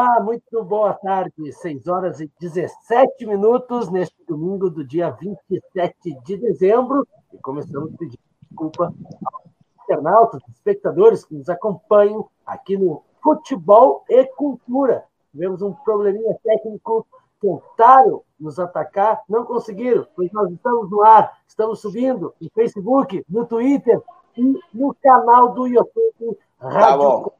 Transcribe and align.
Olá, 0.00 0.18
muito 0.18 0.64
boa 0.64 0.94
tarde. 0.94 1.52
6 1.52 1.86
horas 1.86 2.20
e 2.20 2.30
17 2.40 3.26
minutos 3.26 3.90
neste 3.90 4.16
domingo 4.26 4.70
do 4.70 4.82
dia 4.82 5.10
27 5.10 6.18
de 6.24 6.38
dezembro. 6.38 7.06
E 7.34 7.36
começamos 7.36 7.94
pedindo 7.98 8.18
desculpa 8.48 8.84
aos 8.86 9.44
internautas, 9.84 10.42
espectadores 10.48 11.22
que 11.22 11.34
nos 11.34 11.50
acompanham 11.50 12.26
aqui 12.46 12.78
no 12.78 13.02
Futebol 13.22 14.02
e 14.08 14.24
Cultura. 14.24 15.04
Tivemos 15.32 15.60
um 15.60 15.74
probleminha 15.74 16.34
técnico, 16.42 17.06
tentaram 17.38 18.22
nos 18.40 18.58
atacar, 18.58 19.20
não 19.28 19.44
conseguiram, 19.44 20.06
pois 20.16 20.32
nós 20.32 20.50
estamos 20.50 20.90
no 20.90 21.02
ar, 21.02 21.30
estamos 21.46 21.78
subindo 21.78 22.32
no 22.40 22.50
Facebook, 22.54 23.22
no 23.28 23.44
Twitter 23.44 24.00
e 24.34 24.58
no 24.72 24.94
canal 24.94 25.52
do 25.52 25.66
YouTube 25.66 26.38
Rádio 26.58 27.30
tá 27.30 27.39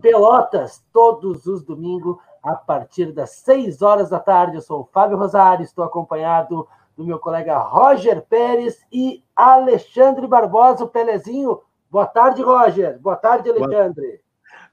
Pelotas, 0.00 0.82
todos 0.92 1.46
os 1.46 1.62
domingos, 1.62 2.16
a 2.42 2.54
partir 2.54 3.12
das 3.12 3.30
6 3.30 3.82
horas 3.82 4.10
da 4.10 4.18
tarde. 4.18 4.56
Eu 4.56 4.62
sou 4.62 4.80
o 4.80 4.88
Fábio 4.92 5.18
Rosário, 5.18 5.62
estou 5.62 5.84
acompanhado 5.84 6.66
do 6.96 7.04
meu 7.04 7.18
colega 7.18 7.58
Roger 7.58 8.22
Pérez 8.22 8.78
e 8.92 9.22
Alexandre 9.36 10.26
Barbosa, 10.26 10.84
o 10.84 10.88
Pelezinho. 10.88 11.60
Boa 11.90 12.06
tarde, 12.06 12.42
Roger. 12.42 12.98
Boa 12.98 13.16
tarde, 13.16 13.50
Alexandre. 13.50 14.20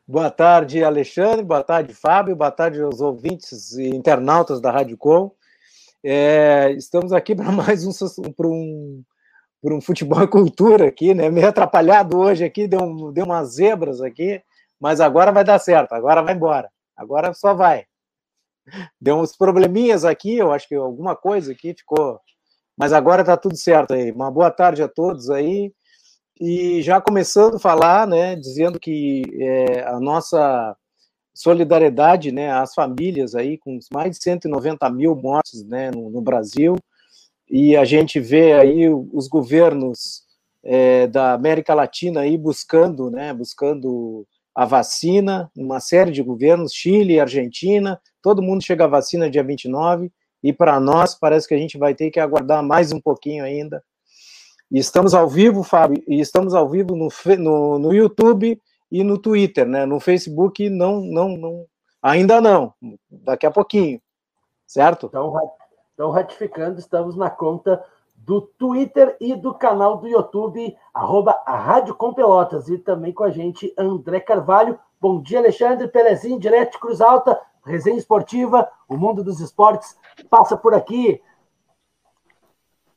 Boa 0.08 0.31
tarde, 0.31 0.84
Alexandre. 0.84 1.44
Boa 1.44 1.64
tarde, 1.64 1.94
Fábio. 1.94 2.36
Boa 2.36 2.52
tarde 2.52 2.81
aos 2.81 3.02
ouvintes 3.02 3.73
e 3.73 3.89
internautas 3.89 4.62
da 4.62 4.72
Rádio 4.72 4.98
Com. 4.98 5.31
É, 6.03 6.72
estamos 6.72 7.12
aqui 7.12 7.36
para 7.36 7.52
mais 7.52 7.86
um, 7.86 7.91
para 8.31 8.48
um, 8.48 9.03
para 9.62 9.75
um 9.75 9.81
futebol 9.81 10.22
e 10.22 10.28
cultura 10.28 10.88
aqui, 10.88 11.14
né? 11.14 11.30
Meio 11.30 11.48
atrapalhado 11.48 12.17
hoje 12.17 12.45
aqui, 12.45 12.67
deu, 12.67 13.11
deu 13.11 13.25
umas 13.25 13.55
zebras 13.55 14.02
aqui 14.02 14.42
mas 14.80 15.00
agora 15.00 15.31
vai 15.31 15.44
dar 15.44 15.59
certo, 15.59 15.94
agora 15.94 16.22
vai 16.22 16.33
embora, 16.33 16.70
agora 16.95 17.33
só 17.33 17.53
vai. 17.53 17.86
Deu 19.00 19.17
uns 19.17 19.36
probleminhas 19.36 20.03
aqui, 20.06 20.38
eu 20.38 20.52
acho 20.52 20.67
que 20.67 20.75
alguma 20.75 21.16
coisa 21.16 21.52
aqui 21.52 21.73
ficou, 21.73 22.20
mas 22.78 22.94
agora 22.94 23.23
tá 23.23 23.36
tudo 23.38 23.55
certo 23.55 23.94
aí. 23.94 24.11
Uma 24.11 24.30
boa 24.30 24.52
tarde 24.52 24.83
a 24.83 24.88
todos 24.88 25.30
aí. 25.30 25.73
E 26.39 26.81
já 26.83 27.02
começando 27.02 27.55
a 27.55 27.59
falar, 27.59 28.08
né, 28.08 28.36
dizendo 28.36 28.80
que 28.80 29.23
é, 29.39 29.83
a 29.88 30.00
nossa 30.00 30.75
solidariedade, 31.33 32.31
né, 32.31 32.52
às 32.52 32.73
famílias 32.75 33.33
aí, 33.33 33.58
com 33.58 33.80
mais 33.92 34.17
de 34.17 34.23
190 34.23 34.88
mil 34.92 35.16
mortes, 35.16 35.64
né, 35.66 35.89
no, 35.89 36.11
no 36.11 36.22
Brasil, 36.22 36.75
e 37.50 37.75
a 37.75 37.86
gente 37.86 38.20
vê 38.20 38.53
aí 38.53 38.88
os 38.89 39.28
governos 39.28 40.23
é, 40.64 41.08
da 41.08 41.33
América 41.33 41.73
Latina 41.73 42.22
aí 42.22 42.38
buscando, 42.38 43.09
né, 43.09 43.33
buscando 43.33 44.28
a 44.58 44.66
vacina, 44.66 45.52
uma 45.55 45.80
série 45.80 46.09
de 46.09 46.23
governos, 46.23 46.73
Chile, 46.73 47.19
Argentina, 47.19 48.02
todo 48.23 48.41
mundo 48.41 48.64
chega 48.64 48.86
a 48.86 48.88
vacina 48.88 49.30
dia 49.30 49.44
29, 49.44 50.11
e 50.41 50.52
para 50.52 50.80
nós 50.80 51.14
parece 51.14 51.47
que 51.47 51.53
a 51.53 51.58
gente 51.59 51.77
vai 51.77 51.94
ter 51.94 52.09
que 52.09 52.19
aguardar 52.19 52.64
mais 52.64 52.91
um 52.91 52.99
pouquinho 52.99 53.44
ainda. 53.44 53.83
E 54.72 54.80
estamos 54.80 55.14
ao 55.14 55.30
vivo, 55.30 55.61
Fábio, 55.61 56.03
e 56.08 56.19
estamos 56.19 56.55
ao 56.55 56.67
vivo 56.67 56.95
no, 56.95 57.08
no, 57.38 57.77
no 57.77 57.94
YouTube 57.94 58.59
e 58.91 59.03
no 59.03 59.19
Twitter, 59.19 59.67
né? 59.67 59.86
No 59.86 59.99
Facebook 59.99 60.67
não, 60.71 61.02
não, 61.02 61.38
não, 61.38 61.66
ainda 62.02 62.42
não, 62.42 62.73
daqui 63.11 63.45
a 63.45 63.52
pouquinho, 63.52 64.02
certo? 64.66 65.05
Então, 65.05 65.36
então 65.94 66.09
ratificando, 66.09 66.80
estamos 66.80 67.16
na 67.16 67.30
conta 67.30 67.80
do 68.28 68.42
Twitter 68.42 69.16
e 69.22 69.33
do 69.33 69.53
canal 69.53 69.95
do 69.95 70.06
YouTube, 70.06 70.75
arroba 70.94 71.42
a 71.45 71.56
Rádio 71.56 71.95
Com 71.95 72.14
Pelotas. 72.14 72.67
E 72.67 72.78
também 72.78 73.14
com 73.14 73.23
a 73.23 73.30
gente, 73.30 73.73
André 73.78 74.20
Carvalho. 74.20 74.78
Bom 75.00 75.22
dia, 75.22 75.39
Alexandre 75.39 75.88
Pelezinho, 75.88 76.38
direto 76.38 76.73
de 76.73 76.80
Cruz 76.80 76.99
Alta, 76.99 77.39
resenha 77.65 77.98
esportiva, 77.98 78.70
o 78.86 78.98
mundo 78.98 79.23
dos 79.23 79.39
esportes 79.39 79.95
passa 80.30 80.58
por 80.58 80.73
aqui. 80.73 81.21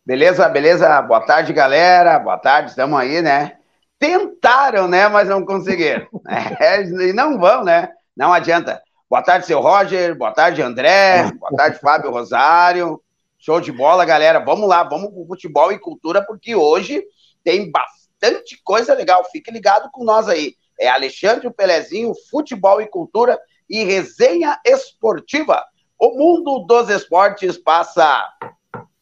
Beleza, 0.04 0.48
beleza. 0.48 1.00
Boa 1.02 1.24
tarde, 1.24 1.52
galera. 1.52 2.18
Boa 2.18 2.36
tarde, 2.36 2.70
estamos 2.70 2.98
aí, 2.98 3.22
né? 3.22 3.56
Tentaram, 4.00 4.88
né? 4.88 5.06
Mas 5.06 5.28
não 5.28 5.46
conseguiram. 5.46 6.08
É, 6.60 6.82
e 6.82 7.12
não 7.12 7.38
vão, 7.38 7.62
né? 7.62 7.90
Não 8.16 8.32
adianta. 8.32 8.82
Boa 9.08 9.22
tarde, 9.22 9.46
seu 9.46 9.60
Roger. 9.60 10.12
Boa 10.16 10.32
tarde, 10.32 10.60
André. 10.60 11.30
Boa 11.38 11.52
tarde, 11.56 11.78
Fábio 11.78 12.10
Rosário. 12.10 13.00
Show 13.40 13.58
de 13.58 13.72
bola, 13.72 14.04
galera. 14.04 14.38
Vamos 14.38 14.68
lá, 14.68 14.84
vamos 14.84 15.10
pro 15.14 15.24
futebol 15.24 15.72
e 15.72 15.78
cultura, 15.78 16.22
porque 16.22 16.54
hoje 16.54 17.02
tem 17.42 17.70
bastante 17.70 18.60
coisa 18.62 18.92
legal. 18.92 19.24
Fique 19.32 19.50
ligado 19.50 19.90
com 19.90 20.04
nós 20.04 20.28
aí. 20.28 20.54
É 20.78 20.88
Alexandre 20.88 21.50
Pelezinho, 21.50 22.12
futebol 22.30 22.82
e 22.82 22.86
cultura 22.86 23.40
e 23.68 23.82
resenha 23.82 24.60
esportiva. 24.62 25.64
O 25.98 26.10
mundo 26.18 26.66
dos 26.66 26.90
esportes 26.90 27.56
passa 27.56 28.28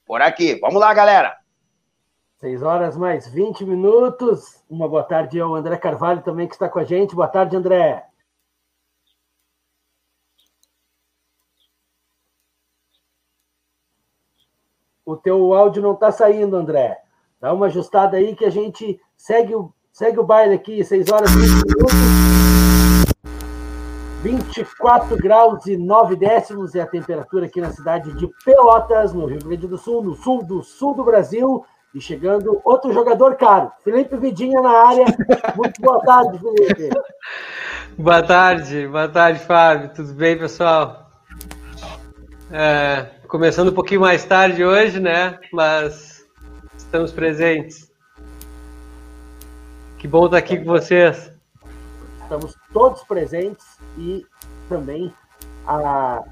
por 0.07 0.23
aqui. 0.23 0.55
Vamos 0.61 0.81
lá, 0.81 0.95
galera. 0.95 1.37
6 2.37 2.63
horas 2.63 2.97
mais 2.97 3.27
20 3.27 3.65
minutos. 3.65 4.63
Uma 4.71 4.89
boa 4.89 5.03
tarde 5.03 5.41
ao 5.41 5.57
André 5.57 5.77
Carvalho 5.77 6.23
também 6.23 6.47
que 6.47 6.55
está 6.55 6.69
com 6.69 6.79
a 6.79 6.85
gente. 6.85 7.13
Boa 7.13 7.27
tarde, 7.27 7.57
André. 7.57 8.08
O 15.09 15.17
teu 15.17 15.55
áudio 15.55 15.83
não 15.83 15.95
está 15.95 16.13
saindo, 16.13 16.55
André. 16.55 16.99
Dá 17.41 17.51
uma 17.55 17.65
ajustada 17.65 18.19
aí 18.19 18.37
que 18.37 18.45
a 18.45 18.51
gente 18.51 19.01
segue 19.17 19.55
o, 19.55 19.73
segue 19.91 20.21
o 20.21 20.23
baile 20.23 20.55
aqui, 20.55 20.85
6 20.85 21.11
horas 21.11 21.31
e 21.33 21.39
20 21.39 21.51
minutos. 21.67 21.95
24 24.23 25.17
graus 25.17 25.65
e 25.65 25.79
9 25.79 26.15
décimos 26.15 26.75
é 26.75 26.83
a 26.83 26.87
temperatura 26.87 27.47
aqui 27.47 27.59
na 27.59 27.71
cidade 27.71 28.13
de 28.17 28.29
Pelotas, 28.45 29.15
no 29.15 29.25
Rio 29.25 29.39
Grande 29.39 29.67
do 29.67 29.79
Sul, 29.79 30.03
no 30.03 30.15
sul 30.15 30.45
do 30.45 30.63
sul 30.63 30.95
do 30.95 31.05
Brasil. 31.05 31.65
E 31.95 32.03
chegando 32.03 32.61
outro 32.63 32.93
jogador 32.93 33.37
caro, 33.37 33.73
Felipe 33.83 34.15
Vidinha 34.19 34.61
na 34.61 34.89
área. 34.89 35.07
Muito 35.57 35.81
boa 35.81 36.05
tarde, 36.05 36.39
Felipe. 36.39 36.91
boa 37.97 38.23
tarde, 38.23 38.87
boa 38.87 39.09
tarde, 39.09 39.39
Fábio. 39.39 39.91
Tudo 39.95 40.13
bem, 40.13 40.37
pessoal? 40.37 41.08
É, 42.51 43.19
Começando 43.29 43.69
um 43.69 43.75
pouquinho 43.75 44.01
mais 44.01 44.25
tarde 44.25 44.65
hoje, 44.65 44.99
né? 44.99 45.39
Mas 45.53 46.27
estamos 46.79 47.13
presentes. 47.13 47.93
Que 49.99 50.09
bom 50.09 50.25
estar 50.25 50.39
aqui 50.39 50.57
com 50.57 50.65
vocês. 50.65 51.31
Estamos 52.23 52.57
todos 52.73 53.03
presentes 53.05 53.67
e 53.99 54.25
também 54.67 55.13
a 55.67 56.25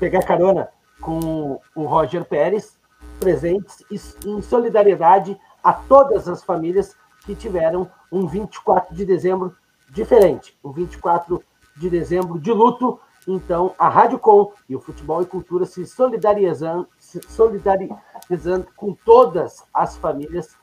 pegar 0.00 0.22
carona 0.22 0.70
com 0.98 1.60
o 1.74 1.84
Roger 1.84 2.24
Pérez, 2.24 2.78
presentes 3.20 3.84
em 4.24 4.40
solidariedade 4.40 5.38
a 5.62 5.74
todas 5.74 6.26
as 6.26 6.42
famílias 6.42 6.96
que 7.26 7.34
tiveram 7.34 7.90
um 8.10 8.26
24 8.26 8.96
de 8.96 9.04
dezembro 9.04 9.54
diferente, 9.90 10.58
um 10.64 10.72
24 10.72 11.44
de 11.76 11.90
dezembro 11.90 12.40
de 12.40 12.50
luto 12.50 12.98
então, 13.30 13.74
a 13.78 13.90
Rádio 13.90 14.18
Com 14.18 14.52
e 14.66 14.74
o 14.74 14.80
Futebol 14.80 15.20
e 15.20 15.26
Cultura 15.26 15.66
se 15.66 15.86
solidarizando, 15.86 16.88
se 16.98 17.20
solidarizando 17.28 18.66
com 18.74 18.94
todas 18.94 19.62
as 19.74 19.98
famílias 19.98 20.56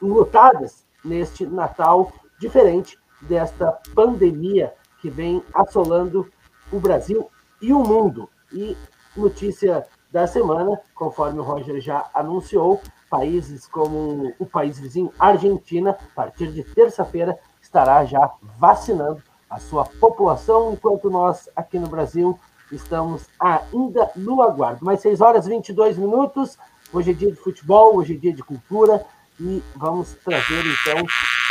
enlutadas 0.00 0.86
neste 1.04 1.44
Natal 1.44 2.12
diferente 2.38 2.96
desta 3.22 3.72
pandemia 3.92 4.72
que 5.00 5.10
vem 5.10 5.42
assolando 5.52 6.30
o 6.70 6.78
Brasil 6.78 7.28
e 7.60 7.72
o 7.72 7.80
mundo. 7.80 8.30
E 8.52 8.76
notícia 9.16 9.84
da 10.12 10.28
semana, 10.28 10.80
conforme 10.94 11.40
o 11.40 11.42
Roger 11.42 11.80
já 11.80 12.08
anunciou, 12.14 12.80
países 13.10 13.66
como 13.66 14.32
o 14.38 14.46
país 14.46 14.78
vizinho 14.78 15.12
Argentina, 15.18 15.90
a 15.90 16.14
partir 16.14 16.52
de 16.52 16.62
terça-feira, 16.62 17.36
estará 17.60 18.04
já 18.04 18.32
vacinando 18.56 19.20
a 19.50 19.58
sua 19.58 19.84
população, 19.84 20.72
enquanto 20.72 21.10
nós 21.10 21.48
aqui 21.56 21.76
no 21.76 21.88
Brasil 21.88 22.38
estamos 22.70 23.26
ainda 23.38 24.08
no 24.14 24.40
aguardo. 24.40 24.84
Mais 24.84 25.00
6 25.00 25.20
horas 25.20 25.46
e 25.46 25.50
22 25.50 25.98
minutos. 25.98 26.56
Hoje 26.92 27.10
é 27.10 27.14
dia 27.14 27.32
de 27.32 27.36
futebol, 27.36 27.96
hoje 27.96 28.14
é 28.14 28.16
dia 28.16 28.32
de 28.32 28.44
cultura 28.44 29.04
e 29.40 29.60
vamos 29.74 30.14
trazer 30.24 30.62
então 30.64 31.04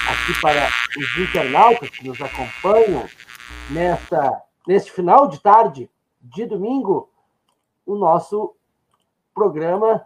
aqui 0.09 0.41
para 0.41 0.69
os 0.97 1.17
internautas 1.17 1.89
que 1.89 2.07
nos 2.07 2.21
acompanham 2.21 3.05
nesta, 3.69 4.41
neste 4.65 4.91
final 4.91 5.27
de 5.27 5.41
tarde 5.41 5.89
de 6.21 6.45
domingo 6.45 7.09
o 7.85 7.95
nosso 7.95 8.55
programa, 9.33 10.05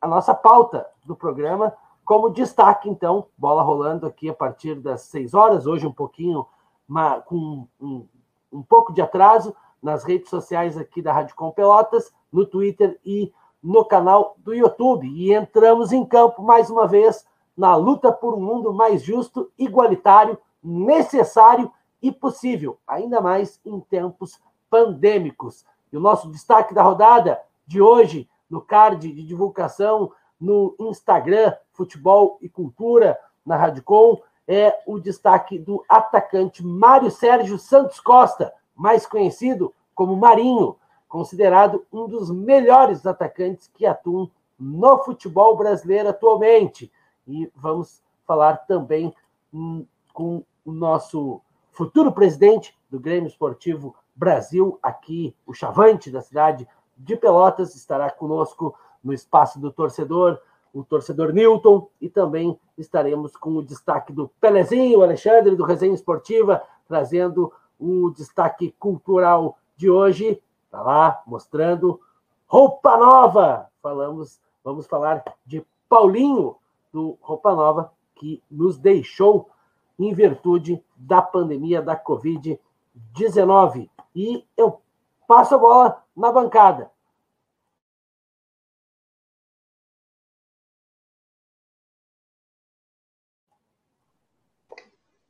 a 0.00 0.06
nossa 0.06 0.34
pauta 0.34 0.86
do 1.04 1.16
programa 1.16 1.72
como 2.04 2.30
destaque 2.30 2.90
então, 2.90 3.28
bola 3.38 3.62
rolando 3.62 4.06
aqui 4.06 4.28
a 4.28 4.34
partir 4.34 4.74
das 4.74 5.02
6 5.02 5.32
horas, 5.34 5.66
hoje 5.66 5.86
um 5.86 5.92
pouquinho 5.92 6.46
uma, 6.92 7.22
com 7.22 7.66
um, 7.80 8.06
um 8.52 8.62
pouco 8.62 8.92
de 8.92 9.00
atraso 9.00 9.56
nas 9.82 10.04
redes 10.04 10.28
sociais 10.28 10.76
aqui 10.76 11.00
da 11.00 11.10
Rádio 11.10 11.34
Com 11.34 11.50
Pelotas, 11.50 12.12
no 12.30 12.44
Twitter 12.44 13.00
e 13.02 13.32
no 13.62 13.82
canal 13.82 14.36
do 14.38 14.52
YouTube. 14.52 15.08
E 15.08 15.32
entramos 15.32 15.90
em 15.90 16.04
campo 16.04 16.42
mais 16.42 16.68
uma 16.68 16.86
vez 16.86 17.26
na 17.56 17.74
luta 17.76 18.12
por 18.12 18.34
um 18.34 18.40
mundo 18.40 18.74
mais 18.74 19.02
justo, 19.02 19.50
igualitário, 19.58 20.38
necessário 20.62 21.72
e 22.02 22.12
possível, 22.12 22.78
ainda 22.86 23.20
mais 23.22 23.58
em 23.64 23.80
tempos 23.80 24.38
pandêmicos. 24.68 25.64
E 25.90 25.96
o 25.96 26.00
nosso 26.00 26.30
destaque 26.30 26.74
da 26.74 26.82
rodada 26.82 27.40
de 27.66 27.80
hoje, 27.80 28.28
no 28.50 28.60
card 28.60 29.10
de 29.10 29.22
divulgação 29.22 30.12
no 30.38 30.74
Instagram, 30.78 31.54
Futebol 31.72 32.36
e 32.42 32.48
Cultura, 32.48 33.18
na 33.46 33.56
Radicom, 33.56 34.20
é 34.46 34.82
o 34.86 34.98
destaque 34.98 35.58
do 35.58 35.84
atacante 35.88 36.64
Mário 36.64 37.10
Sérgio 37.10 37.58
Santos 37.58 38.00
Costa, 38.00 38.52
mais 38.74 39.06
conhecido 39.06 39.72
como 39.94 40.16
Marinho, 40.16 40.76
considerado 41.08 41.86
um 41.92 42.08
dos 42.08 42.30
melhores 42.30 43.06
atacantes 43.06 43.70
que 43.74 43.86
atuam 43.86 44.30
no 44.58 44.98
futebol 45.04 45.56
brasileiro 45.56 46.08
atualmente. 46.08 46.90
E 47.26 47.50
vamos 47.54 48.02
falar 48.26 48.56
também 48.66 49.14
hum, 49.52 49.86
com 50.12 50.44
o 50.64 50.72
nosso 50.72 51.40
futuro 51.70 52.12
presidente 52.12 52.76
do 52.90 52.98
Grêmio 52.98 53.28
Esportivo 53.28 53.94
Brasil, 54.14 54.78
aqui, 54.82 55.34
o 55.46 55.54
Chavante 55.54 56.10
da 56.10 56.20
cidade 56.20 56.68
de 56.96 57.16
Pelotas, 57.16 57.74
estará 57.74 58.10
conosco 58.10 58.74
no 59.02 59.12
espaço 59.12 59.58
do 59.58 59.72
torcedor, 59.72 60.40
o 60.72 60.82
torcedor 60.82 61.32
Newton, 61.32 61.88
e 62.00 62.08
também 62.08 62.58
estaremos 62.78 63.36
com 63.36 63.56
o 63.56 63.62
destaque 63.62 64.12
do 64.12 64.28
Pelezinho, 64.40 65.02
Alexandre, 65.02 65.54
do 65.54 65.64
Resenha 65.64 65.94
Esportiva, 65.94 66.62
trazendo 66.88 67.52
o 67.78 68.10
destaque 68.10 68.74
cultural 68.78 69.58
de 69.76 69.90
hoje. 69.90 70.42
Está 70.64 70.82
lá 70.82 71.22
mostrando 71.26 72.00
roupa 72.46 72.96
nova. 72.96 73.68
Falamos, 73.82 74.40
vamos 74.62 74.86
falar 74.86 75.24
de 75.44 75.66
Paulinho 75.88 76.56
do 76.92 77.18
Roupa 77.20 77.54
Nova, 77.54 77.92
que 78.14 78.42
nos 78.50 78.78
deixou 78.78 79.50
em 79.98 80.14
virtude 80.14 80.82
da 80.96 81.20
pandemia 81.20 81.82
da 81.82 81.96
Covid-19. 81.96 83.90
E 84.14 84.46
eu 84.56 84.80
passo 85.26 85.54
a 85.54 85.58
bola 85.58 86.04
na 86.16 86.30
bancada. 86.30 86.91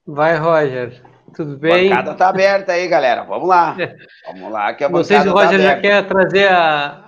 Vai, 0.07 0.37
Roger. 0.37 1.03
Tudo 1.35 1.57
bem? 1.57 1.91
A 1.93 1.97
bancada 1.97 2.17
tá 2.17 2.29
aberta 2.29 2.73
aí, 2.73 2.87
galera. 2.89 3.25
Vamos 3.25 3.49
lá. 3.49 3.77
Vamos 4.27 4.53
lá, 4.53 4.75
que 4.75 4.85
a 4.85 4.89
sei 5.05 5.21
se 5.21 5.29
o 5.29 5.33
bancada 5.33 5.53
Roger 5.53 5.59
tá 5.61 5.75
já 5.75 5.81
quer 5.81 6.07
trazer 6.09 6.49
a, 6.53 7.05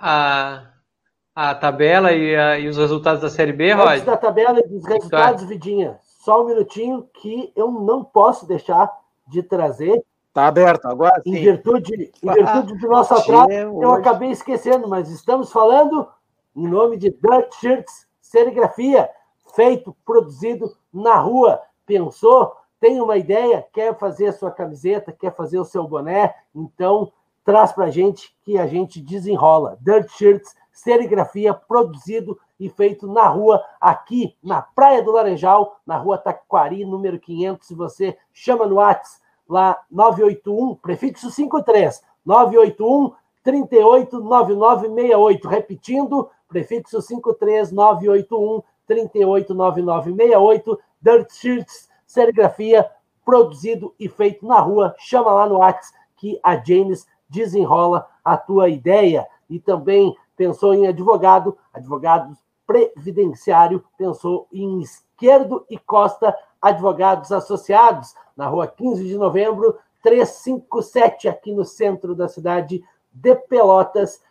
a, 1.35 1.49
a 1.49 1.55
tabela 1.55 2.11
e, 2.11 2.35
a- 2.35 2.57
e 2.57 2.67
os 2.67 2.77
resultados 2.77 3.21
da 3.21 3.29
Série 3.29 3.53
B, 3.53 3.71
Antes 3.71 3.85
Roger? 3.85 4.05
da 4.05 4.17
tabela 4.17 4.59
e 4.59 4.67
dos 4.67 4.85
resultados, 4.87 5.43
Vidinha, 5.43 5.97
só 6.01 6.41
um 6.41 6.47
minutinho 6.47 7.07
que 7.21 7.51
eu 7.55 7.69
não 7.69 8.03
posso 8.03 8.47
deixar 8.47 8.91
de 9.27 9.43
trazer, 9.43 10.03
Tá 10.33 10.47
aberto, 10.47 10.85
agora 10.87 11.21
em 11.25 11.33
sim. 11.33 11.41
virtude, 11.43 12.11
em 12.21 12.33
virtude 12.33 12.77
do 12.77 12.87
nosso 12.89 13.13
atraso, 13.13 13.49
eu 13.51 13.71
hoje- 13.73 14.01
acabei 14.01 14.31
esquecendo, 14.31 14.85
mas 14.87 15.09
estamos 15.09 15.49
falando 15.51 16.05
em 16.53 16.67
nome 16.67 16.97
de 16.97 17.09
Dirt 17.09 17.53
Shirts 17.61 18.05
Serigrafia, 18.19 19.09
feito, 19.55 19.95
produzido 20.05 20.69
na 20.93 21.15
rua. 21.15 21.61
Pensou? 21.85 22.53
Tem 22.85 23.01
uma 23.01 23.17
ideia? 23.17 23.65
Quer 23.73 23.97
fazer 23.97 24.27
a 24.27 24.33
sua 24.33 24.51
camiseta? 24.51 25.11
Quer 25.11 25.33
fazer 25.33 25.57
o 25.57 25.65
seu 25.65 25.87
boné? 25.87 26.35
Então, 26.53 27.11
traz 27.43 27.71
para 27.71 27.85
a 27.85 27.89
gente 27.89 28.37
que 28.43 28.59
a 28.59 28.67
gente 28.67 29.01
desenrola. 29.01 29.75
Dirt 29.81 30.07
Shirts 30.11 30.55
Serigrafia, 30.71 31.51
produzido 31.51 32.39
e 32.59 32.69
feito 32.69 33.07
na 33.07 33.27
rua, 33.27 33.59
aqui 33.81 34.37
na 34.43 34.61
Praia 34.61 35.01
do 35.01 35.11
Laranjal, 35.11 35.79
na 35.83 35.97
rua 35.97 36.19
Taquari, 36.19 36.85
número 36.85 37.19
500. 37.19 37.67
Se 37.67 37.73
você 37.73 38.15
chama 38.31 38.67
no 38.67 38.75
WhatsApp, 38.75 39.19
lá 39.49 39.81
981, 39.89 40.75
prefixo 40.75 41.31
53, 41.31 42.03
981 42.23 43.13
389968. 43.43 45.47
Repetindo, 45.47 46.29
prefixo 46.47 47.01
53 47.01 47.71
981 47.71 48.61
389968. 48.85 50.79
Dirt 51.01 51.31
Shirts, 51.31 51.89
serigrafia, 52.15 52.89
produzido 53.25 53.93
e 53.99 54.07
feito 54.07 54.47
na 54.47 54.59
rua. 54.59 54.95
Chama 54.97 55.31
lá 55.31 55.47
no 55.47 55.57
WhatsApp 55.57 55.93
que 56.15 56.39
a 56.41 56.55
James 56.55 57.05
desenrola 57.29 58.07
a 58.23 58.37
tua 58.37 58.69
ideia. 58.69 59.27
E 59.49 59.59
também 59.59 60.15
pensou 60.37 60.73
em 60.73 60.87
advogado, 60.87 61.57
advogado 61.73 62.35
previdenciário, 62.65 63.83
pensou 63.97 64.47
em 64.51 64.79
esquerdo 64.79 65.65
e 65.69 65.77
costa 65.77 66.35
advogados 66.61 67.31
associados, 67.31 68.15
na 68.35 68.47
rua 68.47 68.65
15 68.65 69.03
de 69.03 69.17
novembro, 69.17 69.77
357, 70.01 71.27
aqui 71.27 71.53
no 71.53 71.63
centro 71.63 72.15
da 72.15 72.27
cidade 72.27 72.83
de 73.13 73.35
Pelotas. 73.35 74.21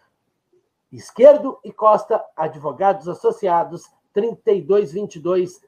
Esquerdo 0.90 1.58
e 1.64 1.72
Costa, 1.72 2.24
advogados 2.36 3.08
associados, 3.08 3.90
3222 4.12 5.60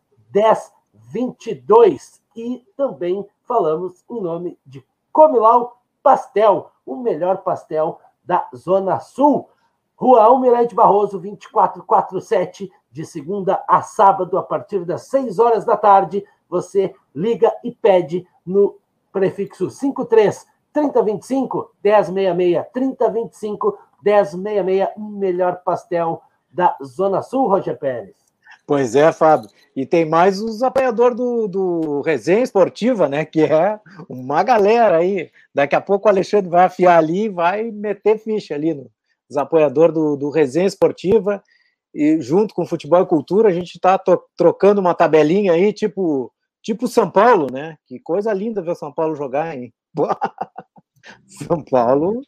1022. 1.12 2.22
E 2.36 2.64
também 2.76 3.26
falamos 3.42 4.04
em 4.10 4.20
nome 4.20 4.58
de 4.66 4.84
Comilau 5.12 5.80
Pastel, 6.02 6.70
o 6.84 6.96
melhor 6.96 7.38
pastel 7.38 8.00
da 8.24 8.48
Zona 8.54 9.00
Sul. 9.00 9.48
Rua 9.96 10.24
Almirante 10.24 10.74
Barroso, 10.74 11.18
2447, 11.18 12.70
de 12.92 13.06
segunda 13.06 13.64
a 13.66 13.80
sábado, 13.80 14.36
a 14.36 14.42
partir 14.42 14.84
das 14.84 15.02
6 15.08 15.38
horas 15.38 15.64
da 15.64 15.76
tarde. 15.76 16.24
Você 16.48 16.94
liga 17.14 17.52
e 17.64 17.72
pede 17.72 18.28
no 18.44 18.76
prefixo 19.10 19.70
53 19.70 20.46
3025 20.72 21.72
1066 21.82 22.66
3025 22.72 23.78
1066, 24.02 24.88
o 24.96 25.00
melhor 25.00 25.62
pastel 25.64 26.22
da 26.50 26.76
Zona 26.84 27.22
Sul, 27.22 27.48
Roger 27.48 27.78
Pérez. 27.78 28.25
Pois 28.66 28.96
é, 28.96 29.12
Fábio. 29.12 29.48
E 29.76 29.86
tem 29.86 30.04
mais 30.04 30.40
os 30.40 30.62
apoiadores 30.62 31.16
do, 31.16 31.46
do 31.46 32.00
Resenha 32.00 32.42
Esportiva, 32.42 33.08
né? 33.08 33.24
Que 33.24 33.42
é 33.42 33.78
uma 34.08 34.42
galera 34.42 34.98
aí. 34.98 35.30
Daqui 35.54 35.76
a 35.76 35.80
pouco 35.80 36.08
o 36.08 36.10
Alexandre 36.10 36.50
vai 36.50 36.64
afiar 36.64 36.98
ali 36.98 37.24
e 37.24 37.28
vai 37.28 37.70
meter 37.70 38.18
ficha 38.18 38.54
ali 38.54 38.74
no, 38.74 38.90
os 39.30 39.36
apoiadores 39.36 39.94
do, 39.94 40.16
do 40.16 40.30
Resenha 40.30 40.66
Esportiva. 40.66 41.42
E 41.94 42.20
junto 42.20 42.54
com 42.54 42.66
Futebol 42.66 43.02
e 43.02 43.06
Cultura, 43.06 43.48
a 43.48 43.52
gente 43.52 43.76
está 43.76 43.98
trocando 44.36 44.80
uma 44.80 44.94
tabelinha 44.94 45.52
aí, 45.52 45.72
tipo, 45.72 46.32
tipo 46.62 46.88
São 46.88 47.08
Paulo, 47.08 47.46
né? 47.52 47.76
Que 47.86 48.00
coisa 48.00 48.32
linda 48.32 48.62
ver 48.62 48.72
o 48.72 48.74
São 48.74 48.92
Paulo 48.92 49.14
jogar, 49.14 49.56
hein? 49.56 49.72
São 51.26 51.62
Paulo. 51.62 52.20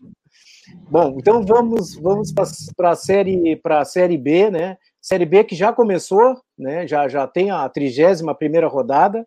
Bom, 0.90 1.16
então 1.18 1.44
vamos 1.44 1.94
vamos 1.96 2.32
para 2.32 2.90
a 2.90 2.96
série 2.96 3.56
para 3.56 3.80
a 3.80 3.84
série 3.84 4.18
B, 4.18 4.50
né? 4.50 4.76
Série 5.08 5.24
B 5.24 5.42
que 5.42 5.56
já 5.56 5.72
começou, 5.72 6.38
né? 6.58 6.86
Já 6.86 7.08
já 7.08 7.26
tem 7.26 7.50
a 7.50 7.66
31 7.66 8.34
primeira 8.34 8.68
rodada. 8.68 9.26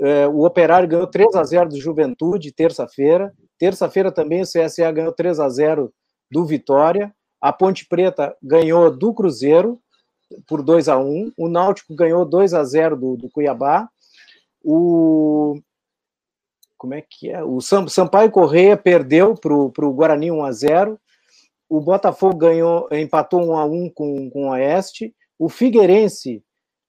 É, 0.00 0.26
o 0.26 0.44
Operário 0.44 0.88
ganhou 0.88 1.06
3 1.06 1.36
a 1.36 1.44
0 1.44 1.68
do 1.68 1.80
Juventude 1.80 2.50
terça-feira. 2.50 3.32
Terça-feira 3.56 4.10
também 4.10 4.42
o 4.42 4.44
CSA 4.44 4.90
ganhou 4.90 5.12
3 5.12 5.38
a 5.38 5.48
0 5.48 5.94
do 6.28 6.44
Vitória. 6.44 7.14
A 7.40 7.52
Ponte 7.52 7.86
Preta 7.86 8.36
ganhou 8.42 8.90
do 8.90 9.14
Cruzeiro 9.14 9.80
por 10.44 10.60
2 10.60 10.88
a 10.88 10.98
1. 10.98 11.30
O 11.38 11.48
Náutico 11.48 11.94
ganhou 11.94 12.24
2 12.24 12.52
a 12.52 12.64
0 12.64 12.96
do, 12.96 13.16
do 13.16 13.30
Cuiabá. 13.30 13.88
O 14.60 15.56
como 16.76 16.94
é 16.94 17.00
que 17.00 17.30
é? 17.30 17.44
O 17.44 17.60
Sampaio 17.60 18.28
Correia 18.28 18.76
perdeu 18.76 19.36
para 19.36 19.54
o 19.54 19.92
Guarani 19.92 20.32
1 20.32 20.44
a 20.44 20.50
0 20.50 21.00
O 21.72 21.80
Botafogo 21.80 22.36
ganhou, 22.36 22.86
empatou 22.92 23.42
1 23.42 23.56
a 23.56 23.64
1 23.64 23.90
com, 23.94 24.28
com 24.28 24.44
o 24.44 24.50
Oeste. 24.50 25.14
O 25.38 25.48
Figueirense 25.48 26.44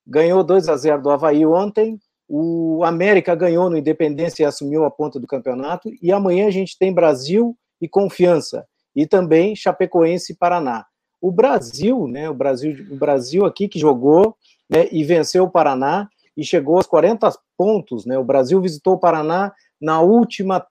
ganhou 0.05 0.43
2 0.43 0.67
a 0.67 0.75
0 0.75 1.01
do 1.01 1.09
Havaí 1.09 1.45
ontem. 1.45 1.97
O 2.27 2.83
América 2.83 3.33
ganhou 3.33 3.69
no 3.69 3.77
Independência 3.77 4.43
e 4.43 4.45
assumiu 4.45 4.83
a 4.83 4.91
ponta 4.91 5.21
do 5.21 5.25
campeonato. 5.25 5.89
E 6.01 6.11
amanhã 6.11 6.47
a 6.47 6.51
gente 6.51 6.77
tem 6.77 6.93
Brasil 6.93 7.57
e 7.79 7.87
Confiança. 7.87 8.65
E 8.93 9.07
também 9.07 9.55
Chapecoense 9.55 10.33
e 10.33 10.35
Paraná. 10.35 10.85
O 11.21 11.31
Brasil, 11.31 12.05
né? 12.05 12.29
O 12.29 12.33
Brasil, 12.33 12.85
o 12.91 12.97
Brasil 12.97 13.45
aqui 13.45 13.69
que 13.69 13.79
jogou 13.79 14.35
né, 14.69 14.89
e 14.91 15.01
venceu 15.05 15.45
o 15.45 15.49
Paraná 15.49 16.09
e 16.35 16.43
chegou 16.43 16.75
aos 16.75 16.87
40 16.87 17.31
pontos. 17.57 18.05
Né? 18.05 18.17
O 18.17 18.25
Brasil 18.25 18.59
visitou 18.59 18.95
o 18.95 18.99
Paraná 18.99 19.53
na 19.79 20.01
última 20.01 20.67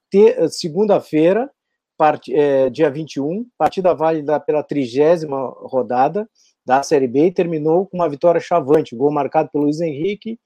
segunda-feira, 0.50 1.50
é, 2.30 2.70
dia 2.70 2.90
21, 2.90 3.46
partida 3.56 3.94
válida 3.94 4.38
pela 4.40 4.62
trigésima 4.62 5.38
rodada 5.62 6.28
da 6.64 6.82
Série 6.82 7.08
B 7.08 7.26
e 7.26 7.32
terminou 7.32 7.86
com 7.86 7.96
uma 7.96 8.08
vitória 8.08 8.40
chavante, 8.40 8.96
gol 8.96 9.12
marcado 9.12 9.50
pelo 9.52 9.64
Luiz 9.64 9.80
Henrique, 9.80 10.38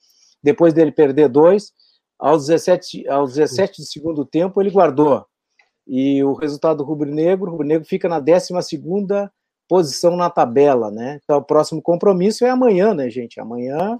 depois 0.42 0.72
dele 0.72 0.92
perder 0.92 1.28
dois, 1.28 1.72
aos 2.18 2.46
17, 2.46 3.08
aos 3.08 3.34
17 3.34 3.82
do 3.82 3.86
segundo 3.86 4.24
tempo 4.24 4.60
ele 4.60 4.70
guardou. 4.70 5.24
E 5.86 6.22
o 6.24 6.32
resultado 6.32 6.78
do 6.78 6.84
rubro-negro, 6.84 7.46
o 7.46 7.50
rubro-negro 7.50 7.86
fica 7.86 8.08
na 8.08 8.20
12ª 8.20 9.30
posição 9.68 10.16
na 10.16 10.30
tabela, 10.30 10.90
né? 10.90 11.20
Então 11.22 11.38
o 11.38 11.44
próximo 11.44 11.82
compromisso 11.82 12.44
é 12.44 12.50
amanhã, 12.50 12.94
né, 12.94 13.10
gente? 13.10 13.38
Amanhã 13.40 13.98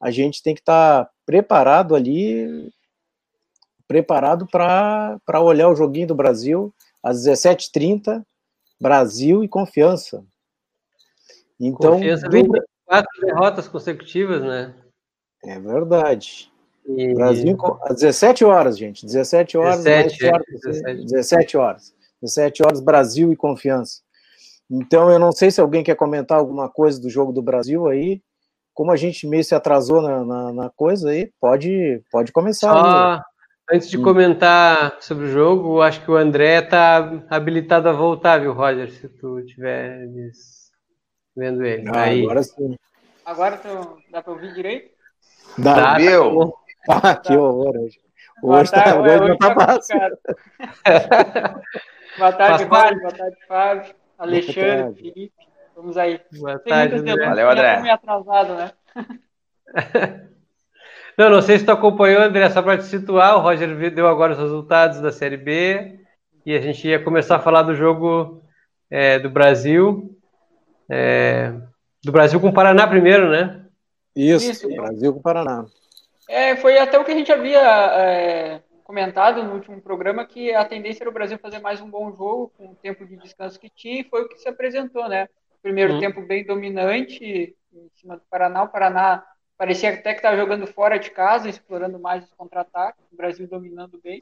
a 0.00 0.10
gente 0.10 0.42
tem 0.42 0.54
que 0.54 0.60
estar 0.60 1.04
tá 1.04 1.10
preparado 1.26 1.94
ali 1.94 2.70
preparado 3.92 4.46
para 4.46 5.40
olhar 5.40 5.68
o 5.68 5.76
joguinho 5.76 6.06
do 6.06 6.14
Brasil 6.14 6.74
às 7.02 7.26
17h30, 7.26 8.24
Brasil 8.80 9.44
e 9.44 9.48
Confiança. 9.48 10.24
Então, 11.60 11.92
Confiança 11.92 12.28
vem 12.30 12.44
de 12.44 12.62
quatro 12.86 13.20
derrotas 13.20 13.68
consecutivas, 13.68 14.40
né? 14.40 14.74
É 15.44 15.60
verdade. 15.60 16.50
E... 16.86 17.12
Brasil 17.14 17.56
às 17.82 17.96
17 17.96 18.44
horas, 18.44 18.78
gente. 18.78 19.04
17 19.04 19.58
horas. 19.58 19.84
17, 19.84 20.24
é, 20.24 20.38
17. 20.38 21.04
17 21.04 21.56
horas. 21.58 21.94
17 22.22 22.62
horas, 22.62 22.80
Brasil 22.80 23.30
e 23.30 23.36
Confiança. 23.36 24.00
Então, 24.70 25.10
eu 25.10 25.18
não 25.18 25.32
sei 25.32 25.50
se 25.50 25.60
alguém 25.60 25.84
quer 25.84 25.96
comentar 25.96 26.38
alguma 26.38 26.68
coisa 26.68 26.98
do 26.98 27.10
jogo 27.10 27.30
do 27.30 27.42
Brasil 27.42 27.86
aí. 27.88 28.22
Como 28.72 28.90
a 28.90 28.96
gente 28.96 29.26
meio 29.26 29.44
se 29.44 29.54
atrasou 29.54 30.00
na, 30.00 30.24
na, 30.24 30.52
na 30.52 30.70
coisa 30.70 31.10
aí, 31.10 31.30
pode, 31.38 32.02
pode 32.10 32.32
começar. 32.32 32.72
Só, 32.72 33.22
antes 33.72 33.88
de 33.88 33.98
hum. 33.98 34.02
comentar 34.02 34.96
sobre 35.00 35.26
o 35.26 35.30
jogo, 35.30 35.80
acho 35.80 36.04
que 36.04 36.10
o 36.10 36.16
André 36.16 36.58
está 36.58 37.24
habilitado 37.30 37.88
a 37.88 37.92
voltar, 37.92 38.40
viu, 38.40 38.52
Roger? 38.52 38.90
Se 38.90 39.08
tu 39.08 39.38
estiver 39.38 40.08
vendo 41.34 41.64
ele. 41.64 41.88
Ah, 41.88 42.02
aí. 42.02 42.22
Agora 42.22 42.42
sim. 42.42 42.76
Agora 43.24 43.56
tô, 43.56 43.98
dá 44.10 44.22
para 44.22 44.32
ouvir 44.32 44.52
direito? 44.52 44.90
Dá, 45.56 45.74
dá 45.74 45.96
viu? 45.96 46.52
Ah, 46.90 47.14
que 47.14 47.32
horror 47.32 47.76
hoje. 47.76 48.00
Hoje, 48.42 48.72
tá, 48.72 49.00
hoje, 49.00 49.14
hoje 49.14 49.28
não 49.28 49.38
tá, 49.38 49.54
tá 49.54 49.66
fácil. 49.66 50.00
boa 52.18 52.32
tarde, 52.32 52.64
Mário. 52.64 53.00
Boa 53.00 53.12
tarde, 53.12 53.36
Fábio. 53.46 53.94
Alexandre, 54.18 54.94
Felipe. 54.96 55.32
Vamos 55.76 55.96
aí. 55.96 56.20
Boa 56.32 56.58
tarde, 56.58 56.96
André. 56.96 57.24
Valeu, 57.24 57.50
André. 57.50 57.80
meio 57.82 57.94
atrasado, 57.94 58.56
né? 58.56 58.72
Não, 61.16 61.28
não 61.28 61.42
sei 61.42 61.58
se 61.58 61.64
tu 61.64 61.72
acompanhou, 61.72 62.22
André, 62.22 62.48
só 62.50 62.62
para 62.62 62.78
te 62.78 62.84
situar, 62.84 63.36
o 63.36 63.40
Roger 63.40 63.90
deu 63.90 64.08
agora 64.08 64.32
os 64.32 64.38
resultados 64.38 65.00
da 65.00 65.12
Série 65.12 65.36
B 65.36 66.00
e 66.44 66.54
a 66.54 66.60
gente 66.60 66.86
ia 66.88 67.02
começar 67.02 67.36
a 67.36 67.40
falar 67.40 67.62
do 67.62 67.74
jogo 67.74 68.42
é, 68.90 69.18
do 69.18 69.30
Brasil. 69.30 70.18
É, 70.88 71.52
do 72.02 72.10
Brasil 72.10 72.40
com 72.40 72.48
o 72.48 72.52
Paraná 72.52 72.86
primeiro, 72.86 73.30
né? 73.30 73.64
Isso, 74.16 74.50
Isso. 74.50 74.68
Brasil 74.68 75.12
com 75.12 75.20
o 75.20 75.22
Paraná. 75.22 75.64
É, 76.28 76.56
foi 76.56 76.78
até 76.78 76.98
o 76.98 77.04
que 77.04 77.12
a 77.12 77.14
gente 77.14 77.30
havia 77.30 77.60
é, 77.60 78.60
comentado 78.84 79.42
no 79.42 79.54
último 79.54 79.80
programa, 79.80 80.26
que 80.26 80.54
a 80.54 80.64
tendência 80.64 81.02
era 81.02 81.10
o 81.10 81.14
Brasil 81.14 81.38
fazer 81.38 81.60
mais 81.60 81.80
um 81.80 81.88
bom 81.88 82.10
jogo, 82.12 82.52
com 82.56 82.72
o 82.72 82.74
tempo 82.74 83.06
de 83.06 83.16
descanso 83.16 83.58
que 83.58 83.70
tinha, 83.70 84.00
e 84.00 84.04
foi 84.04 84.22
o 84.22 84.28
que 84.28 84.38
se 84.38 84.48
apresentou, 84.48 85.08
né? 85.08 85.28
Primeiro 85.62 85.94
hum. 85.94 86.00
tempo 86.00 86.20
bem 86.22 86.44
dominante 86.44 87.54
em 87.72 87.88
cima 87.94 88.16
do 88.16 88.22
Paraná. 88.30 88.64
O 88.64 88.68
Paraná 88.68 89.24
parecia 89.62 89.90
até 89.90 90.12
que 90.12 90.18
estava 90.18 90.36
jogando 90.36 90.66
fora 90.66 90.98
de 90.98 91.08
casa, 91.08 91.48
explorando 91.48 91.96
mais 91.96 92.24
os 92.24 92.32
contra-ataques, 92.32 93.00
o 93.12 93.16
Brasil 93.16 93.46
dominando 93.46 94.00
bem. 94.02 94.20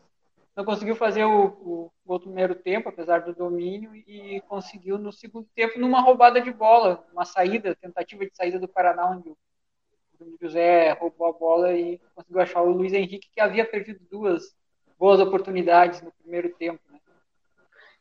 Não 0.54 0.66
conseguiu 0.66 0.94
fazer 0.94 1.24
o, 1.24 1.46
o 1.46 1.92
gol 2.04 2.18
do 2.18 2.26
primeiro 2.26 2.54
tempo, 2.54 2.90
apesar 2.90 3.20
do 3.22 3.34
domínio, 3.34 3.96
e 3.96 4.42
conseguiu 4.46 4.98
no 4.98 5.10
segundo 5.10 5.48
tempo 5.54 5.80
numa 5.80 6.02
roubada 6.02 6.42
de 6.42 6.52
bola, 6.52 7.06
uma 7.10 7.24
saída, 7.24 7.74
tentativa 7.74 8.26
de 8.26 8.36
saída 8.36 8.58
do 8.58 8.68
Paraná, 8.68 9.12
onde 9.12 9.30
o 9.30 10.36
José 10.42 10.92
roubou 10.92 11.28
a 11.28 11.32
bola 11.32 11.72
e 11.72 11.98
conseguiu 12.14 12.40
achar 12.42 12.60
o 12.60 12.72
Luiz 12.72 12.92
Henrique, 12.92 13.30
que 13.32 13.40
havia 13.40 13.64
perdido 13.64 14.00
duas 14.10 14.54
boas 14.98 15.20
oportunidades 15.20 16.02
no 16.02 16.12
primeiro 16.22 16.50
tempo. 16.50 16.80
Né? 16.92 16.98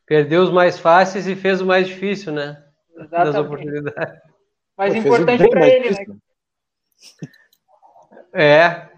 Perdeu 0.04 0.42
os 0.42 0.50
mais 0.50 0.78
fáceis 0.78 1.26
e 1.26 1.34
fez 1.34 1.62
o 1.62 1.66
mais 1.66 1.88
difícil, 1.88 2.34
né? 2.34 2.62
Exatamente. 2.94 3.32
Das 3.32 3.46
oportunidades. 3.46 4.20
Mas 4.76 4.92
Pô, 4.92 4.98
importante 5.00 5.48
para 5.48 5.66
ele, 5.66 5.90
né? 5.90 6.20
É. 8.32 8.88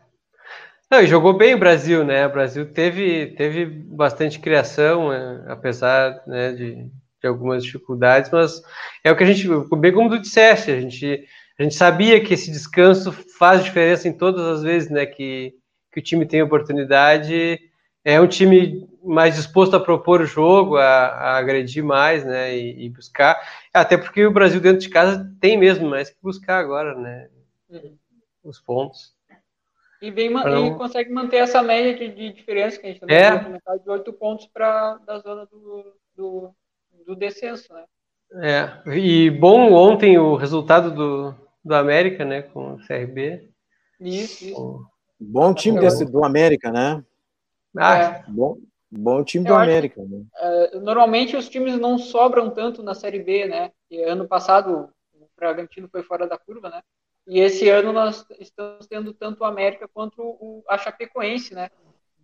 Não, 0.91 1.01
e 1.01 1.07
jogou 1.07 1.33
bem 1.33 1.55
o 1.55 1.59
Brasil, 1.59 2.05
né? 2.05 2.27
O 2.27 2.33
Brasil 2.33 2.71
teve, 2.71 3.29
teve 3.35 3.65
bastante 3.65 4.39
criação, 4.39 5.09
né? 5.09 5.45
apesar 5.49 6.23
né, 6.27 6.53
de, 6.53 6.91
de 7.21 7.27
algumas 7.27 7.65
dificuldades, 7.65 8.31
mas 8.31 8.63
é 9.03 9.11
o 9.11 9.17
que 9.17 9.25
a 9.25 9.27
gente, 9.27 9.49
bem 9.79 9.93
como 9.93 10.11
tu 10.11 10.19
disseste, 10.19 10.71
a 10.71 10.81
gente 10.81 11.27
a 11.59 11.63
gente 11.63 11.75
sabia 11.75 12.23
que 12.23 12.35
esse 12.35 12.51
descanso 12.51 13.13
faz 13.13 13.63
diferença 13.63 14.09
em 14.09 14.13
todas 14.13 14.45
as 14.45 14.63
vezes, 14.63 14.91
né? 14.91 15.07
Que, 15.07 15.55
que 15.93 16.01
o 16.01 16.03
time 16.03 16.27
tem 16.27 16.43
oportunidade. 16.43 17.61
É 18.05 18.21
um 18.21 18.27
time 18.27 18.89
mais 19.05 19.37
disposto 19.37 19.77
a 19.77 19.81
propor 19.81 20.23
o 20.23 20.27
jogo, 20.27 20.77
a, 20.77 21.07
a 21.07 21.37
agredir 21.37 21.85
mais, 21.85 22.25
né? 22.25 22.57
E, 22.57 22.87
e, 22.87 22.89
buscar. 22.89 23.41
Até 23.73 23.97
porque 23.97 24.27
o 24.27 24.33
Brasil 24.33 24.61
dentro 24.61 24.81
de 24.81 24.89
casa 24.89 25.31
tem 25.41 25.57
mesmo 25.59 25.89
mais 25.89 26.11
que 26.11 26.17
buscar 26.23 26.59
agora, 26.59 26.97
né? 26.99 27.29
Uhum. 27.73 27.97
Os 28.45 28.61
pontos. 28.61 29.15
E, 30.01 30.11
vem, 30.11 30.31
e 30.31 30.75
consegue 30.75 31.13
manter 31.13 31.37
essa 31.37 31.63
média 31.63 31.95
de, 31.95 32.15
de 32.15 32.33
diferença 32.33 32.79
que 32.79 32.87
a 32.87 32.89
gente 32.91 33.01
também 33.01 33.17
é. 33.17 33.79
de 33.79 33.89
oito 33.89 34.13
pontos 34.13 34.47
para 34.47 34.97
da 34.99 35.21
zona 35.21 35.47
do, 35.47 35.95
do, 36.17 36.55
do 37.07 37.15
descenso, 37.15 37.73
né? 37.73 37.85
É, 38.35 38.91
e 38.97 39.31
bom 39.31 39.73
ontem 39.73 40.19
o 40.19 40.35
resultado 40.35 40.91
do, 40.91 41.35
do 41.65 41.75
América, 41.75 42.25
né, 42.25 42.43
com 42.43 42.75
o 42.75 42.79
CRB. 42.87 43.49
Isso, 44.01 44.45
isso. 44.47 44.87
Bom 45.21 45.55
time 45.55 45.79
desse, 45.79 46.05
do 46.05 46.25
América, 46.25 46.73
né? 46.73 47.05
Ah, 47.77 47.97
é. 47.97 48.25
bom, 48.27 48.59
bom 48.91 49.23
time 49.23 49.45
do 49.45 49.55
América. 49.55 50.03
Né? 50.03 50.25
Uh, 50.75 50.81
normalmente 50.81 51.37
os 51.37 51.49
times 51.49 51.79
não 51.79 51.97
sobram 51.97 52.51
tanto 52.51 52.83
na 52.83 52.95
Série 52.95 53.21
B, 53.21 53.47
né? 53.47 53.71
E 53.89 54.03
ano 54.03 54.27
passado 54.27 54.89
o 55.15 55.29
Bragantino 55.37 55.89
foi 55.89 56.03
fora 56.03 56.27
da 56.27 56.37
curva, 56.37 56.69
né? 56.69 56.83
E 57.27 57.39
esse 57.41 57.69
ano 57.69 57.93
nós 57.93 58.27
estamos 58.39 58.87
tendo 58.87 59.13
tanto 59.15 59.43
o 59.43 59.45
América 59.45 59.89
quanto 59.93 60.21
o, 60.23 60.65
a 60.69 60.77
Chapecoense, 60.77 61.55
né? 61.55 61.71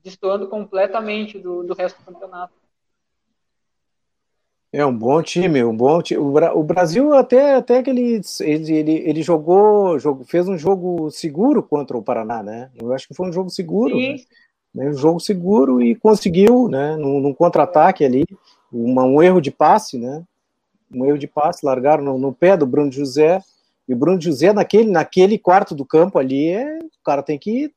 Destoando 0.03 0.49
completamente 0.49 1.39
do, 1.39 1.63
do 1.63 1.75
resto 1.75 1.99
do 1.99 2.13
campeonato. 2.13 2.55
É 4.71 4.85
um 4.85 4.97
bom 4.97 5.23
time, 5.23 5.65
um 5.65 5.75
bom 5.75 6.03
time. 6.03 6.21
O 6.21 6.63
Brasil 6.63 7.15
até, 7.15 7.55
até 7.55 7.83
que 7.83 7.89
ele, 7.89 8.21
ele, 8.41 8.93
ele 9.09 9.23
jogou, 9.23 9.99
jogou, 9.99 10.27
fez 10.27 10.47
um 10.47 10.59
jogo 10.59 11.11
seguro 11.11 11.63
contra 11.63 11.97
o 11.97 12.03
Paraná, 12.03 12.43
né? 12.43 12.71
Eu 12.77 12.93
acho 12.93 13.09
que 13.09 13.15
foi 13.15 13.29
um 13.29 13.33
jogo 13.33 13.49
seguro, 13.49 13.97
né? 13.97 14.17
né? 14.75 14.91
um 14.91 14.95
jogo 14.95 15.21
seguro 15.21 15.83
e 15.83 15.95
conseguiu, 15.95 16.69
né? 16.69 16.97
Num, 16.97 17.19
num 17.19 17.33
contra-ataque 17.33 18.05
ali, 18.05 18.27
uma, 18.71 19.05
um 19.05 19.23
erro 19.23 19.41
de 19.41 19.51
passe, 19.51 19.97
né? 19.97 20.23
Um 20.93 21.07
erro 21.07 21.19
de 21.19 21.27
passe, 21.27 21.65
largaram 21.65 22.05
no, 22.05 22.19
no, 22.19 22.33
pé 22.33 22.55
do 22.55 22.67
Bruno 22.67 22.93
José. 22.93 23.41
E 23.89 23.95
o 23.95 23.97
Bruno 23.97 24.21
José 24.21 24.53
naquele, 24.53 24.91
naquele 24.91 25.39
quarto 25.39 25.75
do 25.75 25.85
campo 25.85 26.19
ali, 26.19 26.51
é, 26.51 26.79
o 26.79 27.03
cara 27.05 27.23
tem 27.23 27.39
que 27.39 27.73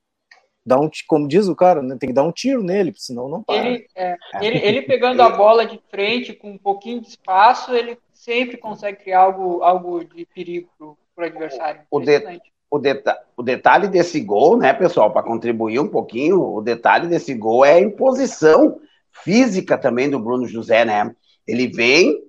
dar 0.66 0.80
um, 0.80 0.90
como 1.08 1.28
diz 1.28 1.48
o 1.48 1.56
cara, 1.56 1.82
né, 1.82 1.96
tem 2.00 2.10
que 2.10 2.16
dar 2.16 2.24
um 2.24 2.32
tiro 2.32 2.62
nele, 2.62 2.94
senão 2.96 3.28
não 3.28 3.42
para. 3.42 3.56
Ele, 3.56 3.88
é, 3.96 4.16
ele, 4.42 4.58
ele, 4.60 4.82
pegando 4.84 5.22
a 5.22 5.30
bola 5.30 5.66
de 5.66 5.80
frente 5.90 6.34
com 6.34 6.52
um 6.52 6.58
pouquinho 6.58 7.02
de 7.02 7.08
espaço, 7.08 7.74
ele 7.74 7.98
sempre 8.14 8.58
consegue 8.58 8.98
criar 9.02 9.22
algo, 9.22 9.64
algo 9.64 10.04
de 10.04 10.26
perigo 10.26 10.70
para 11.16 11.24
o 11.24 11.28
adversário. 11.28 11.82
O, 11.90 12.00
de, 12.00 12.42
o, 12.70 12.78
deta 12.78 13.18
o 13.36 13.42
detalhe 13.42 13.88
desse 13.88 14.20
gol, 14.20 14.58
né, 14.58 14.74
pessoal, 14.74 15.12
para 15.12 15.24
contribuir 15.24 15.80
um 15.80 15.88
pouquinho, 15.88 16.42
o 16.42 16.62
detalhe 16.62 17.08
desse 17.08 17.34
gol 17.34 17.66
é 17.66 17.74
a 17.74 17.82
imposição 17.82 18.80
física 19.24 19.78
também 19.78 20.10
do 20.10 20.20
Bruno 20.20 20.48
José, 20.48 20.86
né? 20.86 21.14
Ele 21.48 21.68
vem, 21.68 22.20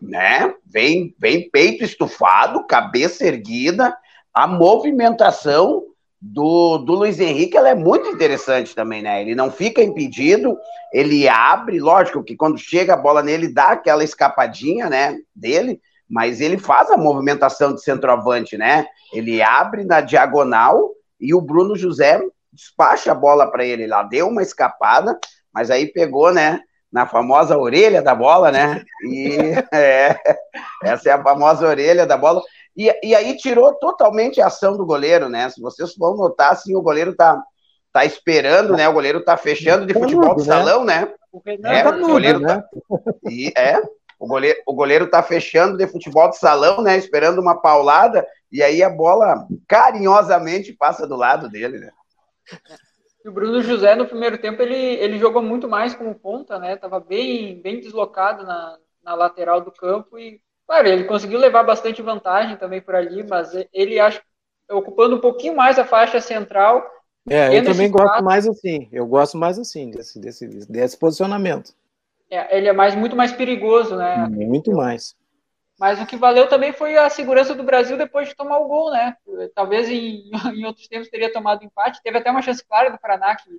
né? 0.00 0.54
Vem, 0.64 1.14
vem 1.18 1.50
peito 1.50 1.84
estufado, 1.84 2.66
cabeça 2.66 3.26
erguida, 3.26 3.96
a 4.32 4.46
movimentação 4.46 5.82
do, 6.20 6.78
do 6.78 6.94
Luiz 6.94 7.20
Henrique 7.20 7.56
ela 7.56 7.68
é 7.68 7.74
muito 7.74 8.08
interessante 8.08 8.74
também, 8.74 9.02
né? 9.02 9.20
Ele 9.20 9.34
não 9.34 9.50
fica 9.50 9.82
impedido, 9.82 10.56
ele 10.92 11.28
abre, 11.28 11.78
lógico 11.78 12.22
que 12.22 12.36
quando 12.36 12.58
chega 12.58 12.94
a 12.94 12.98
bola 12.98 13.22
nele 13.22 13.48
dá 13.48 13.70
aquela 13.70 14.04
escapadinha, 14.04 14.88
né, 14.88 15.18
dele, 15.34 15.80
mas 16.08 16.40
ele 16.40 16.58
faz 16.58 16.90
a 16.90 16.96
movimentação 16.96 17.74
de 17.74 17.82
centroavante, 17.82 18.56
né? 18.56 18.86
Ele 19.12 19.42
abre 19.42 19.84
na 19.84 20.00
diagonal 20.00 20.90
e 21.20 21.34
o 21.34 21.40
Bruno 21.40 21.76
José 21.76 22.20
despacha 22.52 23.12
a 23.12 23.14
bola 23.14 23.50
para 23.50 23.64
ele 23.64 23.86
lá, 23.86 24.02
deu 24.02 24.28
uma 24.28 24.42
escapada, 24.42 25.18
mas 25.52 25.70
aí 25.70 25.86
pegou, 25.86 26.32
né, 26.32 26.60
na 26.96 27.06
famosa 27.06 27.58
orelha 27.58 28.00
da 28.00 28.14
bola, 28.14 28.50
né? 28.50 28.82
E 29.04 29.36
é, 29.70 30.18
essa 30.82 31.10
é 31.10 31.12
a 31.12 31.22
famosa 31.22 31.68
orelha 31.68 32.06
da 32.06 32.16
bola. 32.16 32.40
E, 32.74 32.90
e 33.04 33.14
aí 33.14 33.36
tirou 33.36 33.74
totalmente 33.74 34.40
a 34.40 34.46
ação 34.46 34.78
do 34.78 34.86
goleiro, 34.86 35.28
né? 35.28 35.50
Se 35.50 35.60
vocês 35.60 35.94
vão 35.94 36.16
notar, 36.16 36.52
assim, 36.52 36.74
o 36.74 36.80
goleiro 36.80 37.14
tá, 37.14 37.38
tá 37.92 38.06
esperando, 38.06 38.74
né? 38.74 38.88
O 38.88 38.94
goleiro 38.94 39.22
tá 39.22 39.36
fechando 39.36 39.84
de 39.84 39.92
tá 39.92 40.00
futebol 40.00 40.36
de 40.36 40.48
né? 40.48 40.54
salão, 40.54 40.84
né? 40.86 41.06
É, 41.64 41.82
tá 41.82 41.90
o 41.90 42.00
goleiro 42.00 42.40
né? 42.40 42.62
tá, 42.62 42.64
e, 43.28 43.52
é, 43.54 43.78
o 44.18 44.26
goleiro, 44.26 44.58
o 44.66 44.72
goleiro 44.72 45.10
tá 45.10 45.22
fechando 45.22 45.76
de 45.76 45.86
futebol 45.86 46.30
de 46.30 46.38
salão, 46.38 46.80
né? 46.80 46.96
Esperando 46.96 47.42
uma 47.42 47.60
paulada, 47.60 48.26
e 48.50 48.62
aí 48.62 48.82
a 48.82 48.88
bola 48.88 49.46
carinhosamente 49.68 50.72
passa 50.72 51.06
do 51.06 51.14
lado 51.14 51.46
dele, 51.50 51.78
né? 51.78 51.90
O 53.28 53.32
Bruno 53.32 53.60
José, 53.62 53.94
no 53.94 54.06
primeiro 54.06 54.38
tempo, 54.38 54.62
ele, 54.62 54.76
ele 54.76 55.18
jogou 55.18 55.42
muito 55.42 55.68
mais 55.68 55.94
como 55.94 56.14
ponta, 56.14 56.58
né? 56.58 56.76
Tava 56.76 57.00
bem, 57.00 57.60
bem 57.60 57.80
deslocado 57.80 58.44
na, 58.44 58.78
na 59.02 59.14
lateral 59.14 59.60
do 59.60 59.72
campo 59.72 60.18
e 60.18 60.40
Claro, 60.66 60.88
ele 60.88 61.04
conseguiu 61.04 61.38
levar 61.38 61.62
bastante 61.62 62.02
vantagem 62.02 62.56
também 62.56 62.80
por 62.80 62.94
ali, 62.96 63.22
mas 63.22 63.52
ele 63.72 64.00
acho 64.00 64.20
ocupando 64.68 65.14
um 65.14 65.20
pouquinho 65.20 65.54
mais 65.54 65.78
a 65.78 65.84
faixa 65.84 66.20
central. 66.20 66.84
É, 67.30 67.56
eu 67.56 67.64
também 67.64 67.88
gosto 67.88 68.22
mais 68.24 68.48
assim. 68.48 68.88
Eu 68.92 69.06
gosto 69.06 69.38
mais 69.38 69.58
assim 69.58 69.90
desse, 69.90 70.18
desse, 70.18 70.48
desse 70.68 70.98
posicionamento. 70.98 71.72
É, 72.28 72.58
ele 72.58 72.66
é 72.66 72.72
mais, 72.72 72.96
muito 72.96 73.14
mais 73.14 73.30
perigoso, 73.30 73.94
né? 73.96 74.26
Muito 74.28 74.72
mais. 74.72 75.14
Mas 75.78 76.00
o 76.00 76.06
que 76.06 76.16
valeu 76.16 76.48
também 76.48 76.72
foi 76.72 76.96
a 76.96 77.10
segurança 77.10 77.54
do 77.54 77.62
Brasil 77.62 77.98
depois 77.98 78.28
de 78.28 78.34
tomar 78.34 78.58
o 78.58 78.68
gol, 78.68 78.90
né? 78.90 79.16
Talvez 79.54 79.88
em, 79.88 80.30
em 80.54 80.64
outros 80.64 80.88
tempos 80.88 81.08
teria 81.08 81.32
tomado 81.32 81.64
empate. 81.64 82.02
Teve 82.02 82.18
até 82.18 82.30
uma 82.30 82.42
chance 82.42 82.64
clara 82.66 82.90
do 82.90 82.98
Paraná, 82.98 83.36
que 83.36 83.50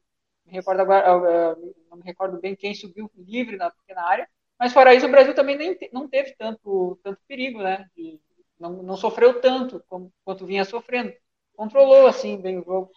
me 0.45 0.51
recordo 0.53 0.81
agora, 0.81 1.55
não 1.89 1.97
me 1.97 2.03
recordo 2.03 2.39
bem 2.39 2.55
quem 2.55 2.74
subiu 2.74 3.12
livre 3.15 3.57
na 3.57 3.69
pequena 3.69 4.03
área. 4.03 4.27
Mas 4.59 4.74
fora 4.74 4.95
isso, 4.95 5.05
o 5.05 5.12
Brasil 5.12 5.36
também 5.36 5.55
nem, 5.55 5.77
não 5.93 6.07
teve 6.07 6.33
tanto, 6.36 7.00
tanto 7.03 7.19
perigo, 7.27 7.62
né? 7.62 7.88
De, 7.95 8.19
não, 8.59 8.81
não 8.81 8.97
sofreu 8.97 9.39
tanto 9.39 9.83
como, 9.88 10.12
quanto 10.25 10.45
vinha 10.45 10.65
sofrendo. 10.65 11.13
Controlou, 11.55 12.07
assim, 12.07 12.41
bem 12.41 12.59
o 12.59 12.63
jogo. 12.63 12.91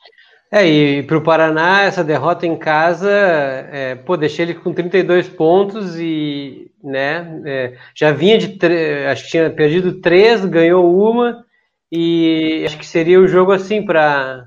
É, 0.53 0.67
e 0.67 1.03
para 1.05 1.17
o 1.17 1.23
Paraná, 1.23 1.83
essa 1.83 2.03
derrota 2.03 2.45
em 2.45 2.57
casa, 2.57 3.09
é, 3.09 3.95
pô, 3.95 4.17
deixei 4.17 4.47
ele 4.47 4.55
com 4.55 4.73
32 4.75 5.29
pontos 5.29 5.97
e, 5.97 6.73
né, 6.83 7.41
é, 7.47 7.79
já 7.95 8.11
vinha 8.11 8.37
de, 8.37 8.59
acho 9.09 9.25
que 9.25 9.31
tinha 9.31 9.49
perdido 9.49 10.01
três, 10.01 10.45
ganhou 10.45 10.93
uma, 10.93 11.45
e 11.91 12.65
acho 12.67 12.77
que 12.79 12.87
seria 12.87 13.21
o 13.21 13.29
jogo 13.29 13.53
assim 13.53 13.85
para 13.85 14.47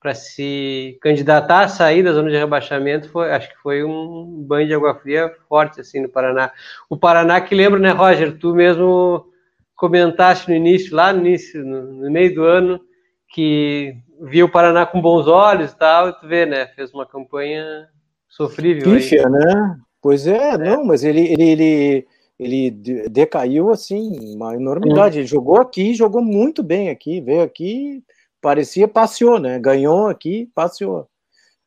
para 0.00 0.14
se 0.14 0.98
candidatar 1.00 1.60
a 1.64 1.68
sair 1.68 2.02
da 2.02 2.12
zona 2.12 2.30
de 2.30 2.36
rebaixamento, 2.36 3.08
foi, 3.08 3.32
acho 3.32 3.48
que 3.48 3.56
foi 3.62 3.82
um 3.82 4.44
banho 4.46 4.68
de 4.68 4.74
água 4.74 4.94
fria 4.96 5.34
forte 5.48 5.80
assim 5.80 6.02
no 6.02 6.10
Paraná. 6.10 6.52
O 6.90 6.96
Paraná 6.96 7.40
que 7.40 7.54
lembra, 7.54 7.80
né, 7.80 7.88
Roger, 7.88 8.36
tu 8.38 8.54
mesmo 8.54 9.26
comentaste 9.74 10.50
no 10.50 10.54
início, 10.54 10.94
lá 10.94 11.10
no 11.10 11.20
início, 11.20 11.64
no, 11.64 11.82
no 12.02 12.10
meio 12.10 12.34
do 12.34 12.44
ano, 12.44 12.80
que 13.34 13.96
viu 14.20 14.46
o 14.46 14.48
Paraná 14.48 14.86
com 14.86 15.00
bons 15.00 15.26
olhos 15.26 15.72
e 15.72 15.76
tal, 15.76 16.08
e 16.08 16.12
tu 16.12 16.28
vê, 16.28 16.46
né? 16.46 16.68
Fez 16.68 16.94
uma 16.94 17.04
campanha 17.04 17.88
sofrível. 18.28 18.94
Pífia, 18.94 19.28
né? 19.28 19.76
Pois 20.00 20.28
é, 20.28 20.50
é, 20.50 20.58
não, 20.58 20.84
mas 20.84 21.02
ele, 21.02 21.32
ele, 21.32 21.42
ele, 21.42 22.06
ele 22.38 22.70
decaiu 23.08 23.72
assim, 23.72 24.36
uma 24.36 24.54
enormidade. 24.54 25.16
Hum. 25.16 25.20
Ele 25.22 25.26
jogou 25.26 25.60
aqui, 25.60 25.94
jogou 25.94 26.22
muito 26.22 26.62
bem 26.62 26.90
aqui, 26.90 27.20
veio 27.20 27.42
aqui, 27.42 28.04
parecia 28.40 28.86
passeou, 28.86 29.40
né? 29.40 29.58
Ganhou 29.58 30.06
aqui, 30.06 30.48
passeou. 30.54 31.08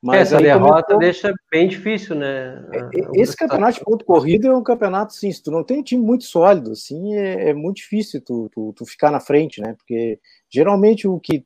Mas 0.02 0.32
Essa 0.32 0.38
derrota 0.38 0.94
começou... 0.94 1.00
deixa 1.00 1.34
bem 1.52 1.68
difícil, 1.68 2.16
né? 2.16 2.66
É, 2.72 3.22
esse 3.22 3.36
campeonato 3.36 3.80
de 3.80 3.84
ponto 3.84 4.06
corrido 4.06 4.48
é 4.48 4.56
um 4.56 4.64
campeonato, 4.64 5.14
sim, 5.14 5.30
se 5.34 5.44
tu 5.44 5.52
não 5.52 5.66
tem 5.66 5.80
um 5.80 5.84
time 5.84 6.02
muito 6.02 6.24
sólido, 6.24 6.72
assim, 6.72 7.16
é, 7.16 7.50
é 7.50 7.54
muito 7.54 7.78
difícil 7.78 8.22
tu, 8.22 8.48
tu, 8.54 8.72
tu, 8.74 8.86
ficar 8.86 9.12
na 9.12 9.20
frente, 9.20 9.60
né? 9.60 9.74
Porque 9.74 10.18
geralmente 10.50 11.08
o 11.08 11.20
que 11.20 11.44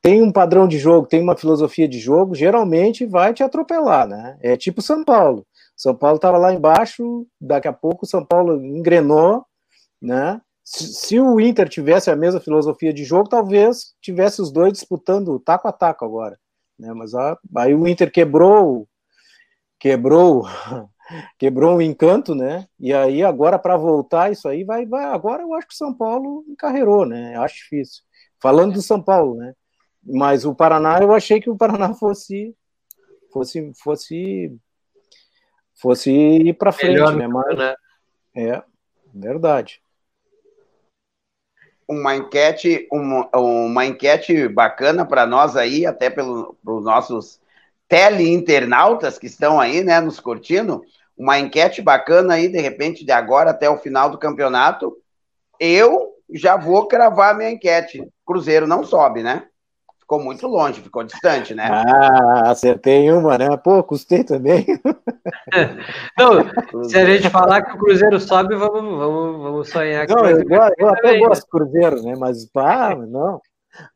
tem 0.00 0.22
um 0.22 0.32
padrão 0.32 0.68
de 0.68 0.78
jogo, 0.78 1.06
tem 1.06 1.20
uma 1.22 1.36
filosofia 1.36 1.88
de 1.88 1.98
jogo, 1.98 2.34
geralmente 2.34 3.04
vai 3.04 3.34
te 3.34 3.42
atropelar, 3.42 4.06
né? 4.06 4.38
É 4.40 4.56
tipo 4.56 4.80
São 4.80 5.04
Paulo. 5.04 5.46
São 5.76 5.94
Paulo 5.94 6.16
estava 6.16 6.38
lá 6.38 6.52
embaixo, 6.52 7.26
daqui 7.40 7.68
a 7.68 7.72
pouco 7.72 8.06
São 8.06 8.24
Paulo 8.24 8.64
engrenou, 8.64 9.44
né? 10.00 10.40
Se, 10.64 11.18
o 11.18 11.40
Inter 11.40 11.68
tivesse 11.68 12.10
a 12.10 12.16
mesma 12.16 12.40
filosofia 12.40 12.92
de 12.92 13.02
jogo, 13.04 13.28
talvez 13.28 13.94
tivesse 14.02 14.42
os 14.42 14.52
dois 14.52 14.72
disputando 14.72 15.38
taco 15.40 15.66
a 15.66 15.72
taco 15.72 16.04
agora, 16.04 16.38
né? 16.78 16.92
Mas 16.92 17.12
aí 17.14 17.74
o 17.74 17.88
Inter 17.88 18.12
quebrou, 18.12 18.86
quebrou, 19.78 20.44
quebrou 21.38 21.76
o 21.76 21.82
encanto, 21.82 22.34
né? 22.34 22.66
E 22.78 22.92
aí 22.92 23.22
agora 23.24 23.58
para 23.58 23.76
voltar 23.76 24.30
isso 24.30 24.46
aí 24.48 24.64
vai, 24.64 24.84
vai. 24.86 25.04
Agora 25.04 25.42
eu 25.42 25.54
acho 25.54 25.68
que 25.68 25.74
o 25.74 25.76
São 25.76 25.94
Paulo 25.94 26.44
encarreirou, 26.48 27.06
né? 27.06 27.36
Eu 27.36 27.42
acho 27.42 27.56
difícil. 27.56 28.02
Falando 28.40 28.74
do 28.74 28.82
São 28.82 29.02
Paulo, 29.02 29.36
né? 29.36 29.54
Mas 30.02 30.44
o 30.44 30.54
Paraná, 30.54 30.98
eu 31.00 31.12
achei 31.12 31.40
que 31.40 31.50
o 31.50 31.56
Paraná 31.56 31.92
fosse 31.94 32.54
fosse 33.32 33.72
fosse 33.74 34.58
fosse 35.74 36.10
ir 36.10 36.54
para 36.54 36.72
frente, 36.72 36.92
Melhor 36.92 37.16
né? 37.16 37.28
Mas, 37.28 37.56
né? 37.56 37.74
É, 38.34 38.62
verdade. 39.14 39.80
Uma 41.86 42.16
enquete, 42.16 42.86
uma, 42.92 43.28
uma 43.34 43.86
enquete 43.86 44.46
bacana 44.48 45.06
para 45.06 45.26
nós 45.26 45.56
aí, 45.56 45.86
até 45.86 46.10
pelos 46.10 46.54
nossos 46.62 47.40
teleinternautas 47.88 49.18
que 49.18 49.26
estão 49.26 49.58
aí, 49.58 49.82
né, 49.82 49.98
nos 50.00 50.20
curtindo. 50.20 50.84
Uma 51.16 51.38
enquete 51.38 51.80
bacana 51.80 52.34
aí, 52.34 52.48
de 52.48 52.60
repente, 52.60 53.04
de 53.04 53.10
agora 53.10 53.50
até 53.50 53.68
o 53.70 53.78
final 53.78 54.10
do 54.10 54.18
campeonato. 54.18 54.96
Eu 55.58 56.14
já 56.30 56.56
vou 56.56 56.86
cravar 56.86 57.36
minha 57.36 57.50
enquete. 57.50 58.06
Cruzeiro 58.26 58.66
não 58.66 58.84
sobe, 58.84 59.22
né? 59.22 59.47
Ficou 60.08 60.24
muito 60.24 60.46
longe, 60.46 60.80
ficou 60.80 61.04
distante, 61.04 61.54
né? 61.54 61.68
Ah, 61.70 62.50
acertei 62.50 63.12
uma, 63.12 63.36
né? 63.36 63.54
Pô, 63.58 63.84
custei 63.84 64.24
também. 64.24 64.64
Não, 66.16 66.84
se 66.84 66.96
a 66.96 67.04
gente 67.04 67.28
falar 67.28 67.60
que 67.60 67.76
o 67.76 67.78
Cruzeiro 67.78 68.18
sobe, 68.18 68.56
vamos, 68.56 68.98
vamos, 68.98 69.42
vamos 69.42 69.68
sonhar 69.68 70.06
que 70.06 70.14
Não, 70.14 70.24
eu, 70.24 70.38
eu, 70.38 70.70
eu 70.78 70.88
até 70.88 71.18
gosto 71.18 71.42
do 71.42 71.48
Cruzeiro, 71.48 72.02
né? 72.02 72.14
Mas, 72.18 72.50
pá, 72.50 72.96
não. 72.96 73.38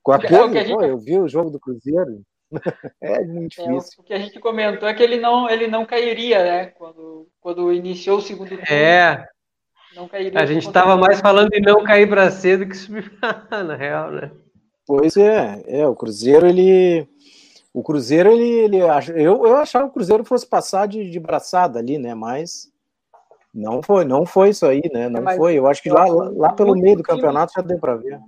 Com 0.02 0.12
aquele, 0.12 0.58
é, 0.58 0.64
gente... 0.64 0.74
pô, 0.74 0.82
eu 0.82 0.98
vi 0.98 1.18
o 1.18 1.26
jogo 1.26 1.48
do 1.48 1.58
Cruzeiro. 1.58 2.20
É 3.00 3.24
muito 3.24 3.58
é, 3.58 3.64
difícil. 3.64 3.94
É, 3.98 4.02
o 4.02 4.04
que 4.04 4.12
a 4.12 4.18
gente 4.18 4.38
comentou 4.38 4.86
é 4.86 4.92
que 4.92 5.02
ele 5.02 5.18
não, 5.18 5.48
ele 5.48 5.66
não 5.66 5.86
cairia, 5.86 6.44
né? 6.44 6.66
Quando, 6.66 7.26
quando 7.40 7.72
iniciou 7.72 8.18
o 8.18 8.20
segundo 8.20 8.50
turno. 8.50 8.64
É. 8.70 9.26
Não 9.96 10.06
cairia. 10.06 10.38
A 10.38 10.44
gente 10.44 10.66
estava 10.66 10.94
mais 10.94 11.20
falando 11.20 11.48
de 11.48 11.60
não 11.60 11.82
cair 11.82 12.06
para 12.06 12.30
cedo 12.30 12.68
que 12.68 12.76
subir 12.76 13.10
na 13.50 13.74
real, 13.74 14.10
né? 14.10 14.30
Pois 14.86 15.16
é, 15.16 15.62
é, 15.66 15.86
o 15.86 15.94
Cruzeiro, 15.94 16.46
ele. 16.46 17.08
O 17.72 17.82
Cruzeiro, 17.82 18.30
ele. 18.30 18.48
ele 18.48 18.78
eu, 18.78 19.46
eu 19.46 19.56
achava 19.56 19.84
que 19.84 19.90
o 19.90 19.94
Cruzeiro 19.94 20.24
fosse 20.24 20.46
passar 20.46 20.86
de, 20.86 21.08
de 21.10 21.20
braçada 21.20 21.78
ali, 21.78 21.98
né? 21.98 22.14
Mas 22.14 22.72
não 23.54 23.82
foi, 23.82 24.04
não 24.04 24.24
foi 24.24 24.50
isso 24.50 24.64
aí, 24.66 24.82
né? 24.92 25.08
Não 25.08 25.28
é, 25.28 25.36
foi. 25.36 25.54
Eu 25.54 25.66
acho 25.66 25.82
que 25.82 25.90
lá, 25.90 26.04
lá 26.06 26.52
pelo 26.52 26.74
meio 26.74 26.96
do 26.96 27.02
campeonato 27.02 27.52
já 27.54 27.62
deu 27.62 27.78
para 27.78 27.96
ver. 27.96 28.20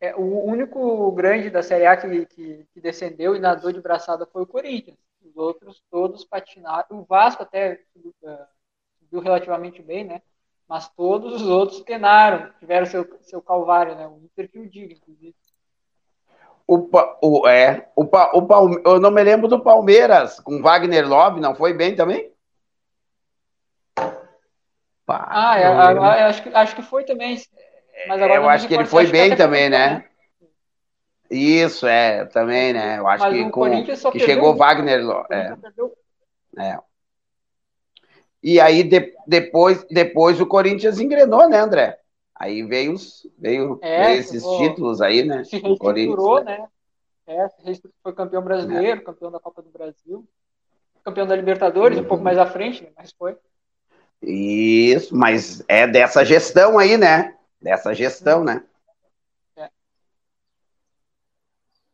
É, 0.00 0.14
o 0.14 0.44
único 0.44 1.10
grande 1.12 1.50
da 1.50 1.62
Série 1.62 1.86
A 1.86 1.96
que, 1.96 2.26
que, 2.26 2.66
que, 2.72 2.80
descendeu 2.80 3.34
e 3.34 3.40
nadou 3.40 3.72
de 3.72 3.80
braçada 3.80 4.26
foi 4.26 4.42
o 4.42 4.46
Corinthians. 4.46 4.96
Os 5.24 5.36
outros 5.36 5.82
todos 5.90 6.24
patinaram. 6.24 7.00
O 7.00 7.04
Vasco 7.04 7.42
até 7.42 7.80
é, 8.22 8.46
subiu 9.00 9.20
relativamente 9.20 9.82
bem, 9.82 10.04
né? 10.04 10.22
Mas 10.68 10.88
todos 10.90 11.40
os 11.40 11.48
outros 11.48 11.80
penaram, 11.80 12.52
tiveram 12.60 12.86
seu, 12.86 13.08
seu 13.22 13.40
calvário, 13.40 13.96
né? 13.96 14.06
O 14.06 14.20
Inter 14.22 14.48
que 14.50 14.58
o 14.58 14.68
diga, 14.68 14.92
inclusive. 14.92 15.34
O, 16.70 16.86
o, 17.22 17.48
é, 17.48 17.88
o, 17.96 18.02
o, 18.02 18.46
Palme, 18.46 18.78
eu 18.84 19.00
não 19.00 19.10
me 19.10 19.24
lembro 19.24 19.48
do 19.48 19.58
Palmeiras 19.58 20.38
com 20.38 20.60
Wagner 20.60 21.08
Love, 21.08 21.40
não 21.40 21.54
foi 21.54 21.72
bem 21.72 21.96
também? 21.96 22.30
Ah, 25.08 25.58
eu, 25.58 25.72
eu, 25.72 25.96
eu, 25.96 26.02
acho, 26.02 26.42
que, 26.42 26.48
acho 26.50 26.76
que 26.76 26.82
foi 26.82 27.04
também. 27.04 27.40
Mas 28.06 28.22
agora 28.22 28.34
eu 28.34 28.48
acho 28.50 28.68
que 28.68 28.74
ele 28.74 28.84
foi 28.84 29.06
bem 29.06 29.34
também, 29.34 29.70
né? 29.70 30.04
Isso, 31.30 31.86
é, 31.86 32.26
também, 32.26 32.74
né? 32.74 32.98
Eu 32.98 33.08
acho 33.08 33.24
mas 33.24 33.34
que, 33.34 33.50
com, 33.50 34.10
que 34.12 34.20
chegou 34.20 34.54
Wagner 34.54 35.02
Love. 35.02 35.26
É. 35.30 35.56
é. 36.58 36.78
E 38.42 38.60
aí 38.60 38.82
de, 38.82 39.14
depois, 39.26 39.86
depois 39.90 40.38
o 40.38 40.46
Corinthians 40.46 41.00
engrenou, 41.00 41.48
né, 41.48 41.58
André? 41.58 41.97
Aí 42.38 42.62
veio, 42.62 42.92
os, 42.92 43.26
veio, 43.36 43.80
é, 43.82 44.06
veio 44.06 44.20
esses 44.20 44.44
títulos 44.58 45.00
aí, 45.00 45.24
né? 45.24 45.42
Se 45.42 45.58
reestruturou, 45.58 46.44
né? 46.44 46.68
É, 47.26 47.46
foi 48.02 48.14
campeão 48.14 48.42
brasileiro, 48.42 49.00
é. 49.00 49.04
campeão 49.04 49.30
da 49.30 49.40
Copa 49.40 49.60
do 49.60 49.70
Brasil, 49.70 50.26
campeão 51.04 51.26
da 51.26 51.34
Libertadores, 51.34 51.98
uhum. 51.98 52.04
um 52.04 52.08
pouco 52.08 52.22
mais 52.22 52.38
à 52.38 52.46
frente, 52.46 52.84
né? 52.84 52.90
mas 52.96 53.12
foi. 53.12 53.36
Isso, 54.22 55.14
mas 55.14 55.64
é 55.68 55.86
dessa 55.86 56.24
gestão 56.24 56.78
aí, 56.78 56.96
né? 56.96 57.36
Dessa 57.60 57.92
gestão, 57.92 58.44
né? 58.44 58.64
É. 59.56 59.68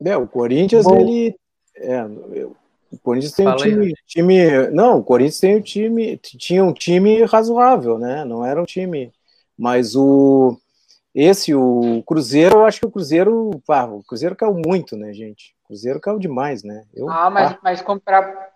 é 0.04 0.16
o 0.16 0.28
Corinthians, 0.28 0.84
Bom. 0.84 1.00
ele. 1.00 1.36
É, 1.76 2.04
o 2.04 2.98
Corinthians 3.02 3.32
tem 3.32 3.48
um 3.48 3.56
time, 3.56 3.94
time. 4.06 4.68
Não, 4.68 4.98
o 4.98 5.02
Corinthians 5.02 5.40
tem 5.40 5.56
um 5.56 5.60
time. 5.62 6.18
Tinha 6.18 6.62
um 6.62 6.72
time 6.72 7.24
razoável, 7.24 7.98
né? 7.98 8.24
Não 8.24 8.44
era 8.44 8.60
um 8.60 8.64
time 8.64 9.12
mas 9.58 9.94
o 9.94 10.58
esse, 11.14 11.54
o 11.54 12.02
Cruzeiro, 12.04 12.56
eu 12.56 12.66
acho 12.66 12.80
que 12.80 12.86
o 12.86 12.90
Cruzeiro, 12.90 13.62
pá, 13.64 13.84
o 13.84 14.02
Cruzeiro 14.02 14.34
caiu 14.34 14.60
muito, 14.66 14.96
né, 14.96 15.12
gente? 15.12 15.54
O 15.62 15.68
Cruzeiro 15.68 16.00
caiu 16.00 16.18
demais, 16.18 16.64
né? 16.64 16.84
Eu, 16.92 17.08
ah, 17.08 17.30
mas, 17.30 17.52
pá. 17.52 17.60
mas 17.62 17.82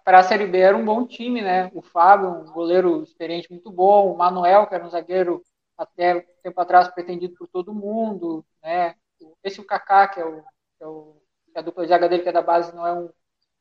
para 0.05 0.19
a 0.19 0.23
Série 0.25 0.47
B 0.47 0.59
era 0.59 0.77
um 0.77 0.85
bom 0.85 1.07
time, 1.07 1.41
né? 1.41 1.71
O 1.73 1.81
Fábio, 1.81 2.29
um 2.29 2.53
goleiro 2.53 3.05
experiente 3.05 3.49
muito 3.49 3.71
bom, 3.71 4.13
o 4.13 4.17
Manuel, 4.19 4.67
que 4.67 4.75
era 4.75 4.85
um 4.85 4.91
zagueiro 4.91 5.41
até 5.77 6.27
tempo 6.43 6.61
atrás 6.61 6.89
pretendido 6.89 7.37
por 7.39 7.47
todo 7.47 7.73
mundo, 7.73 8.45
né? 8.61 8.97
Esse 9.45 9.61
o 9.61 9.65
Kaká, 9.65 10.09
que 10.09 10.21
é 10.21 10.25
o, 10.25 10.43
que 10.43 10.83
é 10.83 10.87
o 10.87 11.17
que 11.53 11.59
a 11.59 11.63
dupla 11.63 11.85
de 11.85 11.91
zaga 11.91 12.09
dele, 12.09 12.25
que 12.25 12.29
é 12.29 12.33
da 12.33 12.43
base, 12.43 12.75
não 12.75 12.85
é 12.85 12.93
um 12.93 13.09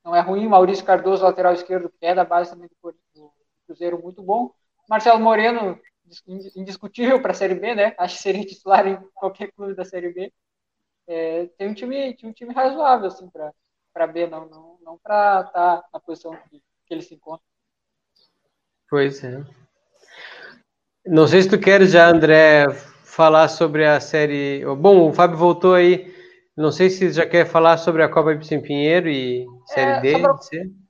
não 0.03 0.15
é 0.15 0.21
ruim. 0.21 0.47
Maurício 0.47 0.85
Cardoso, 0.85 1.23
lateral 1.23 1.53
esquerdo, 1.53 1.89
que 1.89 2.05
é 2.05 2.15
da 2.15 2.23
base 2.23 2.51
também 2.51 2.69
do, 2.81 2.91
do 3.13 3.31
Cruzeiro, 3.67 4.01
muito 4.01 4.23
bom. 4.23 4.51
Marcelo 4.89 5.19
Moreno, 5.19 5.77
indiscutível 6.55 7.21
para 7.21 7.31
a 7.31 7.35
Série 7.35 7.55
B, 7.55 7.75
né? 7.75 7.95
Acho 7.97 8.15
que 8.17 8.21
seria 8.21 8.45
titular 8.45 8.87
em 8.87 8.97
qualquer 9.13 9.51
clube 9.51 9.73
da 9.73 9.85
Série 9.85 10.13
B. 10.13 10.33
É, 11.07 11.45
tem 11.57 11.69
um 11.69 11.73
time, 11.73 12.13
tem 12.15 12.29
um 12.29 12.33
time 12.33 12.53
razoável 12.53 13.07
assim 13.07 13.29
para 13.29 14.07
B, 14.07 14.27
não, 14.27 14.47
não, 14.47 14.77
não 14.83 14.97
para 14.97 15.41
estar 15.41 15.77
tá 15.77 15.89
na 15.93 15.99
posição 15.99 16.35
que, 16.49 16.61
que 16.85 16.93
ele 16.93 17.01
se 17.01 17.15
encontra. 17.15 17.45
Pois 18.89 19.23
é. 19.23 19.43
Não 21.05 21.27
sei 21.27 21.41
se 21.41 21.49
tu 21.49 21.59
queres 21.59 21.91
já, 21.91 22.09
André, 22.09 22.69
falar 23.03 23.47
sobre 23.47 23.85
a 23.85 23.99
série. 23.99 24.63
Bom, 24.77 25.09
o 25.09 25.13
Fábio 25.13 25.37
voltou 25.37 25.73
aí. 25.73 26.13
Não 26.55 26.71
sei 26.71 26.89
se 26.89 27.11
já 27.11 27.25
quer 27.25 27.45
falar 27.45 27.77
sobre 27.77 28.03
a 28.03 28.09
Copa 28.09 28.33
Ibsen 28.33 28.61
Pinheiro 28.61 29.07
e 29.07 29.45
série 29.67 29.91
é, 29.91 30.01
D. 30.01 30.13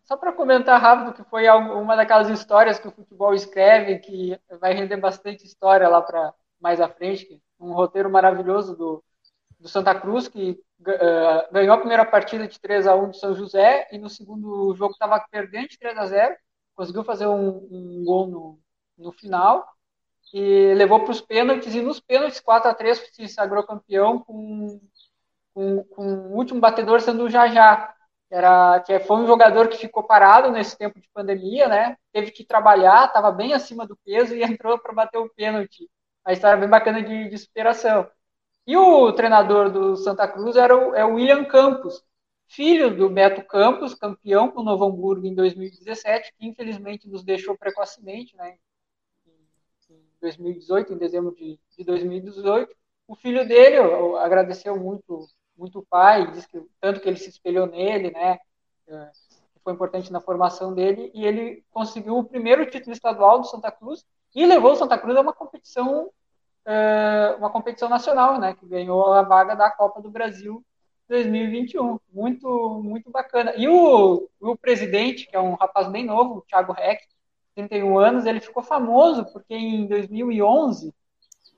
Só 0.08 0.16
para 0.16 0.32
comentar 0.32 0.80
rápido, 0.80 1.14
que 1.14 1.30
foi 1.30 1.50
uma 1.50 1.94
daquelas 1.94 2.30
histórias 2.30 2.80
que 2.80 2.88
o 2.88 2.92
futebol 2.92 3.34
escreve, 3.34 4.00
que 4.00 4.40
vai 4.58 4.74
render 4.74 4.96
bastante 4.96 5.46
história 5.46 5.90
lá 5.90 6.02
para 6.02 6.34
mais 6.62 6.80
à 6.80 6.88
frente. 6.88 7.42
Um 7.60 7.74
roteiro 7.74 8.10
maravilhoso 8.10 8.74
do, 8.78 9.04
do 9.60 9.68
Santa 9.68 9.94
Cruz, 9.94 10.30
que 10.30 10.52
uh, 10.80 11.52
ganhou 11.52 11.74
a 11.74 11.80
primeira 11.80 12.06
partida 12.06 12.48
de 12.48 12.58
3 12.58 12.88
a 12.88 12.96
1 12.96 13.10
do 13.10 13.18
São 13.18 13.36
José, 13.36 13.86
e 13.92 13.98
no 13.98 14.10
segundo 14.10 14.74
jogo 14.76 14.94
estava 14.94 15.20
perdendo 15.30 15.68
de 15.68 15.78
3 15.78 15.98
a 15.98 16.06
0 16.06 16.36
conseguiu 16.74 17.04
fazer 17.04 17.26
um, 17.26 17.68
um 17.70 18.04
gol 18.06 18.28
no, 18.28 18.60
no 18.98 19.12
final, 19.12 19.68
e 20.34 20.74
levou 20.76 21.02
para 21.02 21.12
os 21.12 21.20
pênaltis, 21.20 21.76
e 21.76 21.82
nos 21.82 22.00
pênaltis 22.00 22.40
4 22.40 22.70
a 22.70 22.74
3 22.74 23.10
se 23.12 23.28
sagrou 23.28 23.64
campeão 23.64 24.20
com, 24.20 24.80
com, 25.54 25.84
com 25.84 26.04
o 26.06 26.38
último 26.38 26.62
batedor 26.62 27.02
sendo 27.02 27.24
o 27.24 27.30
Jajá, 27.30 27.97
era 28.30 28.80
que 28.82 29.00
foi 29.00 29.18
um 29.18 29.28
jogador 29.28 29.70
que 29.70 29.78
ficou 29.78 30.04
parado 30.04 30.52
nesse 30.52 30.78
tempo 30.78 31.00
de 31.00 31.10
pandemia, 31.14 31.68
né? 31.68 31.98
Teve 32.12 32.32
que 32.32 32.44
trabalhar, 32.44 33.06
estava 33.06 33.32
bem 33.32 33.54
acima 33.54 33.88
do 33.88 33.96
peso 33.98 34.36
e 34.36 34.44
entrou 34.44 34.78
para 34.80 34.94
bater 34.94 35.18
o 35.18 35.30
pênalti. 35.30 35.90
A 36.26 36.34
história 36.34 36.58
bem 36.58 36.70
bacana 36.70 37.02
de, 37.02 37.30
de 37.30 37.38
superação. 37.38 38.10
E 38.66 38.76
o 38.76 39.14
treinador 39.14 39.72
do 39.72 39.96
Santa 39.96 40.28
Cruz 40.28 40.58
era 40.58 40.76
o, 40.76 40.94
é 40.94 41.06
o 41.06 41.14
William 41.16 41.46
Campos, 41.46 42.04
filho 42.48 42.96
do 42.96 43.10
Beto 43.10 43.42
Campos, 43.46 43.94
campeão 43.94 44.52
com 44.52 44.62
o 44.62 44.64
Novo 44.64 44.86
Hamburgo 44.86 45.26
em 45.26 45.34
2017, 45.34 46.34
que 46.38 46.46
infelizmente 46.46 47.08
nos 47.08 47.24
deixou 47.24 47.58
precocemente, 47.58 48.36
né? 48.36 48.58
Em 49.90 50.02
2018, 50.20 50.94
em 50.94 50.98
dezembro 50.98 51.34
de, 51.34 51.58
de 51.78 51.84
2018. 51.86 52.76
O 53.08 53.16
filho 53.16 53.48
dele 53.48 53.78
agradeceu 54.20 54.78
muito, 54.78 55.28
muito 55.58 55.80
o 55.80 55.86
pai, 55.86 56.32
disse 56.32 56.48
que 56.48 56.62
tanto 56.80 57.00
que 57.00 57.08
ele 57.08 57.18
se 57.18 57.30
espelhou 57.30 57.68
nele, 57.68 58.12
né? 58.12 58.38
É, 58.88 59.12
foi 59.64 59.74
importante 59.74 60.12
na 60.12 60.22
formação 60.22 60.74
dele 60.74 61.12
e 61.14 61.26
ele 61.26 61.64
conseguiu 61.72 62.18
o 62.18 62.24
primeiro 62.24 62.66
título 62.70 62.94
estadual 62.94 63.40
do 63.40 63.48
Santa 63.48 63.72
Cruz 63.72 64.06
e 64.34 64.46
levou 64.46 64.72
o 64.72 64.76
Santa 64.76 64.98
Cruz 64.98 65.18
a 65.18 65.22
uma 65.22 65.34
competição 65.34 66.10
é, 66.68 67.36
uma 67.40 67.50
competição 67.50 67.88
nacional, 67.88 68.40
né, 68.40 68.54
que 68.54 68.66
ganhou 68.66 69.14
a 69.14 69.22
vaga 69.22 69.56
da 69.56 69.72
Copa 69.72 70.02
do 70.02 70.12
Brasil 70.12 70.62
2021. 71.08 71.98
Muito, 72.12 72.82
muito 72.84 73.10
bacana. 73.10 73.54
E 73.56 73.70
o, 73.70 74.30
o 74.42 74.58
presidente, 74.58 75.28
que 75.28 75.36
é 75.36 75.40
um 75.40 75.56
rapaz 75.56 75.88
bem 75.88 76.06
novo, 76.06 76.40
o 76.40 76.42
Thiago 76.42 76.74
Reck, 76.74 77.02
31 77.56 77.98
anos, 77.98 78.26
ele 78.26 78.42
ficou 78.42 78.62
famoso 78.62 79.26
porque 79.32 79.56
em 79.56 79.88
2011 79.88 80.94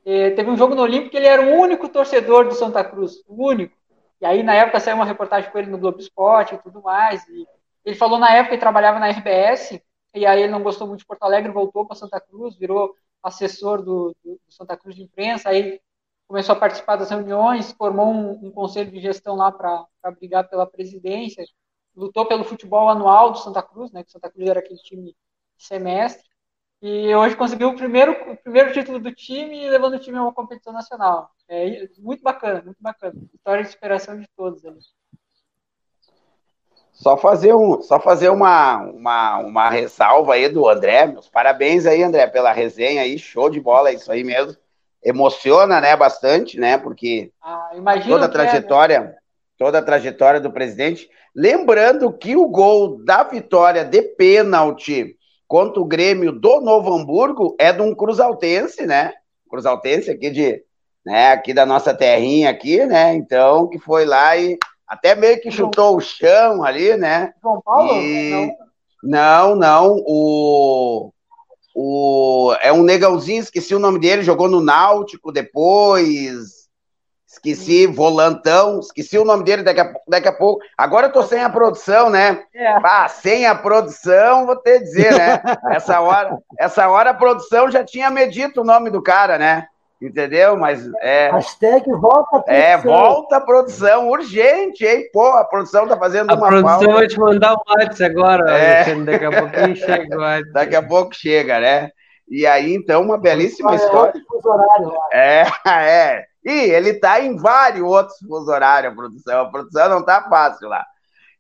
eh, 0.06 0.30
teve 0.32 0.50
um 0.50 0.56
jogo 0.56 0.76
no 0.76 0.84
Olímpico 0.84 1.12
que 1.12 1.18
ele 1.18 1.26
era 1.26 1.42
o 1.42 1.60
único 1.60 1.90
torcedor 1.90 2.48
do 2.48 2.54
Santa 2.54 2.84
Cruz, 2.84 3.24
o 3.28 3.48
único. 3.48 3.76
E 4.22 4.26
aí, 4.26 4.44
na 4.44 4.54
época, 4.54 4.80
saiu 4.80 4.96
uma 4.96 5.06
reportagem 5.06 5.50
com 5.50 5.58
ele 5.58 5.72
no 5.72 5.78
Globo 5.78 6.00
Esporte 6.00 6.56
e 6.56 6.58
tudo 6.58 6.82
mais. 6.82 7.26
E 7.30 7.48
ele 7.86 7.96
falou 7.96 8.20
na 8.20 8.32
época 8.34 8.56
que 8.56 8.60
trabalhava 8.60 9.00
na 9.00 9.10
RBS, 9.10 9.82
e 10.14 10.26
aí 10.26 10.44
ele 10.44 10.52
não 10.52 10.64
gostou 10.64 10.88
muito 10.88 11.00
de 11.00 11.06
Porto 11.06 11.24
Alegre, 11.24 11.52
voltou 11.52 11.86
para 11.86 11.96
Santa 11.96 12.20
Cruz, 12.20 12.56
virou 12.58 12.94
assessor 13.24 13.82
do, 13.82 14.16
do, 14.24 14.40
Santa 14.50 14.76
Cruz 14.78 14.96
de 14.96 15.04
Imprensa, 15.04 15.50
aí 15.50 15.80
começou 16.28 16.54
a 16.54 16.60
participar 16.60 16.96
das 16.96 17.10
reuniões, 17.10 17.72
formou 17.74 18.08
um, 18.08 18.48
um 18.48 18.52
conselho 18.52 18.92
de 18.92 19.00
gestão 19.00 19.36
lá 19.36 19.52
para 19.52 19.88
brigar 20.20 20.48
pela 20.48 20.66
presidência, 20.66 21.44
lutou 21.96 22.26
pelo 22.26 22.44
futebol 22.44 22.90
anual 22.90 23.32
do 23.32 23.40
Santa 23.40 23.62
Cruz, 23.62 23.92
né, 23.92 24.04
que 24.04 24.12
Santa 24.12 24.30
Cruz 24.30 24.48
era 24.48 24.60
aquele 24.60 24.80
time 24.80 25.16
semestre, 25.58 26.29
e 26.82 27.14
hoje 27.14 27.36
conseguiu 27.36 27.70
o 27.70 27.76
primeiro, 27.76 28.14
o 28.32 28.38
primeiro 28.38 28.72
título 28.72 29.00
do 29.00 29.14
time 29.14 29.66
e 29.66 29.70
levando 29.70 29.96
o 29.96 30.00
time 30.00 30.18
a 30.18 30.24
uma 30.24 30.34
competição 30.34 30.72
nacional. 30.72 31.30
É 31.50 31.88
muito 32.00 32.24
bacana, 32.24 32.62
muito 32.64 32.78
bacana. 32.80 33.16
História 33.34 33.64
de 33.64 33.72
superação 33.72 34.18
de 34.18 34.28
todos 34.36 34.66
ali. 34.66 34.80
Só 36.94 37.18
fazer, 37.18 37.54
um, 37.54 37.82
só 37.82 38.00
fazer 38.00 38.30
uma, 38.30 38.78
uma, 38.78 39.38
uma 39.40 39.70
ressalva 39.70 40.34
aí 40.34 40.48
do 40.48 40.68
André. 40.70 41.06
Meus 41.06 41.30
parabéns 41.30 41.86
aí, 41.86 42.02
André, 42.04 42.28
pela 42.28 42.52
resenha 42.52 43.02
aí. 43.02 43.18
Show 43.18 43.50
de 43.50 43.60
bola, 43.60 43.90
é 43.90 43.96
isso 43.96 44.12
aí 44.12 44.24
mesmo. 44.24 44.56
Emociona, 45.04 45.80
né, 45.80 45.96
bastante, 45.96 46.60
né? 46.60 46.78
Porque 46.78 47.32
ah, 47.42 47.72
toda 48.06 48.26
a 48.26 48.30
trajetória, 48.30 48.96
é, 48.96 49.00
né? 49.00 49.16
toda 49.58 49.80
a 49.80 49.82
trajetória 49.82 50.42
do 50.42 50.52
presidente. 50.52 51.10
Lembrando 51.36 52.12
que 52.12 52.36
o 52.36 52.48
gol 52.48 53.04
da 53.04 53.24
vitória 53.24 53.86
de 53.86 54.02
pênalti 54.02 55.18
contra 55.50 55.82
o 55.82 55.86
Grêmio 55.86 56.32
do 56.32 56.62
Novo 56.62 56.94
Hamburgo 56.94 57.56
é 57.60 57.74
de 57.74 57.82
um 57.82 57.96
cruzaltense, 57.96 58.86
né? 58.86 59.14
Cruzaltense 59.50 60.12
aqui 60.12 60.30
de, 60.30 60.64
né, 61.04 61.32
aqui 61.32 61.56
da 61.56 61.66
nossa 61.66 61.92
terrinha 61.92 62.52
aqui, 62.52 62.86
né? 62.86 63.16
Então, 63.16 63.68
que 63.68 63.80
foi 63.80 64.06
lá 64.06 64.38
e 64.38 64.60
até 64.88 65.16
meio 65.16 65.42
que 65.42 65.50
chutou 65.50 65.98
o 65.98 66.00
chão 66.00 66.64
ali, 66.64 66.96
né? 66.96 67.34
João 67.42 67.60
Paulo? 67.66 67.92
E... 67.92 68.52
Não, 69.04 69.56
não. 69.56 69.96
O... 70.06 71.12
o 71.76 72.56
é 72.62 72.72
um 72.72 72.84
negãozinho, 72.84 73.42
esqueci 73.42 73.74
o 73.74 73.80
nome 73.80 74.00
dele, 74.00 74.22
jogou 74.22 74.48
no 74.48 74.62
Náutico 74.62 75.32
depois. 75.32 76.59
Esqueci, 77.30 77.86
volantão, 77.86 78.80
esqueci 78.80 79.16
o 79.16 79.24
nome 79.24 79.44
dele 79.44 79.62
daqui 79.62 79.80
a, 79.80 79.94
daqui 80.08 80.28
a 80.28 80.34
pouco. 80.34 80.64
Agora 80.76 81.08
eu 81.08 81.12
tô 81.12 81.22
sem 81.22 81.40
a 81.40 81.50
produção, 81.50 82.10
né? 82.10 82.42
É. 82.56 82.68
Ah, 82.84 83.08
sem 83.08 83.46
a 83.46 83.54
produção, 83.54 84.48
vou 84.48 84.56
ter 84.56 84.80
que 84.80 84.86
dizer, 84.86 85.16
né? 85.16 85.40
essa 85.70 86.02
hora, 86.02 86.40
essa 86.58 86.90
hora 86.90 87.12
a 87.12 87.14
produção 87.14 87.70
já 87.70 87.84
tinha 87.84 88.10
medido 88.10 88.62
o 88.62 88.66
nome 88.66 88.90
do 88.90 89.00
cara, 89.00 89.38
né? 89.38 89.68
Entendeu? 90.02 90.58
Mas 90.58 90.90
é. 91.02 91.30
Hashtag 91.30 91.92
volta 91.92 92.38
a 92.38 92.42
produção. 92.42 92.56
É, 92.56 92.78
volta 92.78 93.36
a 93.36 93.42
produção, 93.42 94.10
urgente, 94.10 94.84
hein? 94.84 95.08
Pô, 95.14 95.28
a 95.28 95.46
produção 95.46 95.88
tá 95.88 95.98
fazendo 95.98 96.32
a 96.32 96.34
uma 96.34 96.48
produção 96.48 96.80
falta. 96.80 96.94
vai 96.94 97.08
te 97.08 97.20
mandar 97.20 97.54
um 97.54 97.62
WhatsApp 97.68 98.04
agora, 98.06 98.58
é. 98.58 98.96
daqui 98.96 99.26
a 99.26 99.32
pouquinho 99.32 99.76
chega 99.76 100.18
o 100.18 100.20
WhatsApp. 100.22 100.54
Daqui 100.54 100.76
a 100.76 100.82
pouco 100.82 101.14
chega, 101.14 101.60
né? 101.60 101.92
E 102.30 102.46
aí, 102.46 102.74
então, 102.74 103.02
uma 103.02 103.18
belíssima 103.18 103.76
história. 103.76 104.14
É, 105.12 105.44
é. 105.68 106.26
E 106.46 106.52
ele 106.52 106.94
tá 106.94 107.20
em 107.20 107.36
vários 107.36 107.84
outros 107.84 108.18
fusos 108.20 108.48
horários, 108.48 108.94
a 108.94 108.96
produção. 108.96 109.42
A 109.42 109.50
produção 109.50 109.90
não 109.90 110.06
tá 110.06 110.24
fácil 110.30 110.70
lá. 110.70 110.86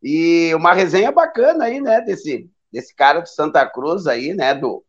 E 0.02 0.54
uma 0.56 0.74
resenha 0.74 1.12
bacana 1.12 1.66
aí, 1.66 1.80
né, 1.80 2.02
desse, 2.02 2.50
desse 2.72 2.96
cara 2.96 3.20
de 3.20 3.30
Santa 3.30 3.66
Cruz 3.66 4.08
aí, 4.08 4.34
né, 4.34 4.56
do, 4.56 4.84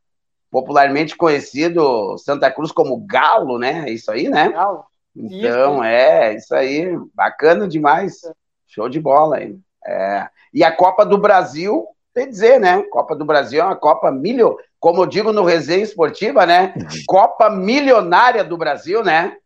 popularmente 0.51 1.17
conhecido 1.17 2.17
Santa 2.19 2.51
Cruz 2.51 2.73
como 2.73 3.05
Galo, 3.07 3.59
né? 3.59 3.85
É 3.87 3.91
isso 3.93 4.11
aí, 4.11 4.29
né? 4.29 4.51
Galo. 4.51 4.85
Então, 5.15 5.75
isso. 5.77 5.85
é, 5.85 6.35
isso 6.35 6.55
aí, 6.55 6.97
bacana 7.15 7.69
demais. 7.69 8.21
Show 8.67 8.89
de 8.89 9.01
bola 9.01 9.37
aí. 9.37 9.57
É. 9.85 10.29
E 10.53 10.63
a 10.65 10.75
Copa 10.75 11.05
do 11.05 11.19
Brasil, 11.19 11.87
tem 12.15 12.25
que 12.27 12.31
dizer, 12.31 12.59
né? 12.59 12.83
Copa 12.91 13.15
do 13.15 13.25
Brasil 13.25 13.61
é 13.61 13.65
uma 13.65 13.77
Copa 13.77 14.11
milho, 14.11 14.57
como 14.79 15.03
eu 15.03 15.07
digo 15.07 15.33
no 15.33 15.45
resenha 15.45 15.83
esportiva, 15.83 16.45
né? 16.45 16.75
Copa 17.07 17.49
milionária 17.51 18.43
do 18.43 18.57
Brasil, 18.57 19.05
né? 19.05 19.37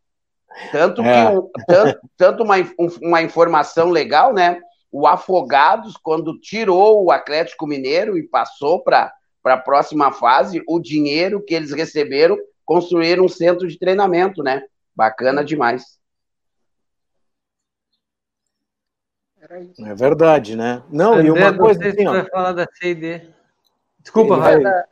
Tanto 0.71 1.03
que 1.03 1.09
é. 1.09 1.29
um, 1.29 1.51
tanto, 1.67 2.01
tanto 2.17 2.43
uma, 2.43 2.57
um, 2.79 2.89
uma 3.03 3.23
informação 3.23 3.91
legal, 3.91 4.33
né? 4.33 4.61
O 4.91 5.07
Afogados, 5.07 5.97
quando 5.97 6.39
tirou 6.39 7.05
o 7.05 7.11
Atlético 7.11 7.67
Mineiro 7.67 8.17
e 8.17 8.23
passou 8.23 8.83
para 8.83 9.13
a 9.45 9.57
próxima 9.57 10.13
fase, 10.13 10.63
o 10.69 10.79
dinheiro 10.79 11.43
que 11.43 11.55
eles 11.55 11.73
receberam, 11.73 12.39
construir 12.65 13.21
um 13.21 13.29
centro 13.29 13.67
de 13.67 13.79
treinamento, 13.79 14.43
né? 14.43 14.63
Bacana 14.95 15.45
demais. 15.45 15.99
É 19.87 19.95
verdade, 19.95 20.57
né? 20.57 20.83
Não, 20.91 21.21
e 21.21 21.31
uma 21.31 21.57
coisa 21.57 21.89
assim, 21.89 22.07
ó. 22.07 22.13
vai 22.13 22.25
falar 22.29 22.53
da 22.53 22.67
CID. 22.75 23.33
Desculpa, 24.01 24.37
vai. 24.37 24.61
Da, 24.61 24.85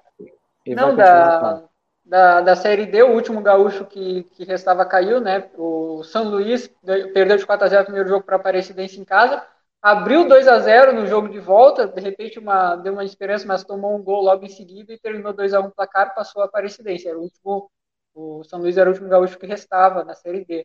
não, 0.68 0.94
da, 0.94 1.62
da, 2.04 2.40
da 2.40 2.56
Série 2.56 2.86
D, 2.86 3.02
o 3.02 3.12
último 3.12 3.40
gaúcho 3.40 3.84
que, 3.84 4.24
que 4.32 4.44
restava 4.44 4.84
caiu, 4.84 5.20
né? 5.20 5.50
O 5.56 6.02
São 6.04 6.28
Luís 6.28 6.70
perdeu 7.12 7.36
de 7.36 7.46
4 7.46 7.66
a 7.66 7.68
0 7.68 7.82
o 7.82 7.84
primeiro 7.84 8.08
jogo 8.08 8.24
para 8.24 8.36
a 8.36 8.38
Aparecidense 8.38 9.00
em 9.00 9.04
casa 9.04 9.42
abriu 9.82 10.28
2 10.28 10.46
a 10.46 10.60
0 10.60 10.92
no 10.92 11.06
jogo 11.06 11.28
de 11.28 11.40
volta, 11.40 11.88
de 11.88 12.00
repente 12.00 12.38
uma, 12.38 12.76
deu 12.76 12.92
uma 12.92 13.04
esperança, 13.04 13.44
mas 13.46 13.64
tomou 13.64 13.96
um 13.96 14.02
gol 14.02 14.22
logo 14.22 14.44
em 14.44 14.48
seguida 14.48 14.92
e 14.92 14.98
terminou 14.98 15.32
2 15.32 15.52
a 15.52 15.60
1 15.60 15.70
placar, 15.70 16.14
passou 16.14 16.40
a 16.40 16.44
Aparecidense. 16.44 17.08
Era 17.08 17.18
o 17.18 17.22
último, 17.22 17.68
o 18.14 18.44
São 18.44 18.60
Luís 18.60 18.76
era 18.76 18.88
o 18.88 18.92
último 18.92 19.08
gaúcho 19.08 19.36
que 19.38 19.46
restava 19.46 20.04
na 20.04 20.14
Série 20.14 20.44
D. 20.44 20.64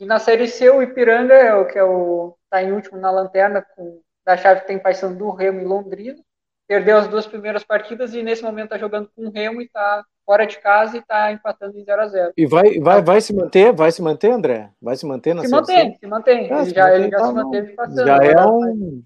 E 0.00 0.04
na 0.04 0.18
Série 0.18 0.48
C, 0.48 0.68
o 0.70 0.82
Ipiranga 0.82 1.34
é 1.34 1.54
o 1.54 1.66
que 1.66 1.78
é 1.78 1.84
o 1.84 2.36
tá 2.50 2.62
em 2.62 2.72
último 2.72 2.98
na 2.98 3.10
lanterna 3.10 3.64
com 3.74 4.00
da 4.24 4.36
chave 4.36 4.62
que 4.62 4.66
tem 4.66 4.80
do 5.16 5.30
Remo 5.30 5.60
e 5.60 5.64
Londrina. 5.64 6.18
Perdeu 6.66 6.96
as 6.96 7.06
duas 7.08 7.26
primeiras 7.26 7.62
partidas 7.62 8.14
e 8.14 8.22
nesse 8.22 8.42
momento 8.42 8.66
está 8.66 8.78
jogando 8.78 9.10
com 9.14 9.26
o 9.26 9.30
Remo 9.30 9.60
e 9.60 9.66
está 9.66 10.02
fora 10.24 10.46
de 10.46 10.58
casa 10.58 10.96
e 10.96 11.00
está 11.00 11.30
empatando 11.30 11.78
em 11.78 11.84
0 11.84 12.00
a 12.00 12.06
0 12.08 12.32
E 12.36 12.46
vai, 12.46 12.78
vai, 12.80 13.02
vai 13.02 13.20
se 13.20 13.34
manter? 13.34 13.72
Vai 13.72 13.92
se 13.92 14.00
manter, 14.00 14.30
André? 14.30 14.70
Vai 14.80 14.96
se 14.96 15.04
manter 15.04 15.34
na 15.34 15.42
Se 15.42 15.50
mantém, 15.50 15.98
se 15.98 16.06
mantém. 16.06 16.50
Ah, 16.50 16.64
se 16.64 16.70
já, 16.70 16.84
mantém, 16.84 17.02
ele 17.02 17.10
já 17.10 17.18
tá 17.18 17.26
se 17.26 17.32
manteve 17.34 17.72
passando. 17.74 18.06
Já 18.06 18.16
é 18.16 18.46
um. 18.46 19.02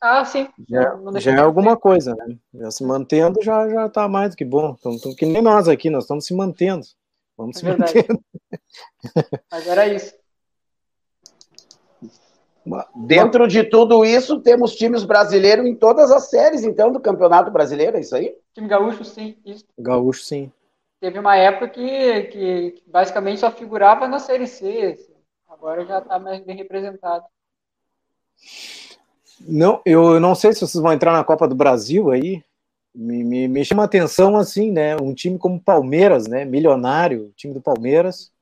Ah, 0.00 0.24
sim. 0.24 0.48
Já, 0.68 0.98
já 1.18 1.32
é 1.32 1.40
alguma 1.40 1.76
coisa, 1.76 2.14
né? 2.14 2.36
Já 2.54 2.70
se 2.70 2.84
mantendo 2.84 3.42
já 3.42 3.68
já 3.68 3.86
está 3.86 4.08
mais 4.08 4.30
do 4.30 4.36
que 4.36 4.44
bom. 4.44 4.74
Então, 4.78 4.92
então, 4.92 5.14
que 5.14 5.26
nem 5.26 5.42
nós 5.42 5.68
aqui, 5.68 5.90
nós 5.90 6.04
estamos 6.04 6.26
se 6.26 6.34
mantendo. 6.34 6.86
Vamos 7.36 7.56
é 7.56 7.58
se 7.58 7.64
verdade. 7.64 7.94
mantendo. 7.96 8.24
Mas 9.52 9.66
era 9.66 9.86
isso. 9.88 10.23
Dentro 12.94 13.46
de 13.46 13.62
tudo 13.64 14.04
isso, 14.04 14.40
temos 14.40 14.74
times 14.74 15.04
brasileiros 15.04 15.66
em 15.66 15.74
todas 15.74 16.10
as 16.10 16.30
séries, 16.30 16.64
então, 16.64 16.90
do 16.90 16.98
Campeonato 16.98 17.50
Brasileiro, 17.50 17.96
é 17.96 18.00
isso 18.00 18.16
aí? 18.16 18.34
Time 18.54 18.68
gaúcho, 18.68 19.04
sim. 19.04 19.36
Isso. 19.44 19.64
Gaúcho, 19.78 20.22
sim. 20.22 20.50
Teve 21.00 21.18
uma 21.18 21.36
época 21.36 21.68
que, 21.68 22.22
que 22.24 22.82
basicamente 22.86 23.40
só 23.40 23.50
figurava 23.50 24.08
na 24.08 24.18
Série 24.18 24.46
C. 24.46 24.94
Assim. 24.94 25.12
Agora 25.48 25.84
já 25.84 25.98
está 25.98 26.18
mais 26.18 26.42
bem 26.42 26.56
representado. 26.56 27.24
Não, 29.40 29.82
eu 29.84 30.18
não 30.18 30.34
sei 30.34 30.52
se 30.52 30.60
vocês 30.60 30.82
vão 30.82 30.92
entrar 30.92 31.12
na 31.12 31.24
Copa 31.24 31.46
do 31.46 31.54
Brasil 31.54 32.10
aí. 32.10 32.42
Me, 32.94 33.22
me, 33.24 33.48
me 33.48 33.64
chama 33.64 33.82
a 33.82 33.86
atenção, 33.86 34.36
assim, 34.36 34.70
né? 34.70 34.96
Um 34.96 35.12
time 35.12 35.36
como 35.36 35.60
Palmeiras, 35.60 36.26
né? 36.26 36.44
Milionário, 36.44 37.32
time 37.36 37.52
do 37.52 37.60
Palmeiras. 37.60 38.32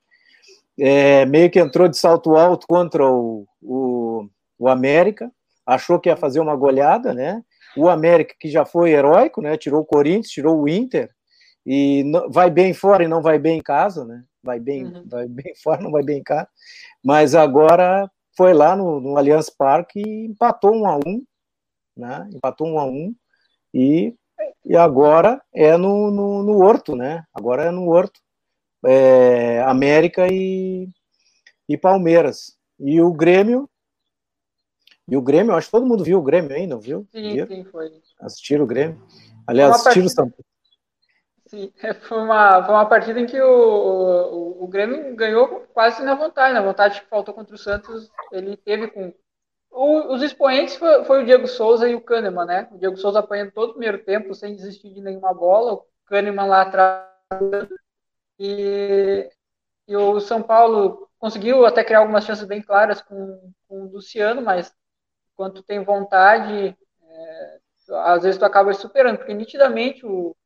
É, 0.78 1.26
meio 1.26 1.50
que 1.50 1.58
entrou 1.58 1.88
de 1.88 1.96
salto 1.96 2.36
alto 2.36 2.66
contra 2.66 3.04
o, 3.06 3.46
o, 3.60 4.28
o 4.58 4.68
América. 4.68 5.30
Achou 5.66 6.00
que 6.00 6.08
ia 6.08 6.16
fazer 6.16 6.40
uma 6.40 6.56
goleada, 6.56 7.14
né? 7.14 7.42
O 7.76 7.88
América, 7.88 8.34
que 8.38 8.50
já 8.50 8.64
foi 8.64 8.90
heróico, 8.90 9.40
né? 9.40 9.56
Tirou 9.56 9.82
o 9.82 9.86
Corinthians, 9.86 10.30
tirou 10.30 10.60
o 10.60 10.68
Inter 10.68 11.10
e 11.64 12.02
não, 12.04 12.28
vai 12.30 12.50
bem 12.50 12.74
fora 12.74 13.04
e 13.04 13.08
não 13.08 13.22
vai 13.22 13.38
bem 13.38 13.58
em 13.58 13.62
casa, 13.62 14.04
né? 14.04 14.24
Vai 14.42 14.58
bem, 14.58 14.84
uhum. 14.84 15.04
vai 15.06 15.28
bem 15.28 15.54
fora, 15.62 15.80
não 15.80 15.90
vai 15.90 16.02
bem 16.02 16.18
em 16.18 16.22
casa. 16.22 16.48
Mas 17.04 17.34
agora 17.34 18.10
foi 18.36 18.52
lá 18.52 18.74
no, 18.76 19.00
no 19.00 19.16
Allianz 19.16 19.48
Parque 19.48 20.00
e 20.00 20.26
empatou 20.26 20.74
um 20.74 20.86
a 20.86 20.96
um, 20.96 21.22
né? 21.96 22.28
Empatou 22.32 22.66
um 22.66 22.78
a 22.78 22.84
um 22.84 23.14
e, 23.72 24.14
e 24.64 24.76
agora 24.76 25.40
é 25.54 25.76
no, 25.76 26.10
no, 26.10 26.42
no 26.42 26.58
Horto, 26.58 26.96
né? 26.96 27.24
Agora 27.32 27.64
é 27.64 27.70
no 27.70 27.88
Horto. 27.88 28.20
É, 28.84 29.62
América 29.62 30.26
e, 30.30 30.88
e 31.68 31.76
Palmeiras. 31.76 32.56
E 32.78 33.00
o 33.00 33.12
Grêmio. 33.12 33.68
E 35.08 35.16
o 35.16 35.22
Grêmio, 35.22 35.54
acho 35.54 35.66
que 35.66 35.72
todo 35.72 35.86
mundo 35.86 36.04
viu 36.04 36.18
o 36.18 36.22
Grêmio 36.22 36.54
aí, 36.54 36.66
não 36.66 36.80
viu? 36.80 37.06
Sim, 37.12 37.46
sim, 37.46 37.64
foi. 37.64 37.92
Assistiram 38.20 38.64
o 38.64 38.66
Grêmio. 38.68 39.00
Aliás, 39.46 39.74
assistiram 39.74 40.06
o 40.06 40.10
São 40.10 40.30
Paulo. 40.30 40.44
Sim, 41.52 41.70
foi 42.08 42.18
uma, 42.18 42.64
foi 42.64 42.74
uma 42.74 42.86
partida 42.86 43.20
em 43.20 43.26
que 43.26 43.38
o, 43.38 43.46
o, 43.46 44.64
o 44.64 44.66
Grêmio 44.68 45.14
ganhou 45.14 45.66
quase 45.74 46.02
na 46.02 46.14
vontade, 46.14 46.54
na 46.54 46.62
vontade 46.62 47.02
que 47.02 47.08
faltou 47.08 47.34
contra 47.34 47.54
o 47.54 47.58
Santos, 47.58 48.10
ele 48.32 48.56
teve 48.56 48.88
com. 48.88 49.12
O, 49.70 50.14
os 50.14 50.22
expoentes 50.22 50.76
foi, 50.76 51.04
foi, 51.04 51.22
o 51.22 51.26
Diego 51.26 51.46
Souza 51.46 51.86
e 51.88 51.94
o 51.94 52.00
Kahneman, 52.00 52.46
né? 52.46 52.68
O 52.72 52.78
Diego 52.78 52.96
Souza 52.96 53.18
apanhando 53.18 53.52
todo 53.52 53.70
o 53.70 53.72
primeiro 53.72 53.98
tempo, 54.02 54.34
sem 54.34 54.54
desistir 54.54 54.94
de 54.94 55.02
nenhuma 55.02 55.34
bola, 55.34 55.74
o 55.74 55.84
Kahneman 56.06 56.46
lá 56.46 56.62
atrás. 56.62 57.06
E, 58.42 59.30
e 59.88 59.96
o 59.96 60.20
São 60.20 60.42
Paulo 60.42 61.08
conseguiu 61.18 61.64
até 61.66 61.84
criar 61.84 62.00
algumas 62.00 62.24
chances 62.24 62.46
bem 62.46 62.62
claras 62.62 63.00
com, 63.02 63.52
com 63.68 63.82
o 63.84 63.92
Luciano, 63.92 64.42
mas 64.42 64.74
quando 65.36 65.62
tem 65.62 65.84
vontade, 65.84 66.76
é, 67.02 67.60
às 68.04 68.22
vezes 68.22 68.38
tu 68.38 68.44
acaba 68.44 68.72
superando, 68.74 69.18
porque 69.18 69.34
nitidamente 69.34 70.04
o 70.06 70.36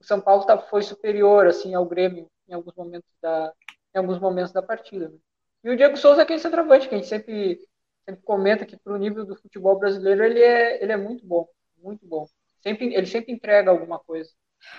o 0.00 0.04
São 0.04 0.20
Paulo 0.20 0.44
tá, 0.44 0.58
foi 0.58 0.82
superior 0.82 1.46
assim 1.46 1.74
ao 1.74 1.86
Grêmio 1.86 2.30
em 2.48 2.54
alguns 2.54 2.74
momentos 2.74 3.10
da, 3.20 3.52
em 3.94 3.98
alguns 3.98 4.18
momentos 4.18 4.52
da 4.52 4.62
partida. 4.62 5.08
Né? 5.08 5.18
E 5.64 5.70
o 5.70 5.76
Diego 5.76 5.96
Souza 5.96 6.20
é 6.20 6.24
aquele 6.24 6.38
centroavante 6.38 6.88
que 6.88 6.94
a 6.94 6.98
gente 6.98 7.08
sempre, 7.08 7.58
sempre 8.04 8.22
comenta 8.22 8.64
que 8.64 8.76
para 8.76 8.92
o 8.92 8.98
nível 8.98 9.24
do 9.24 9.36
futebol 9.36 9.78
brasileiro 9.78 10.22
ele 10.24 10.40
é, 10.40 10.82
ele 10.82 10.92
é 10.92 10.96
muito 10.96 11.26
bom, 11.26 11.48
muito 11.78 12.06
bom. 12.06 12.26
Sempre, 12.60 12.94
ele 12.94 13.06
sempre 13.06 13.32
entrega 13.32 13.70
alguma 13.70 13.98
coisa. 13.98 14.30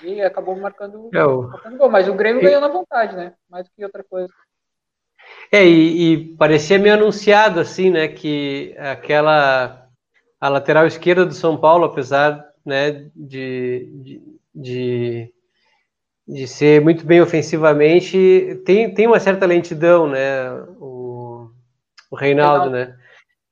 E 0.04 0.22
acabou 0.22 0.56
marcando, 0.56 1.10
é 1.14 1.24
o... 1.24 1.44
marcando 1.44 1.78
gol. 1.78 1.90
Mas 1.90 2.08
o 2.08 2.14
Grêmio 2.14 2.42
ganhou 2.42 2.62
na 2.62 2.68
vontade, 2.68 3.16
né? 3.16 3.34
Mais 3.50 3.66
do 3.66 3.72
que 3.76 3.84
outra 3.84 4.04
coisa. 4.04 4.32
É, 5.52 5.66
e, 5.66 6.14
e, 6.14 6.36
parecia 6.36 6.80
meio 6.80 6.96
anunciado, 6.96 7.60
assim, 7.60 7.90
né? 7.90 8.08
Que 8.08 8.76
aquela. 8.78 9.84
A 10.40 10.50
lateral 10.50 10.86
esquerda 10.86 11.26
do 11.26 11.34
São 11.34 11.58
Paulo, 11.58 11.86
apesar 11.86 12.48
né, 12.64 13.10
de, 13.16 13.90
de 14.04 14.38
de, 14.58 15.32
de 16.28 16.48
ser 16.48 16.82
muito 16.82 17.06
bem 17.06 17.22
ofensivamente, 17.22 18.62
tem, 18.66 18.94
tem 18.94 19.08
uma 19.08 19.20
certa 19.20 19.46
lentidão, 19.46 20.08
né? 20.08 20.52
O, 20.80 21.50
o 22.10 22.16
Reinaldo, 22.16 22.72
né? 22.72 22.96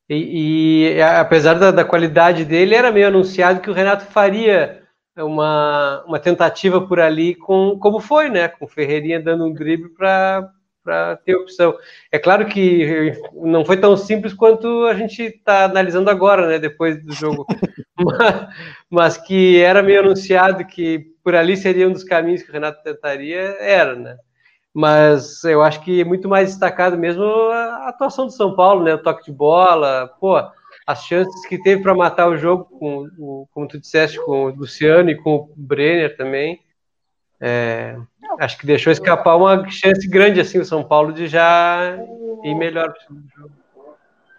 E, 0.10 0.96
e 0.96 1.02
apesar 1.02 1.56
da, 1.56 1.72
da, 1.72 1.86
qualidade 1.86 2.44
dele, 2.46 2.76
era 2.76 2.92
meio 2.92 3.08
anunciado 3.08 3.60
que 3.60 3.70
o 3.70 3.74
Renato 3.74 4.06
faria 4.06 4.84
uma, 5.24 6.04
uma 6.06 6.20
tentativa 6.20 6.82
por 6.82 7.00
ali, 7.00 7.36
com, 7.36 7.78
como 7.80 8.00
foi, 8.00 8.30
né? 8.30 8.48
Com 8.48 8.68
Ferreirinha 8.68 9.20
dando 9.20 9.46
um 9.46 9.54
drible 9.54 9.90
para 9.90 10.50
para 10.86 11.18
ter 11.18 11.36
opção. 11.36 11.76
É 12.12 12.20
claro 12.20 12.46
que 12.46 13.12
não 13.34 13.66
foi 13.66 13.76
tão 13.76 13.98
simples 13.98 14.36
quanto 14.36 14.86
a 14.86 14.94
gente 14.94 15.24
está 15.24 15.66
analisando 15.66 16.12
agora, 16.12 16.48
né, 16.48 16.60
depois 16.60 17.04
do 17.04 17.12
jogo, 17.12 17.44
mas, 17.98 18.48
mas, 18.88 19.18
que 19.18 19.60
era 19.60 19.82
meio 19.82 20.02
anunciado 20.02 20.64
que 20.64 21.08
por 21.24 21.34
ali 21.34 21.58
seria 21.58 21.88
um 21.90 21.92
dos 21.92 22.04
caminhos 22.04 22.44
que 22.44 22.52
o 22.52 22.54
Renato 22.54 22.84
tentaria, 22.84 23.58
era, 23.60 23.96
né? 23.96 24.16
Mas 24.72 25.44
eu 25.44 25.64
acho 25.64 25.82
que 25.82 26.02
é 26.02 26.06
muito 26.06 26.30
mais 26.30 26.50
destacado 26.50 26.98
mesmo 26.98 27.24
a 27.24 27.88
atuação 27.90 28.28
do 28.28 28.32
São 28.32 28.56
Paulo, 28.56 28.84
né, 28.84 28.94
o 28.94 29.02
toque 29.02 29.26
de 29.26 29.32
bola, 29.32 30.14
pô, 30.20 30.40
as 30.86 31.04
chances 31.04 31.46
que 31.48 31.62
teve 31.62 31.82
para 31.82 31.96
matar 31.96 32.28
o 32.28 32.38
jogo, 32.38 32.66
com, 32.66 33.10
o, 33.18 33.48
como 33.52 33.68
tu 33.68 33.80
disseste, 33.80 34.24
com 34.24 34.46
o 34.46 34.56
Luciano 34.56 35.10
e 35.10 35.16
com 35.16 35.36
o 35.36 35.54
Brenner 35.56 36.16
também. 36.16 36.62
É, 37.42 37.98
acho 38.40 38.58
que 38.58 38.66
deixou 38.66 38.92
escapar 38.92 39.36
uma 39.36 39.68
chance 39.70 40.08
grande 40.08 40.40
assim 40.40 40.60
o 40.60 40.66
São 40.66 40.84
Paulo 40.84 41.12
de 41.12 41.28
já 41.28 41.98
ir 42.44 42.56
melhor. 42.56 42.94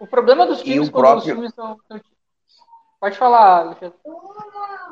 O 0.01 0.07
problema 0.07 0.47
dos 0.47 0.63
times 0.63 0.89
quando 0.89 1.03
próprio... 1.03 1.35
os 1.35 1.39
times 1.41 1.55
são. 1.55 1.77
Pode 3.01 3.19
falar, 3.19 3.61
Alexandre. 3.61 3.99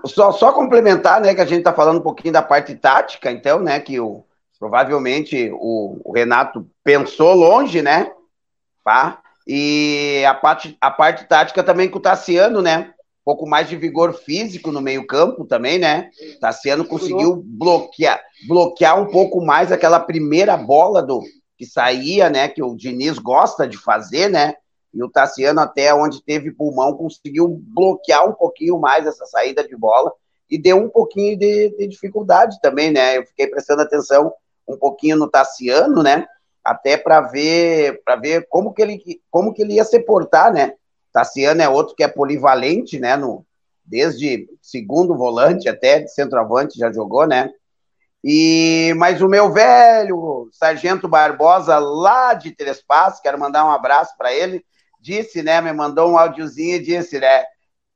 Só, 0.07 0.33
só 0.33 0.53
complementar, 0.53 1.21
né, 1.21 1.35
que 1.35 1.40
a 1.40 1.47
gente 1.47 1.61
está 1.61 1.73
falando 1.73 1.99
um 1.99 2.03
pouquinho 2.03 2.33
da 2.33 2.43
parte 2.43 2.75
tática, 2.75 3.31
então, 3.31 3.59
né, 3.59 3.81
que 3.81 3.99
o, 3.99 4.23
provavelmente 4.59 5.51
o, 5.55 6.01
o 6.05 6.12
Renato 6.12 6.69
pensou 6.83 7.35
longe, 7.35 7.81
né, 7.81 8.12
tá? 8.85 9.24
E 9.46 10.24
a 10.26 10.35
parte, 10.35 10.76
a 10.80 10.90
parte 10.90 11.26
tática 11.26 11.62
também 11.62 11.88
com 11.88 11.98
o 11.98 12.02
Tassiano, 12.02 12.62
né? 12.62 12.94
pouco 13.24 13.46
mais 13.46 13.68
de 13.68 13.76
vigor 13.76 14.12
físico 14.12 14.70
no 14.70 14.83
meio-campo 14.83 15.46
também, 15.46 15.78
né? 15.78 16.11
Tassiano 16.40 16.85
conseguiu 16.85 17.42
bloquear, 17.42 18.20
bloquear 18.46 19.00
um 19.00 19.07
pouco 19.07 19.40
mais 19.40 19.72
aquela 19.72 19.98
primeira 19.98 20.57
bola 20.57 21.02
do 21.02 21.22
que 21.57 21.64
saía, 21.64 22.28
né? 22.28 22.48
Que 22.48 22.62
o 22.62 22.76
Diniz 22.76 23.18
gosta 23.18 23.66
de 23.66 23.78
fazer, 23.78 24.28
né? 24.28 24.54
E 24.92 25.02
o 25.02 25.09
Tassiano, 25.09 25.61
até 25.61 25.92
onde 25.94 26.22
teve 26.22 26.52
pulmão, 26.52 26.96
conseguiu 26.96 27.61
bloquear 27.74 28.28
um 28.28 28.35
pouquinho 28.35 28.78
mais 28.78 29.07
essa 29.07 29.24
saída 29.24 29.66
de 29.66 29.74
bola 29.74 30.12
e 30.50 30.59
deu 30.59 30.76
um 30.76 30.88
pouquinho 30.88 31.37
de, 31.38 31.70
de 31.70 31.88
dificuldade 31.88 32.59
também, 32.61 32.92
né? 32.92 33.16
Eu 33.16 33.24
fiquei 33.24 33.46
prestando 33.46 33.83
atenção 33.83 34.33
um 34.68 34.76
pouquinho 34.76 35.16
no 35.16 35.28
Tassiano, 35.28 36.02
né? 36.02 36.26
Até 36.64 36.96
para 36.96 37.20
ver 37.20 38.03
para 38.05 38.16
ver 38.16 38.46
como 38.48 38.72
que 38.72 38.83
ele 38.83 39.20
como 39.31 39.53
que 39.53 39.62
ele 39.62 39.74
ia 39.74 39.85
se 39.85 40.00
portar, 40.00 40.53
né? 40.53 40.72
Tassiano 41.12 41.62
é 41.62 41.68
outro 41.68 41.94
que 41.94 42.03
é 42.03 42.09
polivalente, 42.09 42.98
né? 42.98 43.16
No, 43.16 43.44
desde 43.85 44.48
segundo 44.62 45.16
volante 45.16 45.68
até 45.68 46.07
centroavante 46.07 46.79
já 46.79 46.90
jogou, 46.90 47.27
né? 47.27 47.50
E 48.22 48.94
mas 48.96 49.20
o 49.20 49.29
meu 49.29 49.53
velho 49.53 50.48
Sargento 50.53 51.07
Barbosa 51.07 51.79
lá 51.79 52.33
de 52.33 52.53
Três 52.53 52.83
Passos, 52.83 53.20
quero 53.20 53.38
mandar 53.38 53.66
um 53.66 53.70
abraço 53.70 54.16
para 54.16 54.33
ele, 54.33 54.64
disse, 54.98 55.42
né? 55.42 55.61
Me 55.61 55.72
mandou 55.72 56.11
um 56.11 56.18
áudiozinho 56.18 56.77
e 56.77 56.83
disse, 56.83 57.20
né? 57.20 57.44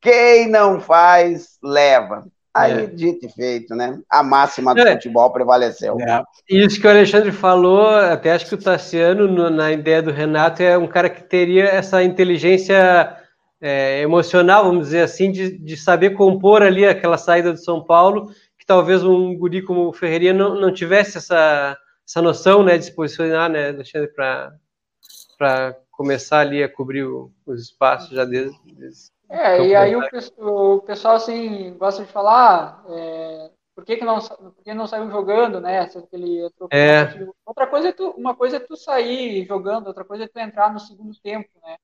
Quem 0.01 0.47
não 0.47 0.81
faz 0.81 1.59
leva. 1.63 2.27
Aí, 2.55 2.73
é. 2.73 2.87
dito 2.87 3.27
e 3.27 3.29
feito, 3.29 3.75
né? 3.75 3.99
A 4.11 4.23
máxima 4.23 4.75
do 4.75 4.81
é. 4.81 4.93
futebol 4.93 5.31
prevaleceu. 5.33 5.97
É. 6.01 6.23
Isso 6.49 6.81
que 6.81 6.87
o 6.87 6.91
Alexandre 6.91 7.31
falou, 7.31 7.89
até 7.89 8.33
acho 8.33 8.47
que 8.47 8.55
o 8.55 8.63
Tassiano, 8.63 9.29
no, 9.29 9.51
na 9.51 9.71
ideia 9.71 10.03
do 10.03 10.11
Renato, 10.11 10.63
é 10.63 10.77
um 10.77 10.87
cara 10.87 11.09
que 11.09 11.23
teria 11.23 11.65
essa 11.65 12.03
inteligência 12.03 13.17
é, 13.61 14.01
emocional, 14.01 14.65
vamos 14.65 14.87
dizer 14.87 15.03
assim, 15.03 15.31
de, 15.31 15.59
de 15.59 15.77
saber 15.77 16.11
compor 16.11 16.63
ali 16.63 16.87
aquela 16.87 17.19
saída 17.19 17.53
do 17.53 17.59
São 17.59 17.85
Paulo, 17.85 18.33
que 18.59 18.67
talvez 18.67 19.05
um 19.05 19.37
guri 19.37 19.63
como 19.63 19.89
o 19.89 19.93
Ferreirinha 19.93 20.33
não, 20.33 20.55
não 20.55 20.73
tivesse 20.73 21.19
essa, 21.19 21.77
essa 22.07 22.23
noção 22.23 22.63
né, 22.63 22.79
de 22.79 22.87
se 22.87 22.95
posicionar, 22.95 23.51
né, 23.51 23.69
Alexandre, 23.69 24.13
para 24.13 25.77
começar 25.91 26.41
ali 26.41 26.63
a 26.63 26.69
cobrir 26.69 27.05
o, 27.05 27.31
os 27.47 27.63
espaços 27.63 28.11
já 28.11 28.25
desde, 28.25 28.57
desde 28.75 29.18
é, 29.29 29.67
e 29.67 29.77
aí 29.77 29.95
o, 29.95 30.01
o, 30.39 30.81
pessoal 30.81 31.17
assim 31.17 31.77
gosta 31.77 32.05
de 32.05 32.11
falar 32.11 32.83
é, 32.89 33.51
por 33.75 33.85
que, 33.85 33.97
que 33.97 34.05
não 34.05 34.19
por 34.21 34.65
que 34.65 34.75
não 34.75 34.87
saiu 34.87 35.11
jogando, 35.11 35.61
né? 35.61 35.87
Se 35.87 36.03
ele 36.13 36.41
é. 36.71 37.29
Outra 37.45 37.67
coisa 37.67 37.89
é 37.89 37.93
tu, 37.93 38.11
uma 38.11 38.35
coisa 38.35 38.57
é 38.57 38.61
tu 38.61 38.77
sair 38.77 39.45
jogando, 39.45 39.87
outra 39.87 40.05
coisa 40.05 40.25
é 40.25 40.29
tu 40.29 40.39
entrar 40.39 40.73
no 40.73 40.81
segundo 40.81 41.15
tempo, 41.21 41.49
né? 41.63 41.77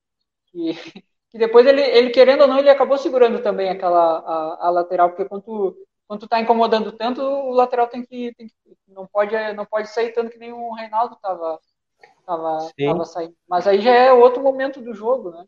Que, 0.47 0.73
que 1.29 1.37
depois 1.39 1.67
ele, 1.67 1.81
ele, 1.81 2.09
querendo 2.09 2.41
ou 2.41 2.47
não, 2.47 2.59
ele 2.59 2.69
acabou 2.69 2.97
segurando 2.97 3.41
também 3.41 3.69
aquela 3.69 4.19
a, 4.19 4.67
a 4.67 4.69
lateral, 4.71 5.09
porque 5.09 5.25
quando 5.25 5.43
tu, 5.43 5.77
quando 6.07 6.19
tu 6.21 6.27
tá 6.27 6.39
incomodando 6.39 6.91
tanto, 6.91 7.21
o 7.21 7.51
lateral 7.51 7.87
tem 7.87 8.03
que, 8.03 8.33
tem 8.35 8.47
que, 8.47 8.55
não 8.87 9.05
pode 9.05 9.35
não 9.53 9.65
pode 9.65 9.89
sair 9.89 10.11
tanto 10.13 10.31
que 10.31 10.39
nem 10.39 10.51
o 10.51 10.73
Reinaldo 10.73 11.15
tava 11.21 11.59
tava, 12.25 12.69
tava 12.77 13.05
saindo. 13.05 13.35
Mas 13.47 13.67
aí 13.67 13.79
já 13.79 13.91
é 13.91 14.11
outro 14.11 14.41
momento 14.41 14.81
do 14.81 14.93
jogo, 14.93 15.31
né? 15.31 15.45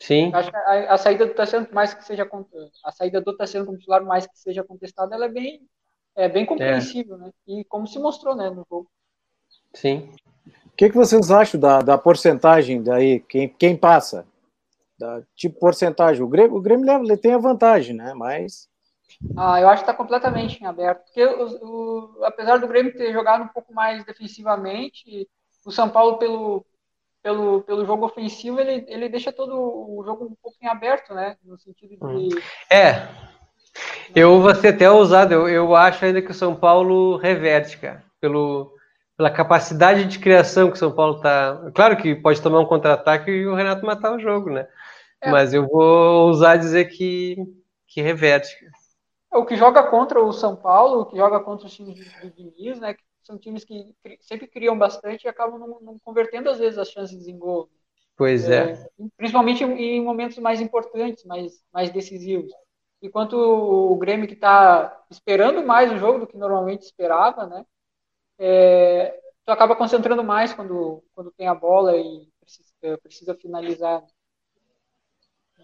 Sim. 0.00 0.32
Acho 0.34 0.50
que 0.50 0.56
a, 0.56 0.94
a 0.94 0.96
saída 0.96 1.26
do 1.26 1.34
Tassiano, 1.34 1.68
mais 1.72 1.92
que 1.92 2.04
seja 2.04 2.28
a 2.84 2.92
saída 2.92 3.20
do 3.20 3.36
Tassiano 3.36 3.66
como 3.66 3.78
titular, 3.78 4.02
mais 4.02 4.26
que 4.26 4.38
seja 4.38 4.64
contestada, 4.64 5.14
ela 5.14 5.26
é 5.26 5.28
bem 5.28 5.60
é 6.16 6.28
bem 6.28 6.44
compreensível, 6.44 7.16
é. 7.16 7.18
né? 7.18 7.30
E 7.46 7.64
como 7.64 7.86
se 7.86 7.98
mostrou, 7.98 8.34
né, 8.34 8.50
no 8.50 8.66
jogo. 8.68 8.90
Sim. 9.74 10.12
O 10.66 10.76
que, 10.76 10.88
que 10.88 10.96
vocês 10.96 11.30
acham 11.30 11.60
da, 11.60 11.80
da 11.80 11.98
porcentagem 11.98 12.82
daí? 12.82 13.20
Quem, 13.20 13.48
quem 13.48 13.76
passa? 13.76 14.26
Da, 14.98 15.22
tipo 15.34 15.58
porcentagem. 15.58 16.22
O 16.22 16.28
Grêmio, 16.28 16.56
o 16.56 16.60
Grêmio 16.60 16.86
leva, 16.86 17.04
ele 17.04 17.16
tem 17.16 17.34
a 17.34 17.38
vantagem, 17.38 17.94
né? 17.94 18.12
Mas. 18.14 18.68
Ah, 19.36 19.60
eu 19.60 19.68
acho 19.68 19.84
que 19.84 19.90
está 19.90 19.94
completamente 19.94 20.62
em 20.62 20.66
aberto. 20.66 21.04
Porque 21.04 21.24
o, 21.24 22.18
o, 22.18 22.24
apesar 22.24 22.58
do 22.58 22.68
Grêmio 22.68 22.96
ter 22.96 23.12
jogado 23.12 23.44
um 23.44 23.48
pouco 23.48 23.72
mais 23.72 24.04
defensivamente, 24.04 25.28
o 25.64 25.70
São 25.70 25.88
Paulo, 25.88 26.18
pelo, 26.18 26.64
pelo, 27.22 27.62
pelo 27.62 27.84
jogo 27.84 28.06
ofensivo, 28.06 28.60
ele, 28.60 28.84
ele 28.88 29.08
deixa 29.08 29.32
todo 29.32 29.54
o 29.54 30.02
jogo 30.04 30.24
um 30.24 30.36
pouco 30.42 30.56
em 30.62 30.68
aberto, 30.68 31.14
né? 31.14 31.36
No 31.44 31.58
sentido 31.58 31.96
de. 31.96 32.04
Hum. 32.04 32.28
É. 32.70 33.08
Eu 34.14 34.40
vou 34.40 34.54
ser 34.54 34.68
até 34.68 34.90
ousado, 34.90 35.32
eu, 35.32 35.48
eu 35.48 35.76
acho 35.76 36.04
ainda 36.04 36.20
que 36.20 36.30
o 36.30 36.34
São 36.34 36.54
Paulo 36.56 37.16
reverte, 37.16 37.78
cara. 37.78 38.02
Pelo, 38.20 38.74
pela 39.16 39.30
capacidade 39.30 40.06
de 40.06 40.18
criação 40.18 40.68
que 40.68 40.76
o 40.76 40.78
São 40.78 40.92
Paulo 40.92 41.20
tá. 41.20 41.70
Claro 41.74 41.96
que 41.96 42.14
pode 42.14 42.42
tomar 42.42 42.60
um 42.60 42.66
contra-ataque 42.66 43.30
e 43.30 43.46
o 43.46 43.54
Renato 43.54 43.86
matar 43.86 44.12
o 44.12 44.18
jogo, 44.18 44.50
né? 44.50 44.66
É. 45.20 45.30
Mas 45.30 45.52
eu 45.52 45.68
vou 45.68 46.28
ousar 46.28 46.58
dizer 46.58 46.86
que, 46.86 47.36
que 47.86 48.00
reverte. 48.00 48.56
É, 49.32 49.36
o 49.36 49.44
que 49.44 49.56
joga 49.56 49.82
contra 49.84 50.20
o 50.20 50.32
São 50.32 50.56
Paulo, 50.56 51.02
o 51.02 51.06
que 51.06 51.16
joga 51.16 51.38
contra 51.40 51.66
os 51.66 51.72
times 51.72 51.94
de 51.94 52.30
Diniz, 52.30 52.80
né? 52.80 52.94
Que 52.94 53.02
são 53.22 53.38
times 53.38 53.64
que 53.64 53.94
sempre 54.20 54.46
criam 54.46 54.78
bastante 54.78 55.24
e 55.24 55.28
acabam 55.28 55.58
não, 55.58 55.80
não 55.80 55.98
convertendo 55.98 56.50
às 56.50 56.58
vezes 56.58 56.78
as 56.78 56.90
chances 56.90 57.26
em 57.26 57.38
gol. 57.38 57.68
Pois 58.16 58.48
é. 58.48 58.72
é. 58.72 58.90
Principalmente 59.16 59.64
em 59.64 60.02
momentos 60.02 60.38
mais 60.38 60.60
importantes, 60.60 61.24
mais, 61.24 61.62
mais 61.72 61.90
decisivos. 61.90 62.52
Enquanto 63.02 63.34
o 63.34 63.96
Grêmio 63.96 64.28
que 64.28 64.34
está 64.34 65.04
esperando 65.10 65.66
mais 65.66 65.90
o 65.90 65.96
jogo 65.96 66.20
do 66.20 66.26
que 66.26 66.36
normalmente 66.36 66.82
esperava, 66.82 67.46
né? 67.46 67.64
é, 68.40 69.20
tu 69.44 69.52
acaba 69.52 69.76
concentrando 69.76 70.24
mais 70.24 70.54
quando, 70.54 71.04
quando 71.14 71.30
tem 71.30 71.46
a 71.46 71.54
bola 71.54 71.94
e 71.94 72.26
precisa, 72.40 72.72
é, 72.82 72.96
precisa 72.96 73.34
finalizar. 73.34 74.02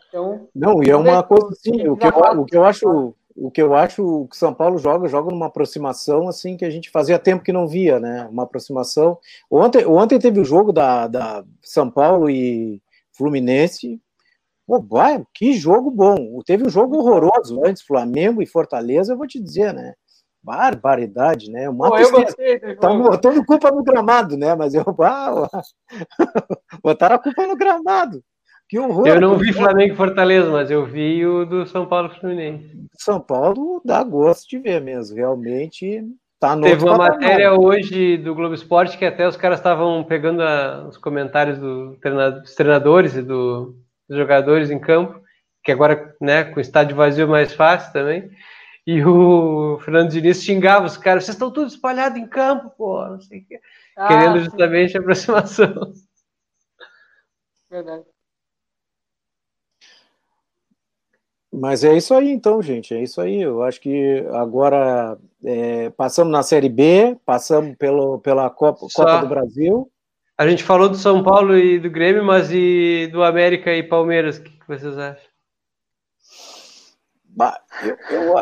Então, 0.09 0.49
não, 0.55 0.83
e 0.85 0.90
é 0.90 0.97
uma 0.97 1.23
coisa 1.23 1.49
assim, 1.49 1.88
o 1.88 1.97
que, 1.97 2.07
eu, 2.07 2.11
o 2.11 2.45
que 2.45 2.57
eu 2.57 2.64
acho, 2.64 3.16
o 3.37 3.51
que 3.51 3.61
eu 3.61 3.75
acho 3.75 4.27
que 4.31 4.37
São 4.37 4.55
Paulo 4.55 4.79
joga, 4.79 5.09
joga 5.09 5.31
numa 5.31 5.46
aproximação 5.46 6.29
assim 6.29 6.57
que 6.57 6.64
a 6.64 6.70
gente 6.70 6.90
fazia 6.90 7.18
tempo 7.18 7.44
que 7.44 7.53
não 7.53 7.68
via, 7.68 8.01
né? 8.01 8.27
Uma 8.31 8.44
aproximação. 8.44 9.18
Ontem, 9.51 9.85
ontem 9.87 10.18
teve 10.18 10.40
o 10.40 10.44
jogo 10.44 10.72
da, 10.72 11.07
da 11.07 11.44
São 11.62 11.90
Paulo 11.90 12.31
e 12.31 12.81
Fluminense. 13.12 14.01
Pô, 14.66 14.81
vai, 14.81 15.22
que 15.35 15.53
jogo 15.53 15.90
bom. 15.90 16.40
Teve 16.44 16.66
um 16.66 16.70
jogo 16.70 16.99
horroroso 16.99 17.64
antes, 17.64 17.83
Flamengo 17.83 18.42
e 18.42 18.46
Fortaleza, 18.46 19.12
eu 19.12 19.18
vou 19.18 19.27
te 19.27 19.40
dizer, 19.40 19.72
né? 19.72 19.94
barbaridade, 20.46 21.51
né? 21.51 21.68
Uma 21.68 21.88
Pô, 21.88 21.99
eu 21.99 22.11
gostei 22.12 22.61
tá 22.77 22.88
botando 22.88 23.44
culpa 23.44 23.68
no 23.72 23.83
gramado, 23.83 24.37
né? 24.37 24.55
Mas 24.55 24.75
eu 24.75 24.85
ah, 25.03 25.62
botaram 26.81 27.16
a 27.16 27.18
culpa 27.18 27.44
no 27.49 27.57
gramado. 27.57 28.22
Que 28.68 28.79
horror. 28.79 29.07
Eu 29.07 29.20
não 29.20 29.38
vi 29.38 29.52
Flamengo 29.52 29.92
e 29.92 29.96
Fortaleza, 29.96 30.50
mas 30.50 30.70
eu 30.70 30.85
vi 30.85 31.24
o 31.24 31.44
do 31.44 31.64
São 31.66 31.87
Paulo 31.87 32.11
Fluminense. 32.11 32.68
São 32.94 33.20
Paulo 33.20 33.81
dá 33.85 34.02
gosto 34.02 34.48
de 34.48 34.59
ver 34.59 34.81
mesmo, 34.81 35.16
realmente 35.16 36.02
tá 36.40 36.57
no 36.57 36.62
Teve 36.62 36.85
uma 36.85 36.98
matéria 36.98 37.52
hoje 37.52 38.16
do 38.16 38.35
Globo 38.35 38.55
Esporte 38.55 38.98
que 38.98 39.05
até 39.05 39.26
os 39.26 39.37
caras 39.37 39.59
estavam 39.59 40.02
pegando 40.02 40.42
a, 40.42 40.88
os 40.88 40.98
comentários 40.98 41.59
do 41.59 41.96
treinador, 42.00 42.40
dos 42.40 42.55
treinadores 42.55 43.14
e 43.14 43.22
do, 43.22 43.76
dos 44.09 44.18
jogadores 44.18 44.70
em 44.70 44.81
campo, 44.81 45.20
que 45.62 45.70
agora, 45.70 46.14
né, 46.20 46.44
com 46.44 46.59
o 46.59 46.61
estádio 46.61 46.96
vazio 46.96 47.24
é 47.24 47.26
mais 47.26 47.52
fácil 47.52 47.92
também. 47.92 48.29
E 48.85 49.05
o 49.05 49.79
Fernando 49.85 50.11
Diniz 50.11 50.42
xingava 50.42 50.87
os 50.87 50.96
caras, 50.96 51.24
vocês 51.24 51.37
estão 51.37 51.52
tudo 51.52 51.68
espalhados 51.68 52.18
em 52.18 52.26
campo, 52.26 52.70
pô, 52.76 53.07
não 53.07 53.20
sei 53.20 53.40
o 53.40 53.46
quê. 53.46 53.61
Ah, 53.96 54.09
Querendo 54.09 54.40
justamente 54.40 54.90
sim. 54.90 54.98
a 54.98 55.00
aproximação. 55.00 55.92
Verdade. 57.70 58.15
Mas 61.59 61.83
é 61.85 61.97
isso 61.97 62.12
aí, 62.12 62.31
então, 62.31 62.61
gente. 62.61 62.92
É 62.92 63.03
isso 63.03 63.19
aí. 63.19 63.40
Eu 63.40 63.62
acho 63.62 63.81
que 63.81 64.23
agora 64.35 65.16
é, 65.42 65.88
passamos 65.90 66.31
na 66.31 66.42
Série 66.42 66.69
B, 66.69 67.16
passamos 67.25 67.75
pelo, 67.77 68.19
pela 68.19 68.51
Copa, 68.51 68.87
Copa 68.95 69.21
do 69.23 69.29
Brasil. 69.29 69.90
A 70.37 70.47
gente 70.47 70.62
falou 70.62 70.87
do 70.87 70.99
São 70.99 71.23
Paulo 71.23 71.57
e 71.57 71.79
do 71.79 71.88
Grêmio, 71.88 72.23
mas 72.23 72.51
e 72.53 73.09
do 73.11 73.25
América 73.25 73.73
e 73.73 73.83
Palmeiras? 73.83 74.37
O 74.37 74.42
que, 74.42 74.53
vocês 74.69 74.99
acham? 74.99 75.25
Bah, 77.25 77.59
eu, 77.83 77.97
eu, 78.11 78.35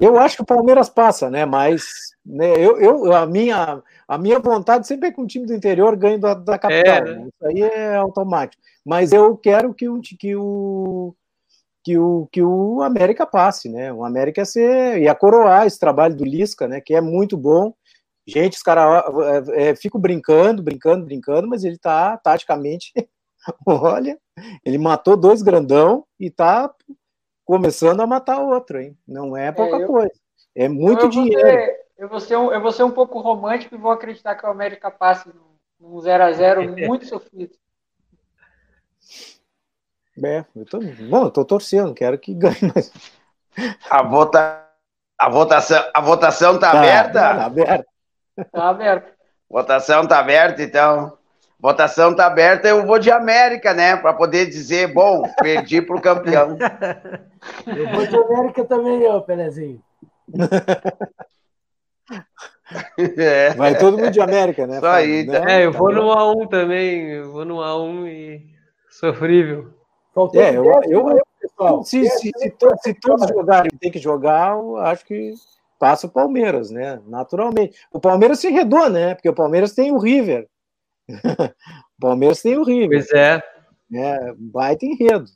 eu 0.00 0.18
acho 0.18 0.36
que 0.36 0.42
o 0.42 0.46
Palmeiras 0.46 0.88
passa, 0.88 1.28
né? 1.28 1.44
Mas 1.44 1.84
né, 2.24 2.52
eu, 2.56 2.80
eu, 2.80 3.12
a, 3.12 3.26
minha, 3.26 3.82
a 4.08 4.16
minha 4.16 4.38
vontade 4.38 4.86
sempre 4.86 5.08
é 5.08 5.12
que 5.12 5.20
um 5.20 5.26
time 5.26 5.44
do 5.44 5.52
interior 5.52 5.94
ganhe 5.94 6.16
da, 6.16 6.32
da 6.32 6.58
capital. 6.58 6.94
É, 6.94 7.00
né? 7.02 7.14
né? 7.16 7.28
Isso 7.28 7.46
aí 7.46 7.62
é 7.62 7.96
automático. 7.96 8.62
Mas 8.82 9.12
eu 9.12 9.36
quero 9.36 9.74
que 9.74 9.86
o, 9.90 10.00
que 10.00 10.34
o, 10.34 11.14
que 11.84 11.98
o, 11.98 12.26
que 12.32 12.42
o 12.42 12.80
América 12.82 13.26
passe, 13.26 13.68
né? 13.68 13.92
O 13.92 14.04
América 14.04 14.40
ia 14.40 14.46
ser, 14.46 15.02
ia 15.02 15.14
coroar 15.14 15.66
esse 15.66 15.78
trabalho 15.78 16.16
do 16.16 16.24
Lisca, 16.24 16.66
né? 16.66 16.80
Que 16.80 16.94
é 16.94 17.00
muito 17.00 17.36
bom. 17.36 17.74
Gente, 18.26 18.56
os 18.56 18.62
caras 18.62 19.04
é, 19.50 19.68
é, 19.68 19.76
ficam 19.76 20.00
brincando, 20.00 20.62
brincando, 20.62 21.04
brincando, 21.04 21.46
mas 21.46 21.62
ele 21.62 21.76
tá 21.76 22.16
taticamente. 22.16 22.90
olha, 23.66 24.18
ele 24.64 24.78
matou 24.78 25.14
dois 25.14 25.42
grandão 25.42 26.06
e 26.18 26.30
tá 26.30 26.74
começando 27.44 28.00
a 28.00 28.06
matar 28.06 28.40
outro, 28.40 28.80
hein? 28.80 28.96
Não 29.06 29.36
é 29.36 29.52
pouca 29.52 29.76
é, 29.76 29.82
eu, 29.82 29.86
coisa. 29.86 30.12
É 30.54 30.66
muito 30.66 31.04
eu 31.04 31.10
dinheiro. 31.10 31.46
Ser, 31.46 31.86
eu, 31.98 32.08
vou 32.08 32.20
ser 32.20 32.36
um, 32.36 32.50
eu 32.50 32.62
vou 32.62 32.72
ser 32.72 32.84
um 32.84 32.90
pouco 32.90 33.20
romântico 33.20 33.74
e 33.74 33.78
vou 33.78 33.90
acreditar 33.90 34.34
que 34.36 34.46
o 34.46 34.50
América 34.50 34.90
passe 34.90 35.28
num 35.78 35.98
0x0 35.98 36.80
muito 36.88 37.04
sofrido. 37.04 37.54
É, 40.22 40.44
eu 40.54 40.64
tô, 40.64 40.80
bom, 40.80 41.24
eu 41.24 41.30
tô 41.30 41.44
torcendo, 41.44 41.94
quero 41.94 42.18
que 42.18 42.34
ganhe, 42.34 42.56
mas. 42.74 42.92
A, 43.88 44.02
vota, 44.02 44.64
a, 45.18 45.28
votação, 45.28 45.90
a 45.94 46.00
votação 46.00 46.58
tá, 46.58 46.72
tá 46.72 46.78
aberta? 46.78 47.20
Tá 47.20 47.44
aberta. 47.44 47.86
Tá 48.52 48.68
aberta. 48.68 49.12
Votação 49.48 50.06
tá 50.06 50.18
aberta, 50.18 50.62
então. 50.62 51.16
Votação 51.58 52.10
está 52.10 52.26
aberta, 52.26 52.68
eu 52.68 52.84
vou 52.86 52.98
de 52.98 53.10
América, 53.10 53.72
né? 53.72 53.96
Para 53.96 54.12
poder 54.12 54.46
dizer, 54.46 54.92
bom, 54.92 55.22
perdi 55.40 55.80
para 55.80 55.96
o 55.96 56.00
campeão. 56.00 56.58
Eu 57.66 57.90
vou 57.90 58.06
de 58.06 58.16
América 58.16 58.64
também, 58.64 59.06
ô 59.06 59.20
Pelezinho. 59.22 59.82
É. 62.96 63.50
Vai 63.54 63.76
todo 63.78 63.98
mundo 63.98 64.10
de 64.10 64.20
América, 64.20 64.66
né? 64.66 64.80
Só 64.80 64.88
aí, 64.88 65.26
tá. 65.26 65.50
É, 65.50 65.64
eu 65.66 65.72
vou 65.72 65.92
no 65.92 66.08
A1 66.08 66.48
também, 66.48 67.10
eu 67.10 67.30
vou 67.30 67.44
no 67.44 67.56
A1 67.56 68.08
e 68.08 68.46
sofrível. 68.88 69.72
Faltou 70.14 70.40
é, 70.40 70.56
eu, 70.56 70.64
eu, 70.64 71.10
eu, 71.10 71.22
pessoal. 71.40 71.84
Se, 71.84 72.08
se, 72.08 72.30
se, 72.36 72.54
se 72.82 72.94
todos 72.94 73.28
jogarem 73.28 73.70
tem 73.80 73.90
que 73.90 73.98
jogar, 73.98 74.56
eu 74.56 74.76
acho 74.76 75.04
que 75.04 75.34
passa 75.78 76.06
o 76.06 76.10
Palmeiras, 76.10 76.70
né? 76.70 77.02
Naturalmente. 77.06 77.76
O 77.92 77.98
Palmeiras 77.98 78.38
se 78.38 78.48
enredou, 78.48 78.88
né? 78.88 79.14
Porque 79.14 79.28
o 79.28 79.34
Palmeiras 79.34 79.74
tem 79.74 79.90
o 79.90 79.98
River. 79.98 80.48
o 81.08 82.00
Palmeiras 82.00 82.40
tem 82.40 82.56
o 82.56 82.64
River. 82.64 83.00
Pois 83.00 83.12
é. 83.12 83.42
é 83.92 84.34
baita 84.38 84.86
enredo. 84.86 85.26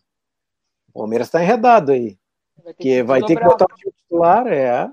O 0.95 1.01
Palmeiras 1.01 1.26
está 1.26 1.43
enredado 1.43 1.91
aí. 1.91 2.16
Vai 2.64 2.74
que 2.74 3.03
vai 3.03 3.22
ter 3.22 3.37
que 3.37 3.45
botar 3.45 3.64
o 3.64 3.76
time 3.76 3.93
titular, 3.93 4.47
é. 4.47 4.89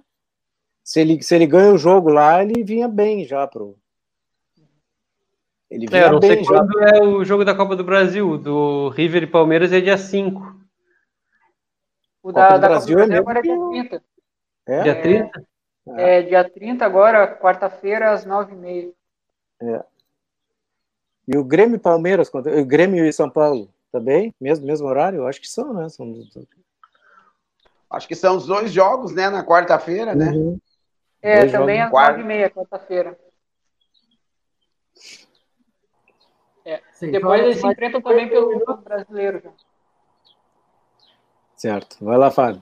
Se 0.84 1.00
ele, 1.00 1.22
se 1.22 1.36
ele 1.36 1.48
ganha 1.48 1.74
o 1.74 1.78
jogo 1.78 2.10
lá, 2.10 2.44
ele 2.44 2.64
vinha 2.64 2.88
bem 2.88 3.24
já 3.24 3.48
pro. 3.48 3.78
Ele 5.70 5.86
é, 5.86 5.90
vinha 5.90 6.02
é, 6.04 6.12
não 6.12 6.20
bem 6.20 6.30
sei 6.32 6.44
já. 6.44 6.50
quando 6.50 6.80
é 6.80 7.04
o 7.04 7.24
jogo 7.24 7.44
da 7.44 7.56
Copa 7.56 7.76
do 7.76 7.84
Brasil, 7.84 8.38
do 8.38 8.90
River 8.90 9.24
e 9.24 9.28
Palmeiras 9.28 9.72
é 9.72 9.82
dia 9.82 9.98
5. 9.98 10.56
O 12.22 12.32
da, 12.32 12.48
Copa 12.48 12.56
do 12.56 12.62
da 12.62 12.68
Brasil 12.68 12.98
Copa 12.98 13.08
do 13.08 13.08
Brasil 13.08 13.16
é 13.16 13.20
agora 13.20 13.40
é 13.40 13.42
dia 13.42 13.90
30. 13.90 14.04
É? 14.68 14.84
Dia 14.84 15.02
30? 15.02 15.48
É, 15.88 16.20
é 16.20 16.22
dia 16.24 16.50
30 16.50 16.86
agora, 16.86 17.36
quarta-feira, 17.36 18.12
às 18.12 18.26
9h30. 18.26 18.94
É. 19.62 19.84
E 21.28 21.38
o 21.38 21.44
Grêmio 21.44 21.76
e 21.76 21.80
Palmeiras, 21.80 22.32
o 22.34 22.66
Grêmio 22.66 23.06
e 23.06 23.12
São 23.12 23.30
Paulo 23.30 23.70
também? 23.92 24.34
Mesmo, 24.40 24.66
mesmo 24.66 24.88
horário? 24.88 25.26
Acho 25.26 25.42
que 25.42 25.48
são, 25.48 25.74
né? 25.74 25.90
São... 25.90 26.14
Acho 27.90 28.08
que 28.08 28.16
são 28.16 28.38
os 28.38 28.46
dois 28.46 28.72
jogos, 28.72 29.14
né? 29.14 29.30
Na 29.30 29.44
quarta-feira, 29.44 30.14
né? 30.14 30.32
Uhum. 30.32 30.60
É, 31.22 31.40
dois 31.40 31.52
também 31.52 31.82
às 31.82 31.92
nove 31.92 32.22
e 32.22 32.24
meia, 32.24 32.50
quarta-feira. 32.50 33.18
É. 36.66 36.82
Sim, 36.96 37.12
Depois 37.12 37.42
eles 37.42 37.60
se 37.60 37.68
enfrentam 37.68 38.02
também 38.02 38.30
pelo 38.30 38.78
brasileiro. 38.78 39.54
Certo. 41.54 41.98
Vai 42.04 42.18
lá, 42.18 42.32
Fábio. 42.32 42.62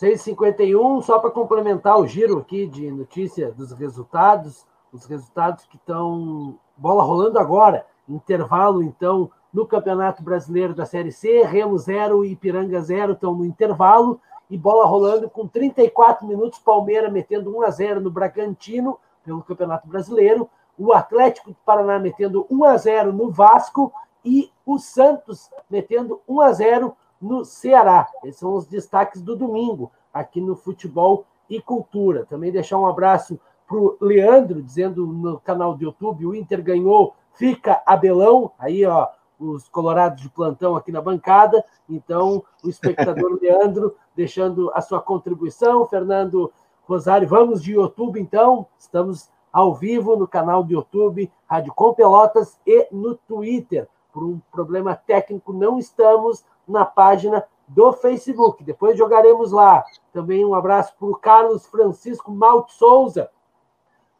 6h51, 0.00 1.02
só 1.02 1.18
para 1.18 1.30
complementar 1.30 1.98
o 1.98 2.06
giro 2.06 2.38
aqui 2.38 2.66
de 2.66 2.90
notícia 2.90 3.50
dos 3.50 3.72
resultados, 3.72 4.64
os 4.92 5.04
resultados 5.06 5.64
que 5.64 5.76
estão 5.76 6.58
bola 6.76 7.02
rolando 7.02 7.38
agora, 7.38 7.86
intervalo 8.08 8.82
então 8.82 9.30
no 9.52 9.66
Campeonato 9.66 10.22
Brasileiro 10.22 10.74
da 10.74 10.84
Série 10.84 11.10
C, 11.10 11.42
Remo 11.42 11.78
0 11.78 12.24
e 12.24 12.32
Ipiranga 12.32 12.80
0 12.80 13.14
estão 13.14 13.34
no 13.34 13.44
intervalo, 13.44 14.20
e 14.48 14.56
bola 14.56 14.86
rolando 14.86 15.28
com 15.28 15.48
34 15.48 16.26
minutos, 16.26 16.58
Palmeiras 16.60 17.12
metendo 17.12 17.56
1 17.56 17.62
a 17.62 17.70
0 17.70 18.00
no 18.00 18.10
Bragantino, 18.10 18.98
pelo 19.24 19.42
Campeonato 19.42 19.88
Brasileiro, 19.88 20.48
o 20.78 20.92
Atlético 20.92 21.50
do 21.50 21.56
Paraná 21.64 21.98
metendo 21.98 22.46
1 22.50 22.64
a 22.64 22.76
0 22.76 23.12
no 23.12 23.30
Vasco 23.30 23.92
e 24.24 24.50
o 24.64 24.78
Santos 24.78 25.50
metendo 25.70 26.20
1 26.28 26.40
a 26.40 26.52
0 26.52 26.96
no 27.20 27.44
Ceará. 27.44 28.08
Esses 28.24 28.40
são 28.40 28.54
os 28.54 28.66
destaques 28.66 29.22
do 29.22 29.36
domingo 29.36 29.90
aqui 30.12 30.40
no 30.40 30.56
Futebol 30.56 31.24
e 31.48 31.60
Cultura. 31.60 32.26
Também 32.26 32.52
deixar 32.52 32.78
um 32.78 32.86
abraço 32.86 33.38
para 33.66 33.76
o 33.76 33.96
Leandro, 34.00 34.62
dizendo 34.62 35.06
no 35.06 35.40
canal 35.40 35.74
do 35.74 35.84
YouTube: 35.84 36.26
o 36.26 36.34
Inter 36.34 36.62
ganhou, 36.62 37.14
fica 37.32 37.82
Abelão. 37.86 38.52
Aí, 38.58 38.84
ó, 38.84 39.08
os 39.38 39.68
colorados 39.68 40.22
de 40.22 40.28
plantão 40.28 40.76
aqui 40.76 40.90
na 40.90 41.00
bancada. 41.00 41.64
Então, 41.88 42.42
o 42.64 42.68
espectador 42.68 43.38
Leandro 43.40 43.94
deixando 44.14 44.70
a 44.74 44.80
sua 44.80 45.00
contribuição. 45.00 45.86
Fernando 45.86 46.52
Rosário, 46.84 47.28
vamos 47.28 47.62
de 47.62 47.74
YouTube, 47.74 48.20
então. 48.20 48.66
Estamos 48.78 49.28
ao 49.52 49.74
vivo 49.74 50.16
no 50.16 50.26
canal 50.26 50.62
do 50.62 50.72
YouTube, 50.72 51.30
Rádio 51.46 51.72
Com 51.74 51.94
Pelotas 51.94 52.58
e 52.66 52.86
no 52.90 53.14
Twitter. 53.14 53.88
Por 54.12 54.24
um 54.24 54.40
problema 54.50 54.94
técnico, 54.94 55.52
não 55.52 55.78
estamos 55.78 56.44
na 56.66 56.84
página 56.84 57.44
do 57.68 57.92
Facebook. 57.92 58.62
Depois 58.64 58.96
jogaremos 58.98 59.52
lá. 59.52 59.84
Também 60.12 60.44
um 60.44 60.54
abraço 60.54 60.94
para 60.98 61.08
o 61.08 61.16
Carlos 61.16 61.66
Francisco 61.66 62.30
Malte 62.30 62.72
Souza, 62.72 63.30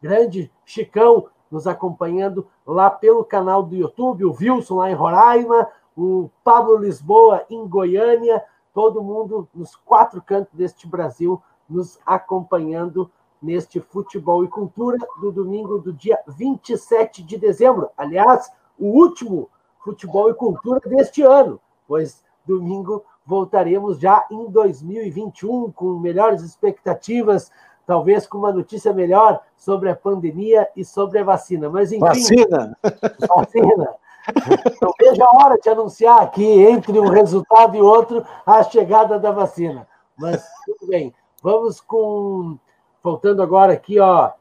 grande 0.01 0.51
Chicão, 0.65 1.27
nos 1.49 1.65
acompanhando 1.65 2.47
lá 2.65 2.89
pelo 2.89 3.23
canal 3.23 3.63
do 3.63 3.75
YouTube, 3.75 4.25
o 4.25 4.35
Wilson 4.37 4.75
lá 4.75 4.91
em 4.91 4.93
Roraima, 4.93 5.67
o 5.95 6.29
Pablo 6.43 6.77
Lisboa 6.77 7.45
em 7.49 7.65
Goiânia, 7.67 8.43
todo 8.73 9.01
mundo 9.01 9.47
nos 9.55 9.75
quatro 9.75 10.21
cantos 10.21 10.53
deste 10.53 10.87
Brasil 10.87 11.41
nos 11.69 11.99
acompanhando 12.05 13.09
neste 13.41 13.79
Futebol 13.79 14.43
e 14.43 14.47
Cultura 14.47 14.97
do 15.19 15.31
domingo 15.31 15.79
do 15.79 15.93
dia 15.93 16.19
27 16.27 17.23
de 17.23 17.37
dezembro. 17.37 17.89
Aliás, 17.97 18.51
o 18.77 18.87
último 18.87 19.49
Futebol 19.79 20.29
e 20.29 20.33
Cultura 20.33 20.79
deste 20.81 21.21
ano, 21.21 21.59
pois 21.87 22.23
domingo 22.45 23.03
voltaremos 23.25 23.99
já 23.99 24.25
em 24.31 24.49
2021 24.49 25.71
com 25.71 25.99
melhores 25.99 26.41
expectativas, 26.41 27.51
talvez 27.85 28.25
com 28.25 28.37
uma 28.37 28.51
notícia 28.51 28.93
melhor 28.93 29.41
sobre 29.55 29.89
a 29.89 29.95
pandemia 29.95 30.67
e 30.75 30.83
sobre 30.83 31.19
a 31.19 31.23
vacina. 31.23 31.69
Mas 31.69 31.91
enfim, 31.91 31.99
vacina. 31.99 32.77
Vacina. 33.27 33.95
Não 34.81 34.91
vejo 34.99 35.23
a 35.23 35.37
hora 35.37 35.57
de 35.57 35.69
anunciar 35.69 36.21
aqui 36.21 36.43
entre 36.43 36.99
um 36.99 37.07
resultado 37.07 37.75
e 37.75 37.81
outro 37.81 38.25
a 38.45 38.63
chegada 38.63 39.19
da 39.19 39.31
vacina. 39.31 39.87
Mas 40.17 40.45
tudo 40.65 40.89
bem. 40.89 41.13
Vamos 41.41 41.79
com 41.79 42.57
faltando 43.01 43.41
agora 43.41 43.73
aqui, 43.73 43.99
ó, 43.99 44.31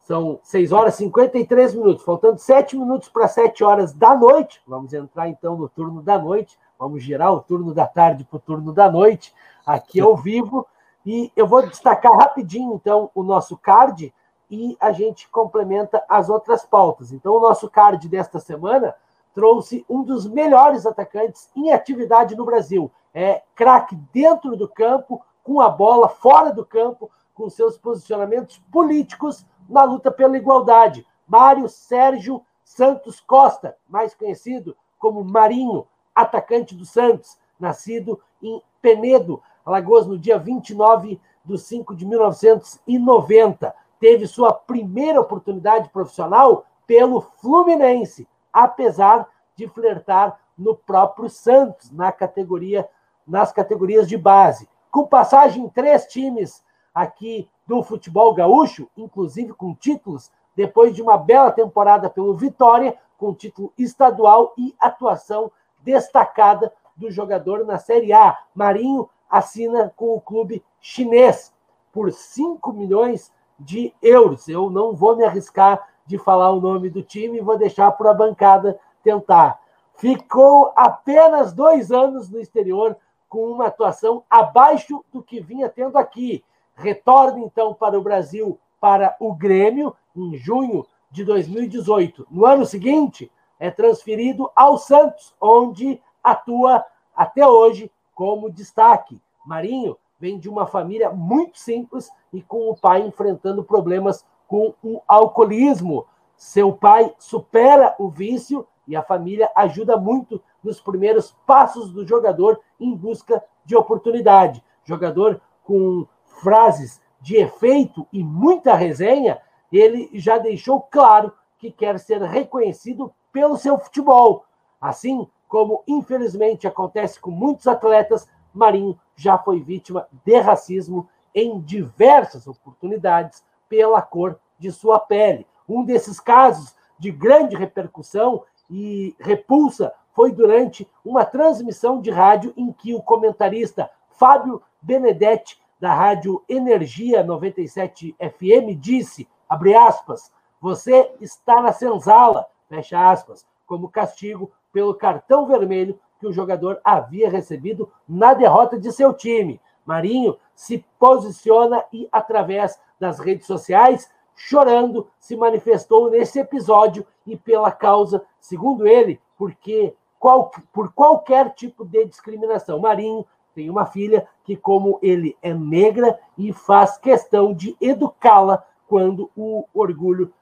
são 0.00 0.40
6 0.42 0.72
horas 0.72 0.94
e 0.94 0.98
53 0.98 1.74
minutos, 1.74 2.04
faltando 2.04 2.38
7 2.38 2.76
minutos 2.76 3.08
para 3.08 3.28
7 3.28 3.62
horas 3.62 3.92
da 3.92 4.16
noite. 4.16 4.60
Vamos 4.66 4.92
entrar 4.92 5.28
então 5.28 5.56
no 5.56 5.68
turno 5.68 6.02
da 6.02 6.18
noite. 6.18 6.58
Vamos 6.78 7.02
girar 7.02 7.32
o 7.32 7.40
turno 7.40 7.72
da 7.72 7.86
tarde 7.86 8.24
para 8.24 8.36
o 8.36 8.40
turno 8.40 8.72
da 8.72 8.90
noite, 8.90 9.32
aqui 9.64 10.00
ao 10.00 10.16
vivo. 10.16 10.66
E 11.06 11.30
eu 11.36 11.46
vou 11.46 11.62
destacar 11.62 12.16
rapidinho, 12.16 12.74
então, 12.74 13.10
o 13.14 13.22
nosso 13.22 13.56
card 13.56 14.12
e 14.50 14.76
a 14.80 14.92
gente 14.92 15.28
complementa 15.30 16.04
as 16.08 16.28
outras 16.28 16.64
pautas. 16.64 17.12
Então, 17.12 17.34
o 17.34 17.40
nosso 17.40 17.70
card 17.70 18.06
desta 18.08 18.38
semana 18.38 18.94
trouxe 19.34 19.84
um 19.88 20.02
dos 20.02 20.26
melhores 20.26 20.84
atacantes 20.84 21.48
em 21.56 21.72
atividade 21.72 22.36
no 22.36 22.44
Brasil. 22.44 22.90
É 23.14 23.42
craque 23.54 23.96
dentro 24.12 24.56
do 24.56 24.68
campo, 24.68 25.24
com 25.42 25.60
a 25.60 25.68
bola, 25.68 26.08
fora 26.08 26.52
do 26.52 26.66
campo, 26.66 27.10
com 27.34 27.48
seus 27.48 27.76
posicionamentos 27.78 28.58
políticos 28.70 29.46
na 29.68 29.84
luta 29.84 30.10
pela 30.10 30.36
igualdade. 30.36 31.06
Mário 31.26 31.68
Sérgio 31.68 32.42
Santos 32.64 33.20
Costa, 33.20 33.76
mais 33.88 34.14
conhecido 34.14 34.76
como 34.98 35.24
Marinho, 35.24 35.86
atacante 36.14 36.74
do 36.74 36.84
Santos, 36.84 37.38
nascido 37.58 38.20
em 38.42 38.62
Penedo, 38.80 39.42
Alagoas, 39.64 40.06
no 40.06 40.18
dia 40.18 40.38
29 40.38 41.20
de 41.44 41.58
5 41.58 41.94
de 41.94 42.06
1990. 42.06 43.74
Teve 44.00 44.26
sua 44.26 44.52
primeira 44.52 45.20
oportunidade 45.20 45.88
profissional 45.90 46.66
pelo 46.86 47.20
Fluminense, 47.20 48.28
apesar 48.52 49.28
de 49.54 49.68
flertar 49.68 50.38
no 50.58 50.74
próprio 50.74 51.28
Santos, 51.28 51.90
na 51.90 52.10
categoria, 52.10 52.88
nas 53.26 53.52
categorias 53.52 54.08
de 54.08 54.16
base. 54.16 54.68
Com 54.90 55.06
passagem 55.06 55.64
em 55.64 55.68
três 55.68 56.06
times 56.06 56.62
aqui 56.94 57.48
do 57.66 57.82
futebol 57.82 58.34
gaúcho, 58.34 58.88
inclusive 58.96 59.52
com 59.52 59.74
títulos, 59.74 60.30
depois 60.54 60.94
de 60.94 61.02
uma 61.02 61.16
bela 61.16 61.50
temporada 61.50 62.10
pelo 62.10 62.34
Vitória, 62.34 62.96
com 63.16 63.34
título 63.34 63.72
estadual 63.78 64.52
e 64.58 64.74
atuação 64.80 65.50
destacada 65.80 66.72
do 66.96 67.10
jogador 67.10 67.64
na 67.64 67.78
Série 67.78 68.12
A. 68.12 68.36
Marinho 68.54 69.08
assina 69.30 69.92
com 69.96 70.14
o 70.14 70.20
clube 70.20 70.62
chinês 70.80 71.54
por 71.92 72.12
5 72.12 72.72
milhões 72.72 73.32
de 73.58 73.94
euros. 74.02 74.48
Eu 74.48 74.68
não 74.70 74.94
vou 74.94 75.16
me 75.16 75.24
arriscar 75.24 75.88
de 76.06 76.18
falar 76.18 76.50
o 76.50 76.60
nome 76.60 76.90
do 76.90 77.02
time, 77.02 77.40
vou 77.40 77.56
deixar 77.56 77.90
para 77.92 78.10
a 78.10 78.14
bancada 78.14 78.78
tentar. 79.02 79.60
Ficou 79.94 80.72
apenas 80.74 81.52
dois 81.52 81.92
anos 81.92 82.28
no 82.28 82.40
exterior 82.40 82.96
com 83.28 83.50
uma 83.50 83.66
atuação 83.66 84.24
abaixo 84.28 85.04
do 85.12 85.22
que 85.22 85.40
vinha 85.40 85.68
tendo 85.68 85.96
aqui. 85.96 86.44
Retorna 86.74 87.40
então 87.40 87.74
para 87.74 87.98
o 87.98 88.02
Brasil, 88.02 88.58
para 88.80 89.16
o 89.20 89.34
Grêmio, 89.34 89.94
em 90.14 90.36
junho 90.36 90.86
de 91.10 91.24
2018. 91.24 92.26
No 92.30 92.46
ano 92.46 92.64
seguinte, 92.64 93.30
é 93.58 93.70
transferido 93.70 94.50
ao 94.56 94.78
Santos, 94.78 95.34
onde 95.40 96.00
atua 96.22 96.84
até 97.14 97.46
hoje 97.46 97.90
como 98.14 98.50
destaque. 98.50 99.20
Marinho 99.44 99.96
vem 100.18 100.38
de 100.38 100.48
uma 100.48 100.66
família 100.66 101.10
muito 101.10 101.58
simples 101.58 102.10
e 102.32 102.42
com 102.42 102.70
o 102.70 102.76
pai 102.76 103.02
enfrentando 103.02 103.62
problemas 103.62 104.24
com 104.48 104.74
o 104.82 105.00
alcoolismo. 105.06 106.06
Seu 106.36 106.72
pai 106.72 107.14
supera 107.18 107.94
o 107.98 108.08
vício 108.08 108.66
e 108.86 108.96
a 108.96 109.02
família 109.02 109.50
ajuda 109.54 109.96
muito 109.96 110.42
nos 110.62 110.80
primeiros 110.80 111.36
passos 111.46 111.90
do 111.90 112.06
jogador 112.06 112.60
em 112.78 112.94
busca 112.96 113.42
de 113.64 113.76
oportunidade. 113.76 114.62
Jogador 114.84 115.40
com 115.64 116.06
frases 116.42 117.00
de 117.20 117.36
efeito 117.36 118.06
e 118.12 118.22
muita 118.22 118.74
resenha, 118.74 119.40
ele 119.70 120.10
já 120.12 120.38
deixou 120.38 120.80
claro 120.80 121.32
que 121.56 121.70
quer 121.70 121.98
ser 121.98 122.20
reconhecido 122.20 123.12
pelo 123.32 123.56
seu 123.56 123.78
futebol. 123.78 124.44
Assim 124.80 125.26
como, 125.48 125.82
infelizmente, 125.86 126.66
acontece 126.66 127.20
com 127.20 127.30
muitos 127.30 127.66
atletas, 127.66 128.28
Marinho 128.52 128.98
já 129.14 129.38
foi 129.38 129.60
vítima 129.60 130.06
de 130.24 130.38
racismo 130.40 131.08
em 131.34 131.60
diversas 131.60 132.46
oportunidades 132.46 133.44
pela 133.68 134.02
cor 134.02 134.38
de 134.58 134.70
sua 134.72 134.98
pele. 134.98 135.46
Um 135.68 135.84
desses 135.84 136.18
casos 136.18 136.74
de 136.98 137.10
grande 137.10 137.56
repercussão 137.56 138.44
e 138.68 139.14
repulsa 139.18 139.94
foi 140.12 140.32
durante 140.32 140.88
uma 141.04 141.24
transmissão 141.24 142.00
de 142.00 142.10
rádio 142.10 142.52
em 142.56 142.72
que 142.72 142.94
o 142.94 143.02
comentarista 143.02 143.88
Fábio 144.10 144.60
Benedetti, 144.80 145.61
da 145.82 145.92
rádio 145.92 146.44
Energia 146.48 147.24
97 147.24 148.14
FM, 148.16 148.78
disse, 148.78 149.28
abre 149.48 149.74
aspas, 149.74 150.32
você 150.60 151.12
está 151.20 151.60
na 151.60 151.72
senzala, 151.72 152.46
fecha 152.68 153.10
aspas, 153.10 153.44
como 153.66 153.88
castigo 153.88 154.52
pelo 154.72 154.94
cartão 154.94 155.44
vermelho 155.44 155.98
que 156.20 156.26
o 156.28 156.32
jogador 156.32 156.80
havia 156.84 157.28
recebido 157.28 157.90
na 158.08 158.32
derrota 158.32 158.78
de 158.78 158.92
seu 158.92 159.12
time. 159.12 159.60
Marinho 159.84 160.38
se 160.54 160.86
posiciona 161.00 161.84
e, 161.92 162.08
através 162.12 162.80
das 163.00 163.18
redes 163.18 163.48
sociais, 163.48 164.08
chorando, 164.36 165.08
se 165.18 165.34
manifestou 165.34 166.08
nesse 166.12 166.38
episódio 166.38 167.04
e 167.26 167.36
pela 167.36 167.72
causa, 167.72 168.24
segundo 168.38 168.86
ele, 168.86 169.20
porque 169.36 169.96
qual, 170.20 170.48
por 170.72 170.92
qualquer 170.92 171.52
tipo 171.54 171.84
de 171.84 172.04
discriminação. 172.04 172.78
Marinho 172.78 173.26
tem 173.54 173.70
uma 173.70 173.86
filha 173.86 174.26
que, 174.44 174.56
como 174.56 174.98
ele 175.02 175.36
é 175.42 175.52
negra, 175.52 176.18
e 176.36 176.52
faz 176.52 176.98
questão 176.98 177.52
de 177.52 177.76
educá-la 177.80 178.64
quando 178.86 179.30
o 179.36 179.64
orgulho 179.72 180.32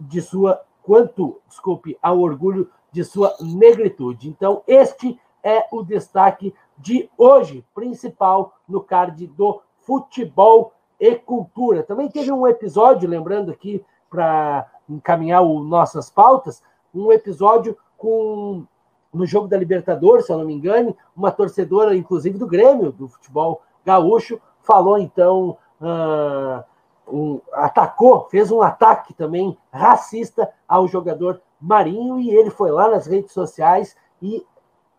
de 0.00 0.20
sua 0.20 0.62
quanto, 0.82 1.40
desculpe, 1.48 1.96
ao 2.02 2.18
orgulho 2.18 2.68
de 2.90 3.04
sua 3.04 3.34
negritude. 3.40 4.28
Então, 4.28 4.62
este 4.66 5.18
é 5.42 5.66
o 5.72 5.82
destaque 5.82 6.54
de 6.76 7.08
hoje, 7.16 7.64
principal 7.74 8.54
no 8.68 8.80
card 8.82 9.26
do 9.28 9.60
futebol 9.80 10.72
e 10.98 11.14
cultura. 11.14 11.82
Também 11.82 12.08
teve 12.08 12.32
um 12.32 12.46
episódio, 12.46 13.08
lembrando 13.08 13.50
aqui, 13.50 13.84
para 14.10 14.70
encaminhar 14.88 15.42
o 15.42 15.60
nossas 15.60 16.10
pautas, 16.10 16.62
um 16.94 17.10
episódio 17.10 17.76
com 17.96 18.66
no 19.12 19.26
jogo 19.26 19.46
da 19.46 19.56
Libertadores, 19.56 20.26
se 20.26 20.32
eu 20.32 20.38
não 20.38 20.46
me 20.46 20.54
engano, 20.54 20.96
uma 21.14 21.30
torcedora, 21.30 21.94
inclusive 21.94 22.38
do 22.38 22.46
Grêmio, 22.46 22.92
do 22.92 23.08
futebol 23.08 23.62
gaúcho, 23.84 24.40
falou 24.60 24.98
então, 24.98 25.56
uh, 25.80 26.64
um, 27.06 27.40
atacou, 27.52 28.28
fez 28.30 28.50
um 28.50 28.62
ataque 28.62 29.12
também 29.12 29.56
racista 29.72 30.50
ao 30.66 30.88
jogador 30.88 31.40
Marinho 31.60 32.18
e 32.18 32.30
ele 32.30 32.50
foi 32.50 32.70
lá 32.70 32.88
nas 32.88 33.06
redes 33.06 33.32
sociais 33.32 33.96
e 34.20 34.44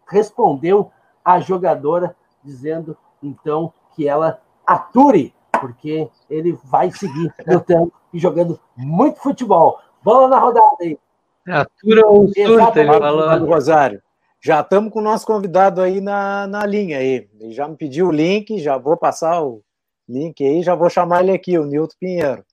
respondeu 0.08 0.92
à 1.24 1.40
jogadora 1.40 2.16
dizendo 2.44 2.96
então 3.22 3.74
que 3.96 4.08
ela 4.08 4.42
ature, 4.66 5.34
porque 5.60 6.10
ele 6.30 6.58
vai 6.64 6.92
seguir 6.92 7.34
lutando 7.48 7.92
e 8.14 8.20
jogando 8.20 8.60
muito 8.76 9.20
futebol. 9.20 9.80
Bola 10.04 10.28
na 10.28 10.40
rodada 10.40 10.78
aí. 10.82 11.00
Atura 11.48 12.08
ou 12.08 12.28
surta, 12.28 12.80
ele 12.80 12.92
falou. 12.92 13.46
Rosário. 13.46 14.02
Já 14.42 14.60
estamos 14.60 14.92
com 14.92 15.00
o 15.00 15.04
nosso 15.04 15.26
convidado 15.26 15.82
aí 15.82 16.02
na, 16.02 16.48
na 16.48 16.66
linha 16.66 16.98
aí. 16.98 17.30
Ele 17.40 17.54
já 17.54 17.68
me 17.68 17.78
pediu 17.78 18.08
o 18.08 18.12
link, 18.12 18.60
já 18.60 18.78
vou 18.78 18.98
passar 18.98 19.42
o 19.42 19.62
link 20.08 20.44
aí, 20.44 20.62
já 20.62 20.76
vou 20.76 20.90
chamar 20.90 21.24
ele 21.24 21.32
aqui, 21.32 21.58
o 21.58 21.66
Nilton 21.66 21.96
Pinheiro. 22.00 22.44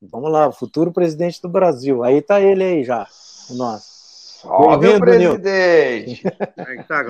Vamos 0.00 0.32
lá, 0.32 0.48
o 0.48 0.52
futuro 0.52 0.92
presidente 0.92 1.40
do 1.40 1.48
Brasil. 1.48 2.02
Aí 2.02 2.22
tá 2.22 2.40
ele 2.40 2.64
aí 2.64 2.84
já, 2.84 3.06
o 3.50 3.54
nosso. 3.54 3.94
Salve, 4.40 5.00
presidente! 5.00 6.22
Como 6.54 6.68
é 6.68 6.76
que 6.76 6.84
tá? 6.84 7.04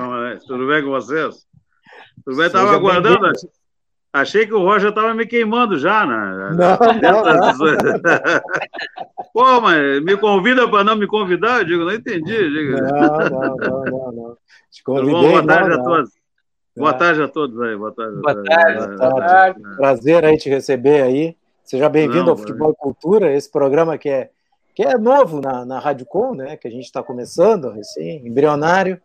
Tudo 0.46 0.68
bem 0.68 0.82
com 0.84 0.90
vocês? 0.90 1.46
Tudo 2.24 2.36
bem? 2.36 2.46
Estava 2.46 2.72
aguardando. 2.72 3.32
Achei 4.14 4.46
que 4.46 4.54
o 4.54 4.60
Roger 4.60 4.90
estava 4.90 5.12
me 5.12 5.26
queimando 5.26 5.76
já, 5.76 6.06
né? 6.06 6.54
Não, 6.54 6.78
não, 7.02 7.24
Pô, 9.34 9.60
mas 9.60 10.00
me 10.04 10.16
convida 10.16 10.70
para 10.70 10.84
não 10.84 10.94
me 10.94 11.08
convidar? 11.08 11.58
Eu 11.58 11.64
digo, 11.64 11.84
não 11.84 11.92
entendi. 11.92 12.48
Digo. 12.48 12.80
Não, 12.80 13.18
não, 13.28 13.56
não, 13.56 13.84
não, 13.84 14.12
não. 14.12 14.36
Te 14.70 14.84
convidei, 14.84 15.14
Bom, 15.14 15.30
boa 15.30 15.44
tarde 15.44 15.68
não, 15.68 15.80
a 15.80 15.82
todos. 15.82 16.10
Boa 16.76 16.94
tarde 16.94 17.22
a 17.22 17.28
todos 17.28 17.60
aí. 17.60 17.76
Boa 17.76 17.92
tarde. 17.92 18.20
Boa 18.20 18.44
tarde. 18.44 18.96
Boa 18.96 19.16
tarde. 19.16 19.60
Prazer 19.76 20.24
aí 20.24 20.38
te 20.38 20.48
receber 20.48 21.02
aí. 21.02 21.36
Seja 21.64 21.88
bem-vindo 21.88 22.30
ao 22.30 22.36
Futebol 22.36 22.70
e 22.70 22.76
Cultura, 22.76 23.34
esse 23.34 23.50
programa 23.50 23.98
que 23.98 24.08
é, 24.08 24.30
que 24.76 24.84
é 24.84 24.96
novo 24.96 25.40
na, 25.40 25.64
na 25.64 25.80
Rádio 25.80 26.06
Com, 26.06 26.36
né? 26.36 26.56
Que 26.56 26.68
a 26.68 26.70
gente 26.70 26.84
está 26.84 27.02
começando, 27.02 27.68
recém, 27.68 28.24
embrionário. 28.24 29.00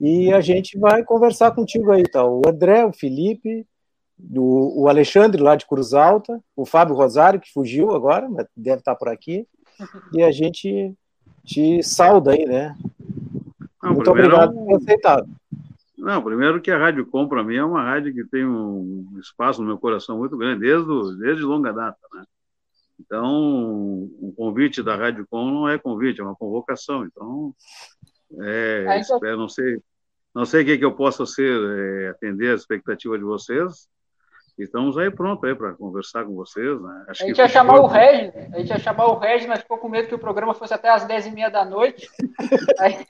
E 0.00 0.32
a 0.32 0.40
gente 0.40 0.76
vai 0.76 1.04
conversar 1.04 1.52
contigo 1.52 1.92
aí, 1.92 2.02
tá? 2.02 2.24
O 2.24 2.42
André, 2.48 2.84
o 2.84 2.92
Felipe, 2.92 3.64
o, 4.34 4.82
o 4.82 4.88
Alexandre 4.88 5.42
lá 5.42 5.56
de 5.56 5.66
Cruz 5.66 5.94
Alta, 5.94 6.40
o 6.56 6.66
Fábio 6.66 6.94
Rosário, 6.94 7.40
que 7.40 7.52
fugiu 7.52 7.92
agora, 7.92 8.28
mas 8.28 8.46
deve 8.56 8.78
estar 8.78 8.94
por 8.94 9.08
aqui, 9.08 9.46
e 10.12 10.22
a 10.22 10.30
gente 10.30 10.94
te 11.44 11.82
salda 11.82 12.32
aí, 12.32 12.44
né? 12.44 12.76
Não, 13.82 13.94
Muito 13.94 14.10
obrigado 14.10 14.52
por 14.52 14.66
ter 14.66 14.74
aceitado. 14.76 15.28
Não, 15.96 16.22
primeiro 16.22 16.60
que 16.60 16.70
a 16.70 16.78
Rádio 16.78 17.06
Com, 17.06 17.28
para 17.28 17.44
mim, 17.44 17.56
é 17.56 17.64
uma 17.64 17.82
rádio 17.82 18.14
que 18.14 18.24
tem 18.24 18.46
um 18.46 19.18
espaço 19.20 19.60
no 19.60 19.66
meu 19.66 19.78
coração 19.78 20.16
muito 20.16 20.36
grande, 20.36 20.60
desde, 20.60 21.18
desde 21.18 21.42
longa 21.42 21.72
data, 21.72 21.98
né? 22.14 22.24
Então, 22.98 24.08
um 24.20 24.32
convite 24.36 24.82
da 24.82 24.96
Rádio 24.96 25.26
Com 25.28 25.50
não 25.50 25.68
é 25.68 25.78
convite, 25.78 26.20
é 26.20 26.24
uma 26.24 26.36
convocação. 26.36 27.04
Então, 27.04 27.54
é, 28.40 29.00
espero, 29.00 29.36
não 29.36 29.48
sei, 29.48 29.78
não 30.34 30.44
sei 30.44 30.62
o 30.62 30.64
que, 30.64 30.78
que 30.78 30.84
eu 30.84 30.92
possa 30.92 31.26
ser, 31.26 31.52
é, 31.52 32.08
atender 32.08 32.52
a 32.52 32.54
expectativa 32.54 33.18
de 33.18 33.24
vocês, 33.24 33.88
Estamos 34.62 34.98
aí 34.98 35.10
pronto 35.10 35.44
aí 35.46 35.54
para 35.54 35.72
conversar 35.72 36.24
com 36.24 36.34
vocês. 36.34 36.80
Né? 36.80 37.04
a 37.08 37.12
gente 37.12 37.38
ia 37.38 37.48
chamar 37.48 37.80
o 37.80 37.86
Regis, 37.86 38.34
a 38.52 38.58
gente 38.58 38.68
ia 38.70 38.78
chamar 38.78 39.06
o 39.06 39.18
Regis, 39.18 39.46
mas 39.46 39.60
ficou 39.60 39.78
com 39.78 39.88
medo 39.88 40.08
que 40.08 40.14
o 40.14 40.18
programa 40.18 40.54
fosse 40.54 40.74
até 40.74 40.90
às 40.90 41.06
10h30 41.06 41.50
da 41.50 41.64
noite. 41.64 42.08
aí, 42.78 43.06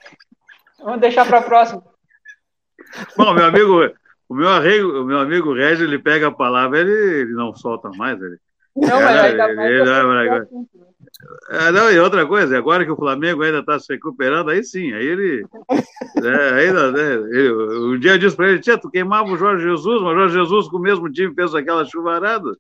vamos 0.79 1.01
deixar 1.01 1.27
para 1.27 1.39
a 1.39 1.43
próxima. 1.43 1.83
Bom, 3.17 3.35
meu 3.35 3.45
amigo, 3.45 3.91
o 4.29 4.35
meu 4.35 4.49
amigo, 4.49 5.03
o 5.03 5.05
meu 5.05 5.19
amigo 5.19 5.55
Regis, 5.55 5.81
ele 5.81 5.99
pega 5.99 6.29
a 6.29 6.33
palavra, 6.33 6.81
ele, 6.81 6.93
ele 6.93 7.33
não 7.33 7.55
solta 7.55 7.91
mais. 7.91 8.21
Ele, 8.21 8.39
não, 8.77 9.01
mas 9.01 9.21
ainda 9.21 9.55
mais. 9.55 9.71
Ele, 9.71 9.91
ele, 9.91 10.90
é, 11.51 11.71
não, 11.73 11.91
e 11.91 11.99
outra 11.99 12.27
coisa, 12.27 12.57
agora 12.57 12.85
que 12.85 12.91
o 12.91 12.97
Flamengo 12.97 13.43
ainda 13.43 13.59
está 13.59 13.79
se 13.79 13.93
recuperando, 13.93 14.51
aí 14.51 14.65
sim, 14.65 14.93
aí 14.93 15.07
ele. 15.07 15.45
É, 16.23 16.67
ainda, 16.67 16.91
né, 16.91 17.15
ele, 17.31 17.53
um 17.53 17.99
dia 17.99 18.13
eu 18.13 18.19
disse 18.19 18.35
para 18.35 18.51
ele: 18.51 18.59
Tia, 18.59 18.77
tu 18.77 18.91
queimava 18.91 19.31
o 19.31 19.37
Jorge 19.37 19.63
Jesus, 19.63 20.03
mas 20.03 20.13
o 20.13 20.15
Jorge 20.15 20.35
Jesus 20.35 20.69
com 20.69 20.77
o 20.77 20.81
mesmo 20.81 21.11
time 21.11 21.35
fez 21.35 21.55
aquela 21.55 21.85
chuvarada, 21.85 22.51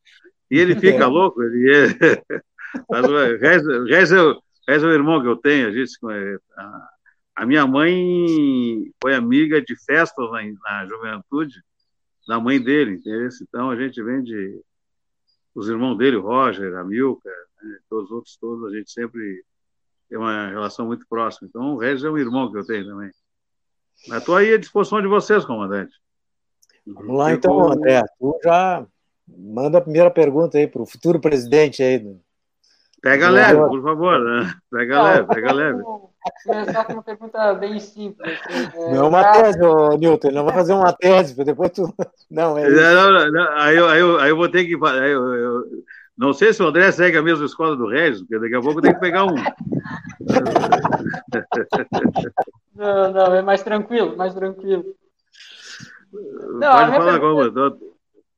e 0.50 0.58
ele 0.58 0.74
fica 0.78 1.04
é. 1.04 1.06
louco. 1.06 1.42
Ele, 1.42 1.70
é, 1.74 2.22
mas 2.88 3.04
o 3.04 3.16
Reis, 3.36 3.66
Reis, 3.88 4.12
é, 4.12 4.34
Reis 4.68 4.82
é 4.82 4.86
o 4.86 4.92
irmão 4.92 5.20
que 5.20 5.28
eu 5.28 5.36
tenho, 5.36 5.68
a, 5.68 5.72
gente, 5.72 5.90
a, 6.56 6.88
a 7.36 7.46
minha 7.46 7.66
mãe 7.66 8.92
foi 9.02 9.14
amiga 9.14 9.60
de 9.60 9.74
festas 9.84 10.30
na, 10.30 10.42
na 10.42 10.86
juventude 10.86 11.56
da 12.28 12.38
mãe 12.38 12.60
dele, 12.60 12.92
entendeu? 12.92 13.28
Então 13.42 13.70
a 13.70 13.76
gente 13.76 14.02
vem 14.02 14.22
de. 14.22 14.60
Os 15.60 15.68
irmãos 15.68 15.94
dele, 15.98 16.16
o 16.16 16.22
Roger, 16.22 16.74
a 16.74 16.82
Milka, 16.82 17.28
né? 17.62 17.78
todos 17.90 18.06
os 18.06 18.12
outros, 18.12 18.36
todos, 18.38 18.72
a 18.72 18.74
gente 18.74 18.90
sempre 18.90 19.44
tem 20.08 20.16
uma 20.16 20.48
relação 20.48 20.86
muito 20.86 21.06
próxima. 21.06 21.46
Então, 21.46 21.74
o 21.74 21.78
Regis 21.78 22.02
é 22.02 22.08
um 22.08 22.16
irmão 22.16 22.50
que 22.50 22.56
eu 22.56 22.64
tenho 22.64 22.86
também. 22.86 23.10
Estou 24.10 24.36
aí 24.36 24.54
à 24.54 24.58
disposição 24.58 25.02
de 25.02 25.06
vocês, 25.06 25.44
comandante. 25.44 25.92
Vamos 26.86 27.14
lá, 27.14 27.34
então, 27.34 27.70
André. 27.70 28.02
Tu 28.18 28.40
já 28.42 28.86
manda 29.28 29.76
a 29.76 29.82
primeira 29.82 30.10
pergunta 30.10 30.56
aí 30.56 30.66
para 30.66 30.80
o 30.80 30.86
futuro 30.86 31.20
presidente 31.20 31.82
aí. 31.82 31.98
Do... 31.98 32.18
Pega 33.02 33.28
leve, 33.28 33.60
por 33.60 33.82
favor. 33.82 34.18
Né? 34.18 34.54
Pega 34.70 35.02
leve, 35.02 35.28
pega 35.28 35.52
leve. 35.52 35.82
Começar 36.44 36.84
com 36.84 36.92
uma 36.94 37.02
pergunta 37.02 37.54
bem 37.54 37.80
simples. 37.80 38.38
Assim, 38.46 38.70
é, 38.74 38.94
não 38.94 39.04
é 39.04 39.08
uma 39.08 39.32
tese, 39.32 39.62
ô, 39.62 39.96
Newton. 39.96 40.30
Não 40.30 40.44
vai 40.44 40.54
fazer 40.54 40.72
uma 40.74 40.92
tese, 40.92 41.44
depois 41.44 41.70
tu. 41.70 41.94
Não, 42.30 42.56
é. 42.56 42.68
Não, 42.68 43.10
não, 43.12 43.32
não, 43.32 43.52
aí, 43.56 43.76
eu, 43.76 43.88
aí, 43.88 44.00
eu, 44.00 44.20
aí 44.20 44.30
eu 44.30 44.36
vou 44.36 44.48
ter 44.48 44.64
que. 44.64 44.74
Aí 44.86 45.10
eu, 45.10 45.34
eu, 45.34 45.64
não 46.16 46.32
sei 46.32 46.52
se 46.52 46.62
o 46.62 46.66
André 46.66 46.92
segue 46.92 47.16
a 47.16 47.22
mesma 47.22 47.46
escola 47.46 47.74
do 47.74 47.88
Regis, 47.88 48.20
porque 48.20 48.38
daqui 48.38 48.54
a 48.54 48.60
pouco 48.60 48.80
tem 48.80 48.94
que 48.94 49.00
pegar 49.00 49.24
um. 49.24 49.34
Não, 52.72 53.12
não, 53.12 53.34
é 53.34 53.42
mais 53.42 53.62
tranquilo, 53.62 54.16
mais 54.16 54.32
tranquilo. 54.32 54.84
Não, 56.12 56.72
Pode 56.72 56.92
falar 56.92 57.20
pergunta... 57.20 57.20
como? 57.20 57.52
Tô... 57.52 57.92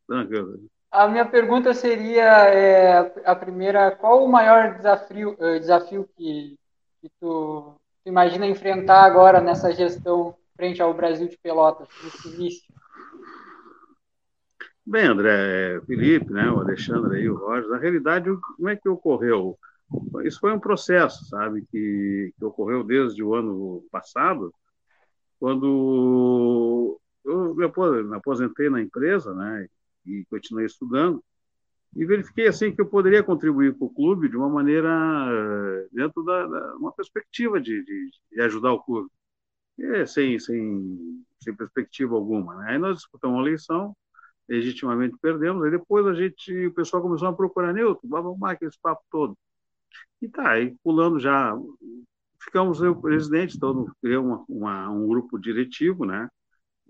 Tranquilo. 0.09 0.59
A 0.91 1.09
minha 1.09 1.25
pergunta 1.25 1.73
seria 1.73 2.49
é, 2.49 3.13
a 3.25 3.35
primeira, 3.35 3.93
qual 3.93 4.25
o 4.25 4.29
maior 4.29 4.75
desafio, 4.75 5.37
eh, 5.41 5.59
desafio 5.59 6.09
que, 6.17 6.59
que 7.03 7.11
tu, 7.21 7.75
tu 8.05 8.09
imagina 8.09 8.47
enfrentar 8.47 9.03
agora 9.03 9.41
nessa 9.41 9.73
gestão 9.73 10.37
frente 10.55 10.81
ao 10.81 10.95
Brasil 10.95 11.27
de 11.27 11.37
Pelotas, 11.37 11.89
nesse 12.05 12.29
início? 12.29 12.73
Bem, 14.87 15.07
André, 15.07 15.81
Felipe, 15.85 16.33
né, 16.33 16.49
o 16.49 16.61
Alexandre 16.61 17.21
e 17.21 17.29
o 17.29 17.37
Roger, 17.37 17.69
na 17.69 17.79
realidade, 17.79 18.31
como 18.57 18.69
é 18.69 18.77
que 18.77 18.89
ocorreu? 18.89 19.59
Isso 20.25 20.39
foi 20.39 20.53
um 20.53 20.61
processo, 20.61 21.25
sabe, 21.27 21.67
que, 21.71 22.33
que 22.39 22.45
ocorreu 22.45 22.85
desde 22.85 23.23
o 23.23 23.35
ano 23.35 23.85
passado, 23.91 24.55
quando 25.39 27.01
eu 27.25 27.55
me 27.55 27.65
aposentei 28.15 28.71
na 28.71 28.81
empresa, 28.81 29.35
né, 29.35 29.67
e 30.07 30.25
continuei 30.31 30.67
estudando, 30.67 31.23
e 31.95 32.05
verifiquei 32.07 32.49
assim 32.49 32.75
que 32.75 32.81
eu 32.81 32.87
poderia 32.87 33.23
contribuir 33.23 33.75
para 33.77 33.87
o 33.87 33.91
clube 33.91 34.29
de 34.29 34.37
uma 34.37 34.49
maneira 34.49 34.91
dentro 35.93 36.23
da, 36.25 36.47
da 36.47 36.77
uma 36.77 36.93
perspectiva 36.93 37.61
de, 37.61 37.85
de, 37.85 38.11
de, 38.33 38.41
ajudar 38.41 38.73
o 38.73 38.83
clube, 38.83 39.11
sem, 40.07 40.39
sem, 40.39 41.25
sem 41.41 41.55
perspectiva 41.55 42.15
alguma. 42.15 42.57
Né? 42.57 42.73
Aí 42.73 42.79
nós 42.79 42.97
disputamos 42.99 43.37
uma 43.37 43.47
eleição, 43.47 43.95
legitimamente 44.49 45.17
perdemos. 45.21 45.65
Aí 45.65 45.71
depois 45.71 46.07
a 46.07 46.15
gente, 46.15 46.67
o 46.67 46.75
pessoal 46.75 47.03
começou 47.03 47.29
a 47.29 47.33
procurar 47.33 47.75
vamos 47.75 48.27
arrumar 48.27 48.53
aquele 48.53 48.73
papo 48.83 49.03
todo. 49.11 49.37
E 50.21 50.29
tá, 50.29 50.53
aí 50.53 50.75
pulando 50.83 51.19
já, 51.21 51.55
ficamos 52.43 52.81
eu, 52.81 52.95
presidente, 52.97 53.59
todo 53.59 53.95
criou 54.01 54.25
uma, 54.25 54.45
uma, 54.49 54.91
um 54.91 55.07
grupo 55.09 55.39
diretivo, 55.39 56.05
né? 56.07 56.29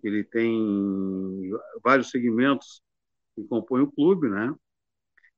Ele 0.03 0.25
tem 0.25 1.51
vários 1.83 2.11
segmentos 2.11 2.83
que 3.35 3.45
compõem 3.45 3.83
o 3.83 3.91
clube, 3.91 4.29
né? 4.29 4.55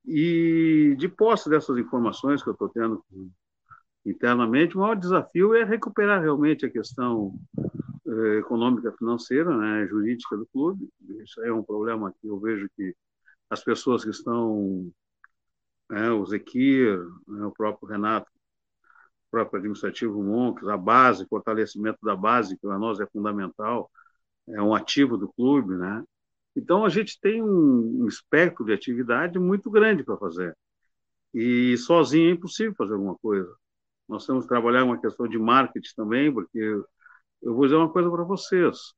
E 0.06 0.94
de 0.98 1.08
posse 1.08 1.48
dessas 1.48 1.78
informações 1.78 2.42
que 2.42 2.48
eu 2.48 2.52
estou 2.52 2.68
tendo 2.68 3.02
internamente, 4.04 4.76
o 4.76 4.80
maior 4.80 4.96
desafio 4.96 5.54
é 5.54 5.64
recuperar 5.64 6.20
realmente 6.20 6.66
a 6.66 6.70
questão 6.70 7.34
eh, 8.06 8.38
econômica 8.38 8.92
financeira, 8.92 9.56
né, 9.56 9.86
jurídica 9.86 10.36
do 10.36 10.46
clube. 10.46 10.88
Isso 11.22 11.42
é 11.42 11.52
um 11.52 11.62
problema 11.62 12.12
que 12.20 12.26
eu 12.28 12.38
vejo 12.38 12.68
que 12.76 12.94
as 13.48 13.64
pessoas 13.64 14.04
que 14.04 14.10
estão, 14.10 14.90
né, 15.90 16.10
o 16.10 16.24
Zequir, 16.26 16.98
né, 17.26 17.46
o 17.46 17.52
próprio 17.52 17.88
Renato, 17.88 18.30
próprio 19.30 19.58
administrativo 19.58 20.22
Monks, 20.22 20.68
a 20.68 20.76
base, 20.76 21.26
fortalecimento 21.26 21.98
da 22.02 22.14
base, 22.14 22.54
que 22.56 22.60
para 22.66 22.78
nós 22.78 23.00
é 23.00 23.06
fundamental, 23.06 23.90
é 24.48 24.62
um 24.62 24.74
ativo 24.74 25.16
do 25.16 25.28
clube, 25.32 25.74
né? 25.74 26.04
Então 26.56 26.84
a 26.84 26.88
gente 26.88 27.18
tem 27.20 27.42
um, 27.42 28.06
espectro 28.06 28.64
de 28.64 28.72
atividade 28.72 29.38
muito 29.38 29.70
grande 29.70 30.04
para 30.04 30.16
fazer. 30.16 30.56
E 31.32 31.76
sozinho 31.78 32.30
é 32.30 32.32
impossível 32.32 32.74
fazer 32.76 32.94
alguma 32.94 33.16
coisa. 33.16 33.52
Nós 34.08 34.26
temos 34.26 34.44
que 34.44 34.48
trabalhar 34.48 34.84
uma 34.84 35.00
questão 35.00 35.26
de 35.26 35.38
marketing 35.38 35.94
também, 35.96 36.32
porque 36.32 36.58
eu 37.42 37.54
vou 37.54 37.64
dizer 37.64 37.76
uma 37.76 37.92
coisa 37.92 38.10
para 38.10 38.24
vocês. 38.24 38.94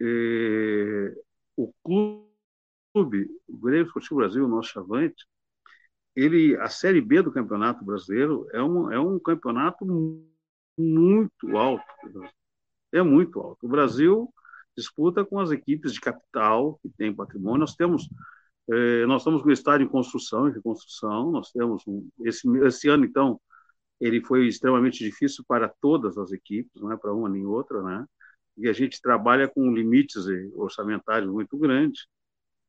É, 0.00 1.14
o 1.56 1.72
clube, 1.84 3.28
o 3.46 3.56
Grêmio 3.58 3.86
Esportivo 3.86 4.16
Brasil, 4.16 4.44
o 4.44 4.48
nosso 4.48 4.70
chavante, 4.70 5.26
ele, 6.16 6.56
a 6.56 6.68
Série 6.68 7.00
B 7.00 7.22
do 7.22 7.32
Campeonato 7.32 7.84
Brasileiro 7.84 8.46
é 8.52 8.62
um, 8.62 8.92
é 8.92 8.98
um 8.98 9.18
campeonato 9.18 9.84
muito 10.78 11.56
alto. 11.56 11.84
É 12.92 13.02
muito 13.02 13.40
alto. 13.40 13.66
O 13.66 13.68
Brasil 13.68 14.32
disputa 14.76 15.24
com 15.24 15.38
as 15.40 15.50
equipes 15.50 15.92
de 15.92 16.00
capital, 16.00 16.78
que 16.82 16.88
tem 16.90 17.14
patrimônio. 17.14 17.60
Nós 17.60 17.74
temos 17.74 18.08
eh, 18.70 19.06
nós 19.06 19.22
estamos 19.22 19.42
com 19.42 19.48
o 19.48 19.52
estádio 19.52 19.86
em 19.86 19.88
construção, 19.90 20.48
em 20.48 20.52
reconstrução. 20.52 21.30
Nós 21.30 21.50
temos 21.52 21.82
um, 21.86 22.08
esse, 22.24 22.48
esse 22.66 22.88
ano, 22.88 23.04
então, 23.04 23.40
ele 24.00 24.20
foi 24.22 24.46
extremamente 24.46 25.04
difícil 25.04 25.44
para 25.46 25.68
todas 25.80 26.18
as 26.18 26.32
equipes, 26.32 26.82
não 26.82 26.92
é 26.92 26.96
para 26.96 27.12
uma 27.14 27.28
nem 27.28 27.46
outra, 27.46 27.82
né? 27.82 28.06
E 28.56 28.68
a 28.68 28.72
gente 28.72 29.00
trabalha 29.02 29.48
com 29.48 29.72
limites 29.72 30.26
orçamentários 30.54 31.30
muito 31.30 31.56
grandes. 31.58 32.06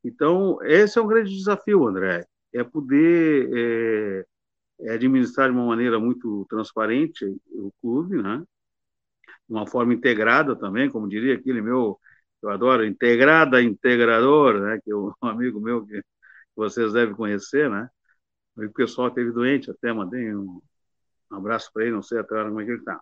Então, 0.03 0.59
esse 0.63 0.99
é 0.99 1.01
um 1.01 1.07
grande 1.07 1.31
desafio, 1.35 1.87
André 1.87 2.25
é 2.55 2.63
poder 2.63 4.25
é, 4.79 4.93
administrar 4.93 5.49
de 5.49 5.55
uma 5.55 5.65
maneira 5.65 5.99
muito 5.99 6.45
transparente 6.49 7.25
o 7.51 7.71
clube, 7.81 8.21
né? 8.21 8.43
Uma 9.47 9.67
forma 9.67 9.93
integrada 9.93 10.55
também, 10.55 10.89
como 10.89 11.07
diria 11.07 11.35
aquele 11.35 11.61
meu, 11.61 11.99
eu 12.41 12.49
adoro, 12.49 12.85
integrada, 12.85 13.61
integrador, 13.61 14.59
né? 14.59 14.79
que 14.83 14.91
é 14.91 14.95
um 14.95 15.11
amigo 15.21 15.59
meu 15.59 15.85
que 15.85 16.01
vocês 16.55 16.93
devem 16.93 17.15
conhecer, 17.15 17.69
né? 17.69 17.89
O 18.57 18.71
pessoal 18.71 19.11
teve 19.11 19.31
doente, 19.31 19.69
até 19.69 19.91
mandei 19.91 20.33
um, 20.33 20.61
abraço 21.29 21.69
para 21.73 21.83
ele, 21.83 21.91
não 21.91 22.01
sei 22.01 22.19
até 22.19 22.41
como 22.43 22.61
é 22.61 22.63
que 22.63 22.71
ele 22.71 22.79
está. 22.79 22.99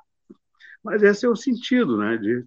Mas 0.84 1.04
esse 1.04 1.26
é 1.26 1.30
o 1.30 1.36
sentido, 1.36 1.98
né, 1.98 2.18
de, 2.18 2.44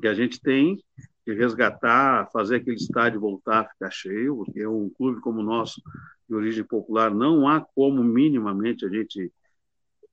que 0.00 0.06
a 0.06 0.14
gente 0.14 0.40
tem 0.40 0.82
de 1.26 1.34
resgatar, 1.34 2.30
fazer 2.30 2.56
aquele 2.56 2.76
estádio 2.76 3.20
voltar 3.20 3.62
a 3.62 3.68
ficar 3.68 3.90
cheio, 3.90 4.36
porque 4.36 4.64
um 4.64 4.88
clube 4.90 5.20
como 5.20 5.40
o 5.40 5.42
nosso, 5.42 5.82
de 6.28 6.34
origem 6.36 6.62
popular, 6.62 7.12
não 7.12 7.48
há 7.48 7.60
como 7.60 8.02
minimamente 8.04 8.86
a 8.86 8.88
gente 8.88 9.32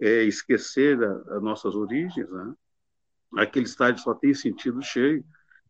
é, 0.02 0.24
esquecer 0.24 0.98
das 0.98 1.42
nossas 1.42 1.76
origens, 1.76 2.28
né? 2.30 2.56
Aquele 3.38 3.66
estádio 3.66 4.04
só 4.04 4.14
tem 4.14 4.34
sentido 4.34 4.82
cheio. 4.82 5.24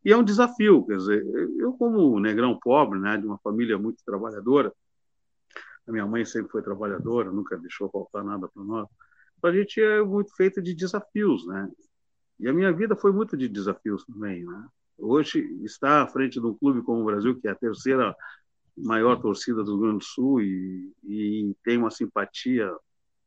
E 0.03 0.11
é 0.11 0.17
um 0.17 0.23
desafio, 0.23 0.85
quer 0.85 0.97
dizer, 0.97 1.25
eu 1.57 1.73
como 1.73 2.19
negrão 2.19 2.59
pobre, 2.59 2.99
né, 2.99 3.17
de 3.17 3.25
uma 3.25 3.37
família 3.37 3.77
muito 3.77 4.03
trabalhadora, 4.05 4.73
a 5.87 5.91
minha 5.91 6.05
mãe 6.05 6.25
sempre 6.25 6.51
foi 6.51 6.61
trabalhadora, 6.61 7.31
nunca 7.31 7.57
deixou 7.57 7.89
faltar 7.89 8.23
nada 8.23 8.47
para 8.47 8.63
nós. 8.63 8.87
A 9.41 9.51
gente 9.51 9.81
é 9.81 10.01
muito 10.01 10.33
feito 10.35 10.61
de 10.61 10.73
desafios, 10.73 11.45
né? 11.45 11.69
E 12.39 12.47
a 12.47 12.53
minha 12.53 12.71
vida 12.71 12.95
foi 12.95 13.11
muito 13.11 13.35
de 13.35 13.49
desafios 13.49 14.05
também, 14.05 14.45
né? 14.45 14.67
Hoje 14.97 15.39
está 15.63 16.03
à 16.03 16.07
frente 16.07 16.39
de 16.39 16.45
um 16.45 16.53
clube 16.53 16.81
como 16.81 17.01
o 17.01 17.05
Brasil, 17.05 17.37
que 17.39 17.47
é 17.47 17.51
a 17.51 17.55
terceira 17.55 18.15
maior 18.77 19.21
torcida 19.21 19.63
do 19.63 19.71
Rio 19.71 19.81
Grande 19.81 19.97
do 19.99 20.03
Sul 20.03 20.41
e, 20.41 20.93
e 21.03 21.55
tem 21.63 21.77
uma 21.77 21.91
simpatia 21.91 22.71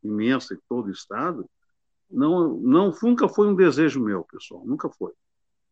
imensa 0.03 0.55
em 0.55 0.59
todo 0.69 0.87
o 0.87 0.91
estado, 0.91 1.49
não, 2.11 2.55
não 2.59 2.93
nunca 3.03 3.29
foi 3.29 3.49
um 3.49 3.55
desejo 3.55 4.01
meu, 4.01 4.25
pessoal, 4.25 4.65
nunca 4.65 4.89
foi, 4.89 5.13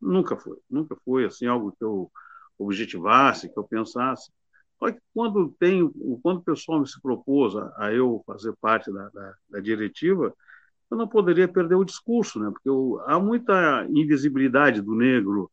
nunca 0.00 0.36
foi, 0.36 0.58
nunca 0.68 0.96
foi 1.04 1.24
assim 1.26 1.46
algo 1.46 1.72
que 1.72 1.84
eu 1.84 2.10
objetivasse, 2.58 3.52
que 3.52 3.58
eu 3.58 3.64
pensasse. 3.64 4.30
Só 4.78 4.90
que 4.90 4.98
quando 5.14 5.54
tem, 5.58 5.88
quando 6.22 6.38
o 6.38 6.44
pessoal 6.44 6.80
me 6.80 6.88
se 6.88 7.00
propôs 7.00 7.56
a, 7.56 7.72
a 7.78 7.92
eu 7.92 8.22
fazer 8.26 8.54
parte 8.60 8.92
da, 8.92 9.08
da, 9.08 9.34
da, 9.50 9.60
diretiva, 9.60 10.34
eu 10.90 10.96
não 10.96 11.08
poderia 11.08 11.48
perder 11.48 11.76
o 11.76 11.84
discurso, 11.84 12.38
né? 12.40 12.50
Porque 12.50 12.68
eu, 12.68 13.00
há 13.06 13.18
muita 13.18 13.86
invisibilidade 13.88 14.82
do 14.82 14.94
negro 14.94 15.50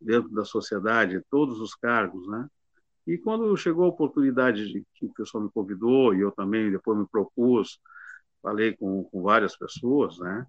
dentro 0.00 0.30
da 0.30 0.44
sociedade, 0.44 1.22
todos 1.30 1.60
os 1.60 1.74
cargos, 1.74 2.26
né? 2.28 2.48
E 3.06 3.18
quando 3.18 3.56
chegou 3.56 3.84
a 3.84 3.88
oportunidade 3.88 4.72
de 4.72 4.84
que 4.94 5.06
o 5.06 5.12
pessoal 5.12 5.44
me 5.44 5.50
convidou, 5.50 6.14
e 6.14 6.20
eu 6.20 6.32
também 6.32 6.70
depois 6.70 6.98
me 6.98 7.06
propus, 7.06 7.78
falei 8.44 8.76
com, 8.76 9.04
com 9.04 9.22
várias 9.22 9.56
pessoas, 9.56 10.18
né? 10.18 10.46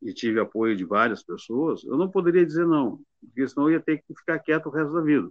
E 0.00 0.14
tive 0.14 0.38
apoio 0.40 0.76
de 0.76 0.84
várias 0.84 1.22
pessoas, 1.22 1.84
eu 1.84 1.96
não 1.96 2.08
poderia 2.08 2.46
dizer 2.46 2.66
não, 2.66 3.00
porque 3.20 3.46
senão 3.48 3.68
eu 3.68 3.74
ia 3.74 3.80
ter 3.80 3.98
que 3.98 4.14
ficar 4.14 4.38
quieto 4.38 4.66
o 4.66 4.70
resto 4.70 4.94
da 4.94 5.00
vida. 5.00 5.28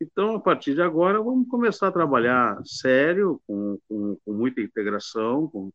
Então, 0.00 0.34
a 0.34 0.40
partir 0.40 0.74
de 0.74 0.82
agora, 0.82 1.22
vamos 1.22 1.48
começar 1.48 1.88
a 1.88 1.92
trabalhar 1.92 2.60
sério, 2.64 3.40
com, 3.46 3.78
com, 3.88 4.18
com 4.24 4.32
muita 4.32 4.60
integração. 4.60 5.48
Com, 5.48 5.70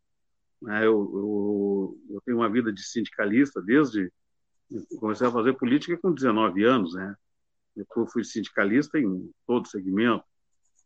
né, 0.62 0.86
eu, 0.86 0.92
eu, 0.92 2.00
eu, 2.10 2.22
tenho 2.26 2.38
uma 2.38 2.50
vida 2.50 2.72
de 2.74 2.84
sindicalista 2.84 3.62
desde. 3.62 4.12
Comecei 5.00 5.28
a 5.28 5.32
fazer 5.32 5.54
política 5.54 5.98
com 5.98 6.12
19 6.12 6.64
anos, 6.66 6.94
né? 6.94 7.16
Depois 7.74 8.12
fui 8.12 8.24
sindicalista 8.26 9.00
em 9.00 9.32
todo 9.46 9.68
segmento. 9.68 10.26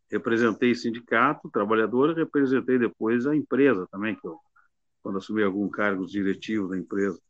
Representei 0.08 0.72
sindicato, 0.74 1.50
trabalhador, 1.50 2.14
representei 2.14 2.78
depois 2.78 3.26
a 3.26 3.34
empresa 3.34 3.88
também, 3.90 4.14
que 4.14 4.24
eu, 4.24 4.38
quando 5.02 5.18
assumi 5.18 5.42
algum 5.42 5.68
cargo 5.68 6.06
diretivo 6.06 6.68
da 6.68 6.78
empresa. 6.78 7.20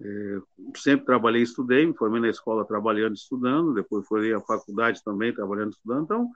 É, 0.00 0.40
sempre 0.76 1.04
trabalhei 1.04 1.42
e 1.42 1.44
estudei, 1.44 1.86
me 1.86 1.94
formei 1.94 2.20
na 2.20 2.28
escola 2.28 2.64
trabalhando 2.64 3.12
e 3.12 3.18
estudando, 3.18 3.74
depois 3.74 4.06
fui 4.06 4.32
à 4.32 4.40
faculdade 4.40 5.02
também 5.04 5.34
trabalhando 5.34 5.70
e 5.70 5.74
estudando. 5.74 6.04
Então, 6.04 6.30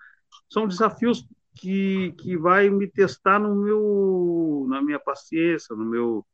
são 0.50 0.66
desafios 0.66 1.26
que, 1.54 2.12
que 2.18 2.36
vai 2.36 2.68
me 2.68 2.86
testar 2.86 3.38
no 3.38 3.54
meu, 3.54 4.66
na 4.68 4.82
minha 4.82 4.98
paciência, 4.98 5.74
no 5.74 5.84
meu, 5.84 6.26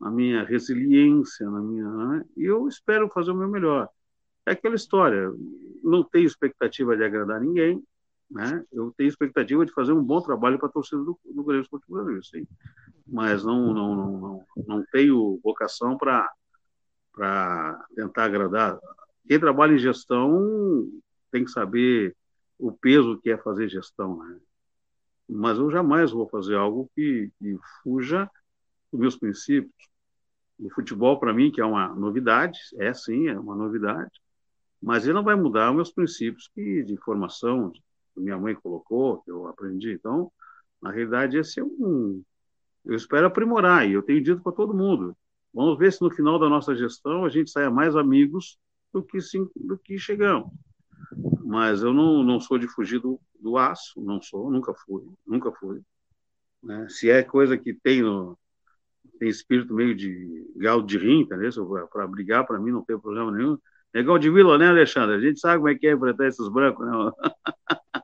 na 0.00 0.10
minha 0.10 0.44
resiliência, 0.44 1.48
na 1.48 1.60
minha, 1.60 1.88
né? 1.88 2.24
e 2.36 2.44
eu 2.44 2.66
espero 2.66 3.08
fazer 3.08 3.30
o 3.30 3.36
meu 3.36 3.48
melhor 3.48 3.88
é 4.46 4.52
aquela 4.52 4.74
história. 4.74 5.32
Não 5.82 6.02
tenho 6.04 6.26
expectativa 6.26 6.96
de 6.96 7.04
agradar 7.04 7.40
ninguém, 7.40 7.82
né? 8.32 8.64
Eu 8.72 8.92
tenho 8.96 9.08
expectativa 9.08 9.64
de 9.64 9.72
fazer 9.72 9.92
um 9.92 10.02
bom 10.02 10.20
trabalho 10.20 10.58
para 10.58 10.68
a 10.68 10.72
torcida 10.72 11.02
do, 11.02 11.18
do 11.24 11.44
Grêmio 11.44 11.62
Esportivo 11.62 12.02
Brasil, 12.02 12.22
sim. 12.22 12.46
Mas 13.06 13.44
não, 13.44 13.74
não, 13.74 13.94
não, 13.94 14.20
não, 14.20 14.46
não 14.66 14.84
tenho 14.90 15.38
vocação 15.44 15.98
para 15.98 16.26
tentar 17.94 18.24
agradar. 18.24 18.78
Quem 19.28 19.38
trabalha 19.38 19.74
em 19.74 19.78
gestão 19.78 20.88
tem 21.30 21.44
que 21.44 21.50
saber 21.50 22.16
o 22.58 22.72
peso 22.72 23.18
que 23.20 23.30
é 23.30 23.36
fazer 23.36 23.68
gestão, 23.68 24.16
né? 24.16 24.38
Mas 25.28 25.58
eu 25.58 25.70
jamais 25.70 26.10
vou 26.10 26.28
fazer 26.28 26.56
algo 26.56 26.90
que, 26.94 27.30
que 27.38 27.58
fuja 27.82 28.30
dos 28.90 29.00
meus 29.00 29.16
princípios. 29.16 29.72
O 30.58 30.70
futebol, 30.70 31.18
para 31.18 31.32
mim, 31.32 31.50
que 31.50 31.60
é 31.60 31.64
uma 31.64 31.88
novidade, 31.88 32.58
é 32.76 32.92
sim, 32.92 33.28
é 33.28 33.38
uma 33.38 33.54
novidade, 33.54 34.10
mas 34.80 35.04
ele 35.04 35.14
não 35.14 35.24
vai 35.24 35.34
mudar 35.34 35.70
os 35.70 35.76
meus 35.76 35.92
princípios 35.92 36.50
de 36.54 36.96
formação, 37.04 37.70
que 37.70 37.80
minha 38.16 38.38
mãe 38.38 38.54
colocou, 38.54 39.22
que 39.22 39.30
eu 39.30 39.46
aprendi. 39.46 39.92
Então, 39.92 40.30
na 40.80 40.90
realidade, 40.90 41.36
esse 41.36 41.60
é 41.60 41.64
um. 41.64 42.22
Eu 42.84 42.94
espero 42.94 43.26
aprimorar, 43.26 43.88
e 43.88 43.92
eu 43.92 44.02
tenho 44.02 44.22
dito 44.22 44.42
para 44.42 44.52
todo 44.52 44.74
mundo. 44.74 45.16
Vamos 45.54 45.78
ver 45.78 45.92
se 45.92 46.02
no 46.02 46.10
final 46.10 46.38
da 46.38 46.48
nossa 46.48 46.74
gestão 46.74 47.24
a 47.24 47.28
gente 47.28 47.50
saia 47.50 47.70
mais 47.70 47.94
amigos 47.94 48.58
do 48.92 49.02
que, 49.02 49.20
sim, 49.20 49.48
do 49.54 49.78
que 49.78 49.98
chegamos. 49.98 50.50
Mas 51.44 51.82
eu 51.82 51.92
não, 51.92 52.22
não 52.22 52.40
sou 52.40 52.58
de 52.58 52.66
fugir 52.66 52.98
do, 53.00 53.20
do 53.38 53.56
aço, 53.56 54.00
não 54.02 54.20
sou, 54.20 54.50
nunca 54.50 54.72
fui, 54.74 55.04
nunca 55.26 55.52
fui. 55.52 55.80
Né? 56.62 56.86
Se 56.88 57.10
é 57.10 57.22
coisa 57.22 57.58
que 57.58 57.74
tem 57.74 58.02
no, 58.02 58.38
tem 59.18 59.28
espírito 59.28 59.74
meio 59.74 59.94
de 59.94 60.50
galo 60.56 60.82
de 60.82 60.98
rim, 60.98 61.26
Para 61.90 62.06
brigar, 62.06 62.46
para 62.46 62.58
mim 62.58 62.72
não 62.72 62.84
tem 62.84 62.98
problema 62.98 63.30
nenhum. 63.30 63.58
Negão 63.94 64.18
de 64.18 64.30
Vila, 64.30 64.56
né, 64.56 64.68
Alexandre? 64.68 65.16
A 65.16 65.20
gente 65.20 65.38
sabe 65.38 65.58
como 65.58 65.68
é 65.68 65.74
que 65.74 65.86
é 65.86 65.92
enfrentar 65.92 66.26
esses 66.26 66.48
brancos, 66.48 66.86
né? 66.86 66.92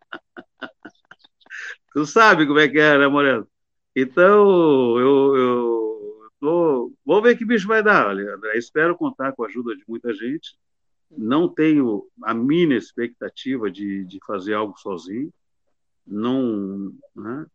tu 1.93 2.07
sabe 2.07 2.47
como 2.47 2.59
é 2.59 2.68
que 2.68 2.78
é, 2.78 2.99
né, 2.99 3.09
Moreno? 3.09 3.47
Então, 3.95 4.99
eu, 4.99 5.36
eu 5.36 6.30
tô... 6.41 6.93
vou 7.05 7.22
ver 7.22 7.36
que 7.36 7.45
bicho 7.45 7.66
vai 7.66 7.82
dar, 7.82 8.11
André. 8.11 8.57
Espero 8.57 8.97
contar 8.97 9.32
com 9.32 9.45
a 9.45 9.47
ajuda 9.49 9.74
de 9.74 9.84
muita 9.89 10.12
gente. 10.14 10.57
Não 11.11 11.49
tenho 11.49 12.07
a 12.22 12.34
mínima 12.34 12.78
expectativa 12.78 13.70
de, 13.70 14.05
de 14.05 14.18
fazer 14.26 14.55
algo 14.55 14.78
sozinho. 14.78 15.32
Não, 16.07 16.93
né? 17.14 17.47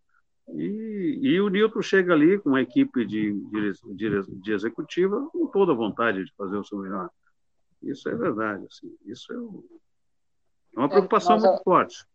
E, 0.49 1.19
e, 1.21 1.41
o 1.41 1.47
Nilton 1.47 1.81
chega 1.81 2.13
ali 2.13 2.37
com 2.37 2.49
uma 2.49 2.61
equipe 2.61 3.05
de, 3.05 3.31
de, 3.31 4.41
de, 4.41 4.51
executiva 4.51 5.25
com 5.31 5.47
toda 5.47 5.71
a 5.71 5.75
vontade 5.75 6.25
de 6.25 6.33
fazer 6.35 6.57
o 6.57 6.63
seu 6.63 6.79
melhor. 6.79 7.09
Isso 7.81 8.09
é 8.09 8.15
verdade. 8.15 8.65
Assim, 8.69 8.93
isso 9.05 9.31
é, 9.31 9.35
é 9.35 10.79
uma 10.79 10.87
é, 10.87 10.89
preocupação 10.89 11.37
é, 11.37 11.39
muito 11.39 11.59
a... 11.59 11.63
forte. 11.63 12.05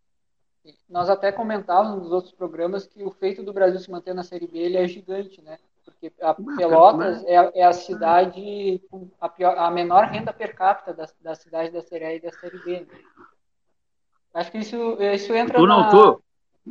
Nós 0.89 1.09
até 1.09 1.33
comentávamos 1.33 2.03
nos 2.03 2.13
outros 2.13 2.33
programas 2.33 2.87
que 2.87 3.03
o 3.03 3.11
feito 3.11 3.43
do 3.43 3.53
Brasil 3.53 3.79
se 3.81 3.91
manter 3.91 4.15
na 4.15 4.23
Série 4.23 4.47
B 4.47 4.59
ele 4.59 4.77
é 4.77 4.87
gigante, 4.87 5.41
né? 5.43 5.59
Porque 5.85 6.13
a 6.21 6.35
Pelotas 6.35 7.25
é, 7.25 7.61
é 7.61 7.65
a 7.65 7.73
cidade 7.73 8.81
com 8.91 9.09
a, 9.21 9.29
pior, 9.29 9.57
a 9.57 9.71
menor 9.71 10.05
renda 10.05 10.33
per 10.33 10.55
capita 10.55 10.93
da, 10.93 11.09
da 11.23 11.35
cidade 11.35 11.71
da 11.71 11.83
Série 11.83 12.05
A 12.05 12.15
e 12.15 12.21
da 12.21 12.31
Série 12.33 12.59
B. 12.59 12.81
Né? 12.81 12.87
Acho 14.35 14.53
que 14.53 14.59
isso, 14.59 14.77
isso 15.01 15.33
entra 15.35 15.59
tu 15.59 15.67
não, 15.67 15.81
na... 15.81 15.91
Tu, 15.91 16.23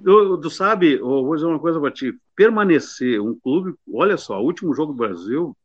tu, 0.03 0.37
tu 0.37 0.49
sabe, 0.49 0.93
eu 0.93 1.25
vou 1.25 1.35
dizer 1.35 1.47
uma 1.47 1.59
coisa 1.59 1.79
para 1.79 1.91
ti, 1.91 2.17
permanecer 2.35 3.19
um 3.19 3.33
clube, 3.33 3.75
olha 3.91 4.17
só, 4.17 4.39
o 4.39 4.45
último 4.45 4.73
jogo 4.73 4.93
do 4.93 4.97
Brasil, 4.97 5.57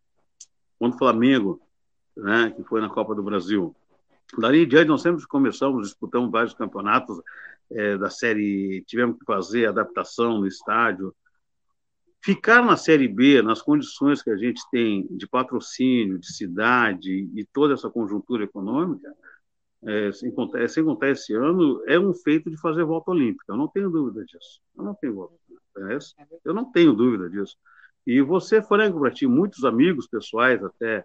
contra 0.78 0.96
o 0.96 0.98
Flamengo, 0.98 1.60
né, 2.16 2.52
que 2.56 2.64
foi 2.64 2.80
na 2.80 2.88
Copa 2.88 3.14
do 3.14 3.22
Brasil, 3.22 3.76
Dali 4.38 4.64
em 4.64 4.68
diante, 4.68 4.88
nós 4.88 5.02
sempre 5.02 5.26
começamos, 5.26 5.88
disputamos 5.88 6.30
vários 6.30 6.54
campeonatos 6.54 7.20
é, 7.74 7.96
da 7.96 8.10
série, 8.10 8.82
tivemos 8.86 9.18
que 9.18 9.24
fazer 9.24 9.66
adaptação 9.66 10.38
no 10.38 10.46
estádio. 10.46 11.14
Ficar 12.24 12.64
na 12.64 12.76
Série 12.76 13.08
B, 13.08 13.42
nas 13.42 13.60
condições 13.60 14.22
que 14.22 14.30
a 14.30 14.36
gente 14.36 14.62
tem 14.70 15.06
de 15.10 15.26
patrocínio, 15.26 16.18
de 16.18 16.32
cidade 16.32 17.28
e 17.34 17.44
toda 17.52 17.74
essa 17.74 17.90
conjuntura 17.90 18.44
econômica, 18.44 19.12
é, 19.84 20.12
sem, 20.12 20.30
contar, 20.30 20.68
sem 20.68 20.84
contar 20.84 21.10
esse 21.10 21.34
ano, 21.34 21.82
é 21.86 21.98
um 21.98 22.14
feito 22.14 22.48
de 22.48 22.56
fazer 22.60 22.84
volta 22.84 23.10
olímpica. 23.10 23.52
Eu 23.52 23.56
não 23.56 23.66
tenho 23.66 23.90
dúvida 23.90 24.24
disso. 24.24 24.60
Eu 24.76 24.84
não 24.84 24.94
tenho 24.94 25.14
volta 25.14 25.34
Eu 26.44 26.54
não 26.54 26.70
tenho 26.70 26.92
dúvida 26.92 27.28
disso. 27.28 27.56
E 28.06 28.20
você, 28.20 28.62
franco 28.62 29.00
para 29.00 29.10
ti, 29.10 29.26
muitos 29.26 29.64
amigos 29.64 30.06
pessoais 30.06 30.62
até 30.62 31.04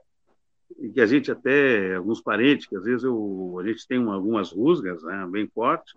que 0.94 1.00
a 1.00 1.06
gente 1.06 1.32
até, 1.32 1.96
alguns 1.96 2.22
parentes, 2.22 2.68
que 2.68 2.76
às 2.76 2.84
vezes 2.84 3.04
eu, 3.04 3.58
a 3.60 3.68
gente 3.68 3.88
tem 3.88 3.98
uma, 3.98 4.16
algumas 4.16 4.52
rusgas 4.52 5.02
né, 5.04 5.28
bem 5.30 5.48
fortes, 5.48 5.96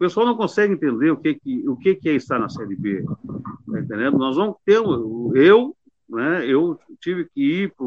pessoal 0.00 0.24
não 0.24 0.34
consegue 0.34 0.72
entender 0.72 1.10
o 1.10 1.16
que, 1.18 1.34
que, 1.34 1.68
o 1.68 1.76
que, 1.76 1.94
que 1.94 2.08
é 2.08 2.14
estar 2.14 2.38
na 2.38 2.48
Série 2.48 2.74
B. 2.74 3.04
Tá 3.70 3.80
entendendo? 3.80 4.16
Nós 4.16 4.34
vamos 4.34 4.56
ter, 4.64 4.78
eu, 4.78 5.76
né, 6.08 6.46
eu 6.46 6.80
tive 6.98 7.26
que 7.26 7.64
ir 7.64 7.74
para 7.76 7.86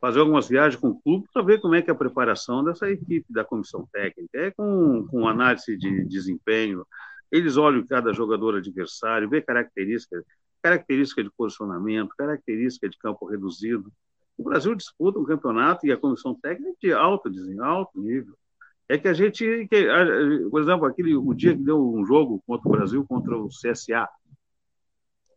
fazer 0.00 0.20
algumas 0.20 0.48
viagens 0.48 0.80
com 0.80 0.90
o 0.90 1.00
clube 1.00 1.26
para 1.32 1.42
ver 1.42 1.60
como 1.60 1.74
é 1.74 1.82
que 1.82 1.90
é 1.90 1.92
a 1.92 1.96
preparação 1.96 2.62
dessa 2.62 2.88
equipe 2.88 3.26
da 3.28 3.44
comissão 3.44 3.88
técnica. 3.92 4.38
É 4.38 4.50
com, 4.52 5.04
com 5.10 5.26
análise 5.26 5.76
de 5.76 6.04
desempenho, 6.04 6.86
eles 7.30 7.56
olham 7.56 7.84
cada 7.84 8.12
jogador 8.12 8.56
adversário, 8.56 9.28
vê 9.28 9.42
características, 9.42 10.24
característica 10.62 11.24
de 11.24 11.30
posicionamento, 11.36 12.14
característica 12.16 12.88
de 12.88 12.96
campo 12.98 13.26
reduzido. 13.26 13.92
O 14.38 14.44
Brasil 14.44 14.76
disputa 14.76 15.18
um 15.18 15.24
campeonato 15.24 15.84
e 15.86 15.90
a 15.90 15.96
comissão 15.96 16.38
técnica 16.40 16.70
é 16.70 16.86
de 16.86 16.92
alto, 16.92 17.28
alto 17.60 18.00
nível. 18.00 18.36
É 18.88 18.98
que 18.98 19.08
a 19.08 19.14
gente, 19.14 19.66
que, 19.68 19.86
por 20.50 20.60
exemplo, 20.60 20.86
aquele, 20.86 21.16
o 21.16 21.32
dia 21.32 21.56
que 21.56 21.62
deu 21.62 21.80
um 21.80 22.04
jogo 22.04 22.42
contra 22.46 22.68
o 22.68 22.72
Brasil, 22.72 23.06
contra 23.06 23.36
o 23.36 23.48
CSA, 23.48 24.08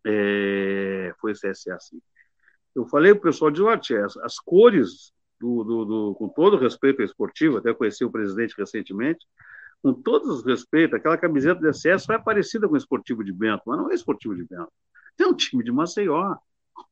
é, 0.05 1.13
foi 1.19 1.33
CSA, 1.33 1.77
sim. 1.79 2.01
Eu 2.75 2.85
falei 2.87 3.13
para 3.13 3.19
o 3.19 3.23
pessoal 3.23 3.49
de 3.49 3.61
Norte, 3.61 3.95
as, 3.95 4.17
as 4.17 4.39
cores, 4.39 5.13
do, 5.39 5.63
do, 5.63 5.85
do, 5.85 6.15
com 6.15 6.27
todo 6.27 6.57
respeito 6.57 7.01
ao 7.01 7.05
esportivo, 7.05 7.57
até 7.57 7.73
conheci 7.73 8.03
o 8.03 8.11
presidente 8.11 8.55
recentemente, 8.57 9.25
com 9.81 9.93
todo 9.93 10.25
o 10.31 10.41
respeito, 10.41 10.95
aquela 10.95 11.17
camiseta 11.17 11.61
de 11.61 11.69
excesso 11.69 12.11
é 12.11 12.17
parecida 12.17 12.67
com 12.67 12.73
o 12.73 12.77
esportivo 12.77 13.23
de 13.23 13.31
Bento, 13.31 13.63
mas 13.65 13.77
não 13.77 13.91
é 13.91 13.93
esportivo 13.93 14.35
de 14.35 14.43
Bento. 14.43 14.71
É 15.19 15.25
um 15.25 15.35
time 15.35 15.63
de 15.63 15.71
Maceió, 15.71 16.35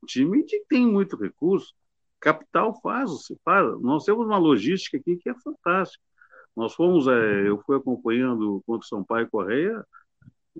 um 0.02 0.06
time 0.06 0.42
que 0.44 0.64
tem 0.68 0.86
muito 0.86 1.16
recurso, 1.16 1.74
capital 2.20 2.78
faz, 2.80 3.26
se 3.26 3.38
faz. 3.44 3.80
Nós 3.80 4.04
temos 4.04 4.26
uma 4.26 4.38
logística 4.38 4.96
aqui 4.96 5.16
que 5.16 5.28
é 5.28 5.34
fantástica. 5.34 6.02
Nós 6.56 6.74
fomos, 6.74 7.06
é, 7.06 7.48
eu 7.48 7.60
fui 7.66 7.76
acompanhando 7.76 8.62
contra 8.66 8.84
o 8.84 8.88
Sampaio 8.88 9.28
Correia, 9.28 9.84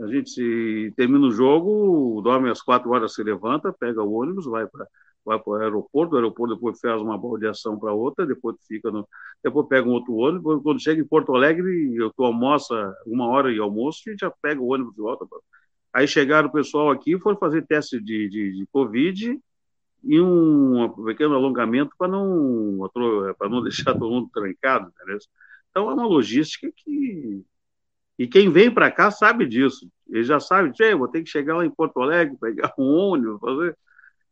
a 0.00 0.06
gente 0.08 0.30
se, 0.30 0.92
termina 0.96 1.26
o 1.26 1.30
jogo, 1.32 2.20
dorme 2.22 2.50
às 2.50 2.60
quatro 2.60 2.90
horas, 2.90 3.14
se 3.14 3.22
levanta, 3.22 3.72
pega 3.72 4.02
o 4.02 4.12
ônibus, 4.12 4.46
vai 4.46 4.66
para 4.66 4.86
vai 5.24 5.40
para 5.40 5.50
o 5.50 5.54
aeroporto, 5.56 6.14
o 6.14 6.16
aeroporto 6.18 6.54
depois 6.54 6.78
faz 6.78 7.02
uma 7.02 7.18
baldeação 7.18 7.76
para 7.76 7.92
outra, 7.92 8.24
depois 8.24 8.54
fica 8.68 8.92
no, 8.92 9.08
depois 9.42 9.66
pega 9.66 9.88
um 9.88 9.92
outro 9.92 10.14
ônibus, 10.14 10.62
quando 10.62 10.80
chega 10.80 11.00
em 11.00 11.04
Porto 11.04 11.34
Alegre, 11.34 11.96
eu 11.96 12.12
tô 12.12 12.24
almoça 12.24 12.94
uma 13.04 13.26
hora 13.26 13.52
e 13.52 13.58
almoço 13.58 14.08
e 14.08 14.16
já 14.16 14.30
pega 14.30 14.60
o 14.60 14.72
ônibus 14.72 14.94
de 14.94 15.00
volta. 15.00 15.26
Aí 15.92 16.06
chegaram 16.06 16.48
o 16.48 16.52
pessoal 16.52 16.90
aqui, 16.90 17.18
foram 17.18 17.36
fazer 17.38 17.66
teste 17.66 18.00
de, 18.00 18.28
de, 18.28 18.52
de 18.52 18.66
Covid, 18.70 19.36
e 20.04 20.20
um 20.20 20.88
pequeno 21.04 21.34
alongamento 21.34 21.92
para 21.98 22.06
não, 22.08 22.88
para 23.36 23.48
não 23.48 23.60
deixar 23.64 23.94
todo 23.94 24.10
mundo 24.10 24.30
trancado. 24.32 24.92
Entendeu? 24.94 25.18
Então, 25.76 25.90
é 25.90 25.92
uma 25.92 26.06
logística 26.06 26.72
que. 26.74 27.44
E 28.18 28.26
quem 28.26 28.50
vem 28.50 28.72
para 28.72 28.90
cá 28.90 29.10
sabe 29.10 29.44
disso. 29.44 29.86
Ele 30.08 30.24
já 30.24 30.40
sabe, 30.40 30.72
vou 30.96 31.06
ter 31.06 31.22
que 31.22 31.28
chegar 31.28 31.54
lá 31.54 31.66
em 31.66 31.70
Porto 31.70 32.00
Alegre, 32.00 32.34
pegar 32.40 32.72
um 32.78 32.84
ônibus, 32.84 33.38
fazer. 33.38 33.76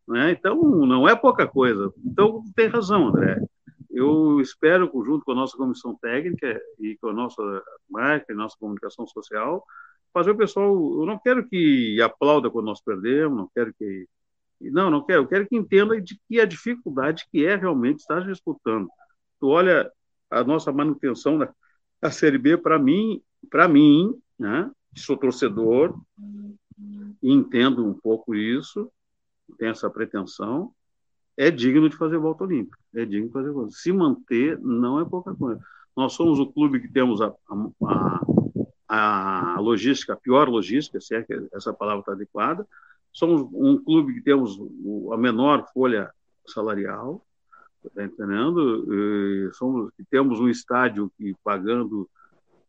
Né? 0.08 0.30
Então, 0.30 0.56
não 0.86 1.06
é 1.06 1.14
pouca 1.14 1.46
coisa. 1.46 1.92
Então, 2.02 2.42
tem 2.56 2.68
razão, 2.68 3.08
André. 3.08 3.42
Eu 3.90 4.40
espero, 4.40 4.90
junto 5.04 5.22
com 5.22 5.32
a 5.32 5.34
nossa 5.34 5.54
comissão 5.54 5.94
técnica 5.96 6.58
e 6.80 6.96
com 6.96 7.08
a 7.08 7.12
nossa 7.12 7.42
marca 7.90 8.32
e 8.32 8.34
nossa 8.34 8.56
comunicação 8.58 9.06
social, 9.06 9.62
fazer 10.14 10.30
o 10.30 10.36
pessoal. 10.38 10.74
Eu 10.74 11.04
não 11.04 11.18
quero 11.18 11.46
que 11.46 12.00
aplauda 12.00 12.50
quando 12.50 12.66
nós 12.66 12.80
perdemos, 12.80 13.36
não 13.36 13.50
quero 13.54 13.74
que 13.74 14.08
não, 14.62 14.90
não 14.90 15.04
quero. 15.04 15.24
Eu 15.24 15.28
quero 15.28 15.46
que 15.46 15.56
entenda 15.56 16.00
de 16.00 16.18
que 16.26 16.40
a 16.40 16.46
dificuldade 16.46 17.26
que 17.30 17.44
é 17.44 17.54
realmente 17.54 17.98
estar 17.98 18.20
disputando. 18.20 18.88
Tu 19.38 19.46
olha 19.46 19.92
a 20.40 20.44
nossa 20.44 20.72
manutenção 20.72 21.38
da, 21.38 21.52
da 22.00 22.10
Série 22.10 22.38
B, 22.38 22.56
para 22.56 22.78
mim, 22.78 23.22
para 23.50 23.68
mim, 23.68 24.14
né, 24.38 24.70
sou 24.96 25.16
torcedor 25.16 25.98
entendo 27.22 27.86
um 27.86 27.94
pouco 27.94 28.34
isso, 28.34 28.90
tenho 29.58 29.70
essa 29.70 29.88
pretensão, 29.88 30.72
é 31.36 31.50
digno 31.50 31.88
de 31.88 31.96
fazer 31.96 32.18
volta 32.18 32.44
olímpica. 32.44 32.78
É 32.94 33.04
digno 33.04 33.28
de 33.28 33.32
fazer 33.32 33.50
volta. 33.50 33.70
Se 33.72 33.92
manter 33.92 34.58
não 34.60 35.00
é 35.00 35.04
pouca 35.04 35.34
coisa. 35.34 35.60
Nós 35.96 36.12
somos 36.12 36.38
o 36.38 36.46
clube 36.46 36.80
que 36.80 36.88
temos 36.88 37.22
a, 37.22 37.32
a, 38.88 39.54
a 39.56 39.60
logística, 39.60 40.12
a 40.12 40.16
pior 40.16 40.48
logística, 40.48 41.00
se 41.00 41.14
é 41.14 41.22
que 41.22 41.34
essa 41.52 41.72
palavra 41.72 42.00
está 42.00 42.12
adequada, 42.12 42.66
Somos 43.14 43.48
um 43.52 43.78
clube 43.78 44.14
que 44.14 44.20
temos 44.20 44.58
a 45.12 45.16
menor 45.16 45.70
folha 45.72 46.12
salarial, 46.44 47.24
está 47.88 48.04
entendendo? 48.04 48.86
Somos, 49.52 49.92
temos 50.10 50.40
um 50.40 50.48
estádio 50.48 51.10
que 51.16 51.34
pagando. 51.42 52.08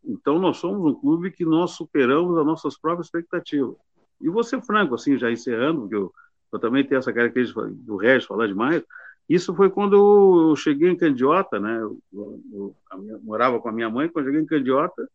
Então, 0.03 0.39
nós 0.39 0.57
somos 0.57 0.93
um 0.93 0.95
clube 0.95 1.31
que 1.31 1.45
nós 1.45 1.71
superamos 1.71 2.37
as 2.37 2.45
nossas 2.45 2.77
próprias 2.77 3.07
expectativas. 3.07 3.75
E 4.21 4.43
ser 4.43 4.61
franco, 4.61 4.95
assim, 4.95 5.17
já 5.17 5.31
encerrando, 5.31 5.81
porque 5.81 5.95
eu, 5.95 6.13
eu 6.51 6.59
também 6.59 6.85
tenho 6.85 6.99
essa 6.99 7.11
característica 7.11 7.67
do 7.67 7.97
Regis 7.97 8.27
falar 8.27 8.47
demais. 8.47 8.83
Isso 9.27 9.55
foi 9.55 9.69
quando 9.69 10.51
eu 10.51 10.55
cheguei 10.55 10.89
em 10.89 10.95
Candiota, 10.95 11.59
né? 11.59 11.79
Eu, 11.81 11.99
eu, 12.13 12.75
eu 12.93 13.19
morava 13.23 13.59
com 13.59 13.67
a 13.67 13.71
minha 13.71 13.89
mãe, 13.89 14.07
quando 14.07 14.25
cheguei 14.25 14.41
em 14.41 14.45
Candiota, 14.45 15.09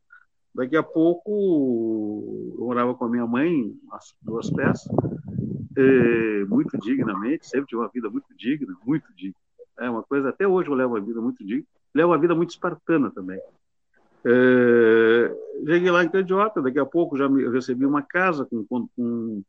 Daqui 0.54 0.76
a 0.76 0.82
pouco, 0.82 2.54
eu 2.58 2.64
morava 2.64 2.94
com 2.94 3.04
a 3.04 3.08
minha 3.08 3.26
mãe, 3.26 3.72
as 3.92 4.14
duas 4.20 4.50
peças, 4.50 4.90
muito 6.48 6.76
dignamente, 6.78 7.46
sempre 7.46 7.68
tive 7.68 7.80
uma 7.80 7.88
vida 7.88 8.10
muito 8.10 8.34
digna, 8.36 8.76
muito 8.84 9.06
digna. 9.14 9.36
É 9.80 9.90
uma 9.90 10.02
coisa, 10.02 10.28
até 10.28 10.46
hoje 10.46 10.68
eu 10.68 10.74
levo 10.74 10.94
uma 10.94 11.00
vida 11.00 11.20
muito 11.20 11.44
digna, 11.44 11.64
levo 11.94 12.10
uma 12.10 12.18
vida 12.18 12.34
muito 12.34 12.50
espartana 12.50 13.10
também. 13.10 13.40
É, 14.24 15.34
cheguei 15.66 15.90
lá 15.90 16.04
em 16.04 16.08
Candiota, 16.08 16.60
daqui 16.60 16.78
a 16.78 16.84
pouco 16.84 17.16
já 17.16 17.28
me, 17.28 17.48
recebi 17.48 17.86
uma 17.86 18.02
casa 18.02 18.44
com, 18.44 18.64
com, 18.66 19.42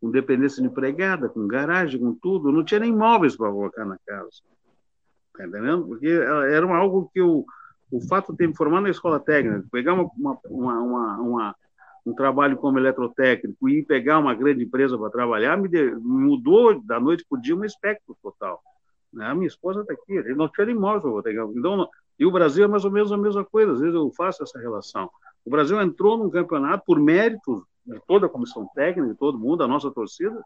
com, 0.00 0.10
dependência 0.10 0.62
de 0.62 0.68
empregada, 0.68 1.28
com 1.28 1.46
garagem, 1.46 1.98
com 1.98 2.14
tudo. 2.14 2.52
não 2.52 2.62
tinha 2.62 2.80
nem 2.80 2.94
móveis 2.94 3.36
para 3.36 3.50
colocar 3.50 3.84
na 3.86 3.98
casa. 4.06 4.28
Tá 5.36 5.46
entendendo? 5.46 5.86
Porque 5.86 6.08
era 6.08 6.66
algo 6.76 7.10
que 7.12 7.20
eu 7.20 7.44
o 7.90 8.00
fato 8.00 8.30
de 8.30 8.38
ter 8.38 8.46
me 8.46 8.54
formado 8.54 8.84
na 8.84 8.90
escola 8.90 9.18
técnica, 9.18 9.64
pegar 9.72 9.94
uma, 9.94 10.08
uma, 10.48 11.18
uma 11.18 11.56
um 12.04 12.14
trabalho 12.14 12.56
como 12.56 12.78
eletrotécnico 12.78 13.68
e 13.68 13.82
pegar 13.82 14.18
uma 14.18 14.34
grande 14.34 14.64
empresa 14.64 14.96
para 14.96 15.10
trabalhar, 15.10 15.56
me, 15.56 15.68
de, 15.68 15.94
mudou 15.96 16.80
da 16.82 16.98
noite 16.98 17.24
para 17.28 17.38
o 17.38 17.40
dia 17.40 17.56
um 17.56 17.64
espectro 17.64 18.16
total. 18.22 18.62
Né? 19.12 19.26
A 19.26 19.34
minha 19.34 19.46
esposa 19.46 19.80
está 19.82 19.92
aqui, 19.92 20.22
não 20.34 20.48
tinha 20.48 20.70
imóvel 20.70 21.22
pegar. 21.22 21.44
Então, 21.54 21.88
e 22.18 22.26
o 22.26 22.30
Brasil 22.30 22.64
é 22.64 22.68
mais 22.68 22.84
ou 22.84 22.90
menos 22.90 23.12
a 23.12 23.16
mesma 23.16 23.44
coisa, 23.44 23.72
às 23.72 23.80
vezes 23.80 23.94
eu 23.94 24.10
faço 24.12 24.42
essa 24.42 24.58
relação. 24.58 25.10
O 25.44 25.50
Brasil 25.50 25.80
entrou 25.80 26.18
num 26.18 26.30
campeonato 26.30 26.84
por 26.84 27.00
méritos 27.00 27.62
de 27.84 27.98
toda 28.06 28.26
a 28.26 28.28
comissão 28.28 28.68
técnica, 28.74 29.12
de 29.12 29.18
todo 29.18 29.38
mundo, 29.38 29.64
a 29.64 29.68
nossa 29.68 29.90
torcida, 29.90 30.40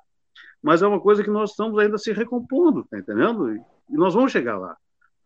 mas 0.63 0.83
é 0.83 0.87
uma 0.87 1.01
coisa 1.01 1.23
que 1.23 1.31
nós 1.31 1.51
estamos 1.51 1.79
ainda 1.79 1.99
se 1.99 2.13
recompondo, 2.13 2.85
tá 2.85 2.99
entendendo? 2.99 3.55
E 3.55 3.61
nós 3.91 4.15
vamos 4.15 4.33
chegar 4.33 4.59
lá. 4.59 4.77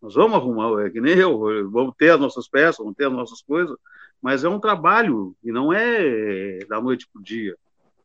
Nós 0.00 0.14
vamos 0.14 0.36
arrumar, 0.36 0.86
é 0.86 0.90
que 0.90 1.00
nem 1.00 1.16
eu, 1.18 1.38
vamos 1.70 1.94
ter 1.96 2.10
as 2.10 2.20
nossas 2.20 2.48
peças, 2.48 2.78
vamos 2.78 2.94
ter 2.94 3.06
as 3.06 3.12
nossas 3.12 3.42
coisas, 3.42 3.76
mas 4.22 4.42
é 4.42 4.48
um 4.48 4.58
trabalho 4.58 5.34
e 5.44 5.52
não 5.52 5.72
é 5.72 6.58
da 6.68 6.80
noite 6.80 7.08
para 7.12 7.20
o 7.20 7.22
dia. 7.22 7.56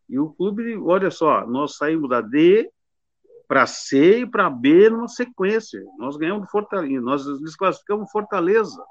E 0.10 0.20
o 0.20 0.30
clube, 0.30 0.78
olha 0.78 1.10
só, 1.10 1.46
nós 1.48 1.78
saímos 1.78 2.10
da 2.10 2.22
D 2.22 2.70
para 3.48 3.66
C 3.66 4.20
e 4.20 4.26
para 4.26 4.50
B 4.50 4.90
numa 4.90 5.08
sequência. 5.08 5.84
Nós 5.98 6.18
ganhamos 6.18 6.50
Fortaleza, 6.50 7.02
nós 7.02 7.26
desclassificamos 7.42 8.12
Fortaleza. 8.12 8.84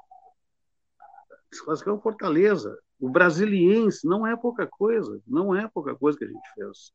Desclassificamos 1.51 2.03
Fortaleza. 2.03 2.79
O 3.01 3.09
brasiliense 3.09 4.07
não 4.07 4.27
é 4.27 4.37
pouca 4.37 4.67
coisa, 4.67 5.21
não 5.27 5.55
é 5.55 5.69
pouca 5.69 5.95
coisa 5.95 6.17
que 6.17 6.25
a 6.25 6.29
gente 6.29 6.55
fez. 6.55 6.93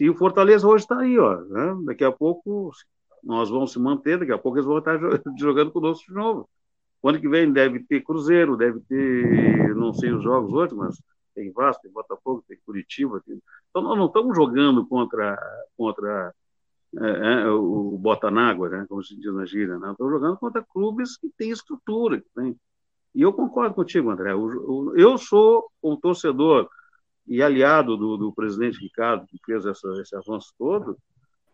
E 0.00 0.08
o 0.08 0.16
Fortaleza 0.16 0.66
hoje 0.66 0.84
está 0.84 0.98
aí, 0.98 1.18
ó. 1.18 1.40
Né? 1.42 1.76
Daqui 1.84 2.04
a 2.04 2.10
pouco 2.10 2.72
nós 3.22 3.50
vamos 3.50 3.72
se 3.72 3.78
manter, 3.78 4.18
daqui 4.18 4.32
a 4.32 4.38
pouco 4.38 4.58
eles 4.58 4.66
vão 4.66 4.78
estar 4.78 4.98
jogando 5.38 5.70
conosco 5.70 6.06
de 6.06 6.14
novo. 6.14 6.48
Ano 7.02 7.20
que 7.20 7.28
vem 7.28 7.50
deve 7.50 7.80
ter 7.80 8.02
Cruzeiro, 8.02 8.56
deve 8.56 8.80
ter, 8.80 9.74
não 9.74 9.92
sei 9.92 10.12
os 10.12 10.22
jogos 10.22 10.52
hoje, 10.52 10.74
mas 10.74 11.00
tem 11.34 11.52
Vasco, 11.52 11.82
tem 11.82 11.92
Botafogo, 11.92 12.44
tem 12.46 12.58
Curitiba. 12.64 13.20
Tem... 13.26 13.40
Então 13.70 13.82
nós 13.82 13.96
não 13.96 14.06
estamos 14.06 14.36
jogando 14.36 14.86
contra, 14.86 15.38
contra 15.76 16.34
é, 16.98 17.42
é, 17.42 17.50
o 17.50 17.96
Botanágua, 17.98 18.68
né, 18.68 18.86
como 18.88 19.02
se 19.02 19.16
diz 19.16 19.32
na 19.32 19.46
gíria, 19.46 19.78
né? 19.78 19.90
estamos 19.92 20.12
jogando 20.12 20.36
contra 20.36 20.62
clubes 20.62 21.16
que 21.16 21.30
têm 21.36 21.50
estrutura. 21.50 22.20
Que 22.20 22.28
tem... 22.34 22.56
E 23.14 23.22
eu 23.22 23.32
concordo 23.32 23.74
contigo, 23.74 24.10
André. 24.10 24.32
Eu 24.32 25.18
sou 25.18 25.70
um 25.82 25.96
torcedor 25.96 26.68
e 27.26 27.42
aliado 27.42 27.96
do, 27.96 28.16
do 28.16 28.32
presidente 28.32 28.80
Ricardo, 28.80 29.26
que 29.26 29.38
fez 29.44 29.66
essa, 29.66 29.88
esse 30.00 30.14
avanço 30.16 30.52
todo. 30.58 30.96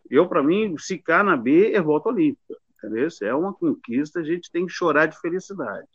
Eu, 0.08 0.28
para 0.28 0.42
mim, 0.42 0.76
se 0.78 0.98
cá 0.98 1.22
na 1.22 1.36
B 1.36 1.72
é 1.72 1.80
volta 1.80 2.10
olímpica. 2.10 2.56
Entendeu? 2.76 3.08
É 3.22 3.34
uma 3.34 3.52
conquista, 3.52 4.20
a 4.20 4.22
gente 4.22 4.50
tem 4.50 4.66
que 4.66 4.72
chorar 4.72 5.06
de 5.06 5.18
felicidade. 5.18 5.88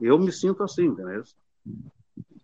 Eu 0.00 0.18
me 0.18 0.30
sinto 0.30 0.62
assim, 0.62 0.86
entendeu? 0.86 1.22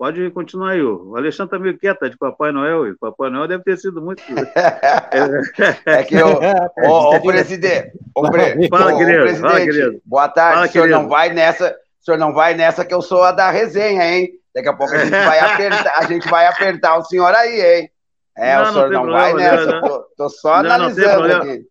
Pode 0.03 0.29
continuar 0.33 0.71
aí. 0.71 0.83
O 0.83 1.17
Alexandre 1.17 1.55
está 1.55 1.59
meio 1.61 1.79
quieto, 1.79 2.01
tá 2.01 2.09
de 2.09 2.19
Papai 2.19 2.51
Noel. 2.51 2.89
E 2.89 2.99
Papai 2.99 3.31
Noel 3.31 3.47
deve 3.47 3.63
ter 3.63 3.77
sido 3.77 4.03
muito. 4.03 4.21
é 5.87 6.03
que 6.03 6.17
o, 6.21 6.41
o 6.89 7.21
presidente. 7.23 7.93
O, 8.13 8.29
pre, 8.29 8.69
fala, 8.69 8.97
querido, 8.97 9.23
presidente. 9.23 9.41
Fala, 9.41 9.61
querido. 9.61 10.01
Boa 10.05 10.29
tarde. 10.29 10.55
Fala, 10.55 10.67
o 10.67 10.71
senhor 10.73 10.85
querido. 10.87 11.03
não 11.03 11.09
vai 11.09 11.33
nessa. 11.33 11.71
O 12.01 12.05
senhor 12.05 12.19
não 12.19 12.35
vai 12.35 12.55
nessa 12.57 12.85
que 12.85 12.93
eu 12.93 13.01
sou 13.01 13.23
a 13.23 13.31
da 13.31 13.49
resenha, 13.53 14.03
hein? 14.03 14.33
Daqui 14.53 14.69
a 14.71 14.73
pouco 14.73 14.93
a 14.93 14.99
gente 14.99 15.13
vai 15.13 15.39
apertar, 15.39 15.93
a 15.97 16.05
gente 16.05 16.29
vai 16.29 16.47
apertar 16.49 16.99
o 16.99 17.05
senhor 17.05 17.33
aí, 17.33 17.61
hein? 17.61 17.91
É, 18.37 18.57
Não, 18.57 18.63
o 18.63 18.65
não 18.65 18.73
senhor 18.73 18.91
não, 18.91 19.03
problema, 19.03 19.23
vai 19.23 19.35
nessa. 19.35 19.67
não, 19.67 19.81
não. 19.83 19.89
Tô, 19.89 19.99
tô 20.17 20.29
só 20.29 20.57
Não, 20.57 20.63
não 20.65 20.71
analisando 20.73 21.15
problema. 21.15 21.45
aqui. 21.45 21.67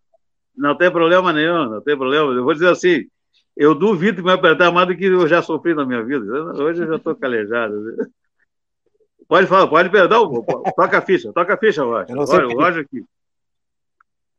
Não 0.55 0.77
tem 0.77 0.89
problema 0.89 1.33
nenhum, 1.33 1.69
não 1.69 1.81
tem 1.81 1.97
problema. 1.97 2.31
Eu 2.31 2.45
vou 2.45 2.53
dizer 2.53 2.69
assim, 2.69 3.07
eu 3.57 3.75
duvido 3.75 4.21
que 4.21 4.23
me 4.23 4.31
apertar 4.31 4.71
mais 4.71 4.87
do 4.87 4.95
que 4.95 5.03
eu 5.03 5.27
já 5.27 5.41
sofri 5.41 5.73
na 5.73 5.85
minha 5.85 6.01
vida. 6.01 6.23
Hoje 6.63 6.83
eu 6.83 6.87
já 6.87 6.95
estou 6.95 7.13
calejado. 7.13 7.75
Pode 9.31 9.47
falar, 9.47 9.65
pode 9.65 9.89
perdão, 9.89 10.43
toca 10.75 10.97
a 10.97 11.01
ficha, 11.01 11.31
toca 11.31 11.53
a 11.53 11.57
ficha, 11.57 11.85
Roger. 11.85 12.17
Olha, 12.17 12.47
o 12.47 12.59
Roger 12.59 12.83
aqui. 12.83 13.01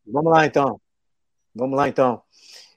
Vamos 0.05 0.31
lá, 0.31 0.45
então. 0.45 0.79
Vamos 1.55 1.75
lá, 1.75 1.89
então. 1.89 2.21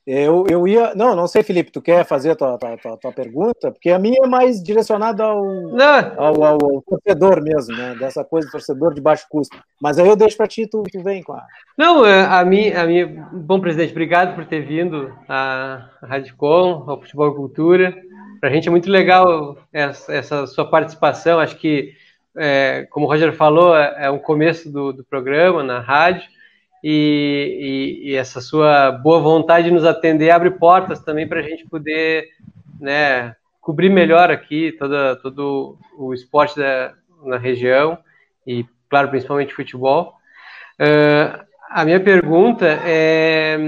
Eu, 0.07 0.47
eu 0.49 0.67
ia. 0.67 0.95
Não, 0.95 1.15
não 1.15 1.27
sei, 1.27 1.43
Felipe, 1.43 1.71
tu 1.71 1.83
quer 1.83 2.07
fazer 2.07 2.31
a 2.31 2.35
tua, 2.35 2.57
tua, 2.57 2.79
tua, 2.79 2.97
tua 2.97 3.13
pergunta? 3.13 3.71
Porque 3.71 3.91
a 3.91 3.99
minha 3.99 4.21
é 4.25 4.27
mais 4.27 4.63
direcionada 4.63 5.25
ao, 5.25 5.45
Não, 5.45 6.15
ao, 6.17 6.43
ao, 6.43 6.53
ao 6.55 6.83
torcedor 6.89 7.43
mesmo, 7.43 7.77
né? 7.77 7.95
Dessa 7.97 8.25
coisa, 8.25 8.51
torcedor 8.51 8.95
de 8.95 9.01
baixo 9.03 9.27
custo. 9.29 9.55
Mas 9.79 9.99
aí 9.99 10.09
eu 10.09 10.17
deixo 10.17 10.39
para 10.39 10.47
ti, 10.47 10.67
tu, 10.67 10.85
tu 10.91 11.03
vem 11.03 11.23
com 11.23 11.35
a. 11.35 11.45
não, 11.77 12.07
é, 12.07 12.25
a 12.25 12.43
minha, 12.47 12.81
a 12.81 12.87
minha, 12.87 13.07
bom 13.31 13.61
presidente, 13.61 13.91
obrigado 13.91 14.35
por 14.35 14.47
ter 14.47 14.65
vindo 14.65 15.15
à 15.29 15.91
Radicom, 16.03 16.83
ao 16.87 16.99
Futebol 16.99 17.31
e 17.31 17.37
Cultura. 17.37 18.07
Para 18.41 18.49
a 18.49 18.53
gente 18.53 18.69
é 18.69 18.71
muito 18.71 18.91
legal 18.91 19.59
essa, 19.73 20.15
essa 20.15 20.47
sua 20.47 20.65
participação. 20.71 21.41
Acho 21.41 21.57
que, 21.57 21.95
é, 22.37 22.87
como 22.91 23.07
o 23.07 23.09
Roger 23.09 23.33
falou, 23.33 23.77
é, 23.77 24.07
é 24.07 24.11
um 24.11 24.19
começo 24.19 24.71
do, 24.71 24.93
do 24.93 25.05
programa 25.05 25.63
na 25.63 25.81
rádio. 25.81 26.29
E, 26.85 28.03
e, 28.05 28.11
e 28.11 28.15
essa 28.15 28.41
sua 28.41 28.93
boa 28.93 29.19
vontade 29.19 29.69
de 29.69 29.75
nos 29.75 29.85
atender 29.85 30.31
abre 30.31 30.51
portas 30.51 31.01
também 31.01 31.27
para 31.27 31.41
a 31.41 31.43
gente 31.43 31.67
poder 31.67 32.29
né, 32.79 33.35
cobrir 33.61 33.89
melhor 33.89 34.31
aqui 34.31 34.73
toda, 34.79 35.17
todo 35.17 35.79
o 35.99 36.15
esporte 36.15 36.57
da, 36.57 36.93
na 37.25 37.39
região 37.39 37.99
e, 38.47 38.65
claro, 38.89 39.09
principalmente 39.09 39.55
futebol. 39.55 40.15
Uh, 40.81 41.45
a 41.71 41.85
minha 41.85 41.99
pergunta 41.99 42.67
é, 42.85 43.59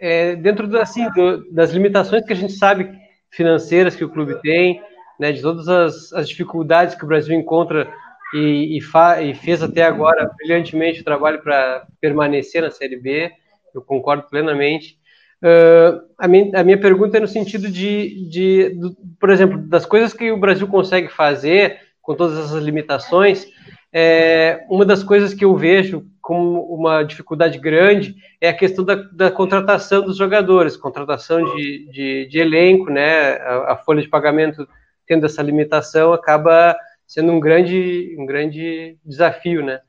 é 0.00 0.36
dentro 0.36 0.66
do, 0.66 0.78
assim, 0.78 1.10
do, 1.10 1.52
das 1.52 1.70
limitações 1.72 2.24
que 2.24 2.32
a 2.32 2.36
gente 2.36 2.54
sabe 2.54 2.90
financeiras 3.30 3.94
que 3.94 4.04
o 4.04 4.08
clube 4.08 4.40
tem, 4.40 4.80
né, 5.18 5.32
de 5.32 5.42
todas 5.42 5.68
as, 5.68 6.12
as 6.12 6.28
dificuldades 6.28 6.94
que 6.94 7.04
o 7.04 7.08
Brasil 7.08 7.38
encontra 7.38 7.92
e, 8.34 8.78
e, 8.78 9.30
e 9.30 9.34
fez 9.34 9.62
até 9.62 9.82
agora 9.84 10.30
brilhantemente 10.36 11.00
o 11.00 11.04
trabalho 11.04 11.42
para 11.42 11.86
permanecer 12.00 12.62
na 12.62 12.70
Série 12.70 12.96
B, 12.96 13.30
eu 13.74 13.82
concordo 13.82 14.24
plenamente. 14.28 14.98
Uh, 15.42 16.00
a, 16.18 16.28
minha, 16.28 16.60
a, 16.60 16.62
minha, 16.62 16.78
pergunta 16.78 17.16
é 17.16 17.20
no 17.20 17.26
sentido 17.26 17.68
de, 17.68 18.28
de, 18.28 18.74
de, 18.74 18.96
por 19.18 19.30
exemplo, 19.30 19.58
das 19.58 19.84
coisas 19.84 20.12
que 20.12 20.30
o 20.30 20.36
Brasil 20.36 20.68
consegue 20.68 21.08
fazer 21.08 21.80
com 22.00 22.14
todas 22.14 22.38
essas 22.38 22.62
limitações, 22.62 23.46
é, 23.92 24.64
uma 24.70 24.84
das 24.84 25.02
coisas 25.02 25.34
que 25.34 25.44
eu 25.44 25.54
vejo 25.54 26.06
como 26.20 26.62
uma 26.74 27.02
dificuldade 27.02 27.58
grande 27.58 28.14
é 28.40 28.48
a 28.48 28.56
questão 28.56 28.84
da, 28.84 28.94
da 28.94 29.30
contratação 29.30 30.02
dos 30.02 30.16
jogadores, 30.16 30.76
contratação 30.76 31.44
de, 31.54 31.90
de, 31.90 32.28
de 32.28 32.38
elenco, 32.38 32.90
né? 32.90 33.34
A, 33.34 33.72
a, 33.72 33.76
folha 33.76 34.00
de 34.00 34.08
pagamento 34.08 34.66
tendo 35.06 35.26
essa 35.26 35.42
limitação 35.42 36.12
acaba 36.12 36.74
sendo 37.12 37.30
um 37.30 37.38
grande, 37.38 38.16
um 38.18 38.24
grande 38.24 38.96
desafio, 39.04 39.62
né? 39.62 39.80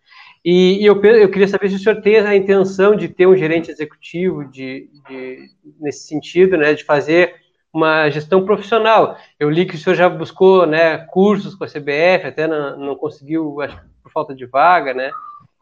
E, 0.43 0.81
e 0.81 0.85
eu, 0.85 1.01
eu, 1.01 1.31
queria 1.31 1.47
saber 1.47 1.69
se 1.69 1.77
o 1.77 1.79
senhor 1.79 2.01
tem 2.01 2.17
a 2.17 2.35
intenção 2.35 2.97
de 2.97 3.07
ter 3.07 3.25
um 3.25 3.37
gerente 3.37 3.71
executivo 3.71 4.43
de, 4.43 4.89
de, 5.07 5.47
nesse 5.79 6.05
sentido, 6.05 6.57
né, 6.57 6.73
de 6.73 6.83
fazer 6.83 7.33
uma 7.71 8.09
gestão 8.09 8.43
profissional. 8.43 9.17
Eu 9.39 9.49
li 9.49 9.65
que 9.65 9.75
o 9.75 9.77
senhor 9.77 9.95
já 9.95 10.09
buscou, 10.09 10.65
né, 10.65 10.97
cursos 10.97 11.55
com 11.55 11.63
a 11.63 11.67
CBF, 11.67 12.27
até 12.27 12.45
não, 12.45 12.77
não 12.77 12.95
conseguiu, 12.95 13.61
acho 13.61 13.77
que 13.77 13.87
por 14.03 14.11
falta 14.11 14.35
de 14.35 14.45
vaga, 14.45 14.93
né? 14.93 15.09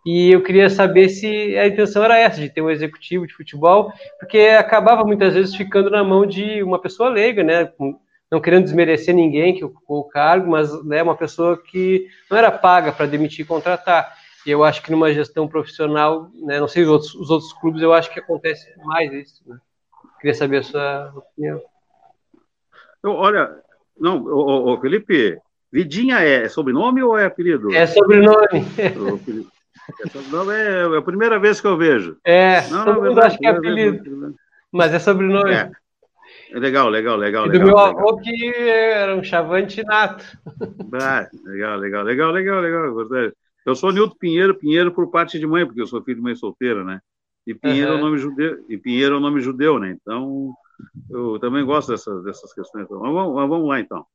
E 0.04 0.32
eu 0.32 0.42
queria 0.42 0.68
saber 0.68 1.10
se 1.10 1.56
a 1.60 1.68
intenção 1.68 2.04
era 2.04 2.18
essa, 2.18 2.42
de 2.42 2.50
ter 2.50 2.64
um 2.64 2.72
executivo 2.72 3.28
de 3.28 3.36
futebol, 3.36 3.94
porque 4.20 4.40
acabava 4.40 5.04
muitas 5.04 5.36
vezes 5.36 5.54
ficando 5.54 5.92
na 5.92 6.04
mão 6.04 6.26
de 6.26 6.64
uma 6.64 6.82
pessoa 6.82 7.08
leiga, 7.08 7.44
né? 7.44 7.72
Não 8.32 8.40
querendo 8.40 8.64
desmerecer 8.64 9.14
ninguém 9.14 9.54
que 9.54 9.66
ocupou 9.66 10.00
o 10.00 10.08
cargo, 10.08 10.50
mas 10.50 10.74
é 10.74 10.84
né, 10.84 11.04
uma 11.04 11.16
pessoa 11.16 11.62
que 11.62 12.08
não 12.30 12.38
era 12.38 12.50
paga 12.50 12.92
para 12.92 13.06
demitir 13.06 13.44
e 13.44 13.48
contratar. 13.48 14.16
E 14.46 14.52
eu 14.52 14.64
acho 14.64 14.82
que 14.82 14.90
numa 14.90 15.14
gestão 15.14 15.48
profissional, 15.48 16.30
né, 16.34 16.60
não 16.60 16.68
sei 16.68 16.84
os 16.84 16.90
outros, 16.90 17.14
os 17.14 17.30
outros 17.30 17.52
clubes, 17.54 17.82
eu 17.82 17.94
acho 17.94 18.10
que 18.12 18.20
acontece 18.20 18.74
mais 18.86 19.12
isso. 19.12 19.44
Né? 19.46 19.58
Queria 20.20 20.34
saber 20.34 20.58
a 20.60 20.64
sua 20.64 21.14
opinião. 21.14 21.62
Eu, 23.04 23.12
olha, 23.12 23.52
não, 24.00 24.24
ô, 24.24 24.80
Felipe, 24.80 25.38
Vidinha 25.72 26.20
é 26.20 26.48
sobrenome 26.48 27.04
ou 27.04 27.18
é 27.18 27.26
apelido? 27.26 27.74
É 27.74 27.86
sobrenome. 27.86 28.66
É, 28.78 30.10
sobrenome 30.10 30.54
é, 30.54 30.96
é 30.96 30.98
a 30.98 31.02
primeira 31.02 31.40
vez 31.40 31.60
que 31.60 31.68
eu 31.68 31.78
vejo. 31.78 32.18
É, 32.24 32.68
não, 32.70 32.86
todo 32.86 33.02
mundo 33.02 33.20
acha 33.20 33.38
que 33.38 33.46
é 33.46 33.50
apelido, 33.50 34.36
mas 34.72 34.94
é 34.94 35.00
sobrenome. 35.00 35.54
É. 35.54 35.72
Legal, 36.52 36.90
legal, 36.90 37.18
legal. 37.18 37.46
E 37.46 37.50
do 37.50 37.54
legal, 37.54 37.68
meu 37.68 37.76
legal. 37.78 37.98
avô 37.98 38.18
que 38.18 38.54
era 38.56 39.16
um 39.16 39.24
chavante 39.24 39.84
nato. 39.84 40.26
Ah, 40.94 41.30
legal, 41.46 41.78
legal, 41.78 42.04
legal, 42.04 42.32
legal, 42.32 42.62
legal. 42.62 43.32
Eu 43.66 43.76
sou 43.76 43.92
Nilton 43.92 44.16
Pinheiro, 44.18 44.56
Pinheiro 44.56 44.92
por 44.92 45.10
parte 45.10 45.40
de 45.40 45.48
mãe, 45.48 45.66
porque 45.66 45.82
eu 45.82 45.88
sou 45.88 46.04
filho 46.04 46.18
de 46.18 46.22
mãe 46.22 46.36
solteira, 46.36 46.84
né? 46.84 47.00
E 47.48 47.54
Pinheiro 47.54 47.92
uhum. 47.92 47.98
é 47.98 48.00
o 48.00 48.04
nome 48.04 48.18
judeu, 48.18 48.66
e 48.68 48.78
Pinheiro 48.78 49.16
é 49.16 49.18
o 49.18 49.22
nome 49.22 49.40
judeu, 49.40 49.80
né? 49.80 49.98
Então, 50.02 50.54
eu 51.10 51.40
também 51.40 51.66
gosto 51.66 51.92
dessas, 51.92 52.24
dessas 52.24 52.54
questões. 52.54 52.88
Mas 52.90 53.00
vamos, 53.00 53.36
mas 53.36 53.50
vamos 53.50 53.70
lá, 53.70 53.80
então. 53.80 54.06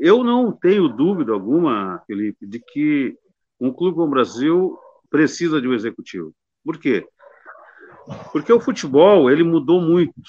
Eu 0.00 0.24
não 0.24 0.50
tenho 0.50 0.88
dúvida 0.88 1.32
alguma, 1.32 2.02
Felipe, 2.06 2.46
de 2.46 2.58
que 2.58 3.16
um 3.60 3.72
clube 3.72 3.94
como 3.94 4.08
o 4.08 4.10
Brasil 4.10 4.76
precisa 5.08 5.60
de 5.60 5.68
um 5.68 5.74
executivo. 5.74 6.34
Por 6.64 6.78
quê? 6.78 7.06
Porque 8.32 8.52
o 8.52 8.60
futebol, 8.60 9.30
ele 9.30 9.44
mudou 9.44 9.80
muito. 9.80 10.20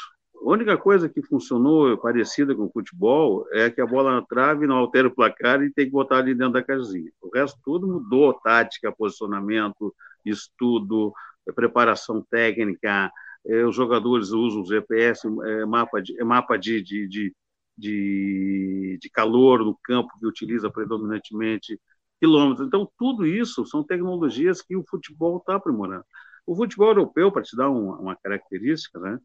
A 0.45 0.49
única 0.49 0.77
coisa 0.77 1.07
que 1.07 1.21
funcionou 1.21 1.97
parecida 1.97 2.53
com 2.53 2.65
o 2.65 2.71
futebol 2.71 3.47
é 3.53 3.69
que 3.69 3.79
a 3.79 3.85
bola 3.85 4.11
na 4.11 4.21
trave 4.21 4.67
não 4.67 4.75
altera 4.75 5.07
o 5.07 5.15
placar 5.15 5.63
e 5.63 5.71
tem 5.71 5.85
que 5.85 5.91
botar 5.91 6.17
ali 6.17 6.35
dentro 6.35 6.53
da 6.53 6.63
casinha. 6.63 7.09
O 7.21 7.29
resto 7.33 7.57
tudo 7.63 7.87
mudou, 7.87 8.33
tática, 8.33 8.91
posicionamento, 8.91 9.95
estudo, 10.25 11.13
preparação 11.55 12.21
técnica, 12.29 13.09
eh, 13.45 13.63
os 13.65 13.73
jogadores 13.73 14.31
usam 14.31 14.61
o 14.61 14.65
GPS, 14.65 15.25
eh, 15.27 15.65
mapa 15.65 16.01
de, 16.01 16.21
mapa 16.25 16.57
de, 16.57 16.81
de, 16.81 17.07
de, 17.07 17.35
de, 17.77 18.97
de 19.01 19.09
calor 19.09 19.59
no 19.63 19.77
campo 19.81 20.11
que 20.19 20.27
utiliza 20.27 20.69
predominantemente 20.69 21.79
quilômetros. 22.19 22.67
Então, 22.67 22.89
tudo 22.97 23.25
isso 23.25 23.65
são 23.65 23.81
tecnologias 23.83 24.61
que 24.61 24.75
o 24.75 24.83
futebol 24.89 25.37
está 25.37 25.55
aprimorando. 25.55 26.03
O 26.45 26.53
futebol 26.55 26.89
europeu, 26.89 27.31
para 27.31 27.43
te 27.43 27.55
dar 27.55 27.69
uma, 27.69 27.97
uma 27.97 28.15
característica, 28.17 28.99
né? 28.99 29.17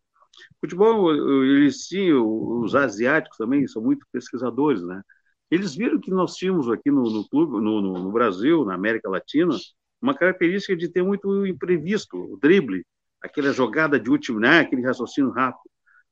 Futebol, 0.60 1.12
eles 1.44 1.86
sim, 1.86 2.12
os 2.12 2.74
asiáticos 2.74 3.38
também 3.38 3.66
são 3.66 3.82
muito 3.82 4.06
pesquisadores, 4.12 4.82
né? 4.82 5.02
Eles 5.50 5.74
viram 5.74 6.00
que 6.00 6.10
nós 6.10 6.34
tínhamos 6.34 6.70
aqui 6.70 6.90
no, 6.90 7.02
no 7.04 7.28
clube, 7.28 7.52
no, 7.52 7.80
no, 7.80 7.92
no, 7.94 8.12
Brasil, 8.12 8.64
na 8.64 8.74
América 8.74 9.08
Latina, 9.08 9.56
uma 10.00 10.14
característica 10.14 10.76
de 10.76 10.88
ter 10.88 11.02
muito 11.02 11.46
imprevisto, 11.46 12.16
o 12.16 12.36
drible, 12.36 12.84
aquela 13.22 13.52
jogada 13.52 13.98
de 13.98 14.10
último, 14.10 14.38
né? 14.38 14.60
Aquele 14.60 14.82
raciocínio 14.82 15.30
rápido. 15.30 15.70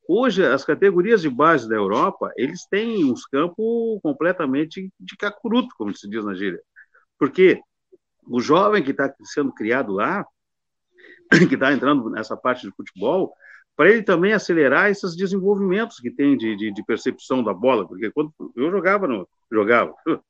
Hoje, 0.09 0.45
as 0.45 0.65
categorias 0.65 1.21
de 1.21 1.29
base 1.29 1.69
da 1.69 1.75
Europa, 1.75 2.33
eles 2.37 2.65
têm 2.67 3.05
uns 3.05 3.27
campos 3.27 4.01
completamente 4.03 4.91
de 4.99 5.17
cacuruto, 5.17 5.75
como 5.77 5.95
se 5.95 6.09
diz 6.09 6.25
na 6.25 6.35
gíria. 6.35 6.61
Por 7.19 7.31
quê? 7.31 7.61
o 8.29 8.41
jovem 8.41 8.83
que 8.83 8.91
está 8.91 9.13
sendo 9.25 9.53
criado 9.53 9.93
lá, 9.93 10.27
que 11.49 11.55
está 11.55 11.73
entrando 11.73 12.11
nessa 12.11 12.37
parte 12.37 12.67
de 12.67 12.75
futebol, 12.75 13.33
para 13.77 13.91
ele 13.91 14.03
também 14.03 14.33
acelerar 14.33 14.91
esses 14.91 15.15
desenvolvimentos 15.15 16.01
que 16.01 16.11
tem 16.11 16.37
de, 16.37 16.57
de, 16.57 16.73
de, 16.73 16.85
percepção 16.85 17.45
da 17.45 17.53
bola, 17.53 17.87
porque 17.87 18.11
quando 18.11 18.33
eu 18.57 18.71
jogava, 18.71 19.07
no, 19.07 19.29
jogava, 19.53 19.95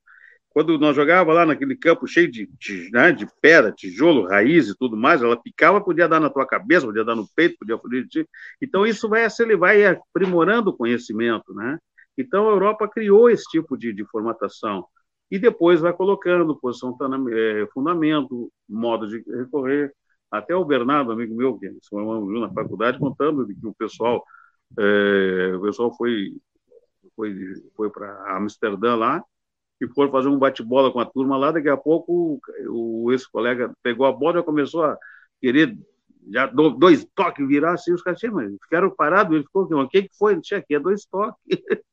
quando 0.51 0.77
nós 0.79 0.97
jogava 0.97 1.33
lá 1.33 1.47
naquele 1.47 1.77
campo 1.77 2.09
cheio 2.09 2.31
de, 2.31 2.51
de, 2.59 2.91
né, 2.91 3.13
de 3.13 3.27
pedra, 3.41 3.71
tijolo, 3.71 4.27
raiz 4.27 4.69
e 4.69 4.77
tudo 4.77 4.97
mais, 4.97 5.23
ela 5.23 5.37
picava, 5.37 5.81
podia 5.81 6.09
dar 6.09 6.19
na 6.19 6.29
tua 6.29 6.47
cabeça, 6.47 6.87
podia 6.87 7.05
dar 7.05 7.15
no 7.15 7.29
peito, 7.37 7.59
podia 7.59 7.79
fugir 7.79 8.03
de 8.03 8.09
ti. 8.09 8.29
Então 8.61 8.85
isso 8.85 9.09
vai 9.09 9.25
acelerar, 9.25 9.61
vai 9.61 9.87
aprimorando 9.87 10.71
o 10.71 10.77
conhecimento, 10.77 11.55
né? 11.55 11.79
Então 12.19 12.49
a 12.49 12.53
Europa 12.53 12.89
criou 12.89 13.31
esse 13.31 13.45
tipo 13.45 13.77
de, 13.77 13.93
de 13.93 14.05
formatação 14.07 14.87
e 15.31 15.39
depois 15.39 15.81
vai 15.81 15.93
colocando 15.93 16.57
posição 16.57 16.97
é, 17.31 17.67
fundamento, 17.73 18.51
modo 18.69 19.07
de 19.07 19.23
recorrer, 19.31 19.93
até 20.39 20.55
o 20.55 20.65
Bernardo, 20.65 21.13
amigo 21.13 21.35
meu, 21.35 21.59
que 21.59 21.69
se 21.69 21.89
formou 21.89 22.25
na 22.41 22.51
faculdade, 22.51 22.99
contando 22.99 23.47
que 23.47 23.67
o 23.67 23.75
pessoal, 23.75 24.25
é, 24.79 25.53
o 25.55 25.61
pessoal 25.61 25.95
foi, 25.97 26.35
foi, 27.15 27.35
foi 27.75 27.91
para 27.91 28.37
Amsterdã 28.37 28.95
lá 28.95 29.23
e 29.81 29.87
foram 29.89 30.11
fazer 30.11 30.29
um 30.29 30.39
bate-bola 30.39 30.93
com 30.93 31.01
a 31.01 31.07
turma 31.07 31.37
lá. 31.37 31.53
Daqui 31.53 31.69
a 31.69 31.77
pouco, 31.77 32.41
o, 32.69 33.13
ex-colega 33.13 33.73
pegou 33.83 34.07
a 34.07 34.13
bola 34.13 34.41
e 34.41 34.43
começou 34.43 34.85
a 34.85 34.97
querer 35.41 35.77
já 36.29 36.47
dois 36.47 37.07
toques 37.15 37.47
virar 37.47 37.75
assim, 37.75 37.93
os 37.93 38.03
caras, 38.03 38.21
mas 38.33 38.53
ficaram 38.63 38.91
parados, 38.91 39.33
ele 39.33 39.45
ficou, 39.45 39.63
o 39.63 39.89
que, 39.89 40.03
que 40.03 40.17
foi? 40.19 40.41
Tinha 40.41 40.59
aqui, 40.59 40.75
é 40.75 40.81
dois 40.81 41.05
toques. 41.05 41.39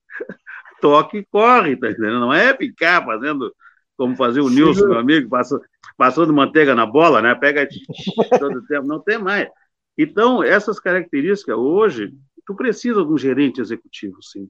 toque 0.82 1.20
e 1.20 1.26
corre, 1.26 1.78
tá 1.78 1.90
entendendo? 1.90 2.20
Não 2.20 2.34
é 2.34 2.56
ficar 2.58 3.06
fazendo 3.06 3.54
como 3.96 4.16
fazia 4.16 4.44
o 4.44 4.50
Nilson, 4.50 4.88
meu 4.88 5.00
amigo, 5.00 5.30
passando, 5.30 5.62
passando 5.98 6.34
manteiga 6.34 6.76
na 6.76 6.86
bola, 6.86 7.22
né? 7.22 7.36
Pega 7.36 7.68
todo 8.40 8.60
o 8.60 8.66
tempo, 8.66 8.88
não 8.88 9.00
tem 9.00 9.18
mais. 9.18 9.50
Então, 9.98 10.44
essas 10.44 10.80
características, 10.80 11.56
hoje, 11.56 12.14
tu 12.46 12.56
precisa 12.56 13.04
de 13.04 13.12
um 13.12 13.18
gerente 13.18 13.62
executivo, 13.62 14.22
sim. 14.22 14.48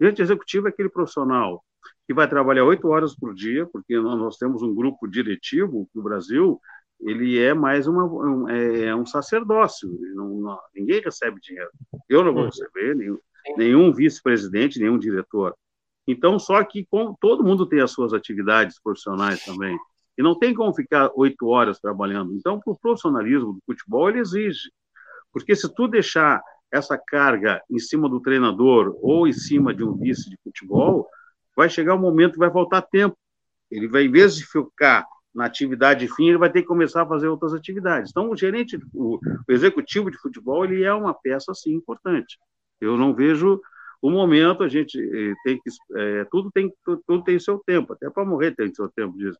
Gerente 0.00 0.22
executivo 0.22 0.66
é 0.66 0.70
aquele 0.70 0.88
profissional 0.88 1.62
que 2.06 2.14
vai 2.14 2.28
trabalhar 2.28 2.64
oito 2.64 2.88
horas 2.88 3.14
por 3.14 3.34
dia, 3.34 3.66
porque 3.66 3.98
nós 3.98 4.36
temos 4.36 4.62
um 4.62 4.74
grupo 4.74 5.08
diretivo 5.08 5.88
no 5.94 6.02
Brasil, 6.02 6.60
ele 7.00 7.38
é 7.38 7.52
mais 7.52 7.86
uma, 7.86 8.04
um, 8.04 8.48
é, 8.48 8.84
é 8.86 8.96
um 8.96 9.04
sacerdócio, 9.04 9.88
não, 10.14 10.28
não, 10.40 10.58
ninguém 10.74 11.00
recebe 11.00 11.40
dinheiro. 11.40 11.70
Eu 12.08 12.24
não 12.24 12.32
vou 12.32 12.44
uhum. 12.44 12.48
receber, 12.48 12.94
nenhum, 12.94 13.18
nenhum 13.56 13.92
vice-presidente, 13.92 14.78
nenhum 14.78 14.98
diretor. 14.98 15.54
Então, 16.06 16.38
só 16.38 16.62
que 16.64 16.86
com, 16.86 17.14
todo 17.20 17.44
mundo 17.44 17.66
tem 17.66 17.80
as 17.80 17.90
suas 17.90 18.14
atividades 18.14 18.80
profissionais 18.80 19.44
também. 19.44 19.76
E 20.16 20.22
não 20.22 20.38
tem 20.38 20.54
como 20.54 20.74
ficar 20.74 21.10
oito 21.14 21.46
horas 21.46 21.78
trabalhando. 21.78 22.34
Então, 22.34 22.60
o 22.64 22.76
profissionalismo 22.76 23.54
do 23.54 23.62
futebol, 23.66 24.08
ele 24.08 24.20
exige. 24.20 24.70
Porque 25.32 25.54
se 25.54 25.72
tu 25.74 25.86
deixar 25.86 26.42
essa 26.72 26.98
carga 26.98 27.62
em 27.70 27.78
cima 27.78 28.08
do 28.08 28.20
treinador 28.20 28.96
ou 29.02 29.28
em 29.28 29.32
cima 29.32 29.74
de 29.74 29.84
um 29.84 29.94
vice 29.94 30.28
de 30.30 30.36
futebol, 30.42 31.06
vai 31.54 31.68
chegar 31.68 31.94
um 31.94 32.00
momento 32.00 32.32
que 32.32 32.38
vai 32.38 32.50
faltar 32.50 32.82
tempo. 32.82 33.16
Ele 33.70 33.88
vai, 33.88 34.04
em 34.04 34.10
vez 34.10 34.36
de 34.36 34.46
ficar 34.46 35.04
na 35.34 35.44
atividade 35.44 36.08
fim, 36.08 36.28
ele 36.28 36.38
vai 36.38 36.50
ter 36.50 36.62
que 36.62 36.68
começar 36.68 37.02
a 37.02 37.06
fazer 37.06 37.28
outras 37.28 37.52
atividades. 37.52 38.10
Então, 38.10 38.30
o 38.30 38.36
gerente, 38.36 38.78
o, 38.94 39.16
o 39.16 39.52
executivo 39.52 40.10
de 40.10 40.18
futebol, 40.18 40.64
ele 40.64 40.82
é 40.82 40.92
uma 40.94 41.12
peça, 41.12 41.52
assim, 41.52 41.74
importante. 41.74 42.38
Eu 42.80 42.96
não 42.96 43.14
vejo 43.14 43.60
o 44.02 44.10
momento 44.10 44.62
a 44.62 44.68
gente 44.68 44.98
eh, 44.98 45.34
tem 45.44 45.60
que 45.60 45.70
é, 45.98 46.24
tudo 46.30 46.50
tem 46.52 46.72
tudo, 46.84 47.24
tem 47.24 47.38
seu 47.38 47.58
tempo. 47.66 47.92
Até 47.92 48.10
para 48.10 48.24
morrer 48.24 48.54
tem 48.54 48.72
seu 48.74 48.88
tempo 48.88 49.16
disso 49.16 49.38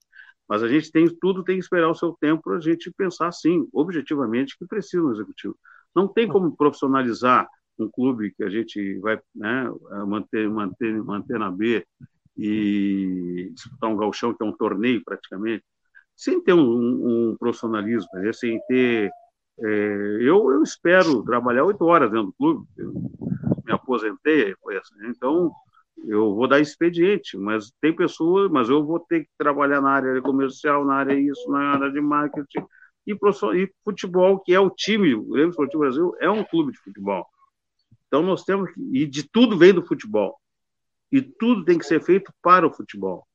mas 0.48 0.62
a 0.62 0.68
gente 0.68 0.90
tem 0.92 1.09
tudo 1.20 1.42
tem 1.42 1.57
que 1.57 1.62
esperar 1.62 1.90
o 1.90 1.94
seu 1.94 2.16
tempo 2.20 2.42
para 2.42 2.57
a 2.57 2.61
gente 2.61 2.90
pensar 2.92 3.32
sim 3.32 3.68
objetivamente 3.72 4.57
que 4.59 4.66
precisa 4.66 5.02
um 5.02 5.12
executivo. 5.12 5.57
Não 5.94 6.07
tem 6.07 6.28
como 6.28 6.57
profissionalizar 6.57 7.48
um 7.78 7.88
clube 7.90 8.32
que 8.34 8.44
a 8.44 8.48
gente 8.48 8.98
vai 9.00 9.20
né, 9.34 9.70
manter 10.07 10.48
manter 10.48 11.02
manter 11.02 11.38
na 11.38 11.50
B 11.50 11.84
e 12.36 13.50
disputar 13.54 13.90
um 13.90 13.96
galchão 13.96 14.34
que 14.34 14.42
é 14.42 14.46
um 14.46 14.57
torneio 14.57 15.02
praticamente 15.04 15.64
sem 16.14 16.40
ter 16.42 16.54
um, 16.54 17.30
um 17.30 17.36
profissionalismo 17.36 18.09
sem 18.32 18.61
ter 18.68 19.11
é, 19.59 19.66
eu, 20.20 20.52
eu 20.52 20.62
espero 20.62 21.22
trabalhar 21.22 21.64
oito 21.64 21.84
horas 21.84 22.11
dentro 22.11 22.26
do 22.26 22.32
clube 22.34 22.66
me 23.66 23.72
aposentei, 23.72 24.54
assim. 24.78 25.08
Então, 25.08 25.52
eu 26.04 26.34
vou 26.34 26.46
dar 26.46 26.60
expediente, 26.60 27.36
mas 27.36 27.72
tem 27.80 27.94
pessoas, 27.94 28.50
mas 28.50 28.68
eu 28.68 28.84
vou 28.84 29.00
ter 29.00 29.24
que 29.24 29.30
trabalhar 29.36 29.80
na 29.80 29.90
área 29.90 30.22
comercial, 30.22 30.84
na 30.84 30.94
área 30.94 31.18
isso, 31.18 31.50
na 31.50 31.72
área 31.74 31.90
de 31.90 32.00
marketing 32.00 32.64
e, 33.06 33.12
e 33.14 33.72
futebol, 33.84 34.40
que 34.40 34.52
é 34.52 34.60
o 34.60 34.70
time, 34.70 35.14
o 35.14 35.24
Grêmio 35.24 35.50
Esportivo 35.50 35.80
Brasil 35.80 36.14
é 36.20 36.28
um 36.28 36.44
clube 36.44 36.72
de 36.72 36.78
futebol. 36.78 37.26
Então 38.06 38.22
nós 38.22 38.44
temos 38.44 38.72
que, 38.72 38.80
e 38.92 39.06
de 39.06 39.28
tudo 39.28 39.56
vem 39.56 39.72
do 39.72 39.84
futebol. 39.84 40.38
E 41.10 41.22
tudo 41.22 41.64
tem 41.64 41.78
que 41.78 41.86
ser 41.86 42.02
feito 42.02 42.32
para 42.42 42.66
o 42.66 42.72
futebol, 42.72 43.26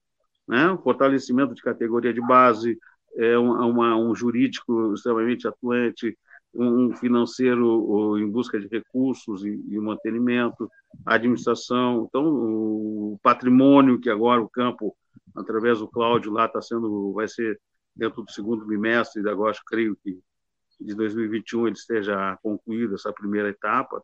né? 0.47 0.77
Fortalecimento 0.83 1.53
de 1.55 1.61
categoria 1.61 2.13
de 2.13 2.21
base, 2.21 2.77
é 3.15 3.37
uma, 3.37 3.95
um 3.95 4.13
jurídico 4.13 4.93
extremamente 4.93 5.47
atuante, 5.47 6.17
um 6.53 6.93
financeiro 6.95 8.17
em 8.17 8.29
busca 8.29 8.59
de 8.59 8.67
recursos 8.67 9.43
e, 9.45 9.63
e 9.69 9.79
mantenimento, 9.79 10.69
a 11.05 11.15
administração, 11.15 12.05
então 12.07 12.25
o 12.25 13.19
patrimônio 13.23 13.99
que 13.99 14.09
agora 14.09 14.41
o 14.41 14.49
campo, 14.49 14.95
através 15.35 15.79
do 15.79 15.87
Cláudio 15.87 16.31
lá 16.31 16.45
está 16.45 16.61
sendo, 16.61 17.13
vai 17.13 17.27
ser 17.27 17.59
dentro 17.95 18.23
do 18.23 18.31
segundo 18.31 18.65
bimestre, 18.65 19.27
agora 19.29 19.55
creio 19.65 19.95
que 20.03 20.19
de 20.79 20.95
2021 20.95 21.67
ele 21.67 21.75
esteja 21.75 22.37
concluído 22.41 22.95
essa 22.95 23.13
primeira 23.13 23.49
etapa. 23.49 24.03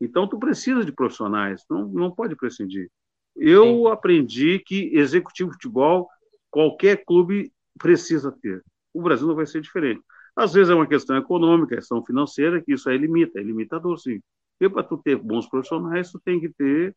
Então 0.00 0.28
tu 0.28 0.38
precisa 0.38 0.84
de 0.84 0.92
profissionais, 0.92 1.64
não 1.68 1.88
não 1.88 2.10
pode 2.10 2.36
prescindir. 2.36 2.90
Eu 3.36 3.64
Sim. 3.64 3.86
aprendi 3.88 4.58
que 4.60 4.90
executivo 4.96 5.50
de 5.50 5.56
futebol 5.56 6.08
qualquer 6.50 7.04
clube 7.04 7.52
precisa 7.78 8.30
ter. 8.30 8.62
O 8.92 9.02
Brasil 9.02 9.26
não 9.26 9.34
vai 9.34 9.46
ser 9.46 9.60
diferente. 9.60 10.00
Às 10.36 10.52
vezes 10.52 10.70
é 10.70 10.74
uma 10.74 10.86
questão 10.86 11.16
econômica, 11.16 11.76
questão 11.76 12.04
financeira, 12.04 12.60
que 12.60 12.72
isso 12.72 12.88
aí 12.88 12.98
limita, 12.98 13.38
é 13.38 13.42
limitador, 13.42 13.98
sim. 13.98 14.20
Porque 14.58 14.72
para 14.72 14.82
tu 14.82 14.96
ter 14.96 15.16
bons 15.16 15.48
profissionais, 15.48 16.10
tu 16.10 16.18
tem 16.18 16.40
que 16.40 16.48
ter, 16.48 16.94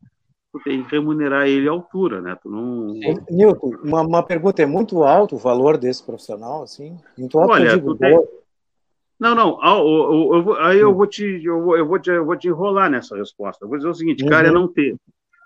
tu 0.51 0.59
tem 0.63 0.83
que 0.83 0.91
remunerar 0.91 1.47
ele 1.47 1.67
à 1.67 1.71
altura, 1.71 2.21
né? 2.21 2.35
Tu 2.41 2.49
não... 2.49 2.93
Nilton, 3.29 3.75
uma, 3.83 4.01
uma 4.01 4.23
pergunta, 4.23 4.61
é 4.61 4.65
muito 4.65 5.03
alto 5.03 5.35
o 5.35 5.39
valor 5.39 5.77
desse 5.77 6.03
profissional, 6.03 6.63
assim? 6.63 6.97
Muito 7.17 7.37
alto, 7.37 7.53
Olha, 7.53 7.75
digo, 7.75 7.95
tem... 7.95 8.19
Não, 9.19 9.33
não, 9.33 9.59
aí 10.59 10.77
eu 10.77 10.93
vou, 10.93 11.07
te, 11.07 11.41
eu, 11.43 11.63
vou, 11.63 11.75
eu, 11.75 11.87
vou 11.87 11.97
te, 11.97 12.11
eu 12.11 12.23
vou 12.23 12.37
te 12.37 12.47
enrolar 12.47 12.89
nessa 12.89 13.17
resposta. 13.17 13.65
Eu 13.65 13.69
vou 13.69 13.77
dizer 13.77 13.89
o 13.89 13.93
seguinte, 13.93 14.23
uhum. 14.23 14.29
cara 14.29 14.47
é 14.49 14.51
não 14.51 14.67
ter. 14.67 14.95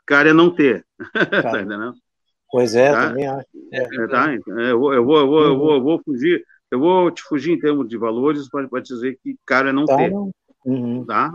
Cara 0.06 0.30
é 0.30 0.34
não 0.34 0.50
ter. 0.50 0.86
Tá. 1.32 1.42
tá 1.42 1.62
entendendo? 1.62 1.94
Pois 2.52 2.76
é, 2.76 2.92
tá? 2.92 3.08
também 3.08 3.28
acho. 3.28 3.48
É. 3.72 3.82
É, 3.82 4.08
tá? 4.08 4.28
vou, 4.78 4.94
eu, 4.94 5.06
vou, 5.06 5.20
eu, 5.20 5.28
vou, 5.28 5.44
eu, 5.46 5.58
vou, 5.58 5.74
eu 5.76 5.82
vou 5.82 6.02
fugir, 6.04 6.46
eu 6.72 6.80
vou 6.80 7.12
te 7.12 7.22
fugir 7.24 7.52
em 7.52 7.60
termos 7.60 7.88
de 7.90 7.98
valores 7.98 8.50
para 8.50 8.82
dizer 8.82 9.20
que 9.22 9.36
caro 9.46 9.68
é 9.68 9.74
não 9.74 9.86
tá, 9.86 9.98
ter. 9.98 10.14
Uhum. 10.66 11.06
Tá? 11.06 11.34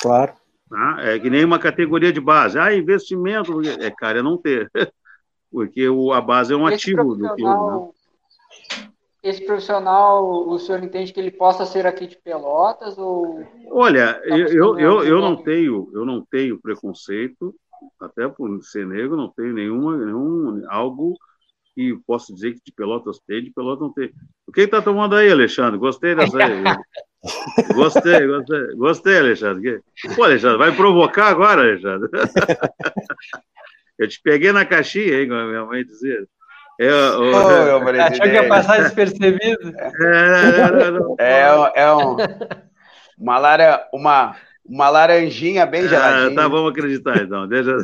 Claro. 0.00 0.32
Tá? 0.70 0.96
É 1.00 1.18
que 1.18 1.28
nem 1.28 1.44
uma 1.44 1.58
categoria 1.58 2.12
de 2.12 2.20
base. 2.20 2.56
Ah, 2.56 2.72
investimento, 2.72 3.60
é 3.62 3.90
caro 3.90 4.20
é 4.20 4.22
não 4.22 4.38
ter. 4.38 4.70
Porque 5.50 5.88
o, 5.88 6.12
a 6.12 6.20
base 6.20 6.54
é 6.54 6.56
um 6.56 6.68
esse 6.68 6.76
ativo 6.76 7.16
do 7.16 7.26
clube. 7.34 7.42
Né? 7.42 7.88
Esse 9.22 9.44
profissional, 9.44 10.48
o 10.48 10.58
senhor 10.58 10.82
entende 10.82 11.12
que 11.12 11.20
ele 11.20 11.32
possa 11.32 11.66
ser 11.66 11.86
aqui 11.86 12.06
de 12.06 12.16
Pelotas 12.16 12.96
ou 12.96 13.44
Olha, 13.70 14.18
eu, 14.24 14.46
eu, 14.46 14.78
eu, 14.78 15.04
eu 15.04 15.20
não 15.20 15.36
tenho 15.36 15.90
eu 15.92 16.06
não 16.06 16.24
tenho 16.24 16.58
preconceito, 16.58 17.54
até 18.00 18.26
por 18.28 18.62
ser 18.62 18.86
negro, 18.86 19.18
não 19.18 19.28
tenho 19.28 19.52
nenhuma 19.52 19.96
nenhum 19.98 20.62
algo 20.68 21.18
que 21.74 21.96
posso 22.06 22.34
dizer 22.34 22.54
que 22.54 22.60
de 22.66 22.72
Pelotas 22.72 23.18
tem, 23.26 23.42
de 23.42 23.50
Pelotas 23.50 23.80
não 23.80 23.92
tem. 23.92 24.10
O 24.46 24.52
que 24.52 24.62
está 24.62 24.82
tomando 24.82 25.16
aí, 25.16 25.30
Alexandre? 25.30 25.78
Gostei 25.78 26.14
dessa 26.14 26.36
aí. 26.36 26.62
gostei, 27.74 28.26
gostei, 28.26 28.74
gostei, 28.76 29.18
Alexandre. 29.18 29.82
Pô, 30.16 30.24
Alexandre, 30.24 30.58
vai 30.58 30.74
provocar 30.74 31.28
agora, 31.28 31.62
Alexandre. 31.62 32.08
Eu 33.98 34.08
te 34.08 34.20
peguei 34.22 34.50
na 34.52 34.64
caixinha, 34.64 35.20
hein, 35.20 35.28
como 35.28 35.40
a 35.40 35.46
minha 35.46 35.64
mãe 35.64 35.84
dizia. 35.84 36.26
Eu, 36.78 36.96
o... 37.20 37.30
oh, 37.30 37.88
Achou 38.00 38.22
que 38.22 38.32
ia 38.32 38.48
passar 38.48 38.82
despercebido? 38.82 39.74
É, 41.18 41.18
é, 41.18 41.42
é, 41.42 41.82
é 41.82 41.94
um, 41.94 42.16
uma, 43.18 43.38
lara, 43.38 43.86
uma, 43.92 44.34
uma 44.64 44.88
laranjinha 44.88 45.66
bem 45.66 45.86
geladinha. 45.86 46.32
Ah, 46.32 46.34
tá, 46.34 46.48
vamos 46.48 46.70
acreditar, 46.70 47.18
então. 47.18 47.46
Deixa... 47.46 47.76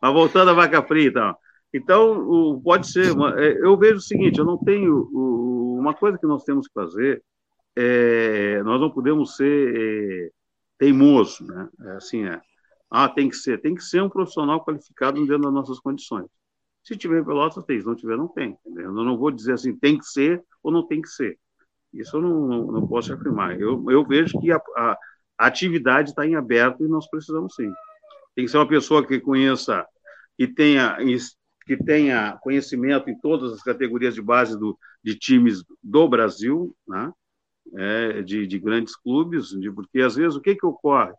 Mas 0.00 0.12
voltando 0.12 0.52
à 0.52 0.54
vaca 0.54 0.80
fria, 0.82 1.08
então. 1.08 1.36
Então, 1.76 2.60
pode 2.64 2.90
ser. 2.90 3.12
Uma, 3.12 3.38
é, 3.38 3.52
eu 3.58 3.76
vejo 3.76 3.96
o 3.96 4.00
seguinte: 4.00 4.38
eu 4.38 4.44
não 4.44 4.56
tenho. 4.56 5.02
Uma 5.78 5.92
coisa 5.92 6.18
que 6.18 6.26
nós 6.26 6.42
temos 6.42 6.66
que 6.66 6.72
fazer 6.72 7.22
é. 7.76 8.62
Nós 8.62 8.80
não 8.80 8.90
podemos 8.90 9.36
ser 9.36 9.76
é, 9.76 10.30
teimoso, 10.78 11.44
né? 11.46 11.68
É 11.82 11.90
assim 11.92 12.24
é. 12.24 12.40
Ah, 12.90 13.08
tem 13.08 13.28
que 13.28 13.36
ser. 13.36 13.60
Tem 13.60 13.74
que 13.74 13.82
ser 13.82 14.02
um 14.02 14.08
profissional 14.08 14.64
qualificado 14.64 15.20
dentro 15.20 15.42
das 15.42 15.52
nossas 15.52 15.78
condições. 15.78 16.26
Se 16.82 16.96
tiver 16.96 17.22
Pelotas, 17.24 17.62
tem. 17.64 17.78
Se 17.78 17.86
não 17.86 17.94
tiver, 17.94 18.16
não 18.16 18.28
tem. 18.28 18.56
Entendeu? 18.64 18.86
Eu 18.86 19.04
não 19.04 19.18
vou 19.18 19.30
dizer 19.30 19.52
assim, 19.52 19.76
tem 19.76 19.98
que 19.98 20.06
ser 20.06 20.42
ou 20.62 20.72
não 20.72 20.86
tem 20.86 21.02
que 21.02 21.08
ser. 21.08 21.38
Isso 21.92 22.16
eu 22.16 22.22
não, 22.22 22.46
não, 22.46 22.72
não 22.72 22.86
posso 22.86 23.12
afirmar. 23.12 23.60
Eu, 23.60 23.84
eu 23.90 24.04
vejo 24.04 24.38
que 24.40 24.50
a, 24.50 24.60
a 24.76 24.96
atividade 25.38 26.10
está 26.10 26.26
em 26.26 26.36
aberto 26.36 26.84
e 26.84 26.88
nós 26.88 27.08
precisamos 27.08 27.54
sim. 27.54 27.70
Tem 28.34 28.44
que 28.44 28.50
ser 28.50 28.58
uma 28.58 28.68
pessoa 28.68 29.06
que 29.06 29.20
conheça 29.20 29.86
e 30.38 30.46
tenha 30.46 30.96
que 31.66 31.76
tenha 31.76 32.38
conhecimento 32.40 33.10
em 33.10 33.18
todas 33.18 33.52
as 33.52 33.62
categorias 33.62 34.14
de 34.14 34.22
base 34.22 34.58
do, 34.58 34.78
de 35.02 35.16
times 35.16 35.64
do 35.82 36.08
Brasil, 36.08 36.74
né? 36.86 37.12
É, 37.74 38.22
de, 38.22 38.46
de, 38.46 38.58
grandes 38.60 38.94
clubes, 38.94 39.48
de, 39.48 39.72
porque 39.72 40.00
às 40.00 40.14
vezes 40.14 40.36
o 40.36 40.40
que, 40.40 40.54
que 40.54 40.64
ocorre? 40.64 41.12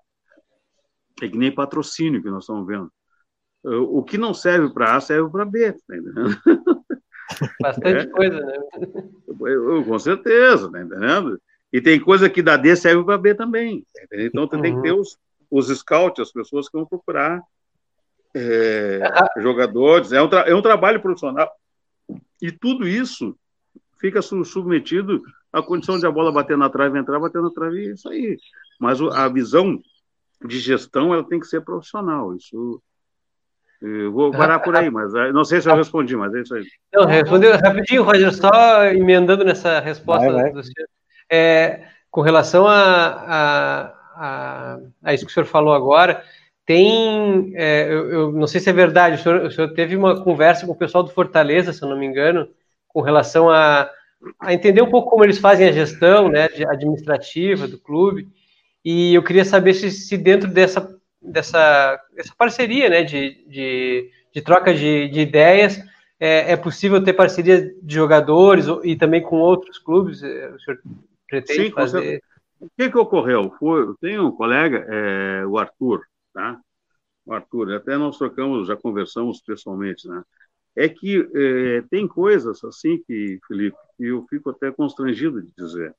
É 1.22 1.28
que 1.28 1.38
nem 1.38 1.54
patrocínio 1.54 2.24
que 2.24 2.30
nós 2.30 2.44
estamos 2.44 2.66
vendo. 2.66 2.90
O 3.64 4.02
que 4.02 4.18
não 4.18 4.34
serve 4.34 4.74
para 4.74 4.96
A 4.96 5.02
serve 5.02 5.30
para 5.30 5.44
B, 5.44 5.74
tá? 5.74 5.80
Bastante 7.62 8.06
é. 8.06 8.08
coisa, 8.08 8.40
né? 8.40 9.84
Com 9.86 10.00
certeza, 10.00 10.72
tá 10.72 10.82
entendendo? 10.82 11.38
E 11.74 11.82
tem 11.82 12.00
coisa 12.00 12.30
que 12.30 12.42
da 12.42 12.56
D 12.56 12.78
serve 12.78 13.04
para 13.04 13.18
B 13.18 13.36
também. 13.36 13.86
Tá 14.10 14.18
então, 14.22 14.44
uhum. 14.44 14.62
tem 14.62 14.74
que 14.74 14.82
ter 14.82 14.94
uhum. 14.94 15.02
os, 15.02 15.18
os 15.52 15.68
scouts, 15.80 16.22
as 16.22 16.32
pessoas 16.32 16.70
que 16.70 16.78
vão 16.78 16.86
procurar 16.86 17.42
é, 18.38 19.42
jogadores. 19.42 20.12
É 20.12 20.22
um, 20.22 20.30
é 20.46 20.56
um 20.56 20.62
trabalho 20.62 21.02
profissional. 21.02 21.52
E 22.42 22.52
tudo 22.52 22.88
isso 22.88 23.36
fica 24.00 24.22
submetido 24.22 25.22
à 25.52 25.62
condição 25.62 26.00
de 26.00 26.06
a 26.06 26.12
bola 26.12 26.32
bater 26.32 26.58
na 26.58 26.70
trave, 26.70 27.00
entrar, 27.00 27.20
bater 27.20 27.42
na 27.42 27.50
trave, 27.50 27.80
e 27.80 27.92
isso 27.94 28.08
aí. 28.10 28.38
Mas 28.80 29.02
a 29.02 29.28
visão 29.28 29.80
de 30.46 30.60
gestão 30.60 31.14
ela 31.14 31.24
tem 31.24 31.40
que 31.40 31.48
ser 31.48 31.62
profissional. 31.62 32.36
Isso 32.36 32.82
eu 33.82 34.12
vou 34.12 34.32
parar 34.32 34.60
por 34.60 34.76
aí, 34.76 34.90
mas 34.90 35.14
eh, 35.14 35.32
não 35.32 35.46
sei 35.46 35.62
se 35.62 35.70
eu 35.70 35.76
respondi, 35.76 36.16
mas 36.16 36.34
é 36.34 36.42
isso 36.42 36.56
aí. 36.56 36.66
Não, 36.92 37.06
respondeu 37.06 37.52
rapidinho, 37.56 38.04
Roger, 38.04 38.34
só 38.34 38.86
emendando 38.86 39.46
nessa 39.46 39.80
resposta 39.80 40.32
vai, 40.32 40.44
vai. 40.44 40.52
do 40.52 40.64
senhor. 40.64 40.90
É, 41.30 41.88
com 42.10 42.22
relação 42.22 42.66
a, 42.66 42.74
a, 42.76 43.82
a, 44.16 44.80
a, 45.04 45.14
isso 45.14 45.26
que 45.26 45.32
o 45.32 45.34
senhor 45.34 45.46
falou 45.46 45.74
agora, 45.74 46.24
tem, 46.68 47.54
é, 47.56 47.88
eu, 47.90 48.12
eu, 48.12 48.32
não 48.34 48.46
sei 48.46 48.60
se 48.60 48.70
é 48.70 48.74
verdade, 48.74 49.16
o 49.16 49.24
senhor, 49.24 49.46
o 49.46 49.52
senhor, 49.52 49.74
teve 49.74 49.96
uma 49.96 50.22
conversa 50.22 50.66
com 50.66 50.74
o 50.74 50.78
pessoal 50.78 51.02
do 51.02 51.10
Fortaleza, 51.10 51.72
se 51.72 51.82
eu 51.82 51.88
não 51.88 51.98
me 51.98 52.06
engano, 52.06 52.46
com 52.90 53.00
relação 53.00 53.50
a, 53.50 53.90
a 54.38 54.54
entender 54.54 54.82
um 54.82 54.90
pouco 54.90 55.10
como 55.10 55.24
eles 55.24 55.38
fazem 55.38 55.70
a 55.70 55.72
gestão 55.72 56.28
né, 56.28 56.50
administrativa 56.68 57.70
do 57.70 57.80
clube, 57.80 58.28
e 58.84 59.14
eu 59.14 59.24
queria 59.24 59.46
saber 59.46 59.74
se, 59.76 59.90
se 59.90 60.18
dentro 60.18 60.50
dessa 60.50 60.94
dessa 61.22 62.00
essa 62.18 62.34
parceria, 62.38 62.90
né, 62.90 63.04
de, 63.04 63.46
de, 63.48 64.12
de 64.34 64.42
troca 64.42 64.74
de, 64.74 65.08
de 65.08 65.22
ideias. 65.22 65.82
É, 66.20 66.54
é, 66.54 66.58
possível 66.58 67.02
ter 67.02 67.14
parceria 67.14 67.62
de 67.82 67.94
jogadores 67.94 68.66
e 68.84 68.96
também 68.96 69.22
com 69.22 69.38
outros 69.38 69.78
clubes? 69.78 70.24
É, 70.24 70.50
o 70.50 70.60
senhor 70.60 70.80
pretende 71.30 71.68
Sim, 71.68 71.72
fazer? 71.72 72.24
O 72.60 72.68
que, 72.76 72.90
que 72.90 72.98
ocorreu? 72.98 73.54
Foi, 73.60 73.82
eu 73.82 73.96
tenho 74.02 74.28
um 74.28 74.32
colega, 74.32 74.86
é, 74.90 75.46
o 75.46 75.60
Arthur, 75.60 76.02
tá? 76.38 76.62
O 77.26 77.34
Arthur, 77.34 77.74
até 77.74 77.98
nós 77.98 78.18
trocamos, 78.18 78.68
já 78.68 78.78
conversamos 78.78 79.42
pessoalmente, 79.42 80.08
né? 80.08 80.24
É 80.76 80.88
que 80.88 81.28
é, 81.34 81.82
tem 81.90 82.08
coisas 82.08 82.64
assim 82.64 83.02
que, 83.04 83.40
Felipe, 83.48 83.78
que 83.98 84.06
eu 84.06 84.26
fico 84.30 84.52
até 84.52 84.72
constrangido 84.72 85.42
de 85.42 85.52
dizer 85.58 85.96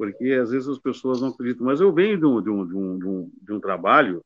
porque 0.00 0.32
às 0.32 0.50
vezes 0.50 0.66
as 0.66 0.78
pessoas 0.78 1.20
não 1.20 1.28
acreditam. 1.28 1.66
Mas 1.66 1.78
eu 1.78 1.92
venho 1.92 2.16
de 2.18 2.24
um, 2.24 2.42
de 2.42 2.48
um, 2.48 2.66
de 2.66 3.06
um, 3.06 3.30
de 3.42 3.52
um 3.52 3.60
trabalho 3.60 4.24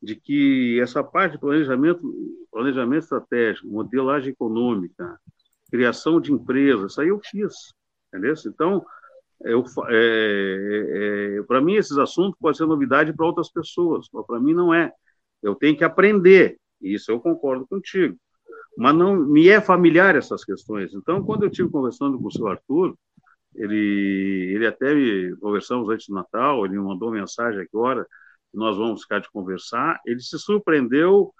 de 0.00 0.16
que 0.16 0.80
essa 0.80 1.04
parte 1.04 1.32
de 1.32 1.38
planejamento, 1.38 2.00
planejamento 2.50 3.02
estratégico, 3.02 3.68
modelagem 3.68 4.30
econômica, 4.32 5.20
criação 5.70 6.18
de 6.18 6.32
empresas, 6.32 6.92
isso 6.92 7.02
aí 7.02 7.08
eu 7.08 7.20
fiz, 7.22 7.52
entendeu? 8.08 8.32
Então, 8.46 8.82
eu, 9.44 9.64
é, 9.88 11.38
é, 11.38 11.42
para 11.44 11.60
mim, 11.60 11.74
esses 11.74 11.96
assuntos 11.98 12.38
podem 12.40 12.56
ser 12.56 12.66
novidade 12.66 13.12
para 13.12 13.26
outras 13.26 13.50
pessoas, 13.50 14.06
mas 14.12 14.26
para 14.26 14.40
mim 14.40 14.54
não 14.54 14.72
é. 14.72 14.92
Eu 15.42 15.54
tenho 15.54 15.76
que 15.76 15.84
aprender, 15.84 16.58
isso 16.80 17.10
eu 17.10 17.20
concordo 17.20 17.66
contigo. 17.66 18.16
Mas 18.76 18.94
não 18.94 19.16
me 19.16 19.48
é 19.48 19.60
familiar 19.60 20.16
essas 20.16 20.44
questões. 20.44 20.94
Então, 20.94 21.22
quando 21.24 21.42
eu 21.42 21.48
estive 21.48 21.68
conversando 21.70 22.18
com 22.18 22.28
o 22.28 22.32
seu 22.32 22.46
Arthur, 22.48 22.96
ele, 23.54 24.52
ele 24.54 24.66
até 24.66 24.94
conversamos 25.40 25.88
antes 25.90 26.06
do 26.08 26.14
Natal, 26.14 26.64
ele 26.64 26.78
me 26.78 26.84
mandou 26.84 27.10
mensagem 27.10 27.60
agora, 27.60 28.06
nós 28.52 28.76
vamos 28.76 29.02
ficar 29.02 29.20
de 29.20 29.30
conversar. 29.30 30.00
Ele 30.06 30.20
se 30.20 30.38
surpreendeu 30.38 31.32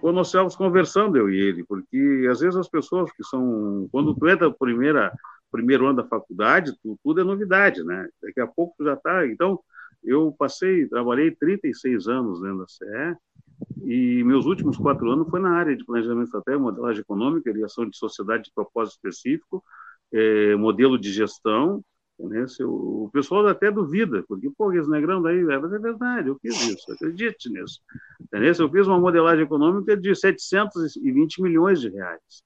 quando 0.00 0.16
nós 0.16 0.28
estávamos 0.28 0.56
conversando, 0.56 1.16
eu 1.16 1.30
e 1.30 1.38
ele, 1.38 1.64
porque 1.64 2.26
às 2.30 2.40
vezes 2.40 2.56
as 2.56 2.68
pessoas 2.68 3.12
que 3.12 3.22
são. 3.24 3.88
Quando 3.92 4.14
tu 4.14 4.26
entra 4.28 4.48
no 4.48 4.56
primeira, 4.56 5.12
primeiro 5.50 5.86
ano 5.86 6.02
da 6.02 6.08
faculdade, 6.08 6.76
tu, 6.82 6.98
tudo 7.02 7.20
é 7.20 7.24
novidade, 7.24 7.82
né? 7.84 8.08
Daqui 8.22 8.40
a 8.40 8.46
pouco 8.46 8.82
já 8.82 8.94
está. 8.94 9.26
Então, 9.26 9.60
eu 10.02 10.34
passei, 10.38 10.86
trabalhei 10.86 11.30
36 11.30 12.08
anos 12.08 12.40
dentro 12.40 12.58
da 12.58 12.68
CE, 12.68 13.16
e 13.84 14.24
meus 14.24 14.46
últimos 14.46 14.76
quatro 14.76 15.10
anos 15.10 15.28
foi 15.28 15.40
na 15.40 15.50
área 15.50 15.76
de 15.76 15.84
planejamento 15.84 16.26
estratégico, 16.26 16.64
modelagem 16.64 17.00
econômica, 17.00 17.52
criação 17.52 17.88
de 17.88 17.96
sociedade 17.96 18.44
de 18.44 18.52
propósito 18.54 18.94
específico, 18.94 19.62
é, 20.12 20.56
modelo 20.56 20.98
de 20.98 21.12
gestão, 21.12 21.84
né? 22.18 22.44
o 22.62 23.08
pessoal 23.12 23.46
até 23.46 23.70
duvida, 23.70 24.22
porque, 24.28 24.50
pô, 24.56 24.72
esse 24.72 24.88
negrão 24.88 25.22
daí, 25.22 25.40
é, 25.40 25.58
mas 25.58 25.72
é 25.72 25.78
verdade, 25.78 26.28
eu 26.28 26.38
fiz 26.40 26.54
isso, 26.68 26.92
acredite 26.92 27.50
nisso. 27.50 27.80
Entendeu? 28.20 28.52
Eu 28.58 28.70
fiz 28.70 28.86
uma 28.86 28.98
modelagem 28.98 29.44
econômica 29.44 29.96
de 29.96 30.14
720 30.14 31.42
milhões 31.42 31.80
de 31.80 31.88
reais. 31.88 32.42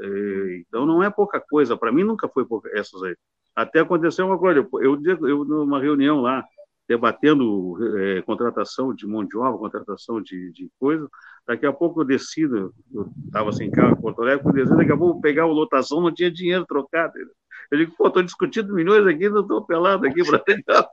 É, 0.00 0.56
então, 0.58 0.86
não 0.86 1.02
é 1.02 1.10
pouca 1.10 1.40
coisa, 1.40 1.76
para 1.76 1.92
mim 1.92 2.04
nunca 2.04 2.28
foi 2.28 2.44
pouca, 2.44 2.70
essas 2.72 3.02
aí. 3.02 3.16
Até 3.54 3.80
aconteceu 3.80 4.26
uma 4.26 4.38
coisa, 4.38 4.60
eu, 4.60 4.80
eu, 4.82 5.28
eu 5.28 5.44
numa 5.44 5.80
reunião 5.80 6.20
lá, 6.20 6.44
debatendo 6.88 7.76
é, 7.98 8.22
contratação 8.22 8.94
de 8.94 9.06
mão 9.06 9.24
de 9.24 9.36
obra, 9.36 9.58
contratação 9.58 10.20
de, 10.20 10.52
de 10.52 10.70
coisa. 10.78 11.08
Daqui 11.46 11.66
a 11.66 11.72
pouco 11.72 12.00
eu 12.00 12.04
decido, 12.04 12.72
eu 12.92 13.08
estava 13.26 13.52
sem 13.52 13.70
carro 13.70 13.92
em 13.92 14.00
Porto 14.00 14.22
Alegre, 14.22 14.46
eu 14.46 14.52
decido, 14.52 14.76
daqui 14.76 14.92
a 14.92 14.96
pouco 14.96 15.20
pegar 15.20 15.46
o 15.46 15.52
lotação, 15.52 16.00
não 16.00 16.12
tinha 16.12 16.30
dinheiro 16.30 16.64
trocado. 16.66 17.14
Eu 17.70 17.78
digo, 17.78 17.92
pô, 17.96 18.06
estou 18.06 18.22
discutindo 18.22 18.72
milhões 18.72 19.06
aqui, 19.06 19.28
não 19.28 19.40
estou 19.40 19.64
pelado 19.64 20.06
aqui 20.06 20.24
para 20.24 20.38
pegar. 20.44 20.88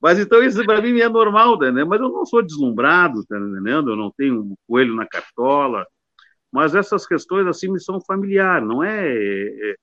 Mas 0.00 0.18
então 0.18 0.42
isso 0.42 0.64
para 0.64 0.80
mim 0.80 0.98
é 0.98 1.08
normal, 1.08 1.58
né? 1.58 1.84
Mas 1.84 2.00
eu 2.00 2.08
não 2.08 2.24
sou 2.24 2.42
deslumbrado, 2.42 3.24
tá 3.26 3.38
entendendo? 3.38 3.90
Eu 3.90 3.96
não 3.96 4.10
tenho 4.10 4.40
um 4.40 4.54
coelho 4.66 4.94
na 4.94 5.06
cartola. 5.06 5.86
Mas 6.52 6.74
essas 6.74 7.06
questões 7.06 7.46
assim 7.46 7.70
me 7.70 7.80
são 7.80 8.00
familiares, 8.00 8.66
não 8.66 8.82
é, 8.82 9.06
é 9.06 9.76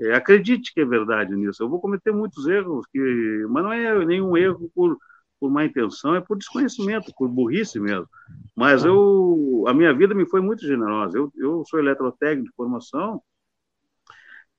é, 0.00 0.14
acredite 0.14 0.72
que 0.72 0.80
é 0.80 0.84
verdade 0.84 1.34
nisso. 1.34 1.62
Eu 1.62 1.68
vou 1.68 1.80
cometer 1.80 2.12
muitos 2.12 2.46
erros, 2.46 2.86
que, 2.90 3.46
mas 3.50 3.62
não 3.62 3.72
é 3.72 4.04
nenhum 4.04 4.36
erro 4.36 4.70
por, 4.74 4.96
por 5.38 5.50
má 5.50 5.64
intenção, 5.64 6.14
é 6.14 6.20
por 6.20 6.38
desconhecimento, 6.38 7.12
por 7.16 7.28
burrice 7.28 7.78
mesmo. 7.78 8.08
Mas 8.56 8.84
eu, 8.84 9.64
a 9.66 9.74
minha 9.74 9.92
vida 9.92 10.14
me 10.14 10.26
foi 10.26 10.40
muito 10.40 10.66
generosa. 10.66 11.18
Eu, 11.18 11.32
eu 11.36 11.64
sou 11.66 11.78
eletrotécnico 11.78 12.48
de 12.48 12.56
formação. 12.56 13.22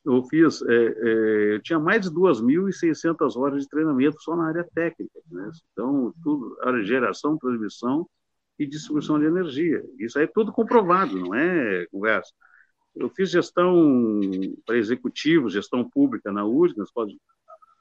Eu 0.05 0.21
fiz, 0.25 0.61
é, 0.63 0.73
é, 0.75 1.55
eu 1.55 1.61
tinha 1.61 1.79
mais 1.79 2.01
de 2.01 2.11
2.600 2.11 3.37
horas 3.37 3.63
de 3.63 3.69
treinamento 3.69 4.21
só 4.21 4.35
na 4.35 4.47
área 4.49 4.67
técnica. 4.75 5.19
Né? 5.31 5.49
Então, 5.71 6.13
tudo, 6.21 6.57
geração, 6.83 7.37
transmissão 7.37 8.07
e 8.57 8.65
distribuição 8.65 9.19
de 9.19 9.25
energia. 9.25 9.83
Isso 9.99 10.17
aí 10.17 10.25
é 10.25 10.27
tudo 10.27 10.51
comprovado, 10.51 11.17
não 11.17 11.33
é 11.33 11.85
conversa. 11.87 12.31
Eu 12.95 13.09
fiz 13.09 13.31
gestão 13.31 14.19
para 14.65 14.77
executivos, 14.77 15.53
gestão 15.53 15.89
pública 15.89 16.31
na 16.31 16.45
USP, 16.45 16.77
na 16.77 16.83
escola 16.83 17.07
de 17.07 17.17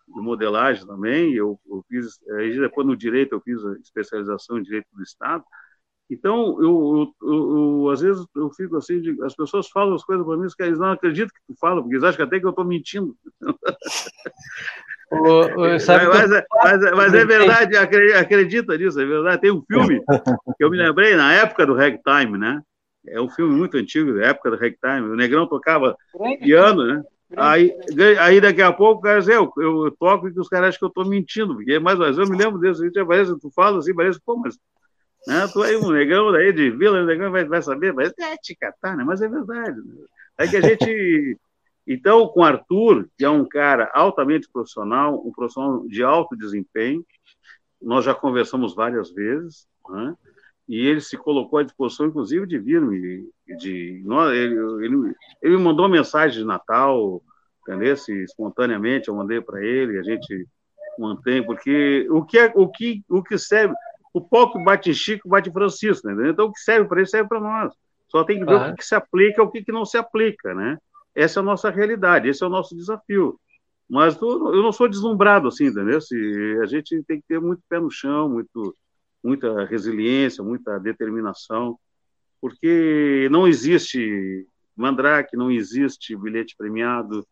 modelagem 0.09 0.87
também. 0.87 1.35
Eu, 1.35 1.61
eu 1.67 1.85
fiz, 1.89 2.19
aí 2.39 2.59
depois 2.59 2.87
no 2.87 2.97
direito, 2.97 3.35
eu 3.35 3.41
fiz 3.41 3.63
a 3.65 3.73
especialização 3.75 4.59
em 4.59 4.63
direito 4.63 4.87
do 4.93 5.03
Estado. 5.03 5.45
Então, 6.11 6.61
eu, 6.63 7.15
eu, 7.23 7.29
eu, 7.29 7.91
às 7.91 8.01
vezes 8.01 8.27
eu 8.35 8.51
fico 8.51 8.77
assim, 8.77 9.01
de, 9.01 9.17
as 9.23 9.35
pessoas 9.35 9.69
falam 9.69 9.95
as 9.95 10.05
coisas 10.05 10.27
para 10.27 10.37
mim, 10.37 10.47
que 10.55 10.63
eles 10.63 10.79
não 10.79 10.93
acreditam 10.93 11.35
que 11.35 11.53
tu 11.53 11.59
fala, 11.59 11.81
porque 11.81 11.95
eles 11.95 12.05
acham 12.05 12.27
até 12.27 12.39
que 12.39 12.45
eu 12.45 12.51
estou 12.51 12.65
mentindo. 12.65 13.17
O, 15.13 15.45
o, 15.45 15.61
mas, 15.69 15.87
mas, 15.87 16.31
mas, 16.65 16.91
mas, 16.97 17.15
é 17.15 17.25
verdade, 17.27 17.77
acredita 17.77 18.77
nisso, 18.79 18.99
é 18.99 19.05
verdade. 19.05 19.43
Tem 19.43 19.51
um 19.51 19.63
filme 19.63 20.01
que 20.57 20.65
eu 20.65 20.71
me 20.71 20.79
lembrei 20.79 21.15
na 21.15 21.35
época 21.35 21.67
do 21.67 21.75
ragtime, 21.75 22.39
né? 22.39 22.63
É 23.07 23.21
um 23.21 23.29
filme 23.29 23.55
muito 23.55 23.77
antigo, 23.77 24.15
da 24.15 24.29
época 24.29 24.51
do 24.51 24.57
ragtime. 24.57 25.11
O 25.11 25.17
Negrão 25.17 25.47
tocava 25.47 25.95
piano, 26.41 26.87
né? 26.87 27.03
Aí, 27.37 27.75
aí 28.21 28.41
daqui 28.41 28.63
a 28.63 28.73
pouco 28.73 29.01
o 29.01 29.03
cara 29.03 29.21
diz, 29.21 29.29
eu, 29.29 29.53
eu 29.57 29.95
toco 29.99 30.29
e 30.29 30.33
os 30.39 30.49
caras 30.49 30.69
acham 30.69 30.79
que 30.79 30.85
eu 30.85 30.89
estou 30.89 31.05
mentindo, 31.07 31.55
porque 31.55 31.79
mais 31.79 31.99
ou 31.99 32.05
menos 32.05 32.19
eu 32.19 32.27
me 32.27 32.37
lembro 32.37 32.59
desse, 32.59 32.91
parece, 33.07 33.39
tu 33.39 33.51
fala 33.51 33.79
assim, 33.79 33.95
parece, 33.95 34.21
pô, 34.25 34.37
mas 34.37 34.57
né, 35.27 35.47
tu 35.53 35.63
aí 35.63 35.77
um 35.77 35.91
negão 35.91 36.33
daí 36.33 36.53
de 36.53 36.71
vila, 36.71 37.03
o 37.03 37.07
negão 37.07 37.31
vai, 37.31 37.45
vai 37.45 37.63
saber, 37.63 37.93
mas 37.93 38.13
é 38.19 38.37
te 38.37 38.55
catar, 38.55 38.97
né? 38.97 39.05
Mas 39.05 39.23
é 39.23 39.29
verdade. 39.29 39.77
Né? 39.77 39.95
É 40.39 40.49
que 40.49 40.57
a 40.57 40.61
gente. 40.61 41.39
Então, 41.87 42.29
com 42.29 42.45
Arthur, 42.45 43.09
que 43.19 43.25
é 43.25 43.31
um 43.31 43.45
cara 43.47 43.91
altamente 43.93 44.49
profissional, 44.53 45.21
um 45.27 45.33
profissional 45.33 45.87
de 45.87 46.03
alto 46.03 46.37
desempenho, 46.37 47.05
nós 47.81 48.05
já 48.05 48.15
conversamos 48.15 48.75
várias 48.75 49.13
vezes, 49.13 49.67
né? 49.89 50.15
e 50.69 50.87
ele 50.87 51.01
se 51.01 51.17
colocou 51.17 51.59
à 51.59 51.63
disposição, 51.63 52.07
inclusive, 52.07 52.47
de 52.47 52.59
vir 52.59 52.81
me 52.81 53.29
de, 53.59 54.03
ele, 54.33 54.55
ele, 54.85 55.15
ele 55.43 55.57
me 55.57 55.63
mandou 55.63 55.89
mensagem 55.89 56.39
de 56.39 56.47
Natal, 56.47 57.21
entendeu? 57.61 57.95
espontaneamente 57.95 59.09
eu 59.09 59.15
mandei 59.15 59.41
para 59.41 59.63
ele, 59.63 59.99
a 59.99 60.03
gente 60.03 60.47
mantém, 60.99 61.45
porque 61.45 62.07
o 62.11 62.25
que 62.25 62.39
é 62.39 62.53
o 62.55 62.69
que 62.69 63.03
o 63.09 63.23
que 63.23 63.37
serve, 63.39 63.75
o 64.15 64.21
pau 64.21 64.53
que 64.53 64.63
bate 64.63 64.91
em 64.91 64.95
Chico 64.95 65.29
bate 65.29 65.49
em 65.49 65.53
Francisco, 65.53 66.09
né? 66.09 66.31
Então 66.31 66.47
o 66.47 66.53
que 66.53 66.61
serve 66.61 66.89
para 66.89 66.99
ele 66.99 67.09
serve 67.09 67.29
para 67.29 67.41
nós. 67.41 67.73
Só 68.09 68.25
tem 68.25 68.39
que 68.39 68.45
ver 68.45 68.55
o 68.55 68.75
que, 68.75 68.85
se 68.85 68.95
aplica 68.95 69.41
e 69.41 69.45
o 69.45 69.51
que, 69.51 69.65
que 69.65 69.73
não 69.73 69.87
se 69.87 69.97
aplica, 69.97 70.55
né? 70.55 70.77
Essa 71.15 71.41
é 71.41 71.43
a 71.43 71.45
nossa 71.45 71.71
realidade, 71.71 72.29
esse 72.29 72.43
é 72.43 72.47
o 72.47 72.51
nosso 72.51 72.75
desafio. 72.75 73.39
Mas 73.89 74.21
eu 74.21 74.63
não 74.63 74.73
sou 74.73 74.89
deslumbrado 74.89 75.49
assim, 75.49 75.67
entendeu? 75.67 76.01
Se, 76.01 76.17
a 76.63 76.67
gente 76.67 77.03
tem 77.03 77.21
que 77.21 77.27
ter 77.29 77.41
muito 77.41 77.63
pé 77.69 77.79
no 77.79 77.91
chão, 77.91 78.29
muito, 78.29 78.75
muita 79.23 79.65
resiliência, 79.67 80.43
muita 80.43 80.79
determinação, 80.79 81.79
porque 82.41 83.29
não 83.31 83.47
existe 83.47 84.47
mandrake, 84.75 85.37
não 85.37 85.51
existe 85.51 86.17
bilhete 86.17 86.57
premiado, 86.57 87.27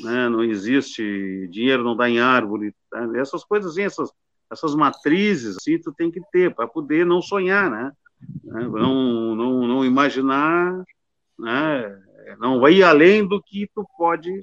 né? 0.00 0.28
não 0.28 0.42
existe 0.42 1.46
dinheiro 1.50 1.84
não 1.84 1.96
dá 1.96 2.08
em 2.08 2.18
árvore, 2.18 2.74
tá? 2.90 3.08
essas 3.14 3.44
coisas, 3.44 3.78
essas, 3.78 4.10
essas 4.50 4.74
matrizes, 4.74 5.56
assim, 5.56 5.78
tu 5.78 5.92
tem 5.92 6.10
que 6.10 6.20
ter 6.32 6.54
para 6.54 6.66
poder 6.66 7.06
não 7.06 7.22
sonhar, 7.22 7.70
né? 7.70 7.92
Não, 8.44 9.34
não, 9.34 9.66
não 9.66 9.84
imaginar, 9.84 10.84
né? 11.38 12.02
Não 12.38 12.60
vai 12.60 12.74
ir 12.74 12.82
além 12.82 13.26
do 13.26 13.42
que 13.42 13.68
tu 13.74 13.86
pode 13.96 14.42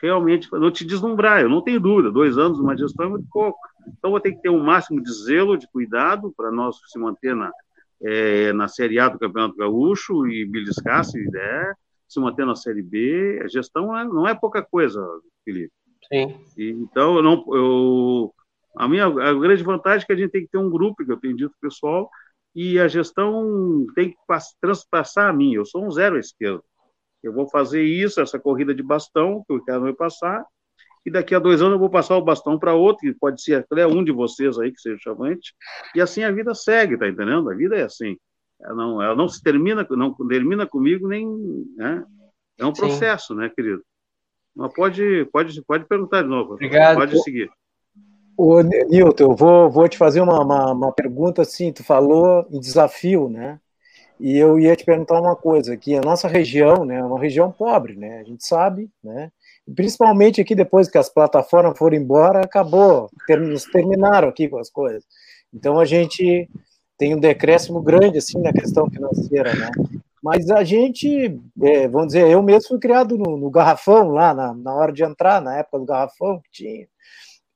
realmente 0.00 0.48
não 0.52 0.70
te 0.70 0.84
deslumbrar. 0.84 1.42
Eu 1.42 1.48
não 1.48 1.62
tenho 1.62 1.80
dúvida, 1.80 2.10
dois 2.10 2.38
anos 2.38 2.58
uma 2.58 2.76
gestão 2.76 3.06
é 3.06 3.08
muito 3.10 3.26
pouco. 3.30 3.58
Então, 3.86 4.10
vou 4.10 4.20
ter 4.20 4.32
que 4.32 4.42
ter 4.42 4.48
um 4.48 4.62
máximo 4.62 5.02
de 5.02 5.12
zelo, 5.12 5.56
de 5.56 5.66
cuidado, 5.68 6.32
para 6.36 6.50
nós 6.50 6.76
se 6.86 6.98
manter 6.98 7.34
na, 7.34 7.52
é, 8.02 8.52
na 8.52 8.68
Série 8.68 8.98
A 8.98 9.08
do 9.08 9.18
Campeonato 9.18 9.56
Gaúcho 9.56 10.26
e 10.26 10.44
beliscar, 10.44 11.04
se 11.04 11.22
der, 11.30 11.74
se 12.08 12.18
manter 12.20 12.46
na 12.46 12.56
Série 12.56 12.82
B. 12.82 13.40
A 13.44 13.48
gestão 13.48 13.96
é, 13.96 14.04
não 14.04 14.26
é 14.26 14.34
pouca 14.34 14.62
coisa, 14.62 15.00
Felipe. 15.44 15.72
Sim. 16.12 16.40
E, 16.56 16.70
então, 16.70 17.16
eu 17.16 17.22
não, 17.22 17.44
eu, 17.52 18.34
a 18.76 18.88
minha 18.88 19.06
a 19.06 19.34
grande 19.34 19.62
vantagem 19.62 20.04
é 20.04 20.06
que 20.06 20.12
a 20.12 20.16
gente 20.16 20.30
tem 20.30 20.42
que 20.42 20.50
ter 20.50 20.58
um 20.58 20.70
grupo, 20.70 21.04
que 21.04 21.12
eu 21.12 21.20
tenho 21.20 21.36
dito 21.36 21.54
pessoal, 21.60 22.10
e 22.54 22.78
a 22.78 22.88
gestão 22.88 23.86
tem 23.94 24.10
que 24.10 24.16
transpassar 24.60 25.28
a 25.28 25.32
mim. 25.32 25.54
Eu 25.54 25.64
sou 25.64 25.84
um 25.84 25.90
zero 25.90 26.16
à 26.16 26.18
esquerda. 26.18 26.62
Eu 27.22 27.32
vou 27.32 27.48
fazer 27.48 27.82
isso, 27.82 28.20
essa 28.20 28.38
corrida 28.38 28.74
de 28.74 28.82
bastão, 28.82 29.44
que 29.46 29.52
o 29.52 29.64
cara 29.64 29.80
vai 29.80 29.92
passar, 29.92 30.44
e 31.04 31.10
daqui 31.10 31.34
a 31.34 31.38
dois 31.38 31.60
anos 31.60 31.74
eu 31.74 31.78
vou 31.78 31.90
passar 31.90 32.16
o 32.16 32.22
bastão 32.22 32.58
para 32.58 32.74
outro, 32.74 33.00
que 33.00 33.18
pode 33.18 33.42
ser 33.42 33.54
até 33.54 33.86
um 33.86 34.04
de 34.04 34.12
vocês 34.12 34.58
aí 34.58 34.72
que 34.72 34.80
seja 34.80 34.98
chamante, 34.98 35.54
e 35.94 36.00
assim 36.00 36.22
a 36.22 36.30
vida 36.30 36.54
segue, 36.54 36.98
tá 36.98 37.08
entendendo? 37.08 37.50
A 37.50 37.54
vida 37.54 37.76
é 37.76 37.82
assim. 37.82 38.16
Ela 38.60 38.74
não, 38.74 39.02
ela 39.02 39.16
não 39.16 39.28
se 39.28 39.42
termina, 39.42 39.86
não 39.90 40.14
termina 40.28 40.66
comigo 40.66 41.08
nem, 41.08 41.26
né? 41.76 42.04
É 42.58 42.66
um 42.66 42.72
processo, 42.72 43.28
Sim. 43.28 43.40
né, 43.40 43.48
querido? 43.48 43.82
Mas 44.54 44.72
pode, 44.74 45.24
pode, 45.32 45.62
pode 45.64 45.86
perguntar 45.86 46.22
de 46.22 46.28
novo. 46.28 46.54
Obrigado. 46.54 46.96
Pode 46.96 47.22
seguir. 47.22 47.50
Ô, 48.36 48.60
Nilton, 48.62 49.24
eu 49.24 49.34
vou, 49.34 49.70
vou 49.70 49.88
te 49.88 49.96
fazer 49.96 50.20
uma, 50.20 50.42
uma, 50.42 50.72
uma 50.72 50.92
pergunta 50.92 51.42
assim, 51.42 51.72
tu 51.72 51.82
falou 51.82 52.46
em 52.50 52.60
desafio, 52.60 53.28
né? 53.28 53.60
E 54.20 54.36
eu 54.36 54.58
ia 54.60 54.76
te 54.76 54.84
perguntar 54.84 55.18
uma 55.18 55.34
coisa, 55.34 55.74
que 55.78 55.96
a 55.96 56.02
nossa 56.02 56.28
região, 56.28 56.84
né, 56.84 56.96
é 56.96 57.02
uma 57.02 57.18
região 57.18 57.50
pobre, 57.50 57.96
né, 57.96 58.18
a 58.18 58.22
gente 58.22 58.44
sabe, 58.44 58.90
né, 59.02 59.32
principalmente 59.74 60.42
aqui 60.42 60.54
depois 60.54 60.90
que 60.90 60.98
as 60.98 61.08
plataformas 61.08 61.78
foram 61.78 61.96
embora, 61.96 62.42
acabou, 62.42 63.08
nos 63.30 63.64
terminaram 63.64 64.28
aqui 64.28 64.46
com 64.46 64.58
as 64.58 64.68
coisas. 64.68 65.04
Então 65.54 65.80
a 65.80 65.86
gente 65.86 66.50
tem 66.98 67.14
um 67.14 67.18
decréscimo 67.18 67.80
grande, 67.80 68.18
assim, 68.18 68.38
na 68.42 68.52
questão 68.52 68.90
financeira, 68.90 69.54
né, 69.54 69.70
mas 70.22 70.50
a 70.50 70.62
gente, 70.64 71.40
é, 71.62 71.88
vamos 71.88 72.08
dizer, 72.08 72.28
eu 72.28 72.42
mesmo 72.42 72.68
fui 72.68 72.78
criado 72.78 73.16
no, 73.16 73.38
no 73.38 73.50
garrafão 73.50 74.10
lá, 74.10 74.34
na, 74.34 74.52
na, 74.52 74.74
hora 74.74 74.92
de 74.92 75.02
entrar, 75.02 75.40
na 75.40 75.56
época 75.56 75.78
do 75.78 75.86
garrafão 75.86 76.40
que 76.40 76.50
tinha, 76.52 76.86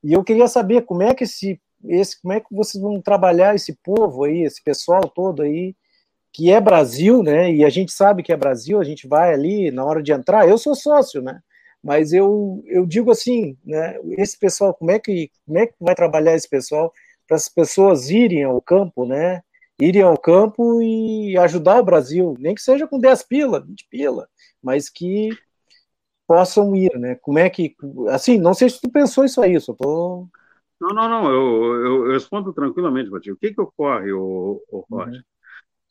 e 0.03 0.15
eu 0.15 0.24
queria 0.24 0.49
saber 0.49 0.81
como 0.86 1.03
é 1.03 1.15
que 1.15 1.24
esse, 1.24 1.61
esse, 1.85 2.23
como 2.23 2.32
é 2.32 2.41
que 2.41 2.47
vocês 2.51 2.82
vão 2.82 3.03
trabalhar 3.03 3.55
esse 3.55 3.74
povo 3.85 4.24
aí, 4.24 4.45
esse 4.45 4.65
pessoal 4.65 5.03
todo 5.03 5.43
aí, 5.43 5.74
que 6.35 6.51
é 6.51 6.61
Brasil, 6.61 7.23
né? 7.23 7.52
E 7.55 7.65
a 7.65 7.70
gente 7.70 7.93
sabe 7.93 8.23
que 8.23 8.32
é 8.32 8.36
Brasil, 8.36 8.81
a 8.81 8.85
gente 8.85 9.06
vai 9.06 9.32
ali 9.32 9.70
na 9.70 9.85
hora 9.85 10.02
de 10.02 10.12
entrar. 10.12 10.48
Eu 10.48 10.59
sou 10.59 10.74
sócio, 10.74 11.23
né? 11.23 11.40
Mas 11.82 12.12
eu, 12.12 12.62
eu 12.66 12.85
digo 12.86 13.11
assim, 13.12 13.56
né? 13.65 13.97
Esse 14.19 14.36
pessoal, 14.39 14.74
como 14.74 14.90
é 14.90 14.98
que 14.98 15.31
como 15.47 15.59
é 15.59 15.66
que 15.69 15.74
vai 15.81 15.94
trabalhar 15.94 16.35
esse 16.35 16.48
pessoal 16.48 16.93
para 17.28 17.36
as 17.36 17.48
pessoas 17.48 18.11
irem 18.11 18.43
ao 18.44 18.61
campo, 18.61 19.06
né? 19.06 19.43
Irem 19.81 20.02
ao 20.02 20.19
campo 20.19 20.82
e 20.82 21.39
ajudar 21.39 21.81
o 21.81 21.85
Brasil, 21.85 22.35
nem 22.40 22.55
que 22.55 22.62
seja 22.62 22.86
com 22.86 22.98
10 22.98 23.23
pila, 23.24 23.61
20 23.61 23.86
pila, 23.89 24.28
mas 24.62 24.89
que 24.90 25.31
possam 26.27 26.74
ir, 26.74 26.98
né? 26.98 27.16
Como 27.16 27.39
é 27.39 27.48
que, 27.51 27.77
assim, 28.11 28.39
não 28.39 28.55
sei 28.55 28.70
se 28.70 28.81
tu 28.81 28.90
pensou 28.90 29.24
isso 29.24 29.40
aí, 29.43 29.61
só 29.61 29.74
tô 29.74 30.28
não, 30.81 30.90
não, 30.90 31.09
não, 31.09 31.31
eu, 31.31 31.74
eu, 31.74 32.06
eu 32.06 32.12
respondo 32.12 32.52
tranquilamente, 32.52 33.09
Batia. 33.11 33.32
O 33.32 33.36
que 33.36 33.55
que 33.55 33.61
ocorre, 33.61 34.12
o, 34.12 34.61
o 34.70 34.85
Roger? 34.90 35.15
Uhum. 35.15 35.34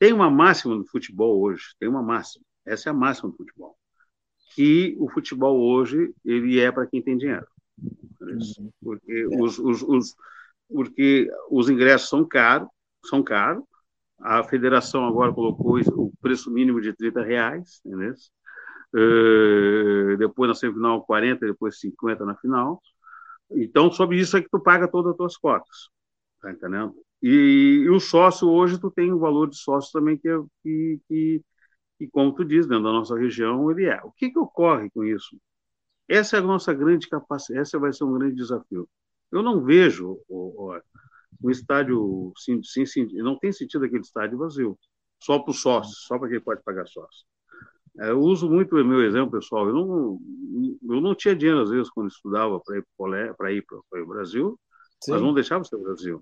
Tem 0.03 0.11
uma 0.11 0.29
máxima 0.29 0.75
no 0.75 0.85
futebol 0.85 1.41
hoje, 1.41 1.63
tem 1.79 1.87
uma 1.87 2.03
máxima. 2.03 2.43
Essa 2.65 2.89
é 2.89 2.91
a 2.91 2.93
máxima 2.93 3.29
do 3.29 3.37
futebol. 3.37 3.73
Que 4.53 4.97
o 4.99 5.09
futebol 5.09 5.57
hoje 5.57 6.13
ele 6.25 6.59
é 6.59 6.69
para 6.73 6.85
quem 6.85 7.01
tem 7.01 7.17
dinheiro. 7.17 7.47
Uhum. 8.19 8.69
Porque 8.81 9.25
os, 9.27 9.57
os, 9.57 9.81
os, 9.81 10.13
porque 10.67 11.31
os 11.49 11.69
ingressos 11.69 12.09
são 12.09 12.27
caros, 12.27 12.67
são 13.05 13.23
caros. 13.23 13.63
A 14.19 14.43
federação 14.43 15.07
agora 15.07 15.31
colocou 15.31 15.79
o 15.79 16.11
preço 16.21 16.51
mínimo 16.51 16.81
de 16.81 16.91
30 16.91 17.23
reais, 17.23 17.79
entendeu? 17.85 18.13
Uh, 18.93 20.17
depois 20.17 20.49
na 20.49 20.53
semifinal 20.53 21.01
40, 21.05 21.45
depois 21.45 21.79
50 21.79 22.25
na 22.25 22.35
final. 22.35 22.81
Então, 23.51 23.89
sobre 23.89 24.19
isso 24.19 24.35
é 24.35 24.41
que 24.41 24.49
tu 24.49 24.59
paga 24.59 24.85
todas 24.85 25.11
as 25.11 25.17
tuas 25.17 25.37
cotas, 25.37 25.87
tá 26.41 26.51
entendendo? 26.51 26.93
E, 27.23 27.83
e, 27.85 27.89
o 27.89 28.01
sócio, 28.01 28.49
hoje, 28.49 28.77
tu 28.77 28.91
tem 28.91 29.09
o 29.09 29.15
um 29.15 29.19
valor 29.19 29.49
de 29.49 29.55
sócio 29.57 29.93
também 29.93 30.17
que, 30.17 30.27
é, 30.27 30.37
que, 30.61 30.99
que, 31.07 31.41
que, 31.97 32.07
como 32.09 32.35
tu 32.35 32.43
diz, 32.43 32.67
dentro 32.67 32.83
da 32.83 32.91
nossa 32.91 33.17
região, 33.17 33.71
ele 33.71 33.85
é. 33.85 33.97
O 34.03 34.11
que, 34.11 34.29
que 34.29 34.37
ocorre 34.37 34.89
com 34.89 35.05
isso? 35.05 35.39
Essa 36.05 36.35
é 36.35 36.39
a 36.39 36.43
nossa 36.43 36.73
grande 36.73 37.07
capacidade, 37.07 37.61
essa 37.61 37.79
vai 37.79 37.93
ser 37.93 38.03
um 38.03 38.13
grande 38.13 38.35
desafio. 38.35 38.89
Eu 39.31 39.41
não 39.41 39.63
vejo 39.63 40.19
o, 40.27 40.73
o, 40.73 40.81
o 41.43 41.49
estádio, 41.49 42.33
sim, 42.37 42.61
sim, 42.61 42.85
sim, 42.85 43.07
não 43.13 43.39
tem 43.39 43.53
sentido 43.53 43.85
aquele 43.85 44.01
estádio 44.01 44.37
vazio, 44.37 44.77
só 45.17 45.39
para 45.39 45.51
o 45.51 45.53
sócio, 45.53 45.93
só 45.95 46.19
para 46.19 46.27
quem 46.27 46.41
pode 46.41 46.61
pagar 46.61 46.85
sócio. 46.87 47.25
É, 48.01 48.09
eu 48.09 48.19
uso 48.19 48.49
muito 48.49 48.75
o 48.75 48.83
meu 48.83 49.01
exemplo, 49.01 49.39
pessoal. 49.39 49.69
Eu 49.69 49.73
não, 49.73 50.19
eu 50.89 50.99
não 50.99 51.15
tinha 51.15 51.33
dinheiro, 51.33 51.61
às 51.61 51.69
vezes, 51.69 51.89
quando 51.89 52.09
estudava 52.09 52.59
para 52.59 53.53
ir 53.53 53.63
para 53.63 54.03
o 54.03 54.07
Brasil, 54.07 54.59
Sim. 55.01 55.13
mas 55.13 55.21
não 55.21 55.33
deixava 55.33 55.63
ser 55.63 55.77
o 55.77 55.83
Brasil. 55.83 56.21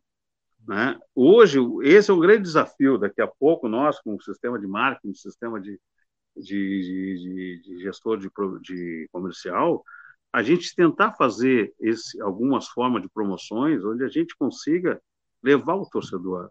Né? 0.67 0.97
Hoje, 1.15 1.59
esse 1.83 2.11
é 2.11 2.13
o 2.13 2.19
grande 2.19 2.43
desafio. 2.43 2.97
Daqui 2.97 3.21
a 3.21 3.27
pouco, 3.27 3.67
nós, 3.67 3.99
com 4.01 4.15
o 4.15 4.21
sistema 4.21 4.59
de 4.59 4.67
marketing, 4.67 5.13
sistema 5.13 5.59
de, 5.59 5.79
de, 6.35 6.43
de, 6.43 7.61
de 7.63 7.79
gestor 7.81 8.17
de, 8.17 8.29
de 8.61 9.09
comercial, 9.11 9.83
a 10.31 10.41
gente 10.41 10.75
tentar 10.75 11.13
fazer 11.13 11.73
esse, 11.79 12.21
algumas 12.21 12.67
formas 12.67 13.01
de 13.01 13.09
promoções 13.09 13.83
onde 13.83 14.03
a 14.03 14.07
gente 14.07 14.35
consiga 14.37 15.01
levar 15.43 15.75
o 15.75 15.89
torcedor 15.89 16.49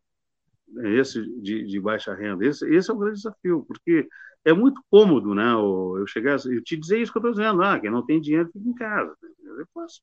né, 0.73 0.91
esse 0.99 1.21
de, 1.41 1.65
de 1.65 1.81
baixa 1.81 2.15
renda. 2.15 2.45
Esse, 2.45 2.69
esse, 2.73 2.91
é 2.91 2.95
o 2.95 2.99
grande 2.99 3.17
desafio, 3.17 3.65
porque 3.67 4.09
é 4.45 4.53
muito 4.53 4.83
cômodo, 4.91 5.35
né? 5.35 5.53
Eu 5.53 6.05
chegar, 6.07 6.39
eu 6.47 6.63
te 6.63 6.77
dizer 6.77 7.01
isso 7.01 7.13
que 7.13 7.19
eu 7.19 7.21
estou 7.21 7.33
dizendo, 7.33 7.63
ah, 7.63 7.79
quem 7.79 7.91
não 7.91 8.05
tem 8.05 8.21
dinheiro 8.21 8.51
fica 8.53 8.69
em 8.69 8.75
casa. 8.75 9.15
Eu 9.45 9.67
posso 9.75 10.01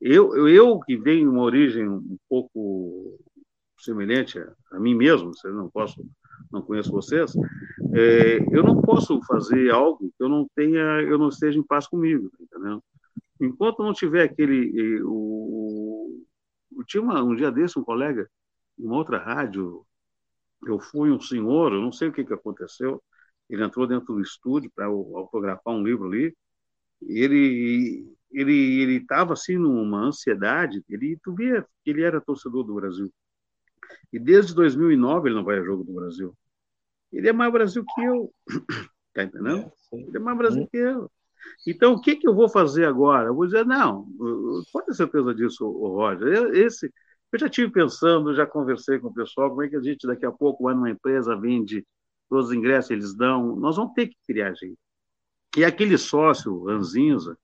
eu, 0.00 0.48
eu 0.48 0.78
que 0.80 0.96
venho 0.96 1.30
uma 1.30 1.42
origem 1.42 1.88
um 1.88 2.18
pouco 2.28 3.18
semelhante 3.78 4.38
a, 4.72 4.80
mim 4.80 4.94
mesmo, 4.94 5.32
não 5.44 5.70
posso, 5.70 6.04
não 6.50 6.62
conheço 6.62 6.90
vocês, 6.90 7.34
é, 7.94 8.38
eu 8.50 8.62
não 8.62 8.80
posso 8.82 9.20
fazer 9.22 9.70
algo 9.70 10.08
que 10.16 10.22
eu 10.22 10.28
não 10.28 10.48
tenha, 10.54 10.80
eu 11.02 11.18
não 11.18 11.28
esteja 11.28 11.58
em 11.58 11.62
paz 11.62 11.86
comigo, 11.86 12.30
tá 12.30 12.38
entendeu? 12.40 12.82
Enquanto 13.40 13.82
não 13.82 13.92
tiver 13.92 14.22
aquele, 14.22 15.02
o, 15.02 16.24
o 16.72 16.84
tinha 16.84 17.02
uma, 17.02 17.22
um 17.22 17.34
dia 17.34 17.50
desse 17.50 17.78
um 17.78 17.84
colega, 17.84 18.28
uma 18.78 18.96
outra 18.96 19.18
rádio, 19.18 19.84
eu 20.66 20.78
fui 20.78 21.10
um 21.10 21.20
senhor, 21.20 21.72
eu 21.72 21.80
não 21.80 21.92
sei 21.92 22.08
o 22.08 22.12
que 22.12 22.24
que 22.24 22.32
aconteceu, 22.32 23.02
ele 23.48 23.64
entrou 23.64 23.86
dentro 23.86 24.14
do 24.14 24.20
estúdio 24.20 24.70
para 24.74 24.86
autografar 24.86 25.74
um 25.74 25.82
livro 25.82 26.06
ali, 26.06 26.34
e 27.02 27.20
ele 27.20 28.15
ele 28.30 28.80
ele 28.82 28.96
estava 28.96 29.32
assim 29.32 29.56
numa 29.56 30.06
ansiedade. 30.06 30.84
Ele 30.88 31.18
tu 31.22 31.34
via 31.34 31.66
que 31.84 31.90
ele 31.90 32.02
era 32.02 32.20
torcedor 32.20 32.64
do 32.64 32.74
Brasil 32.74 33.12
e 34.12 34.18
desde 34.18 34.54
2009 34.54 35.28
ele 35.28 35.36
não 35.36 35.44
vai 35.44 35.58
a 35.58 35.64
jogo 35.64 35.84
do 35.84 35.92
Brasil. 35.92 36.36
Ele 37.12 37.28
é 37.28 37.32
mais 37.32 37.52
Brasil 37.52 37.84
que 37.94 38.02
eu, 38.02 38.32
tá 39.14 39.24
entendendo? 39.24 39.70
É, 39.92 39.96
ele 39.96 40.16
é 40.16 40.20
mais 40.20 40.38
Brasil 40.38 40.66
que 40.68 40.76
eu. 40.76 41.10
Então 41.66 41.94
o 41.94 42.00
que 42.00 42.16
que 42.16 42.28
eu 42.28 42.34
vou 42.34 42.48
fazer 42.48 42.84
agora? 42.84 43.28
Eu 43.28 43.34
vou 43.34 43.46
dizer 43.46 43.64
não, 43.64 44.06
pode 44.72 44.86
ter 44.86 44.94
certeza 44.94 45.34
disso, 45.34 45.66
o 45.66 45.88
Roger. 45.88 46.54
Esse 46.54 46.92
Eu 47.32 47.38
já 47.38 47.48
tive 47.48 47.72
pensando, 47.72 48.34
já 48.34 48.46
conversei 48.46 48.98
com 48.98 49.08
o 49.08 49.14
pessoal, 49.14 49.50
como 49.50 49.62
é 49.62 49.68
que 49.68 49.76
a 49.76 49.82
gente 49.82 50.06
daqui 50.06 50.26
a 50.26 50.32
pouco 50.32 50.64
vai 50.64 50.74
numa 50.74 50.90
empresa, 50.90 51.38
vende 51.38 51.86
todos 52.28 52.46
os 52.46 52.52
ingressos, 52.52 52.90
eles 52.90 53.14
dão. 53.14 53.56
Nós 53.56 53.76
vamos 53.76 53.94
ter 53.94 54.08
que 54.08 54.16
criar 54.26 54.54
gente. 54.54 54.78
E 55.56 55.64
aquele 55.64 55.96
sócio, 55.96 56.68
Anzinza, 56.68 57.38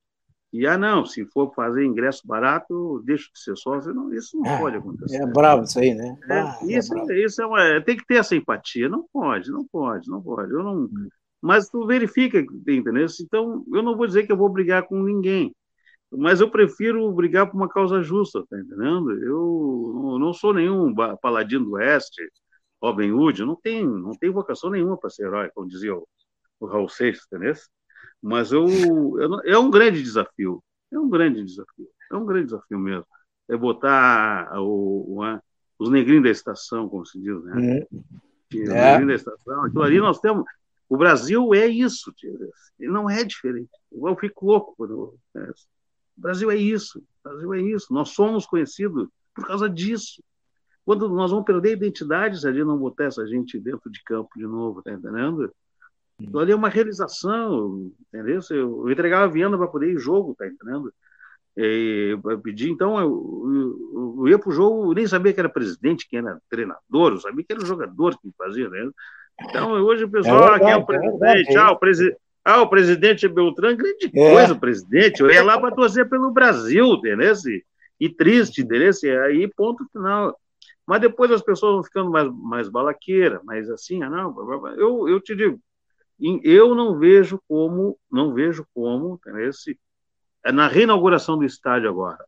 e, 0.53 0.67
ah, 0.67 0.77
não, 0.77 1.07
se 1.07 1.25
for 1.25 1.55
fazer 1.55 1.83
ingresso 1.83 2.27
barato, 2.27 3.03
deixa 3.07 3.31
de 3.33 3.41
ser 3.41 3.57
sócio. 3.57 3.95
Não, 3.95 4.13
isso 4.13 4.37
não 4.37 4.51
é, 4.51 4.59
pode 4.59 4.77
acontecer. 4.77 5.17
É 5.17 5.27
bravo 5.27 5.63
isso 5.65 5.79
aí, 5.79 5.95
né? 5.95 6.19
É, 6.29 6.41
ah, 6.41 6.59
é 6.61 6.67
isso, 6.77 6.95
é 7.11 7.25
isso 7.25 7.41
é 7.41 7.47
uma, 7.47 7.81
tem 7.81 7.97
que 7.97 8.07
ter 8.07 8.17
essa 8.17 8.37
empatia. 8.37 8.87
Não 8.87 9.07
pode, 9.11 9.51
não 9.51 9.67
pode, 9.67 10.11
não 10.11 10.21
pode. 10.23 10.53
Eu 10.53 10.63
não, 10.63 10.83
hum. 10.85 11.09
mas 11.41 11.71
tu 11.71 11.87
verifica, 11.87 12.39
entendeu? 12.39 13.07
Então, 13.23 13.65
eu 13.73 13.83
não 13.83 13.97
vou 13.97 14.07
dizer 14.07 14.27
que 14.27 14.33
eu 14.33 14.37
vou 14.37 14.51
brigar 14.51 14.83
com 14.83 15.03
ninguém, 15.03 15.55
mas 16.11 16.43
eu 16.43 16.51
prefiro 16.51 17.11
brigar 17.13 17.51
por 17.51 17.57
uma 17.57 17.69
causa 17.69 18.03
justa, 18.03 18.45
tá 18.51 18.59
entendendo? 18.59 19.11
Eu 19.11 20.19
não 20.21 20.35
sou 20.35 20.53
nenhum 20.53 20.95
paladino 21.23 21.65
do 21.65 21.73
Oeste, 21.73 22.23
Robin 22.83 23.11
Hood, 23.13 23.43
não 23.43 23.57
tem, 23.57 23.87
não 23.87 24.13
tem 24.13 24.29
vocação 24.29 24.69
nenhuma 24.69 24.99
para 24.99 25.09
ser 25.09 25.29
herói, 25.29 25.51
como 25.55 25.67
dizia 25.67 25.95
o, 25.95 26.07
o 26.61 26.67
Raul 26.67 26.91
Seixas, 26.91 27.25
entendeu? 27.27 27.55
Mas 28.23 28.53
eu, 28.53 28.67
eu, 29.19 29.41
é 29.45 29.59
um 29.59 29.71
grande 29.71 30.03
desafio. 30.03 30.63
É 30.93 30.99
um 30.99 31.09
grande 31.09 31.43
desafio. 31.43 31.89
É 32.11 32.17
um 32.17 32.25
grande 32.25 32.47
desafio 32.47 32.79
mesmo. 32.79 33.07
É 33.49 33.57
botar 33.57 34.61
o, 34.61 35.19
o 35.19 35.41
os 35.79 35.91
negrinhos 35.91 36.23
da 36.23 36.31
estação, 36.31 36.89
como 36.89 37.05
se 37.05 37.21
diz, 37.21 37.43
né? 37.43 37.85
Uhum. 37.91 38.05
Os 38.55 38.69
é. 38.69 38.99
negrinhos 38.99 39.09
da 39.09 39.33
estação. 39.33 39.65
Aquilo 39.65 39.83
ali 39.83 39.99
nós 39.99 40.21
temos. 40.21 40.45
O 40.89 40.97
Brasil 40.97 41.55
é 41.55 41.67
isso, 41.67 42.13
ele 42.79 42.93
não 42.93 43.09
é 43.09 43.25
diferente. 43.25 43.71
Eu 43.91 44.15
fico 44.17 44.47
louco 44.47 44.75
quando. 44.77 45.15
É, 45.35 45.41
o 45.41 46.21
Brasil 46.21 46.51
é 46.51 46.57
isso. 46.57 46.99
O 46.99 47.29
Brasil 47.29 47.55
é 47.55 47.61
isso. 47.63 47.93
Nós 47.93 48.11
somos 48.11 48.45
conhecidos 48.45 49.09
por 49.35 49.47
causa 49.47 49.69
disso. 49.69 50.23
Quando 50.85 51.09
nós 51.09 51.31
vamos 51.31 51.47
perder 51.47 51.71
a 51.71 51.73
identidade 51.73 52.41
se 52.41 52.47
a 52.47 52.53
gente 52.53 52.65
não 52.65 52.77
botar 52.77 53.05
essa 53.05 53.27
gente 53.27 53.59
dentro 53.59 53.91
de 53.91 54.03
campo 54.05 54.31
de 54.37 54.47
novo, 54.47 54.83
tá 54.83 54.93
entendendo? 54.93 55.51
Aquilo 56.21 56.39
ali 56.39 56.53
é 56.53 56.57
uma 56.57 56.69
realização, 56.69 57.91
entendeu? 58.09 58.41
Eu, 58.51 58.91
entregava 58.91 59.25
a 59.25 59.29
Viana 59.29 59.57
para 59.57 59.67
poder 59.67 59.93
ir 59.93 59.99
jogo, 59.99 60.35
tá 60.37 60.47
entendendo? 60.47 60.93
E, 61.57 62.17
eu 62.25 62.39
pedi, 62.41 62.71
então, 62.71 62.99
eu, 62.99 63.43
eu, 63.95 64.17
eu 64.19 64.29
ia 64.29 64.39
para 64.39 64.49
o 64.49 64.53
jogo, 64.53 64.91
eu 64.91 64.95
nem 64.95 65.07
sabia 65.07 65.33
que 65.33 65.41
era 65.41 65.49
presidente, 65.49 66.09
que 66.09 66.17
era 66.17 66.41
treinador, 66.49 67.13
eu 67.13 67.21
sabia 67.21 67.45
que 67.45 67.53
era 67.53 67.63
o 67.63 67.67
jogador 67.67 68.17
que 68.19 68.31
fazia, 68.39 68.69
né? 68.69 68.91
Então, 69.41 69.73
hoje 69.73 70.05
o 70.05 70.11
pessoal, 70.11 70.55
é 70.55 70.59
verdade, 70.59 70.63
ah, 70.63 70.65
quem 70.65 70.73
é 70.73 70.77
o 70.77 70.87
presidente? 70.87 71.51
É 71.51 71.57
ah, 71.57 71.71
o 71.71 71.77
presidente. 71.77 72.17
Ah, 72.45 72.61
o 72.63 72.69
presidente 72.69 73.29
Beltrán, 73.29 73.77
grande 73.77 74.07
é. 74.07 74.33
coisa, 74.33 74.55
presidente. 74.55 75.21
Eu 75.21 75.31
ia 75.31 75.45
lá 75.45 75.61
para 75.61 75.75
torcer 75.75 76.09
pelo 76.09 76.33
Brasil, 76.33 76.95
entendeu? 76.95 77.33
E 78.01 78.09
triste, 78.09 78.63
entendeu? 78.63 78.91
Aí, 79.25 79.49
ponto 79.49 79.87
final. 79.93 80.37
Mas 80.85 81.01
depois 81.01 81.31
as 81.31 81.43
pessoas 81.43 81.75
vão 81.75 81.85
ficando 81.85 82.11
mais, 82.11 82.29
mais 82.33 82.69
balaqueira, 82.69 83.41
mais 83.45 83.71
assim, 83.71 84.03
ah, 84.03 84.11
não, 84.11 84.35
eu, 84.77 85.09
eu 85.09 85.21
te 85.21 85.37
digo, 85.37 85.61
eu 86.45 86.75
não 86.75 86.99
vejo 86.99 87.43
como, 87.49 87.99
não 88.11 88.33
vejo 88.33 88.67
como, 88.73 89.21
esse, 89.41 89.79
é 90.45 90.53
na 90.53 90.69
reinauguração 90.69 91.37
do 91.37 91.45
estádio 91.45 91.89
agora, 91.89 92.25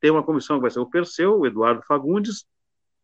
tem 0.00 0.10
uma 0.10 0.22
comissão 0.22 0.56
que 0.56 0.62
vai 0.62 0.70
ser 0.70 0.80
o 0.80 0.90
Perseu, 0.90 1.38
o 1.38 1.46
Eduardo 1.46 1.82
Fagundes 1.86 2.44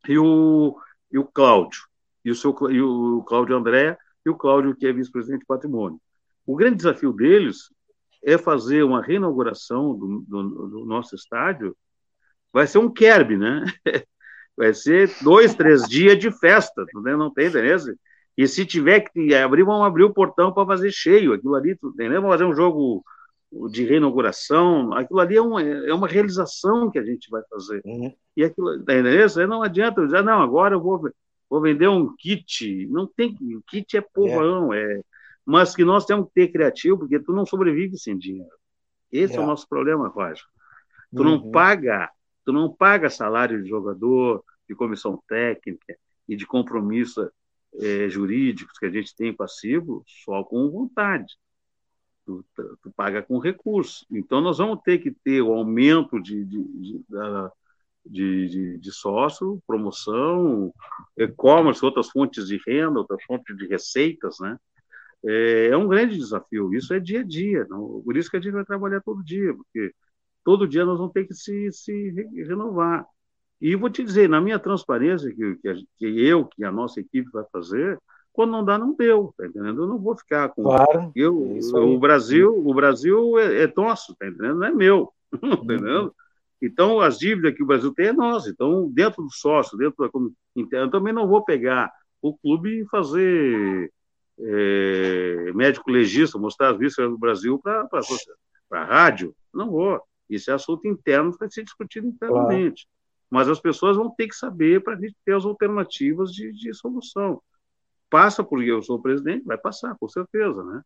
e 0.08 0.18
o, 0.18 0.76
e 1.10 1.18
o 1.18 1.24
Cláudio, 1.24 1.82
e 2.24 2.30
o, 2.30 2.34
seu, 2.34 2.54
e 2.70 2.80
o 2.80 3.22
Cláudio 3.22 3.56
André, 3.56 3.96
e 4.24 4.30
o 4.30 4.36
Cláudio, 4.36 4.74
que 4.74 4.86
é 4.86 4.92
vice-presidente 4.92 5.40
de 5.40 5.46
patrimônio. 5.46 6.00
O 6.46 6.56
grande 6.56 6.76
desafio 6.76 7.12
deles 7.12 7.70
é 8.22 8.38
fazer 8.38 8.82
uma 8.82 9.02
reinauguração 9.02 9.96
do, 9.96 10.24
do, 10.26 10.68
do 10.68 10.84
nosso 10.84 11.14
estádio, 11.14 11.76
vai 12.52 12.66
ser 12.66 12.78
um 12.78 12.90
Kerb, 12.90 13.36
né? 13.36 13.64
Vai 14.56 14.72
ser 14.72 15.10
dois, 15.20 15.52
três 15.52 15.82
dias 15.88 16.16
de 16.16 16.30
festa, 16.30 16.84
não 16.94 17.28
tem 17.34 17.48
interesse? 17.48 17.92
E 18.36 18.48
se 18.48 18.66
tiver 18.66 19.00
que 19.00 19.34
abrir, 19.34 19.62
vamos 19.62 19.86
abrir 19.86 20.04
o 20.04 20.12
portão 20.12 20.52
para 20.52 20.66
fazer 20.66 20.90
cheio. 20.90 21.32
Aquilo 21.32 21.54
ali, 21.54 21.78
entendeu? 21.82 22.20
Vamos 22.20 22.34
fazer 22.34 22.44
um 22.44 22.54
jogo 22.54 23.04
de 23.70 23.84
reinauguração. 23.84 24.92
Aquilo 24.92 25.20
ali 25.20 25.36
é 25.36 25.42
uma, 25.42 25.62
é 25.62 25.94
uma 25.94 26.08
realização 26.08 26.90
que 26.90 26.98
a 26.98 27.04
gente 27.04 27.30
vai 27.30 27.42
fazer. 27.48 27.80
Uhum. 27.84 28.12
E 28.36 28.44
aquilo, 28.44 28.74
entendeu? 28.74 29.28
Não 29.46 29.62
adianta 29.62 30.00
eu 30.00 30.06
dizer, 30.06 30.24
não, 30.24 30.42
agora 30.42 30.74
eu 30.74 30.80
vou, 30.80 31.08
vou 31.48 31.60
vender 31.60 31.88
um 31.88 32.14
kit. 32.16 32.86
Não 32.88 33.06
tem, 33.06 33.36
kit 33.68 33.96
é 33.96 34.00
povão, 34.00 34.72
é. 34.72 34.82
é. 34.82 35.00
Mas 35.46 35.74
que 35.74 35.84
nós 35.84 36.04
temos 36.04 36.26
que 36.28 36.34
ter 36.34 36.48
criativo, 36.48 36.98
porque 36.98 37.20
tu 37.20 37.32
não 37.32 37.46
sobrevive 37.46 37.96
sem 37.98 38.18
dinheiro. 38.18 38.50
Esse 39.12 39.34
é, 39.34 39.36
é 39.36 39.40
o 39.40 39.46
nosso 39.46 39.68
problema, 39.68 40.08
Roger. 40.08 40.44
Tu 41.14 41.22
uhum. 41.22 41.24
não 41.24 41.50
paga, 41.52 42.10
tu 42.44 42.52
não 42.52 42.74
paga 42.74 43.08
salário 43.08 43.62
de 43.62 43.68
jogador, 43.68 44.42
de 44.68 44.74
comissão 44.74 45.22
técnica 45.28 45.96
e 46.28 46.34
de 46.34 46.46
compromisso 46.46 47.30
é, 47.80 48.08
jurídicos 48.08 48.78
que 48.78 48.86
a 48.86 48.90
gente 48.90 49.14
tem 49.14 49.34
passivo 49.34 50.04
só 50.24 50.44
com 50.44 50.70
vontade. 50.70 51.34
Tu, 52.24 52.44
tu, 52.82 52.92
paga 52.96 53.22
com 53.22 53.38
recurso. 53.38 54.06
Então, 54.10 54.40
nós 54.40 54.58
vamos 54.58 54.80
ter 54.82 54.98
que 54.98 55.10
ter 55.10 55.42
o 55.42 55.52
aumento 55.52 56.20
de, 56.20 56.44
de, 56.44 56.64
de, 56.64 57.04
de, 58.06 58.48
de, 58.48 58.78
de 58.78 58.92
sócio, 58.92 59.62
promoção, 59.66 60.72
e-commerce, 61.18 61.84
outras 61.84 62.08
fontes 62.08 62.46
de 62.46 62.58
renda, 62.66 63.00
outras 63.00 63.22
fontes 63.24 63.54
de 63.56 63.66
receitas, 63.66 64.38
né? 64.40 64.58
É, 65.26 65.68
é 65.68 65.76
um 65.76 65.88
grande 65.88 66.16
desafio. 66.16 66.72
Isso 66.74 66.94
é 66.94 67.00
dia 67.00 67.20
a 67.20 67.24
dia. 67.24 67.66
Não? 67.68 68.02
Por 68.02 68.16
isso 68.16 68.30
que 68.30 68.36
a 68.36 68.40
gente 68.40 68.52
vai 68.52 68.64
trabalhar 68.64 69.00
todo 69.02 69.24
dia, 69.24 69.54
porque 69.54 69.92
todo 70.44 70.68
dia 70.68 70.84
nós 70.84 70.98
vamos 70.98 71.12
ter 71.12 71.26
que 71.26 71.34
se, 71.34 71.70
se 71.72 72.10
renovar. 72.46 73.06
E 73.64 73.74
vou 73.74 73.88
te 73.88 74.04
dizer, 74.04 74.28
na 74.28 74.42
minha 74.42 74.58
transparência, 74.58 75.34
que, 75.34 75.56
que, 75.56 75.86
que 75.96 76.26
eu, 76.26 76.44
que 76.44 76.62
a 76.62 76.70
nossa 76.70 77.00
equipe 77.00 77.30
vai 77.32 77.46
fazer, 77.50 77.98
quando 78.30 78.50
não 78.50 78.62
dá, 78.62 78.76
não 78.76 78.94
deu, 78.94 79.32
tá 79.38 79.46
entendendo? 79.46 79.84
Eu 79.84 79.86
não 79.88 79.98
vou 79.98 80.14
ficar 80.14 80.50
com. 80.50 80.64
Claro. 80.64 81.10
Eu, 81.16 81.34
o 81.72 81.98
Brasil, 81.98 82.54
o 82.54 82.74
Brasil 82.74 83.38
é, 83.38 83.62
é 83.62 83.72
nosso, 83.74 84.14
tá 84.16 84.26
entendendo? 84.26 84.58
Não 84.58 84.66
é 84.66 84.70
meu, 84.70 85.10
tá 85.32 85.46
uhum. 85.46 85.54
entendendo? 85.54 86.14
Então, 86.60 87.00
as 87.00 87.18
dívidas 87.18 87.54
que 87.54 87.62
o 87.62 87.66
Brasil 87.66 87.90
tem 87.94 88.08
é 88.08 88.12
nossa. 88.12 88.50
Então, 88.50 88.90
dentro 88.92 89.22
do 89.22 89.32
sócio, 89.32 89.78
dentro 89.78 89.96
da 89.96 90.10
interna, 90.54 90.84
eu 90.84 90.90
também 90.90 91.14
não 91.14 91.26
vou 91.26 91.42
pegar 91.42 91.90
o 92.20 92.36
clube 92.36 92.82
e 92.82 92.88
fazer 92.88 93.90
é, 94.40 95.52
médico 95.54 95.90
legista, 95.90 96.38
mostrar 96.38 96.72
as 96.72 96.78
vistas 96.78 97.08
do 97.08 97.16
Brasil 97.16 97.58
para 97.58 97.88
a 98.72 98.84
rádio. 98.84 99.34
Não 99.54 99.70
vou. 99.70 100.02
Isso 100.28 100.50
é 100.50 100.54
assunto 100.54 100.86
interno 100.86 101.34
para 101.34 101.48
ser 101.48 101.64
discutido 101.64 102.06
internamente. 102.06 102.86
Mas 103.34 103.48
as 103.48 103.58
pessoas 103.58 103.96
vão 103.96 104.08
ter 104.08 104.28
que 104.28 104.36
saber 104.36 104.80
para 104.80 104.94
a 104.94 104.96
gente 104.96 105.16
ter 105.24 105.34
as 105.34 105.44
alternativas 105.44 106.30
de, 106.30 106.52
de 106.52 106.72
solução. 106.72 107.42
Passa 108.08 108.44
porque 108.44 108.70
eu 108.70 108.80
sou 108.80 109.02
presidente, 109.02 109.44
vai 109.44 109.58
passar, 109.58 109.96
com 109.98 110.08
certeza, 110.08 110.62
né? 110.62 110.80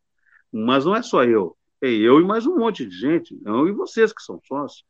Mas 0.51 0.87
não 0.87 0.97
é 0.97 1.03
só 1.03 1.25
eu, 1.25 1.55
é 1.83 1.91
eu 1.91 2.19
e 2.19 2.25
mais 2.25 2.47
um 2.47 2.57
monte 2.57 2.87
de 2.87 2.99
gente, 2.99 3.39
eu 3.45 3.69
e 3.69 3.73
vocês 3.73 4.15
que 4.15 4.23
são 4.23 4.41
sócios. 4.49 4.83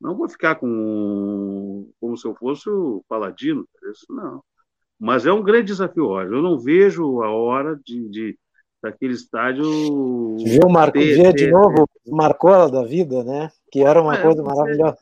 Não 0.00 0.16
vou 0.16 0.28
ficar 0.28 0.56
com 0.56 1.88
como 2.00 2.16
se 2.16 2.26
eu 2.26 2.34
fosse 2.34 2.68
o 2.68 3.04
paladino, 3.08 3.64
isso 3.88 4.06
não. 4.08 4.42
Mas 4.98 5.26
é 5.26 5.32
um 5.32 5.44
grande 5.44 5.66
desafio, 5.68 6.06
hoje. 6.06 6.34
Eu 6.34 6.42
não 6.42 6.58
vejo 6.58 7.22
a 7.22 7.30
hora 7.30 7.78
de, 7.86 8.08
de 8.08 8.38
daquele 8.82 9.14
estádio. 9.14 9.64
Viu, 10.38 10.68
Marco, 10.68 10.98
ter, 10.98 11.14
dia 11.14 11.32
ter, 11.32 11.44
de 11.44 11.50
novo, 11.52 11.88
marcou 12.08 12.68
da 12.68 12.82
vida, 12.82 13.22
né? 13.22 13.48
Que 13.70 13.84
era 13.84 14.02
uma 14.02 14.16
é, 14.16 14.22
coisa 14.22 14.42
maravilhosa. 14.42 14.98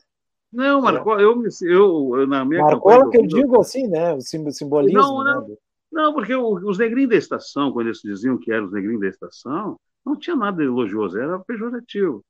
Não, 0.55 0.81
Marcola, 0.81 1.21
eu, 1.21 1.43
eu, 1.63 2.27
na 2.27 2.45
minha 2.45 2.61
Marcola 2.61 3.09
que 3.09 3.17
eu 3.17 3.27
digo 3.27 3.59
assim, 3.59 3.87
né? 3.87 4.13
O 4.13 4.21
simbolismo. 4.21 4.97
Não, 4.97 5.23
não, 5.23 5.47
né? 5.47 5.55
não 5.91 6.13
porque 6.13 6.33
os 6.33 6.77
negrinhos 6.77 7.09
da 7.09 7.17
estação, 7.17 7.73
quando 7.73 7.87
eles 7.87 7.99
diziam 7.99 8.37
que 8.37 8.51
eram 8.51 8.65
os 8.65 8.71
negrinhos 8.71 9.01
da 9.01 9.09
estação, 9.09 9.77
não 10.05 10.15
tinha 10.15 10.35
nada 10.35 10.63
elogioso, 10.63 11.17
era 11.17 11.37
pejorativo. 11.39 12.23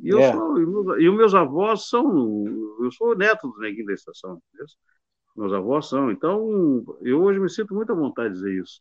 E, 0.00 0.08
eu 0.08 0.18
é. 0.18 0.32
sou, 0.32 0.98
e, 0.98 1.08
os 1.08 1.16
meus 1.16 1.34
avós 1.34 1.88
são. 1.88 2.46
Eu 2.80 2.90
sou 2.90 3.14
neto 3.14 3.48
dos 3.48 3.58
neguinhos 3.60 3.86
da 3.86 3.92
estação, 3.92 4.40
entendeu? 4.48 4.66
meus 5.36 5.52
avós 5.52 5.88
são. 5.88 6.10
Então, 6.10 6.84
eu 7.02 7.22
hoje 7.22 7.38
me 7.38 7.50
sinto 7.50 7.74
muito 7.74 7.92
à 7.92 7.94
vontade 7.94 8.30
de 8.30 8.40
dizer 8.40 8.62
isso. 8.62 8.80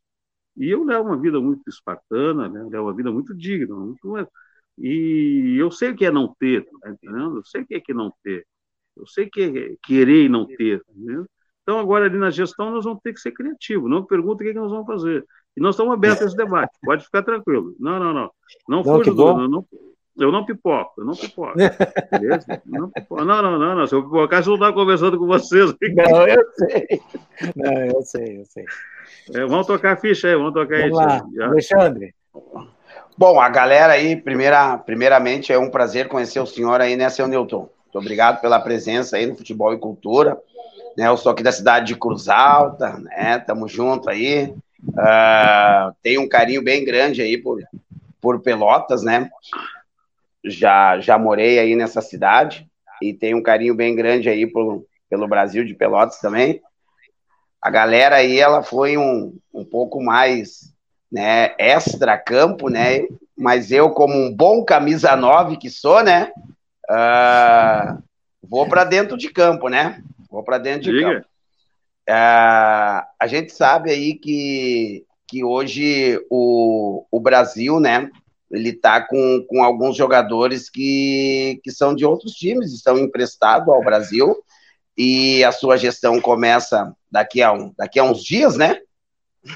E 0.56 0.70
eu 0.70 0.84
levo 0.84 1.10
uma 1.10 1.18
vida 1.18 1.40
muito 1.40 1.62
espartana, 1.70 2.48
né? 2.48 2.64
levo 2.64 2.86
uma 2.86 2.96
vida 2.96 3.12
muito 3.12 3.36
digna. 3.36 3.76
Muito... 3.76 4.28
E 4.78 5.56
eu 5.60 5.70
sei 5.70 5.92
o 5.92 5.96
que 5.96 6.06
é 6.06 6.12
não 6.12 6.34
ter, 6.40 6.68
tá 6.82 6.90
entendendo? 6.90 7.38
Eu 7.38 7.46
sei 7.46 7.62
o 7.62 7.68
que 7.68 7.76
é 7.76 7.80
que 7.80 7.94
não 7.94 8.12
ter. 8.24 8.46
Eu 8.98 9.08
sei 9.08 9.30
que 9.30 9.42
é 9.42 9.76
querer 9.88 10.26
e 10.26 10.30
não 10.30 10.46
ter. 10.46 10.82
Né? 10.96 11.24
Então, 11.64 11.80
agora 11.80 12.06
ali 12.06 12.18
na 12.18 12.30
gestão, 12.30 12.72
nós 12.72 12.86
vamos 12.86 13.02
ter 13.02 13.14
que 13.14 13.20
ser 13.20 13.32
criativos. 13.32 13.90
Não 13.90 14.04
pergunta 14.04 14.36
o 14.36 14.38
que, 14.38 14.50
é 14.50 14.54
que 14.54 14.60
nós 14.60 14.72
vamos 14.72 14.88
fazer. 14.88 15.26
E 15.56 15.62
nós 15.62 15.76
estamos 15.76 15.94
abertos 15.94 16.22
a 16.22 16.26
esse 16.26 16.38
debate. 16.38 16.78
Pode 16.84 17.04
ficar 17.04 17.24
tranquilo. 17.24 17.76
Não, 17.80 18.00
não, 18.00 18.14
não. 18.14 18.32
Não, 18.70 18.78
não 18.78 18.84
fuja 18.84 19.14
do. 19.14 19.48
Não, 19.48 19.66
eu 20.20 20.32
não 20.32 20.44
pipoco, 20.44 20.94
eu 21.02 21.06
não 21.06 21.14
pipoco. 21.14 21.54
Beleza? 22.12 22.62
Não, 22.66 22.90
pipoco. 22.90 23.24
não, 23.24 23.42
não, 23.42 23.60
não, 23.60 23.76
não. 23.76 23.86
Se 23.86 23.94
eu 23.94 24.04
pipocar, 24.04 24.42
eu 24.42 24.48
não 24.48 24.54
estar 24.56 24.74
conversando 24.74 25.18
com 25.18 25.28
vocês. 25.28 25.76
Não, 25.96 26.28
eu 26.28 26.44
sei. 26.54 27.02
Não, 27.56 27.86
eu 27.86 28.02
sei, 28.02 28.40
eu 28.40 28.46
sei. 28.46 28.66
É, 29.36 29.46
vamos 29.46 29.68
tocar 29.68 29.94
a 29.94 29.98
ficha 29.98 30.28
aí, 30.28 30.36
vamos 30.36 30.54
tocar 30.54 30.80
vamos 30.80 31.00
aí. 31.00 31.22
Lá. 31.36 31.46
Alexandre. 31.46 32.16
Bom, 33.16 33.40
a 33.40 33.50
galera 33.50 33.94
aí, 33.94 34.16
primeira, 34.16 34.78
primeiramente, 34.78 35.54
é 35.54 35.60
um 35.60 35.70
prazer 35.70 36.08
conhecer 36.08 36.40
o 36.40 36.46
senhor 36.46 36.82
aí, 36.82 36.96
né, 36.96 37.10
seu 37.10 37.28
Newton? 37.28 37.70
Muito 37.88 38.00
obrigado 38.00 38.42
pela 38.42 38.60
presença 38.60 39.16
aí 39.16 39.26
no 39.26 39.36
Futebol 39.38 39.74
e 39.74 39.80
Cultura. 39.80 40.38
né? 40.98 41.08
Eu 41.08 41.16
sou 41.16 41.32
aqui 41.32 41.42
da 41.42 41.54
cidade 41.54 41.88
de 41.88 41.96
Cruz 41.96 42.28
Alta, 42.28 42.98
né? 43.00 43.40
Tamo 43.40 43.66
junto 43.66 44.10
aí. 44.10 44.54
Uh, 44.90 45.96
tenho 46.04 46.22
um 46.22 46.28
carinho 46.28 46.62
bem 46.62 46.84
grande 46.84 47.22
aí 47.22 47.38
por, 47.38 47.64
por 48.20 48.42
Pelotas, 48.42 49.04
né? 49.04 49.30
Já, 50.44 51.00
já 51.00 51.18
morei 51.18 51.60
aí 51.60 51.78
nessa 51.78 52.02
cidade 52.02 52.68
e 53.02 53.14
tenho 53.14 53.38
um 53.38 53.42
carinho 53.44 53.74
bem 53.74 53.96
grande 53.96 54.28
aí 54.28 54.46
por, 54.46 54.86
pelo 55.10 55.28
Brasil 55.28 55.64
de 55.64 55.74
Pelotas 55.74 56.20
também. 56.20 56.62
A 57.62 57.70
galera 57.70 58.18
aí, 58.18 58.38
ela 58.38 58.64
foi 58.64 58.98
um, 58.98 59.34
um 59.54 59.64
pouco 59.64 60.04
mais 60.04 60.74
né, 61.10 61.56
extra-campo, 61.58 62.68
né? 62.68 63.08
Mas 63.36 63.72
eu, 63.72 63.92
como 63.92 64.14
um 64.14 64.36
bom 64.36 64.66
camisa 64.66 65.16
9 65.16 65.56
que 65.56 65.70
sou, 65.70 66.04
né? 66.04 66.34
Uh, 66.90 68.02
vou 68.42 68.68
para 68.68 68.84
dentro 68.84 69.18
de 69.18 69.30
campo, 69.30 69.70
né? 69.70 70.02
Vou 70.30 70.44
para 70.44 70.58
dentro 70.58 70.84
de 70.84 70.92
Diga. 70.92 71.16
campo. 71.16 71.28
Uh, 72.10 73.04
a 73.20 73.28
gente 73.28 73.52
sabe 73.52 73.92
aí 73.92 74.14
que, 74.16 75.06
que 75.28 75.44
hoje 75.44 76.20
o, 76.30 77.06
o 77.12 77.20
Brasil, 77.20 77.80
né? 77.80 78.10
Ele 78.50 78.70
está 78.70 79.02
com, 79.02 79.46
com 79.50 79.62
alguns 79.62 79.98
jogadores 79.98 80.70
que, 80.70 81.60
que 81.64 81.72
são 81.72 81.94
de 81.94 82.06
outros 82.06 82.32
times, 82.32 82.74
estão 82.74 82.98
emprestados 82.98 83.68
ao 83.68 83.84
Brasil 83.84 84.38
e 84.98 85.44
a 85.44 85.52
sua 85.52 85.78
gestão 85.78 86.20
começa 86.20 86.92
daqui 87.12 87.42
a, 87.42 87.54
um, 87.54 87.74
daqui 87.78 88.00
a 88.00 88.04
uns 88.04 88.24
dias, 88.24 88.58
né? 88.58 88.80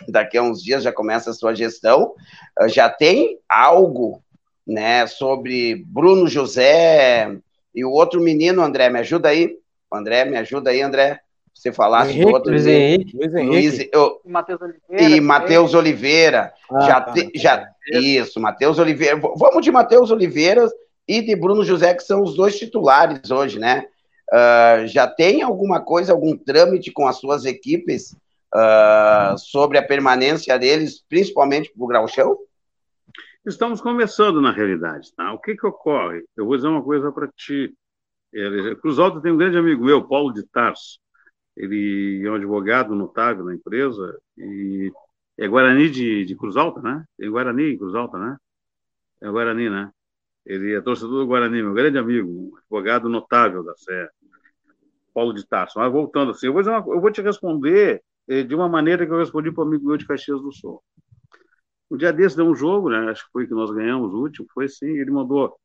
Daqui 0.07 0.37
a 0.37 0.43
uns 0.43 0.61
dias 0.61 0.83
já 0.83 0.91
começa 0.91 1.31
a 1.31 1.33
sua 1.33 1.55
gestão. 1.55 2.13
Ah, 2.57 2.67
já 2.67 2.89
tem 2.89 3.39
algo 3.49 4.21
né, 4.71 5.05
sobre 5.07 5.83
Bruno 5.87 6.27
José 6.27 7.37
e 7.73 7.85
o 7.85 7.91
outro 7.91 8.21
menino, 8.21 8.61
André, 8.61 8.89
me 8.89 8.99
ajuda 8.99 9.29
aí. 9.29 9.57
André, 9.91 10.25
me 10.25 10.37
ajuda 10.37 10.71
aí, 10.71 10.81
André. 10.81 11.19
Você 11.53 11.71
falasse 11.71 12.11
Henrique, 12.11 12.25
do 12.25 12.33
outro. 12.33 12.51
Luiz 12.51 12.65
Henrique. 12.65 13.17
Luiz 13.17 13.35
Henrique. 13.35 13.51
Luiz, 13.51 13.89
eu, 13.91 14.21
Matheus 14.25 14.61
Oliveira. 14.61 15.15
E 15.15 15.21
Matheus 15.21 15.73
Oliveira. 15.73 16.53
Ah, 16.71 16.79
já, 16.81 17.01
tá, 17.01 17.11
te, 17.11 17.31
já 17.35 17.69
Isso, 17.93 18.39
Matheus 18.39 18.79
Oliveira. 18.79 19.17
Vamos 19.17 19.63
de 19.63 19.71
Matheus 19.71 20.11
Oliveira 20.11 20.67
e 21.07 21.21
de 21.21 21.35
Bruno 21.35 21.63
José, 21.63 21.93
que 21.93 22.03
são 22.03 22.23
os 22.23 22.35
dois 22.35 22.57
titulares 22.57 23.29
hoje, 23.31 23.59
né? 23.59 23.85
Uh, 24.31 24.87
já 24.87 25.07
tem 25.07 25.41
alguma 25.41 25.81
coisa, 25.81 26.13
algum 26.13 26.37
trâmite 26.37 26.89
com 26.89 27.05
as 27.05 27.17
suas 27.17 27.43
equipes 27.45 28.15
uh, 28.55 29.37
sobre 29.37 29.77
a 29.77 29.83
permanência 29.83 30.57
deles, 30.57 31.03
principalmente 31.07 31.71
para 31.71 31.83
o 31.83 31.87
Grauchão? 31.87 32.37
Estamos 33.45 33.81
começando, 33.81 34.39
na 34.39 34.51
realidade. 34.51 35.13
Tá? 35.15 35.33
O 35.33 35.39
que, 35.39 35.55
que 35.55 35.65
ocorre? 35.65 36.23
Eu 36.35 36.45
vou 36.45 36.55
dizer 36.55 36.67
uma 36.67 36.83
coisa 36.83 37.11
para 37.11 37.27
ti. 37.27 37.73
Cruz 38.81 38.99
Alta 38.99 39.19
tem 39.19 39.31
um 39.31 39.37
grande 39.37 39.57
amigo 39.57 39.83
meu, 39.83 40.07
Paulo 40.07 40.31
de 40.31 40.43
Tarso. 40.47 40.99
Ele 41.57 42.21
é 42.23 42.29
um 42.29 42.35
advogado 42.35 42.95
notável 42.95 43.43
na 43.43 43.55
empresa 43.55 44.17
e 44.37 44.91
é 45.37 45.47
Guarani 45.47 45.89
de, 45.89 46.23
de 46.23 46.35
Cruz 46.35 46.55
Alta, 46.55 46.81
né? 46.81 47.03
Tem 47.17 47.29
Guarani 47.29 47.73
em 47.73 47.77
Cruz 47.77 47.95
Alta, 47.95 48.17
né? 48.19 48.37
É 49.21 49.29
Guarani, 49.29 49.69
né? 49.69 49.91
Ele 50.45 50.73
é 50.75 50.81
torcedor 50.81 51.19
do 51.19 51.27
Guarani, 51.27 51.63
meu 51.63 51.73
grande 51.73 51.97
amigo, 51.97 52.57
advogado 52.59 53.09
notável 53.09 53.63
da 53.63 53.75
Serra. 53.75 54.11
Paulo 55.13 55.33
de 55.33 55.45
Tarso. 55.45 55.79
Mas 55.79 55.91
voltando 55.91 56.31
assim, 56.31 56.45
eu 56.45 56.53
vou, 56.53 56.61
uma, 56.61 56.77
eu 56.77 57.01
vou 57.01 57.11
te 57.11 57.21
responder 57.21 58.03
eh, 58.27 58.43
de 58.43 58.55
uma 58.55 58.69
maneira 58.69 59.05
que 59.05 59.11
eu 59.11 59.17
respondi 59.17 59.51
para 59.51 59.63
o 59.63 59.67
amigo 59.67 59.85
meu 59.87 59.97
de 59.97 60.05
Caxias 60.05 60.41
do 60.41 60.51
Sul. 60.53 60.81
Um 61.91 61.97
dia 61.97 62.13
desse 62.13 62.37
deu 62.37 62.45
um 62.45 62.55
jogo, 62.55 62.89
né? 62.89 63.09
Acho 63.09 63.25
que 63.25 63.31
foi 63.33 63.45
que 63.45 63.53
nós 63.53 63.69
ganhamos 63.69 64.13
o 64.13 64.21
último, 64.21 64.47
foi 64.53 64.65
assim, 64.65 64.87
ele 64.87 65.11
mandou 65.11 65.57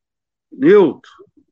Nilton, 0.51 0.99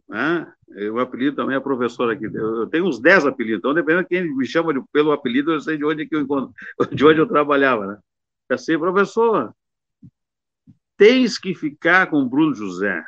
né? 0.09 0.53
O 0.91 0.99
apelido 0.99 1.37
também 1.37 1.55
é 1.55 1.59
professor 1.61 2.11
aqui. 2.11 2.25
Eu 2.25 2.67
tenho 2.67 2.85
uns 2.85 2.99
10 2.99 3.25
apelidos, 3.25 3.59
então 3.59 3.73
dependendo 3.73 4.03
de 4.03 4.09
quem 4.09 4.35
me 4.35 4.45
chama 4.45 4.73
de, 4.73 4.83
pelo 4.91 5.13
apelido, 5.13 5.53
eu 5.53 5.61
sei 5.61 5.77
de 5.77 5.85
onde 5.85 6.05
que 6.05 6.13
eu 6.13 6.19
encontro, 6.19 6.53
de 6.93 7.05
onde 7.05 7.19
eu 7.19 7.25
trabalhava, 7.25 7.87
né? 7.87 7.97
Assim, 8.49 8.77
professor, 8.77 9.55
tens 10.97 11.37
que 11.37 11.55
ficar 11.55 12.07
com 12.09 12.17
o 12.17 12.29
Bruno 12.29 12.53
José. 12.53 13.01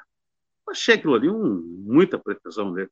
Achei 0.69 0.95
aquilo 0.95 1.15
ali 1.15 1.29
um, 1.29 1.83
muita 1.85 2.17
pretensão 2.17 2.73
dele. 2.73 2.89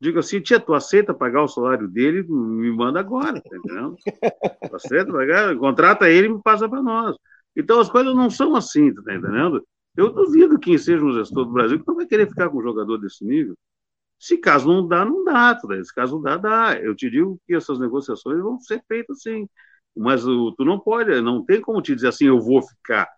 Digo 0.00 0.18
assim, 0.18 0.40
tia, 0.40 0.58
tu 0.58 0.72
aceita 0.72 1.12
pagar 1.12 1.42
o 1.42 1.48
salário 1.48 1.88
dele? 1.88 2.22
Me 2.22 2.72
manda 2.72 3.00
agora, 3.00 3.40
tá 3.40 3.56
entendendo? 3.56 3.96
Tu 3.96 4.04
aceita 4.76 5.12
pagar? 5.12 5.56
Contrata 5.56 6.10
ele 6.10 6.26
e 6.26 6.30
me 6.30 6.42
passa 6.42 6.68
para 6.68 6.82
nós. 6.82 7.16
Então 7.56 7.80
as 7.80 7.88
coisas 7.90 8.14
não 8.14 8.30
são 8.30 8.54
assim, 8.56 8.92
tá 8.94 9.14
entendendo? 9.14 9.64
Eu 9.96 10.12
duvido 10.12 10.58
quem 10.58 10.76
seja 10.76 11.04
um 11.04 11.12
gestor 11.12 11.44
do 11.44 11.52
Brasil 11.52 11.78
que 11.78 11.86
não 11.86 11.94
vai 11.94 12.06
querer 12.06 12.28
ficar 12.28 12.48
com 12.48 12.58
um 12.58 12.62
jogador 12.62 12.98
desse 12.98 13.24
nível. 13.24 13.56
Se 14.18 14.38
caso 14.38 14.66
não 14.66 14.86
dá, 14.86 15.04
não 15.04 15.24
dá. 15.24 15.54
Tá 15.54 15.84
Se 15.84 15.94
caso 15.94 16.18
dá, 16.20 16.36
dá. 16.36 16.78
Eu 16.80 16.94
te 16.94 17.10
digo 17.10 17.38
que 17.46 17.54
essas 17.54 17.78
negociações 17.78 18.40
vão 18.40 18.58
ser 18.60 18.82
feitas 18.88 19.18
assim. 19.18 19.48
Mas 19.96 20.26
uh, 20.26 20.52
tu 20.56 20.64
não 20.64 20.80
pode, 20.80 21.20
não 21.20 21.44
tem 21.44 21.60
como 21.60 21.80
te 21.80 21.94
dizer 21.94 22.08
assim, 22.08 22.26
eu 22.26 22.40
vou 22.40 22.60
ficar 22.62 23.08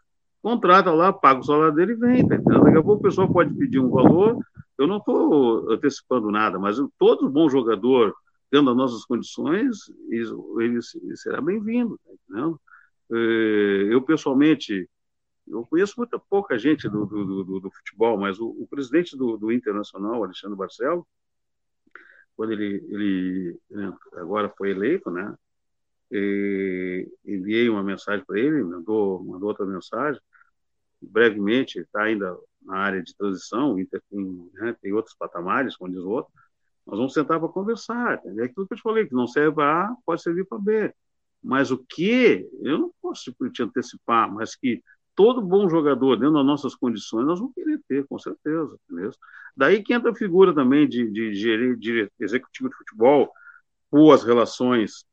contrata 0.47 0.93
lá, 0.93 1.13
paga 1.13 1.41
o 1.41 1.43
salário 1.43 1.75
dele 1.75 1.93
e 1.93 1.97
vem. 1.97 2.29
Tá 2.29 2.37
Daqui 2.37 2.79
a 2.79 2.83
pouco 2.83 3.01
o 3.01 3.03
pessoal 3.03 3.29
pode 3.33 3.53
pedir 3.55 3.81
um 3.81 3.91
valor. 3.91 4.39
Eu 4.79 4.87
não 4.87 4.99
estou 4.99 5.73
antecipando 5.73 6.31
nada, 6.31 6.57
mas 6.57 6.77
todo 6.97 7.29
bom 7.29 7.49
jogador, 7.49 8.15
tendo 8.49 8.71
as 8.71 8.77
nossas 8.77 9.05
condições, 9.05 9.77
ele, 10.09 10.81
será 11.17 11.41
bem-vindo. 11.41 11.99
Tá 12.05 12.39
é, 12.39 12.43
eu, 13.11 14.03
pessoalmente, 14.03 14.89
eu 15.47 15.65
conheço 15.67 15.95
muita 15.97 16.19
pouca 16.19 16.59
gente 16.59 16.89
do, 16.89 17.07
do, 17.07 17.45
do, 17.45 17.61
do 17.61 17.71
futebol, 17.71 18.19
mas 18.19 18.39
o, 18.41 18.49
o 18.49 18.67
presidente 18.67 19.17
do, 19.17 19.53
Internacional, 19.53 20.25
Alexandre 20.25 20.57
Barcelo, 20.57 21.07
quando 22.37 22.53
ele, 22.53 22.85
ele 22.91 23.59
agora 24.15 24.53
foi 24.57 24.71
eleito, 24.71 25.11
né? 25.11 25.35
E 26.11 27.09
enviei 27.25 27.69
uma 27.69 27.83
mensagem 27.83 28.25
para 28.25 28.39
ele, 28.39 28.63
mandou, 28.63 29.25
mandou 29.25 29.49
outra 29.49 29.65
mensagem, 29.65 30.21
brevemente 31.01 31.81
está 31.81 32.03
ainda 32.03 32.37
na 32.63 32.79
área 32.79 33.03
de 33.03 33.15
transição, 33.17 33.79
Inter 33.79 34.03
tem, 34.11 34.51
né, 34.55 34.77
tem 34.81 34.93
outros 34.93 35.15
patamares, 35.17 35.77
como 35.77 35.93
diz 35.93 36.01
o 36.03 36.11
outro, 36.11 36.33
nós 36.87 36.99
vamos 36.99 37.15
sentar 37.15 37.41
para 37.41 37.49
conversar. 37.49 38.21
É 38.25 38.45
aquilo 38.45 38.67
que 38.67 38.75
eu 38.75 38.77
te 38.77 38.83
falei, 38.83 39.07
que 39.07 39.15
não 39.15 39.27
serve 39.27 39.57
para 39.57 39.87
A, 39.87 39.97
pode 40.05 40.23
servir 40.23 40.45
para 40.47 40.59
B. 40.59 40.95
Mas 41.43 41.71
o 41.71 41.79
que, 41.79 42.49
eu 42.63 42.79
não 42.79 42.93
posso 43.01 43.35
te 43.53 43.63
antecipar, 43.63 44.33
mas 44.33 44.57
que 44.57 44.83
todo 45.15 45.41
bom 45.41 45.69
jogador, 45.69 46.17
dentro 46.17 46.35
das 46.35 46.47
nossas 46.47 46.75
condições, 46.75 47.27
nós 47.27 47.39
vamos 47.39 47.55
querer 47.55 47.81
ter, 47.89 48.07
com 48.07 48.19
certeza. 48.19 48.77
Entendeu? 48.91 49.11
Daí 49.57 49.83
que 49.83 49.95
entra 49.95 50.11
a 50.11 50.15
figura 50.15 50.55
também 50.55 50.89
de, 50.89 51.11
de, 51.11 51.77
de, 51.77 52.11
executivo 52.19 52.69
de 52.69 52.77
futebol, 52.77 53.33
com 53.91 54.11
as 54.11 54.25
relações 54.25 55.05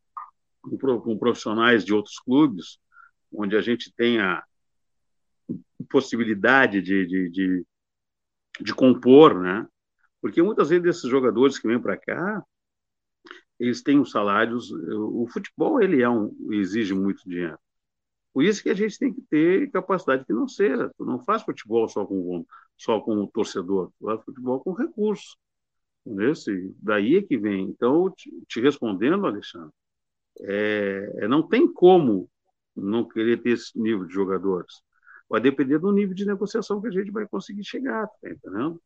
com, 0.61 0.77
com 0.77 1.17
profissionais 1.17 1.85
de 1.85 1.93
outros 1.93 2.19
clubes, 2.19 2.77
onde 3.31 3.55
a 3.55 3.61
gente 3.61 3.93
tem 3.95 4.19
a, 4.19 4.43
possibilidade 5.89 6.81
de, 6.81 7.05
de, 7.05 7.29
de, 7.29 7.65
de 8.59 8.73
compor, 8.73 9.39
né? 9.39 9.67
Porque 10.21 10.41
muitas 10.41 10.69
vezes 10.69 10.85
esses 10.85 11.09
jogadores 11.09 11.59
que 11.59 11.67
vêm 11.67 11.79
para 11.79 11.97
cá, 11.97 12.43
eles 13.59 13.81
têm 13.81 13.99
os 13.99 14.11
salários. 14.11 14.71
O 14.71 15.27
futebol 15.31 15.81
ele 15.81 16.01
é 16.01 16.09
um, 16.09 16.35
exige 16.51 16.93
muito 16.93 17.23
dinheiro. 17.27 17.57
Por 18.33 18.43
isso 18.43 18.63
que 18.63 18.69
a 18.69 18.73
gente 18.73 18.97
tem 18.97 19.13
que 19.13 19.21
ter 19.21 19.71
capacidade 19.71 20.25
financeira. 20.25 20.91
Tu 20.97 21.05
não 21.05 21.23
faz 21.23 21.43
futebol 21.43 21.87
só 21.87 22.05
com 22.05 22.45
só 22.77 22.99
com 22.99 23.17
o 23.17 23.27
torcedor, 23.27 23.91
tu 23.99 24.05
faz 24.05 24.23
futebol 24.23 24.59
com 24.59 24.73
recursos. 24.73 25.37
Entendeu? 26.05 26.33
Daí 26.81 27.17
é 27.17 27.21
que 27.21 27.37
vem. 27.37 27.65
Então, 27.69 28.11
te, 28.11 28.31
te 28.47 28.59
respondendo, 28.59 29.25
Alexandre, 29.25 29.71
é, 30.41 31.13
é, 31.19 31.27
não 31.27 31.47
tem 31.47 31.71
como 31.71 32.29
não 32.75 33.07
querer 33.07 33.41
ter 33.41 33.51
esse 33.51 33.79
nível 33.79 34.05
de 34.05 34.13
jogadores 34.13 34.83
vai 35.33 35.41
depender 35.41 35.79
do 35.79 35.91
nível 35.91 36.13
de 36.13 36.25
negociação 36.25 36.79
que 36.79 36.87
a 36.87 36.91
gente 36.91 37.09
vai 37.09 37.27
conseguir 37.27 37.63
chegar, 37.63 38.07
tá 38.07 38.29
entendendo? 38.29 38.79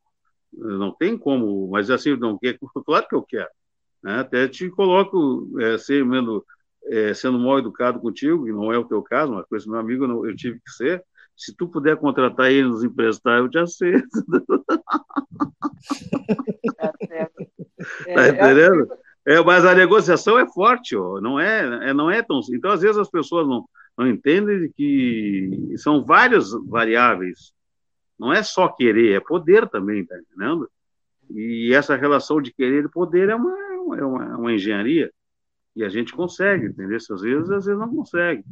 Não 0.54 0.94
tem 0.96 1.18
como, 1.18 1.68
mas 1.70 1.90
assim, 1.90 2.16
não 2.16 2.38
quer, 2.38 2.58
claro 2.86 3.06
que 3.06 3.16
eu 3.16 3.22
quero. 3.22 3.50
Né? 4.08 4.20
Até 4.22 4.48
te 4.48 4.70
coloco 4.70 5.50
é, 5.60 5.78
sendo, 5.78 6.46
é, 6.86 7.14
sendo 7.14 7.38
mal 7.38 7.60
educado 7.60 8.00
contigo, 8.00 8.46
que 8.46 8.54
não 8.54 8.72
é 8.72 8.78
o 8.78 8.86
teu 8.86 9.04
caso, 9.04 9.34
mas 9.34 9.46
com 9.46 9.56
esse 9.58 9.70
meu 9.70 9.78
amigo 9.78 10.06
eu, 10.06 10.28
eu 10.28 10.34
tive 10.34 10.62
que 10.62 10.72
ser. 10.72 11.04
Se 11.36 11.54
tu 11.54 11.68
puder 11.68 11.98
contratar 11.98 12.50
ele 12.50 12.70
nos 12.70 12.86
emprestar, 12.86 13.40
eu 13.40 13.50
te 13.50 13.58
aceito. 13.60 14.08
Tá, 16.78 16.94
tá 18.14 18.30
entendendo? 18.30 18.88
É, 19.26 19.42
mas 19.44 19.66
a 19.66 19.74
negociação 19.74 20.38
é 20.38 20.48
forte, 20.48 20.96
ó. 20.96 21.22
Não, 21.22 21.40
é, 21.40 21.90
é, 21.90 21.94
não 21.94 22.10
é 22.10 22.22
tão. 22.22 22.40
Então, 22.52 22.72
às 22.72 22.82
vezes, 22.82 22.98
as 22.98 23.10
pessoas 23.10 23.48
não, 23.48 23.66
não 23.98 24.08
entendem 24.08 24.72
que 24.76 25.74
são 25.78 26.04
várias 26.04 26.52
variáveis. 26.68 27.54
Não 28.20 28.34
é 28.34 28.44
só 28.44 28.68
querer, 28.68 29.16
é 29.16 29.20
poder 29.20 29.68
também, 29.70 30.06
tá 30.06 30.16
entendendo? 30.18 30.70
E 31.30 31.74
essa 31.74 31.96
relação 31.96 32.42
de 32.42 32.54
querer 32.54 32.86
e 32.86 32.90
poder 32.90 33.30
é 33.30 33.36
uma, 33.36 33.56
é 33.94 34.04
uma, 34.04 34.38
uma 34.38 34.54
engenharia. 34.54 35.12
E 35.76 35.84
a 35.84 35.90
gente 35.90 36.14
consegue, 36.14 36.68
entendeu? 36.68 36.98
Às 36.98 37.22
vezes, 37.22 37.50
às 37.52 37.66
vezes 37.66 37.80
não 37.80 37.94
consegue. 37.94 38.44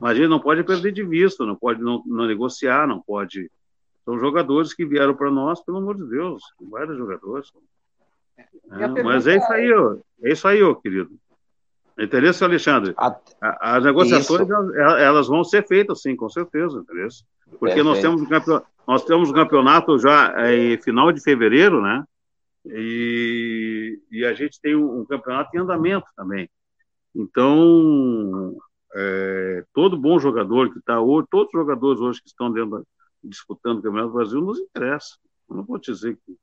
Mas 0.00 0.12
a 0.12 0.14
gente 0.14 0.28
não 0.28 0.40
pode 0.40 0.64
perder 0.64 0.92
de 0.92 1.04
vista, 1.04 1.46
não 1.46 1.54
pode 1.54 1.80
não, 1.80 2.02
não 2.04 2.26
negociar, 2.26 2.86
não 2.86 3.00
pode. 3.00 3.50
São 4.04 4.18
jogadores 4.18 4.74
que 4.74 4.84
vieram 4.84 5.14
para 5.14 5.30
nós, 5.30 5.62
pelo 5.64 5.78
amor 5.78 5.96
de 5.96 6.04
Deus, 6.06 6.42
vários 6.60 6.96
jogadores. 6.96 7.50
É, 8.72 9.02
mas 9.02 9.26
é 9.26 9.36
isso 9.36 9.52
aí, 9.52 9.72
ó. 9.72 9.96
é 10.22 10.32
isso 10.32 10.48
aí, 10.48 10.62
ó, 10.62 10.74
querido. 10.74 11.10
Interesse, 11.98 12.42
Alexandre? 12.42 12.92
A... 12.96 13.76
As 13.76 13.84
negociações 13.84 14.48
elas 14.98 15.28
vão 15.28 15.44
ser 15.44 15.66
feitas, 15.66 16.02
sim, 16.02 16.16
com 16.16 16.28
certeza, 16.28 16.78
interesse. 16.78 17.24
Porque 17.58 17.82
nós 17.82 18.00
temos, 18.00 18.20
um 18.20 18.26
campeonato, 18.26 18.66
nós 18.86 19.04
temos 19.04 19.30
um 19.30 19.32
campeonato 19.32 19.98
já 19.98 20.34
em 20.52 20.76
final 20.82 21.12
de 21.12 21.22
fevereiro, 21.22 21.80
né? 21.80 22.04
E, 22.66 24.00
e 24.10 24.24
a 24.24 24.32
gente 24.32 24.60
tem 24.60 24.74
um, 24.74 25.00
um 25.00 25.04
campeonato 25.04 25.54
em 25.54 25.60
andamento 25.60 26.06
também. 26.16 26.48
Então, 27.14 28.56
é, 28.94 29.64
todo 29.72 29.98
bom 29.98 30.18
jogador 30.18 30.72
que 30.72 30.78
está 30.78 31.00
hoje, 31.00 31.26
todos 31.30 31.52
os 31.52 31.60
jogadores 31.60 32.00
hoje 32.00 32.22
que 32.22 32.28
estão 32.28 32.50
dentro, 32.52 32.86
disputando 33.22 33.78
o 33.78 33.82
Campeonato 33.82 34.08
do 34.08 34.14
Brasil 34.14 34.40
nos 34.40 34.58
interessa. 34.58 35.16
Eu 35.48 35.56
não 35.56 35.64
vou 35.64 35.78
dizer 35.78 36.16
que, 36.24 36.36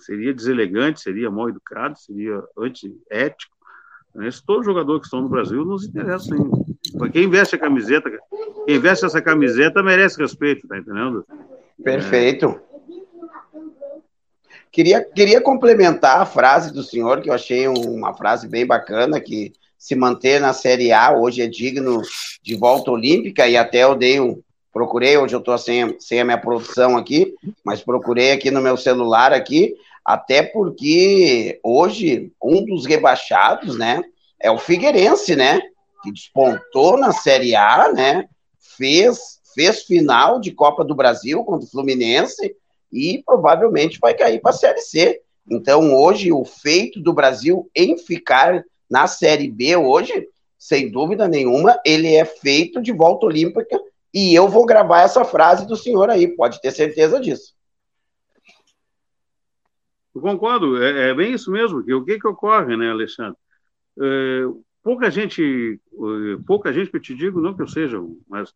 seria 0.00 0.32
deselegante, 0.32 1.00
seria 1.00 1.30
mal 1.30 1.48
educado, 1.48 1.98
seria 1.98 2.42
antiético. 2.56 3.56
Mas 4.14 4.40
todo 4.40 4.64
jogador 4.64 4.98
que 5.00 5.06
estão 5.06 5.20
no 5.20 5.28
Brasil 5.28 5.64
nos 5.64 5.84
interessa 5.84 6.34
ainda. 6.34 7.10
Quem 7.12 7.28
veste 7.28 7.54
a 7.54 7.58
camiseta, 7.58 8.10
quem 8.66 8.78
veste 8.78 9.04
essa 9.04 9.20
camiseta 9.20 9.82
merece 9.82 10.20
respeito, 10.20 10.66
tá 10.66 10.78
entendendo? 10.78 11.24
Perfeito. 11.82 12.60
Queria, 14.70 15.02
queria 15.02 15.40
complementar 15.40 16.20
a 16.20 16.26
frase 16.26 16.72
do 16.72 16.82
senhor, 16.82 17.20
que 17.20 17.30
eu 17.30 17.34
achei 17.34 17.66
uma 17.66 18.14
frase 18.14 18.46
bem 18.46 18.66
bacana, 18.66 19.20
que 19.20 19.52
se 19.78 19.94
manter 19.94 20.40
na 20.40 20.52
Série 20.52 20.92
A 20.92 21.16
hoje 21.16 21.40
é 21.40 21.46
digno 21.46 22.02
de 22.42 22.54
volta 22.54 22.90
olímpica, 22.90 23.48
e 23.48 23.56
até 23.56 23.84
eu 23.84 23.94
dei 23.94 24.20
um. 24.20 24.42
Procurei, 24.72 25.16
hoje 25.16 25.34
eu 25.34 25.38
estou 25.38 25.56
sem, 25.56 25.96
sem 25.98 26.20
a 26.20 26.24
minha 26.24 26.38
produção 26.38 26.96
aqui, 26.96 27.34
mas 27.64 27.80
procurei 27.80 28.32
aqui 28.32 28.50
no 28.50 28.60
meu 28.60 28.76
celular 28.76 29.32
aqui, 29.32 29.74
até 30.04 30.42
porque 30.42 31.58
hoje 31.62 32.30
um 32.42 32.64
dos 32.64 32.84
rebaixados, 32.84 33.78
né, 33.78 34.02
é 34.38 34.50
o 34.50 34.58
Figueirense, 34.58 35.34
né, 35.34 35.60
que 36.02 36.12
despontou 36.12 36.98
na 36.98 37.12
Série 37.12 37.56
A, 37.56 37.90
né, 37.92 38.28
fez, 38.76 39.40
fez 39.54 39.82
final 39.82 40.38
de 40.38 40.52
Copa 40.52 40.84
do 40.84 40.94
Brasil 40.94 41.42
contra 41.44 41.66
o 41.66 41.70
Fluminense 41.70 42.54
e 42.92 43.22
provavelmente 43.24 43.98
vai 44.00 44.14
cair 44.14 44.40
para 44.40 44.50
a 44.50 44.54
Série 44.54 44.80
C. 44.80 45.20
Então, 45.50 45.94
hoje, 45.94 46.32
o 46.32 46.44
feito 46.44 47.00
do 47.00 47.12
Brasil 47.12 47.70
em 47.74 47.96
ficar 47.96 48.64
na 48.88 49.06
Série 49.06 49.50
B 49.50 49.76
hoje, 49.76 50.28
sem 50.58 50.90
dúvida 50.90 51.28
nenhuma, 51.28 51.78
ele 51.84 52.14
é 52.14 52.24
feito 52.24 52.80
de 52.80 52.92
volta 52.92 53.26
olímpica 53.26 53.78
e 54.12 54.34
eu 54.34 54.48
vou 54.48 54.66
gravar 54.66 55.02
essa 55.02 55.24
frase 55.24 55.66
do 55.66 55.76
senhor 55.76 56.10
aí, 56.10 56.28
pode 56.28 56.60
ter 56.60 56.70
certeza 56.70 57.20
disso. 57.20 57.54
Eu 60.14 60.20
concordo, 60.20 60.82
é, 60.82 61.10
é 61.10 61.14
bem 61.14 61.32
isso 61.32 61.50
mesmo. 61.50 61.78
o 61.78 62.04
que, 62.04 62.18
que 62.18 62.26
ocorre, 62.26 62.76
né, 62.76 62.90
Alexandre? 62.90 63.38
É, 64.00 64.42
pouca 64.82 65.10
gente, 65.10 65.80
é, 65.92 66.42
pouca 66.46 66.72
gente 66.72 66.90
que 66.90 66.96
eu 66.96 67.02
te 67.02 67.14
digo, 67.14 67.40
não 67.40 67.54
que 67.54 67.62
eu 67.62 67.68
seja, 67.68 67.98
mas 68.26 68.52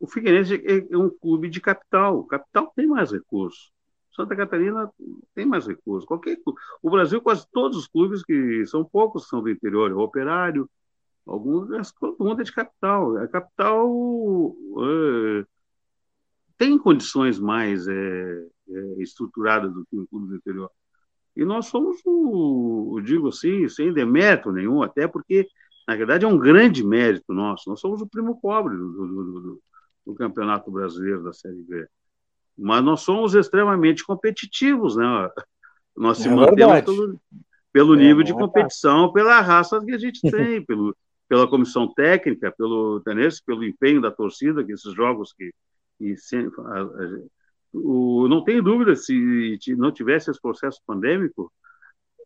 o 0.00 0.06
Figueirense 0.06 0.54
é, 0.54 0.92
é 0.92 0.98
um 0.98 1.10
clube 1.10 1.48
de 1.48 1.60
capital. 1.60 2.18
O 2.18 2.26
capital 2.26 2.72
tem 2.74 2.86
mais 2.86 3.10
recursos. 3.12 3.72
Santa 4.14 4.36
Catarina 4.36 4.90
tem 5.34 5.44
mais 5.44 5.66
recursos. 5.66 6.06
Qualquer, 6.06 6.38
o 6.82 6.90
Brasil, 6.90 7.20
quase 7.20 7.46
todos 7.52 7.76
os 7.76 7.88
clubes 7.88 8.22
que 8.22 8.64
são 8.66 8.84
poucos 8.84 9.28
são 9.28 9.42
do 9.42 9.50
interior, 9.50 9.92
o 9.92 10.00
Operário, 10.00 10.70
alguns, 11.26 11.92
todo 11.92 12.16
mundo 12.24 12.40
é 12.40 12.44
de 12.44 12.52
capital. 12.52 13.16
A 13.16 13.26
capital 13.26 14.56
é, 14.78 15.46
tem 16.56 16.78
condições 16.78 17.38
mais 17.40 17.88
é, 17.88 18.46
é, 18.68 19.02
estruturadas 19.02 19.72
do 19.72 19.84
que 19.86 19.98
o 19.98 20.06
clube 20.06 20.28
do 20.28 20.36
interior. 20.36 20.70
E 21.36 21.44
nós 21.44 21.66
somos, 21.66 22.00
o, 22.04 23.00
digo 23.04 23.28
assim, 23.28 23.68
sem 23.68 23.92
demérito 23.92 24.52
nenhum, 24.52 24.82
até 24.82 25.08
porque, 25.08 25.48
na 25.86 25.96
verdade, 25.96 26.24
é 26.24 26.28
um 26.28 26.38
grande 26.38 26.84
mérito 26.84 27.32
nosso. 27.32 27.68
Nós 27.68 27.80
somos 27.80 28.00
o 28.00 28.06
primo 28.06 28.40
pobre 28.40 28.76
do, 28.76 28.92
do, 28.92 29.06
do, 29.06 29.62
do 30.06 30.14
Campeonato 30.14 30.70
Brasileiro 30.70 31.22
da 31.24 31.32
Série 31.32 31.62
B 31.62 31.86
mas 32.56 32.84
nós 32.84 33.00
somos 33.00 33.34
extremamente 33.34 34.04
competitivos, 34.04 34.96
né? 34.96 35.04
Nós 35.96 36.18
se 36.18 36.28
é 36.28 36.30
mantemos 36.30 36.80
pelo, 36.82 37.20
pelo 37.72 37.94
é, 37.94 37.98
nível 37.98 38.22
de 38.22 38.32
competição, 38.32 39.12
pela 39.12 39.40
raça 39.40 39.84
que 39.84 39.92
a 39.92 39.98
gente 39.98 40.20
tem, 40.30 40.64
pelo, 40.64 40.96
pela 41.28 41.48
comissão 41.48 41.92
técnica, 41.92 42.52
pelo, 42.56 43.02
pelo 43.46 43.64
empenho 43.64 44.00
da 44.00 44.10
torcida, 44.10 44.64
que 44.64 44.72
esses 44.72 44.92
jogos 44.94 45.32
que, 45.32 45.52
que 45.98 46.16
sempre, 46.16 46.60
a, 46.60 46.80
a, 46.80 46.88
o, 47.72 48.28
não 48.28 48.42
tem 48.44 48.62
dúvida 48.62 48.94
se 48.94 49.58
não 49.76 49.90
tivesse 49.90 50.30
esse 50.30 50.40
processo 50.40 50.80
pandêmico, 50.86 51.52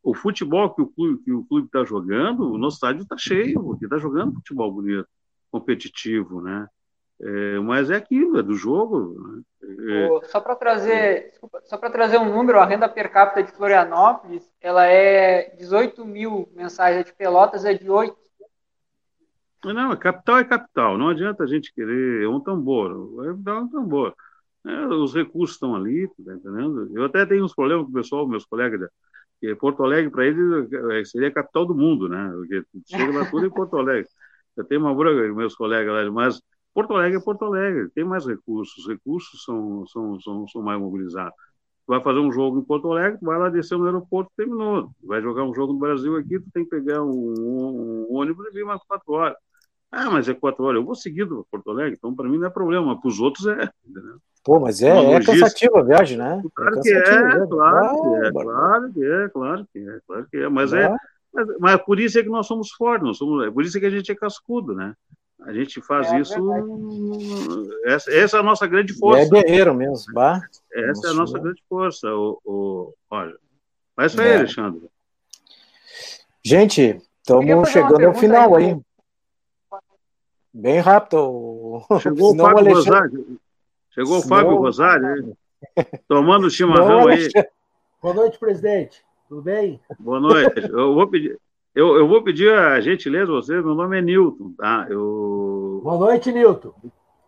o 0.08 0.14
futebol 0.14 0.74
que 0.74 0.80
o 0.80 0.86
clube 0.86 1.22
que 1.22 1.30
o 1.30 1.44
clube 1.44 1.66
está 1.66 1.84
jogando, 1.84 2.50
o 2.50 2.56
nosso 2.56 2.76
estádio 2.76 3.02
está 3.02 3.18
cheio, 3.18 3.62
porque 3.62 3.84
está 3.84 3.98
jogando 3.98 4.34
futebol 4.36 4.72
bonito, 4.72 5.06
competitivo, 5.50 6.40
né? 6.40 6.66
É, 7.20 7.58
mas 7.58 7.90
é 7.90 7.96
aquilo, 7.96 8.38
é 8.38 8.42
do 8.42 8.54
jogo. 8.54 9.20
Né? 9.20 9.42
É... 9.90 10.26
Só 10.28 10.40
para 10.40 10.56
trazer, 10.56 11.30
desculpa, 11.30 11.60
só 11.64 11.76
para 11.76 11.90
trazer 11.90 12.16
um 12.16 12.32
número, 12.32 12.58
a 12.58 12.64
renda 12.64 12.88
per 12.88 13.10
capita 13.10 13.42
de 13.42 13.52
Florianópolis, 13.52 14.50
ela 14.62 14.86
é 14.86 15.54
18 15.56 16.02
mil 16.06 16.48
mensais, 16.54 16.96
a 16.96 17.02
de 17.02 17.12
Pelotas 17.12 17.66
é 17.66 17.74
de 17.74 17.90
8. 17.90 18.16
Não, 19.64 19.94
capital 19.96 20.38
é 20.38 20.44
capital, 20.44 20.96
não 20.96 21.08
adianta 21.08 21.42
a 21.42 21.46
gente 21.46 21.74
querer 21.74 22.22
é 22.22 22.28
um 22.28 22.40
tambor, 22.40 23.26
é 23.26 23.34
dar 23.34 23.58
um 23.58 23.68
tambor. 23.68 24.14
É, 24.64 24.86
os 24.86 25.12
recursos 25.14 25.56
estão 25.56 25.74
ali, 25.74 26.08
tá 26.24 26.32
entendendo? 26.32 26.90
Eu 26.96 27.04
até 27.04 27.26
tenho 27.26 27.44
uns 27.44 27.54
problemas 27.54 27.84
com 27.84 27.90
o 27.90 27.94
pessoal, 27.94 28.26
meus 28.26 28.46
colegas, 28.46 28.88
que 29.40 29.54
Porto 29.56 29.84
Alegre 29.84 30.10
para 30.10 30.26
eles 30.26 30.72
é, 30.72 31.04
seria 31.04 31.28
a 31.28 31.32
capital 31.32 31.66
do 31.66 31.74
mundo, 31.74 32.08
né? 32.08 32.30
Porque 32.34 32.64
chega 32.86 33.18
lá 33.18 33.30
tudo 33.30 33.46
em 33.46 33.50
Porto 33.50 33.76
Alegre. 33.76 34.08
Eu 34.56 34.64
tenho 34.64 34.80
uma 34.80 34.94
branca 34.94 35.28
com 35.28 35.36
meus 35.36 35.54
colegas 35.54 35.94
lá, 35.94 36.10
mas 36.10 36.40
Porto 36.74 36.94
Alegre 36.94 37.18
é 37.18 37.20
Porto 37.20 37.44
Alegre, 37.44 37.90
tem 37.90 38.04
mais 38.04 38.26
recursos, 38.26 38.76
os 38.78 38.88
recursos 38.88 39.44
são, 39.44 39.86
são, 39.86 40.20
são, 40.20 40.48
são 40.48 40.62
mais 40.62 40.80
mobilizados. 40.80 41.34
Tu 41.86 41.92
vai 41.92 42.02
fazer 42.02 42.18
um 42.18 42.30
jogo 42.30 42.58
em 42.58 42.64
Porto 42.64 42.90
Alegre, 42.92 43.18
vai 43.22 43.38
lá 43.38 43.48
descer 43.48 43.78
no 43.78 43.86
aeroporto, 43.86 44.30
terminou. 44.36 44.90
Vai 45.02 45.22
jogar 45.22 45.44
um 45.44 45.54
jogo 45.54 45.72
no 45.72 45.78
Brasil 45.78 46.16
aqui, 46.16 46.38
tu 46.38 46.50
tem 46.52 46.64
que 46.64 46.70
pegar 46.70 47.02
um, 47.02 47.10
um, 47.10 48.06
um 48.10 48.14
ônibus 48.16 48.46
e 48.46 48.50
vir 48.50 48.64
mais 48.64 48.82
quatro 48.82 49.12
horas. 49.12 49.36
Ah, 49.90 50.10
mas 50.10 50.28
é 50.28 50.34
quatro 50.34 50.64
horas. 50.64 50.80
Eu 50.80 50.84
vou 50.84 50.94
seguido 50.94 51.46
para 51.50 51.62
Porto 51.62 51.70
Alegre, 51.70 51.96
então 51.96 52.14
para 52.14 52.28
mim 52.28 52.38
não 52.38 52.46
é 52.46 52.50
problema, 52.50 52.86
mas 52.86 53.00
para 53.00 53.08
os 53.08 53.20
outros 53.20 53.46
é. 53.46 53.70
Entendeu? 53.86 54.18
Pô, 54.44 54.60
mas 54.60 54.82
é, 54.82 54.88
é 54.88 55.22
cansativa 55.22 55.80
a 55.80 55.82
viagem, 55.82 56.16
né? 56.16 56.42
Claro 56.54 56.78
é 56.78 56.82
que 56.82 56.90
é, 56.90 57.46
claro 57.46 58.02
que 58.02 58.14
é, 58.14 58.32
claro 58.32 58.92
que 58.92 59.04
é, 59.04 59.28
claro 59.28 59.68
que 59.72 59.78
é, 59.78 60.00
claro 60.06 60.26
que 60.30 60.36
é. 60.38 60.48
Mas 60.48 60.72
é, 60.72 60.94
mas, 61.32 61.46
mas 61.58 61.82
por 61.82 62.00
isso 62.00 62.18
é 62.18 62.22
que 62.22 62.28
nós 62.28 62.46
somos 62.46 62.70
fortes, 62.70 63.06
nós 63.06 63.16
somos, 63.18 63.46
é 63.46 63.50
por 63.50 63.64
isso 63.64 63.76
é 63.76 63.80
que 63.80 63.86
a 63.86 63.90
gente 63.90 64.10
é 64.10 64.14
cascudo, 64.14 64.74
né? 64.74 64.94
A 65.42 65.52
gente 65.52 65.80
faz 65.80 66.12
é, 66.12 66.20
isso. 66.20 66.34
Essa, 67.84 68.10
essa, 68.12 68.36
é 68.38 68.40
a 68.40 68.42
nossa 68.42 68.66
grande 68.66 68.92
força. 68.92 69.22
é 69.22 69.42
guerreiro 69.42 69.72
mesmo, 69.74 70.12
bah. 70.12 70.40
Essa 70.72 71.08
é 71.08 71.10
a 71.10 71.14
nossa 71.14 71.38
grande 71.38 71.62
força. 71.68 72.12
O, 72.12 72.40
o, 72.44 72.94
olha. 73.10 73.36
Mas 73.96 74.12
isso 74.12 74.20
aí, 74.20 74.28
é. 74.28 74.36
Alexandre. 74.36 74.90
Gente, 76.44 77.00
estamos 77.20 77.68
chegando 77.68 78.04
ao 78.04 78.14
final 78.14 78.54
aí. 78.56 78.66
aí. 78.66 78.80
Bem 80.52 80.80
rápido. 80.80 81.82
Chegou 82.00 82.30
Senão 82.32 82.44
o 82.44 82.48
Fábio 82.48 82.58
Alexandre... 82.58 82.90
Rosário. 82.90 83.40
Chegou 83.90 84.18
o 84.18 84.22
Fábio 84.22 84.56
Rosário, 84.56 85.36
tomando 86.08 86.50
chimarrão 86.50 87.08
aí. 87.08 87.28
Boa 88.00 88.14
noite, 88.14 88.38
presidente. 88.38 89.02
Tudo 89.28 89.42
bem? 89.42 89.80
Boa 89.98 90.20
noite. 90.20 90.60
Eu 90.70 90.94
vou 90.94 91.06
pedir. 91.08 91.38
Eu, 91.74 91.96
eu 91.96 92.08
vou 92.08 92.24
pedir 92.24 92.52
a 92.52 92.80
gentileza 92.80 93.26
de 93.26 93.32
vocês, 93.32 93.64
meu 93.64 93.74
nome 93.74 93.98
é 93.98 94.02
Newton, 94.02 94.52
tá? 94.58 94.86
Eu... 94.90 95.80
Boa 95.84 95.96
noite, 95.96 96.32
Newton. 96.32 96.74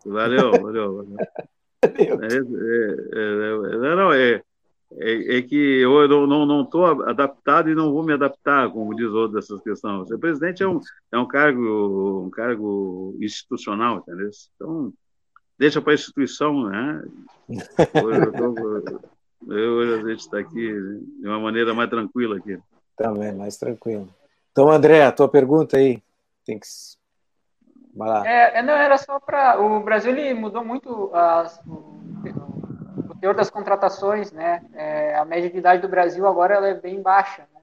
Valeu, 0.05 0.51
valeu. 0.51 0.95
valeu. 0.95 1.17
É, 1.83 1.87
é, 1.87 2.37
é, 3.15 3.95
não, 3.95 4.11
é, 4.11 4.41
é, 4.97 5.37
é, 5.37 5.41
que 5.41 5.55
eu 5.55 6.07
não 6.07 6.63
estou 6.63 6.87
não, 6.87 6.95
não 6.95 7.09
adaptado 7.09 7.69
e 7.69 7.75
não 7.75 7.91
vou 7.91 8.03
me 8.03 8.13
adaptar, 8.13 8.69
como 8.71 8.95
diz 8.95 9.07
outro 9.07 9.35
dessas 9.35 9.61
questões. 9.61 10.07
Ser 10.07 10.17
presidente 10.17 10.63
é 10.63 10.67
um, 10.67 10.79
é 11.11 11.17
um 11.17 11.27
cargo 11.27 12.25
um 12.25 12.29
cargo 12.29 13.15
institucional, 13.21 13.97
entendeu? 13.99 14.29
Então, 14.55 14.93
deixa 15.57 15.81
para 15.81 15.93
a 15.93 15.95
instituição, 15.95 16.67
né? 16.67 17.03
Hoje, 18.03 18.19
eu 18.19 18.31
tô, 18.33 19.53
eu, 19.53 19.99
a 20.05 20.09
gente 20.09 20.19
está 20.19 20.39
aqui 20.39 20.73
de 21.19 21.27
uma 21.27 21.39
maneira 21.39 21.73
mais 21.73 21.89
tranquila 21.89 22.37
aqui. 22.37 22.59
Também, 22.97 23.33
mais 23.33 23.57
tranquilo. 23.57 24.09
Então, 24.51 24.69
André, 24.69 25.03
a 25.03 25.11
tua 25.11 25.29
pergunta 25.29 25.77
aí. 25.77 26.01
Tem 26.45 26.59
que. 26.59 26.67
Vai 27.95 28.09
lá. 28.09 28.27
É, 28.27 28.59
é 28.59 28.61
não, 28.61 28.73
era 28.73 28.97
só 28.97 29.19
para. 29.19 29.59
O 29.59 29.81
Brasil 29.81 30.11
ele 30.11 30.33
mudou 30.33 30.63
muito 30.63 31.13
as, 31.13 31.59
o, 31.65 32.00
teor 33.21 33.35
das 33.35 33.51
contratações, 33.51 34.31
né? 34.31 34.65
É, 34.73 35.15
a 35.15 35.23
média 35.23 35.49
de 35.49 35.57
idade 35.57 35.81
do 35.81 35.87
Brasil 35.87 36.27
agora 36.27 36.55
ela 36.55 36.67
é 36.67 36.73
bem 36.73 37.01
baixa, 37.01 37.47
né? 37.53 37.61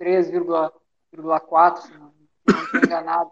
23,4, 0.00 1.78
se 1.78 1.92
não 1.94 2.12
estou 2.46 2.80
enganado. 2.84 3.30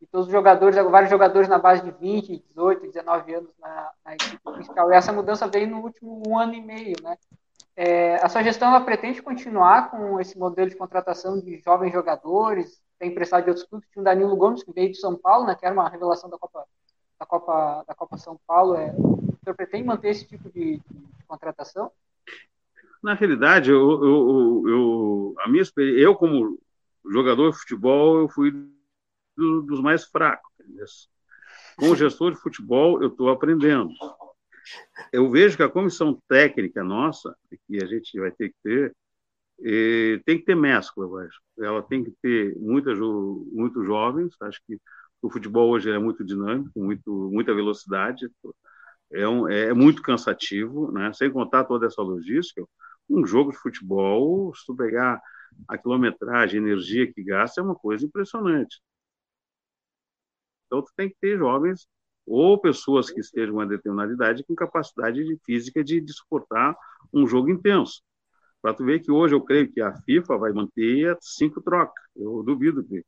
E 0.00 0.06
todos 0.06 0.26
os 0.26 0.32
jogadores, 0.32 0.76
vários 0.76 1.10
jogadores 1.10 1.48
na 1.48 1.58
base 1.58 1.82
de 1.82 1.90
20, 1.90 2.44
18, 2.48 2.86
19 2.86 3.34
anos 3.34 3.50
na, 3.58 3.90
na 4.04 4.14
equipe 4.14 4.38
principal. 4.38 4.92
E 4.92 4.94
essa 4.94 5.12
mudança 5.12 5.48
veio 5.48 5.68
no 5.68 5.80
último 5.80 6.22
um 6.26 6.38
ano 6.38 6.54
e 6.54 6.60
meio, 6.60 6.96
né? 7.02 7.16
É, 7.74 8.16
a 8.24 8.28
sua 8.28 8.42
gestão 8.42 8.68
ela 8.68 8.80
pretende 8.80 9.20
continuar 9.20 9.90
com 9.90 10.18
esse 10.20 10.38
modelo 10.38 10.70
de 10.70 10.76
contratação 10.76 11.38
de 11.38 11.58
jovens 11.58 11.92
jogadores, 11.92 12.80
tem 12.98 13.10
emprestado 13.10 13.44
de 13.44 13.50
outros 13.50 13.66
clubes, 13.66 13.88
tinha 13.90 14.00
o 14.00 14.04
Danilo 14.04 14.36
Gomes, 14.36 14.62
que 14.62 14.72
veio 14.72 14.90
de 14.90 14.98
São 14.98 15.14
Paulo, 15.14 15.46
né, 15.46 15.54
que 15.54 15.66
era 15.66 15.74
uma 15.74 15.88
revelação 15.88 16.30
da 16.30 16.38
Copa, 16.38 16.64
da 17.20 17.26
Copa, 17.26 17.84
da 17.86 17.94
Copa 17.94 18.16
São 18.16 18.40
Paulo. 18.46 18.76
É, 18.76 18.94
o 18.96 19.36
senhor 19.44 19.54
pretende 19.54 19.84
manter 19.84 20.08
esse 20.08 20.24
tipo 20.24 20.50
de, 20.50 20.78
de 20.78 21.15
contratação? 21.26 21.90
Na 23.02 23.14
realidade, 23.14 23.70
eu, 23.70 24.04
eu, 24.04 24.64
eu, 24.66 25.34
a 25.40 25.48
minha 25.48 25.62
eu 25.76 26.14
como 26.14 26.58
jogador 27.10 27.50
de 27.50 27.58
futebol, 27.58 28.20
eu 28.20 28.28
fui 28.28 28.50
do, 29.36 29.62
dos 29.62 29.80
mais 29.80 30.04
fracos. 30.04 30.50
Como 31.76 31.94
gestor 31.94 32.32
de 32.32 32.40
futebol, 32.40 33.02
eu 33.02 33.08
estou 33.08 33.28
aprendendo. 33.28 33.90
Eu 35.12 35.30
vejo 35.30 35.56
que 35.56 35.62
a 35.62 35.68
comissão 35.68 36.20
técnica 36.28 36.82
nossa, 36.82 37.36
que 37.66 37.82
a 37.82 37.86
gente 37.86 38.18
vai 38.18 38.30
ter 38.30 38.48
que 38.48 38.56
ter, 38.62 38.96
eh, 39.62 40.20
tem 40.24 40.38
que 40.38 40.44
ter 40.44 40.56
mescla, 40.56 41.04
eu 41.04 41.18
acho. 41.18 41.40
Ela 41.58 41.82
tem 41.82 42.02
que 42.02 42.12
ter 42.22 42.56
muitas, 42.58 42.98
muito 42.98 43.84
jovens. 43.84 44.34
Acho 44.40 44.60
que 44.66 44.78
o 45.22 45.30
futebol 45.30 45.70
hoje 45.70 45.90
é 45.90 45.98
muito 45.98 46.24
dinâmico, 46.24 46.78
muito, 46.78 47.30
muita 47.32 47.54
velocidade. 47.54 48.28
É, 49.12 49.28
um, 49.28 49.48
é 49.48 49.72
muito 49.72 50.02
cansativo, 50.02 50.90
né? 50.92 51.12
sem 51.12 51.30
contar 51.30 51.64
toda 51.64 51.86
essa 51.86 52.02
logística. 52.02 52.64
Um 53.08 53.24
jogo 53.26 53.52
de 53.52 53.58
futebol, 53.58 54.54
se 54.54 54.66
tu 54.66 54.74
pegar 54.76 55.20
a 55.68 55.78
quilometragem, 55.78 56.60
a 56.60 56.62
energia 56.62 57.12
que 57.12 57.22
gasta, 57.22 57.60
é 57.60 57.64
uma 57.64 57.74
coisa 57.74 58.04
impressionante. 58.04 58.80
Então, 60.66 60.82
tu 60.82 60.92
tem 60.96 61.08
que 61.08 61.16
ter 61.20 61.38
jovens 61.38 61.86
ou 62.26 62.60
pessoas 62.60 63.10
que 63.10 63.20
estejam 63.20 63.60
a 63.60 63.64
determinada 63.64 64.12
idade 64.12 64.44
com 64.44 64.54
capacidade 64.54 65.24
de 65.24 65.38
física 65.44 65.82
de, 65.84 66.00
de 66.00 66.12
suportar 66.12 66.76
um 67.12 67.26
jogo 67.26 67.50
intenso. 67.50 68.02
Para 68.60 68.74
tu 68.74 68.84
ver 68.84 69.00
que 69.00 69.12
hoje 69.12 69.34
eu 69.34 69.40
creio 69.42 69.70
que 69.72 69.80
a 69.80 69.94
FIFA 70.02 70.38
vai 70.38 70.52
manter 70.52 71.16
cinco 71.20 71.60
trocas. 71.62 72.04
Eu 72.16 72.42
duvido 72.42 72.82
que, 72.84 73.04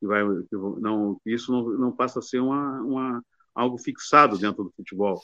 que 0.00 0.06
vai, 0.06 0.22
que 0.48 0.56
não, 0.56 1.18
que 1.22 1.32
isso 1.34 1.52
não, 1.52 1.64
não 1.78 1.92
passa 1.94 2.20
a 2.20 2.22
ser 2.22 2.40
uma, 2.40 2.80
uma, 2.82 3.24
algo 3.54 3.78
fixado 3.78 4.38
dentro 4.38 4.64
do 4.64 4.72
futebol. 4.72 5.20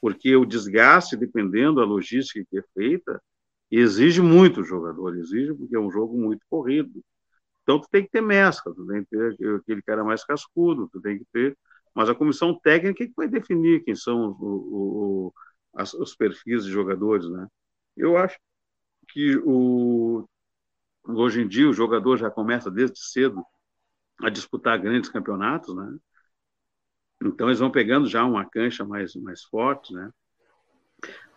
Porque 0.00 0.36
o 0.36 0.44
desgaste, 0.44 1.16
dependendo 1.16 1.76
da 1.76 1.84
logística 1.84 2.44
que 2.50 2.58
é 2.58 2.62
feita, 2.74 3.22
exige 3.70 4.20
muito 4.20 4.60
o 4.60 4.64
jogador, 4.64 5.16
exige 5.16 5.54
porque 5.54 5.76
é 5.76 5.80
um 5.80 5.90
jogo 5.90 6.16
muito 6.16 6.44
corrido. 6.48 7.02
Então, 7.62 7.80
tu 7.80 7.88
tem 7.90 8.04
que 8.04 8.10
ter 8.10 8.20
mescla, 8.20 8.74
tu 8.74 8.86
tem 8.86 9.04
que 9.04 9.10
ter 9.10 9.56
aquele 9.56 9.82
cara 9.82 10.04
mais 10.04 10.24
cascudo, 10.24 10.88
tu 10.92 11.00
tem 11.00 11.18
que 11.18 11.24
ter 11.32 11.56
mas 11.94 12.08
a 12.10 12.14
comissão 12.14 12.58
técnica 12.58 13.04
é 13.04 13.06
que 13.06 13.14
vai 13.16 13.28
definir 13.28 13.84
quem 13.84 13.94
são 13.94 15.32
os 15.72 16.16
perfis 16.16 16.64
de 16.64 16.70
jogadores, 16.70 17.28
né? 17.28 17.46
Eu 17.96 18.16
acho 18.16 18.36
que 19.08 19.36
o, 19.44 20.28
hoje 21.04 21.42
em 21.42 21.48
dia 21.48 21.68
o 21.68 21.74
jogador 21.74 22.16
já 22.16 22.30
começa 22.30 22.70
desde 22.70 22.98
cedo 22.98 23.44
a 24.20 24.28
disputar 24.28 24.80
grandes 24.80 25.08
campeonatos, 25.10 25.74
né? 25.76 25.96
Então 27.24 27.48
eles 27.48 27.58
vão 27.58 27.70
pegando 27.70 28.08
já 28.08 28.24
uma 28.24 28.44
cancha 28.44 28.84
mais 28.84 29.14
mais 29.16 29.42
forte, 29.44 29.92
né? 29.92 30.10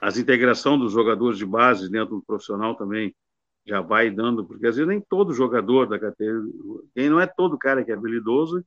As 0.02 0.18
integração 0.18 0.78
dos 0.78 0.92
jogadores 0.94 1.38
de 1.38 1.46
base 1.46 1.90
dentro 1.90 2.18
do 2.18 2.24
profissional 2.24 2.76
também 2.76 3.16
já 3.66 3.82
vai 3.82 4.10
dando, 4.10 4.46
porque 4.46 4.66
às 4.68 4.76
vezes 4.76 4.88
nem 4.88 5.02
todo 5.02 5.34
jogador 5.34 5.88
da 5.88 6.00
categoria, 6.00 6.52
quem 6.96 7.10
não 7.10 7.20
é 7.20 7.28
todo 7.28 7.58
cara 7.58 7.84
que 7.84 7.92
é 7.92 7.96
habilidoso 7.96 8.64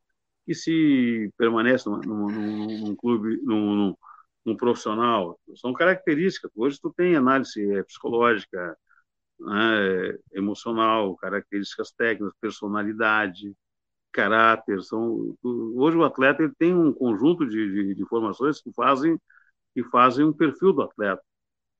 que 0.46 0.54
se 0.54 1.32
permanece 1.36 1.88
num, 1.88 2.00
num, 2.00 2.86
num 2.86 2.96
clube, 2.96 3.40
num, 3.42 3.94
num, 4.44 4.56
profissional, 4.56 5.38
são 5.56 5.72
características. 5.72 6.50
Hoje 6.56 6.78
tu 6.80 6.92
tem 6.92 7.16
análise 7.16 7.62
é, 7.72 7.82
psicológica, 7.84 8.76
né, 9.38 10.18
emocional, 10.32 11.16
características 11.16 11.92
técnicas, 11.92 12.34
personalidade, 12.40 13.54
caráter. 14.12 14.82
São, 14.82 15.36
hoje 15.42 15.96
o 15.96 16.04
atleta 16.04 16.42
ele 16.42 16.52
tem 16.58 16.74
um 16.74 16.92
conjunto 16.92 17.46
de, 17.46 17.72
de, 17.72 17.94
de 17.94 18.02
informações 18.02 18.60
que 18.60 18.72
fazem 18.72 19.18
que 19.74 19.84
fazem 19.84 20.24
um 20.24 20.32
perfil 20.32 20.72
do 20.72 20.82
atleta. 20.82 21.22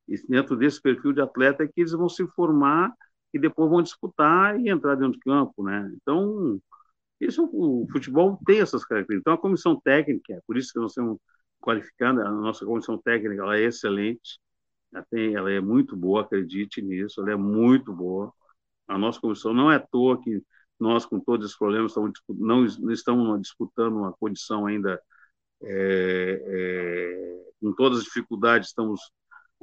E 0.09 0.17
dentro 0.29 0.57
desse 0.57 0.81
perfil 0.81 1.13
de 1.13 1.21
atleta 1.21 1.65
é 1.65 1.69
que 1.69 1.81
eles 1.81 1.93
vão 1.93 2.09
se 2.09 2.27
formar 2.29 2.93
e 3.33 3.39
depois 3.39 3.71
vão 3.71 3.83
disputar 3.83 4.59
e 4.61 4.69
entrar 4.69 4.97
dentro 4.97 5.13
de 5.13 5.21
campo, 5.21 5.63
né? 5.65 5.91
Então, 5.95 6.61
isso, 7.21 7.49
o 7.53 7.87
futebol 7.93 8.39
tem 8.47 8.61
essas 8.61 8.85
características. 8.85 9.21
Então, 9.21 9.35
a 9.35 9.39
comissão 9.39 9.81
técnica, 9.81 10.35
é 10.35 10.41
por 10.47 10.57
isso 10.57 10.73
que 10.73 10.81
nós 10.81 10.93
estamos 10.93 11.19
qualificando, 11.61 12.23
a 12.23 12.31
nossa 12.31 12.65
comissão 12.65 12.99
técnica 12.99 13.43
ela 13.43 13.57
é 13.59 13.65
excelente, 13.65 14.41
ela, 14.93 15.05
tem, 15.11 15.35
ela 15.35 15.51
é 15.51 15.61
muito 15.61 15.97
boa, 15.97 16.23
acredite 16.23 16.83
nisso, 16.83 17.21
ela 17.21 17.33
é 17.33 17.37
muito 17.37 17.93
boa. 17.93 18.33
A 18.89 18.99
nossa 18.99 19.21
comissão 19.21 19.55
não 19.55 19.71
é 19.71 19.77
à 19.77 19.81
toa 19.81 20.21
que 20.23 20.43
nós, 20.81 21.05
com 21.05 21.21
todos 21.21 21.47
esses 21.47 21.59
problemas, 21.59 21.93
estamos, 21.93 22.13
não, 22.29 22.65
não 22.65 22.93
estamos 22.93 23.41
disputando 23.43 23.97
uma 23.97 24.13
condição 24.13 24.67
ainda, 24.67 25.01
é, 25.63 26.43
é, 26.47 27.53
com 27.61 27.73
todas 27.75 27.99
as 27.99 28.05
dificuldades, 28.05 28.69
estamos 28.69 29.01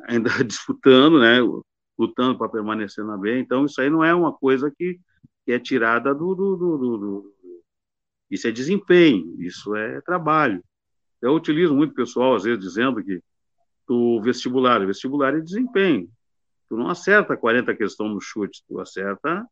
ainda 0.04 0.30
disputando, 0.46 1.20
né, 1.20 1.40
lutando 1.98 2.38
para 2.38 2.50
permanecer 2.50 3.04
na 3.04 3.18
B. 3.18 3.40
Então, 3.40 3.66
isso 3.66 3.82
aí 3.82 3.90
não 3.90 4.04
é 4.04 4.14
uma 4.14 4.32
coisa 4.32 4.72
que, 4.72 5.00
que 5.46 5.52
é 5.52 5.60
tirada 5.60 6.14
do, 6.14 6.36
do, 6.36 6.56
do, 6.56 6.78
do 6.78 7.38
isso 8.30 8.48
é 8.48 8.52
desempenho, 8.52 9.42
isso 9.42 9.76
é 9.76 10.02
trabalho. 10.02 10.64
Eu 11.22 11.34
utilizo 11.34 11.74
muito 11.74 11.94
pessoal, 11.94 12.36
às 12.36 12.44
vezes, 12.44 12.60
dizendo 12.60 13.04
que 13.04 13.22
o 13.88 14.22
vestibular, 14.22 14.82
o 14.82 14.88
vestibular 14.88 15.36
é 15.36 15.40
desempenho. 15.40 16.10
Tu 16.70 16.76
não 16.76 16.90
acerta 16.90 17.38
40 17.38 17.74
questões 17.76 18.14
no 18.14 18.22
chute, 18.22 18.64
tu 18.68 18.80
acerta 18.80 19.46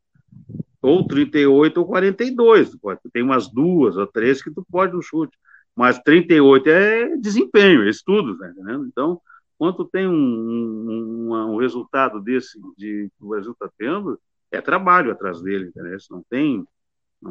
ou 0.86 1.06
38 1.06 1.78
ou 1.78 1.86
42. 1.86 2.70
Tu, 2.70 2.78
pode, 2.78 3.00
tem 3.12 3.22
umas 3.22 3.48
duas 3.48 3.96
ou 3.96 4.06
três 4.06 4.42
que 4.42 4.50
tu 4.50 4.64
pode 4.70 4.92
no 4.92 5.02
chute. 5.02 5.36
Mas 5.74 5.98
38 5.98 6.68
é 6.68 7.16
desempenho, 7.16 7.82
é 7.82 7.90
estudo, 7.90 8.38
tá 8.38 8.48
entendendo? 8.48 8.86
Então, 8.86 9.20
quando 9.58 9.76
tu 9.76 9.84
tem 9.84 10.06
um, 10.06 10.12
um, 10.12 11.54
um 11.54 11.56
resultado 11.56 12.20
desse 12.20 12.58
de, 12.76 13.10
que 13.18 13.24
o 13.24 13.28
Brasil 13.28 13.52
está 13.52 13.68
tendo, 13.76 14.18
é 14.50 14.60
trabalho 14.60 15.10
atrás 15.10 15.42
dele, 15.42 15.66
entendeu? 15.66 15.98
Não 16.10 16.22
tem 16.30 16.64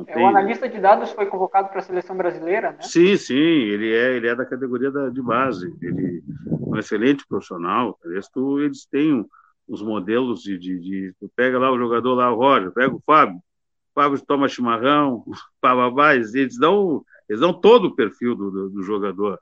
é, 0.07 0.13
tem... 0.13 0.23
O 0.23 0.27
analista 0.27 0.67
de 0.67 0.79
dados 0.79 1.11
foi 1.11 1.27
convocado 1.27 1.69
para 1.69 1.79
a 1.79 1.83
seleção 1.83 2.17
brasileira, 2.17 2.71
né? 2.71 2.81
Sim, 2.81 3.15
sim, 3.17 3.33
ele 3.33 3.93
é, 3.93 4.15
ele 4.15 4.27
é 4.27 4.35
da 4.35 4.45
categoria 4.45 4.91
da, 4.91 5.09
de 5.09 5.21
base. 5.21 5.73
Ele 5.81 6.23
é 6.27 6.51
um 6.51 6.77
excelente 6.77 7.25
profissional. 7.27 7.97
Eles, 8.03 8.27
tu, 8.29 8.59
eles 8.59 8.85
têm 8.85 9.25
os 9.67 9.81
modelos 9.81 10.41
de, 10.41 10.57
de, 10.57 10.79
de, 10.79 11.13
Tu 11.19 11.29
pega 11.35 11.57
lá 11.57 11.71
o 11.71 11.77
jogador 11.77 12.15
lá, 12.15 12.31
o 12.31 12.35
Roger, 12.35 12.71
pega 12.71 12.93
o 12.93 13.01
Fábio. 13.05 13.39
Fábio 13.95 14.23
toma 14.23 14.47
chimarrão, 14.47 15.23
bababá, 15.61 16.13
eles 16.15 16.57
dão, 16.59 17.03
eles 17.27 17.39
dão 17.39 17.53
todo 17.53 17.85
o 17.85 17.95
perfil 17.95 18.35
do, 18.35 18.51
do, 18.51 18.69
do 18.69 18.83
jogador. 18.83 19.39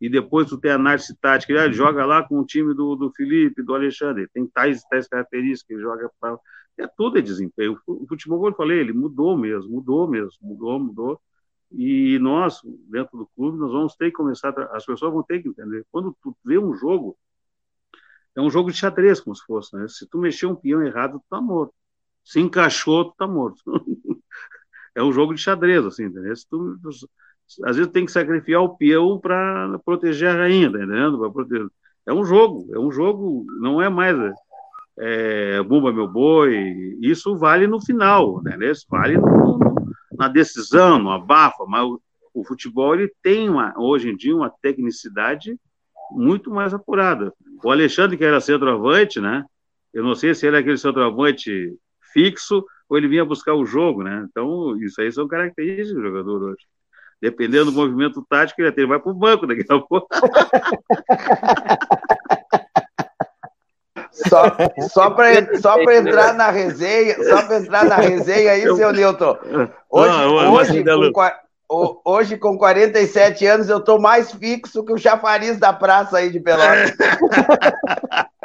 E 0.00 0.08
depois 0.08 0.48
tu 0.48 0.58
tem 0.58 0.70
análise 0.70 1.14
tática, 1.18 1.52
ele 1.52 1.72
joga 1.72 2.06
lá 2.06 2.22
com 2.22 2.38
o 2.38 2.46
time 2.46 2.72
do, 2.72 2.94
do 2.94 3.10
Felipe, 3.12 3.62
do 3.62 3.74
Alexandre, 3.74 4.28
tem 4.32 4.46
tais, 4.46 4.82
tais 4.84 5.08
características, 5.08 5.76
ele 5.76 5.82
joga 5.82 6.10
para 6.20 6.38
é 6.78 6.86
tudo 6.86 7.18
é 7.18 7.22
desempenho. 7.22 7.78
O 7.86 8.06
futebol, 8.06 8.38
como 8.38 8.50
eu 8.50 8.54
falei, 8.56 8.78
ele 8.78 8.92
mudou 8.92 9.36
mesmo, 9.36 9.70
mudou 9.70 10.06
mesmo, 10.06 10.36
mudou, 10.42 10.78
mudou. 10.78 11.20
E 11.72 12.18
nós, 12.18 12.60
dentro 12.90 13.18
do 13.18 13.26
clube, 13.34 13.58
nós 13.58 13.72
vamos 13.72 13.96
ter 13.96 14.06
que 14.06 14.16
começar, 14.16 14.50
as 14.72 14.84
pessoas 14.84 15.12
vão 15.12 15.22
ter 15.22 15.42
que 15.42 15.48
entender. 15.48 15.86
Quando 15.90 16.16
tu 16.22 16.36
vê 16.44 16.58
um 16.58 16.74
jogo, 16.74 17.16
é 18.34 18.40
um 18.40 18.50
jogo 18.50 18.70
de 18.70 18.76
xadrez, 18.76 19.20
como 19.20 19.34
se 19.34 19.44
fosse, 19.44 19.74
né? 19.74 19.88
Se 19.88 20.06
tu 20.06 20.18
mexer 20.18 20.46
um 20.46 20.54
peão 20.54 20.82
errado, 20.82 21.18
tu 21.18 21.24
tá 21.30 21.40
morto. 21.40 21.74
Se 22.26 22.40
encaixou, 22.40 23.04
tu 23.04 23.14
tá 23.16 23.26
morto. 23.26 23.62
é 24.96 25.02
um 25.02 25.12
jogo 25.12 25.32
de 25.32 25.40
xadrez, 25.40 25.86
assim, 25.86 26.06
entendeu? 26.06 26.34
Se 26.34 26.44
tu, 26.48 26.76
às 27.64 27.76
vezes 27.76 27.92
tem 27.92 28.04
que 28.04 28.10
sacrificar 28.10 28.62
o 28.62 28.76
peão 28.76 29.16
para 29.20 29.78
proteger 29.84 30.30
a 30.30 30.34
rainha, 30.34 30.72
tá 30.72 30.78
entendendo? 30.78 31.32
Proteger. 31.32 31.68
É 32.04 32.12
um 32.12 32.24
jogo, 32.24 32.68
é 32.74 32.78
um 32.80 32.90
jogo, 32.90 33.46
não 33.60 33.80
é 33.80 33.88
mais 33.88 34.16
é, 34.98 35.62
Bumba 35.62 35.92
Meu 35.92 36.08
Boi, 36.08 36.98
isso 37.00 37.36
vale 37.36 37.68
no 37.68 37.80
final, 37.80 38.42
né? 38.42 38.58
Isso 38.60 38.86
vale 38.90 39.16
no, 39.18 39.58
no, 39.58 39.92
na 40.18 40.26
decisão, 40.26 40.98
no 40.98 41.12
abafa, 41.12 41.64
mas 41.68 41.84
o, 41.84 42.00
o, 42.34 42.44
futebol 42.44 42.92
ele 42.94 43.12
tem 43.22 43.48
uma, 43.48 43.72
hoje 43.78 44.10
em 44.10 44.16
dia 44.16 44.34
uma 44.34 44.50
tecnicidade 44.50 45.56
muito 46.10 46.50
mais 46.50 46.74
apurada. 46.74 47.32
O 47.62 47.70
Alexandre, 47.70 48.16
que 48.16 48.24
era 48.24 48.40
centroavante, 48.40 49.20
né? 49.20 49.44
Eu 49.94 50.02
não 50.02 50.16
sei 50.16 50.34
se 50.34 50.44
ele 50.44 50.56
é 50.56 50.58
aquele 50.58 50.76
centroavante 50.76 51.72
fixo 52.16 52.64
ou 52.88 52.96
ele 52.96 53.08
vinha 53.08 53.24
buscar 53.24 53.52
o 53.52 53.66
jogo, 53.66 54.02
né? 54.02 54.26
Então, 54.30 54.74
isso 54.80 55.00
aí 55.00 55.12
são 55.12 55.28
características 55.28 55.92
do 55.92 56.02
jogador 56.02 56.42
hoje. 56.42 56.64
Dependendo 57.20 57.66
do 57.66 57.72
movimento 57.72 58.24
tático, 58.28 58.62
ele 58.62 58.86
vai 58.86 58.98
para 58.98 59.10
o 59.10 59.14
banco 59.14 59.46
daqui 59.46 59.64
a 59.68 59.78
pouco. 59.78 60.08
Só, 64.28 64.44
só 64.88 65.10
para 65.10 65.58
só 65.60 65.78
entrar 65.78 66.32
na 66.32 66.50
resenha, 66.50 67.22
só 67.22 67.42
para 67.42 67.58
entrar 67.58 67.84
na 67.84 67.96
resenha 67.96 68.52
aí, 68.52 68.62
seu 68.62 68.90
Newton. 68.90 69.36
Hoje, 69.90 70.10
ah, 70.10 70.50
hoje, 70.50 70.84
com, 71.12 72.00
hoje, 72.02 72.38
com 72.38 72.56
47 72.56 73.44
anos, 73.44 73.68
eu 73.68 73.76
estou 73.76 74.00
mais 74.00 74.32
fixo 74.32 74.82
que 74.84 74.92
o 74.92 74.98
chafariz 74.98 75.58
da 75.58 75.70
praça 75.70 76.16
aí 76.16 76.30
de 76.30 76.40
Pelotas. 76.40 76.94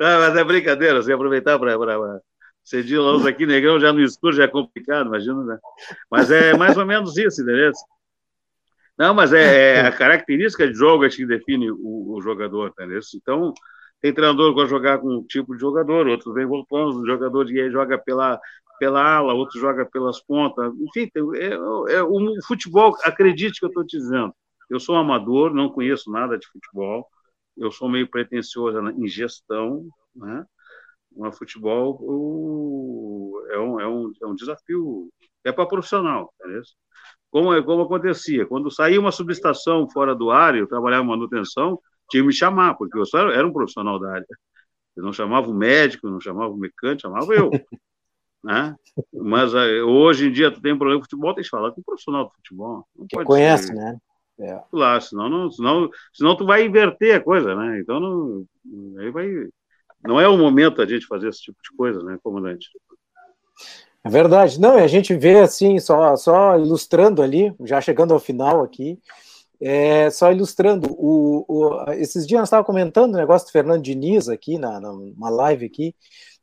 Não, 0.00 0.18
mas 0.18 0.34
é 0.34 0.42
brincadeira, 0.42 1.02
você 1.02 1.12
aproveitar 1.12 1.58
para 1.58 1.76
cedir 2.64 2.98
luz 2.98 3.26
aqui, 3.26 3.44
negrão, 3.44 3.78
já 3.78 3.92
no 3.92 4.00
escuro 4.00 4.34
já 4.34 4.44
é 4.44 4.48
complicado, 4.48 5.08
imagina, 5.08 5.44
né? 5.44 5.58
Mas 6.10 6.30
é 6.30 6.56
mais 6.56 6.74
ou 6.78 6.86
menos 6.86 7.18
isso, 7.18 7.42
entendeu? 7.42 7.70
Não, 8.96 9.12
mas 9.12 9.34
é, 9.34 9.74
é 9.74 9.80
a 9.82 9.92
característica 9.92 10.66
de 10.66 10.72
jogo 10.72 11.06
que 11.06 11.26
define 11.26 11.70
o, 11.70 12.14
o 12.14 12.22
jogador, 12.22 12.68
entendeu? 12.68 13.00
Então, 13.14 13.52
tem 14.00 14.14
treinador 14.14 14.54
que 14.54 14.60
vai 14.60 14.66
jogar 14.66 14.98
com 15.00 15.16
um 15.18 15.22
tipo 15.22 15.54
de 15.54 15.60
jogador, 15.60 16.06
outros 16.06 16.34
vem 16.34 16.46
voltando, 16.46 17.02
um 17.02 17.06
jogador 17.06 17.46
que 17.46 17.70
joga 17.70 17.98
pela, 17.98 18.40
pela 18.78 19.02
ala, 19.02 19.34
outro 19.34 19.60
joga 19.60 19.84
pelas 19.84 20.18
pontas. 20.22 20.72
Enfim, 20.80 21.10
é, 21.36 21.94
é, 21.94 22.02
o 22.02 22.42
futebol, 22.46 22.96
acredite 23.04 23.60
que 23.60 23.66
eu 23.66 23.68
estou 23.68 23.84
te 23.84 23.98
dizendo. 23.98 24.32
Eu 24.70 24.80
sou 24.80 24.94
um 24.94 24.98
amador, 24.98 25.52
não 25.52 25.68
conheço 25.68 26.10
nada 26.10 26.38
de 26.38 26.46
futebol, 26.46 27.06
eu 27.60 27.70
sou 27.70 27.88
meio 27.88 28.08
pretensioso 28.08 28.78
em 28.78 29.06
gestão, 29.06 29.86
né? 30.16 30.44
Mas 31.16 31.36
futebol 31.36 31.98
o, 32.00 33.46
é, 33.50 33.58
um, 33.58 33.80
é, 33.80 33.86
um, 33.86 34.12
é 34.22 34.26
um 34.26 34.34
desafio, 34.34 35.10
é 35.44 35.52
para 35.52 35.66
profissional, 35.66 36.32
entendeu? 36.40 36.62
Como, 37.30 37.52
é, 37.54 37.62
como 37.62 37.82
acontecia, 37.82 38.46
quando 38.46 38.70
saía 38.70 38.98
uma 38.98 39.12
subestação 39.12 39.88
fora 39.90 40.14
do 40.14 40.30
ar, 40.30 40.56
eu 40.56 40.66
trabalhava 40.66 41.04
em 41.04 41.08
manutenção, 41.08 41.78
tinha 42.08 42.22
que 42.22 42.26
me 42.26 42.32
chamar, 42.32 42.74
porque 42.74 42.98
eu 42.98 43.04
só 43.04 43.30
era 43.30 43.46
um 43.46 43.52
profissional 43.52 44.00
da 44.00 44.14
área. 44.14 44.26
Eu 44.96 45.04
não 45.04 45.12
chamava 45.12 45.48
o 45.48 45.54
médico, 45.54 46.08
não 46.08 46.20
chamava 46.20 46.52
o 46.52 46.56
mecânico, 46.56 47.02
chamava 47.02 47.32
eu. 47.32 47.50
né? 48.42 48.74
Mas 49.12 49.54
eh, 49.54 49.82
hoje 49.82 50.28
em 50.28 50.32
dia, 50.32 50.50
tu 50.50 50.60
tem 50.60 50.72
um 50.72 50.78
problema 50.78 51.00
de 51.00 51.06
futebol, 51.08 51.34
tem 51.34 51.44
que 51.44 51.50
falar 51.50 51.70
com 51.70 51.80
um 51.80 51.84
profissional 51.84 52.24
de 52.24 52.34
futebol. 52.34 52.84
Não 52.96 53.06
que 53.06 53.24
conhece, 53.24 53.68
ser... 53.68 53.74
né? 53.74 53.96
É. 54.40 54.58
Claro, 54.70 55.02
senão, 55.02 55.28
não, 55.28 55.50
senão, 55.50 55.90
senão 56.12 56.36
tu 56.36 56.46
vai 56.46 56.64
inverter 56.64 57.16
a 57.16 57.20
coisa, 57.20 57.54
né? 57.54 57.78
Então, 57.80 58.00
não, 58.00 58.46
aí 58.98 59.10
vai, 59.10 59.28
não 60.02 60.18
é 60.18 60.26
o 60.26 60.38
momento 60.38 60.80
a 60.80 60.86
gente 60.86 61.06
fazer 61.06 61.28
esse 61.28 61.42
tipo 61.42 61.58
de 61.62 61.76
coisa, 61.76 62.02
né, 62.02 62.18
comandante? 62.22 62.68
É 64.02 64.08
verdade. 64.08 64.58
Não, 64.58 64.76
a 64.76 64.86
gente 64.86 65.14
vê 65.14 65.40
assim, 65.40 65.78
só, 65.78 66.16
só 66.16 66.58
ilustrando 66.58 67.22
ali, 67.22 67.54
já 67.64 67.80
chegando 67.82 68.14
ao 68.14 68.20
final 68.20 68.62
aqui, 68.62 68.98
é, 69.60 70.08
só 70.10 70.32
ilustrando, 70.32 70.90
o, 70.90 71.44
o, 71.46 71.90
esses 71.92 72.26
dias 72.26 72.40
nós 72.40 72.48
estávamos 72.48 72.66
comentando 72.66 73.12
o 73.12 73.18
negócio 73.18 73.46
do 73.46 73.52
Fernando 73.52 73.82
Diniz 73.82 74.26
aqui, 74.26 74.56
na, 74.56 74.80
numa 74.80 75.28
live 75.28 75.66
aqui, 75.66 75.94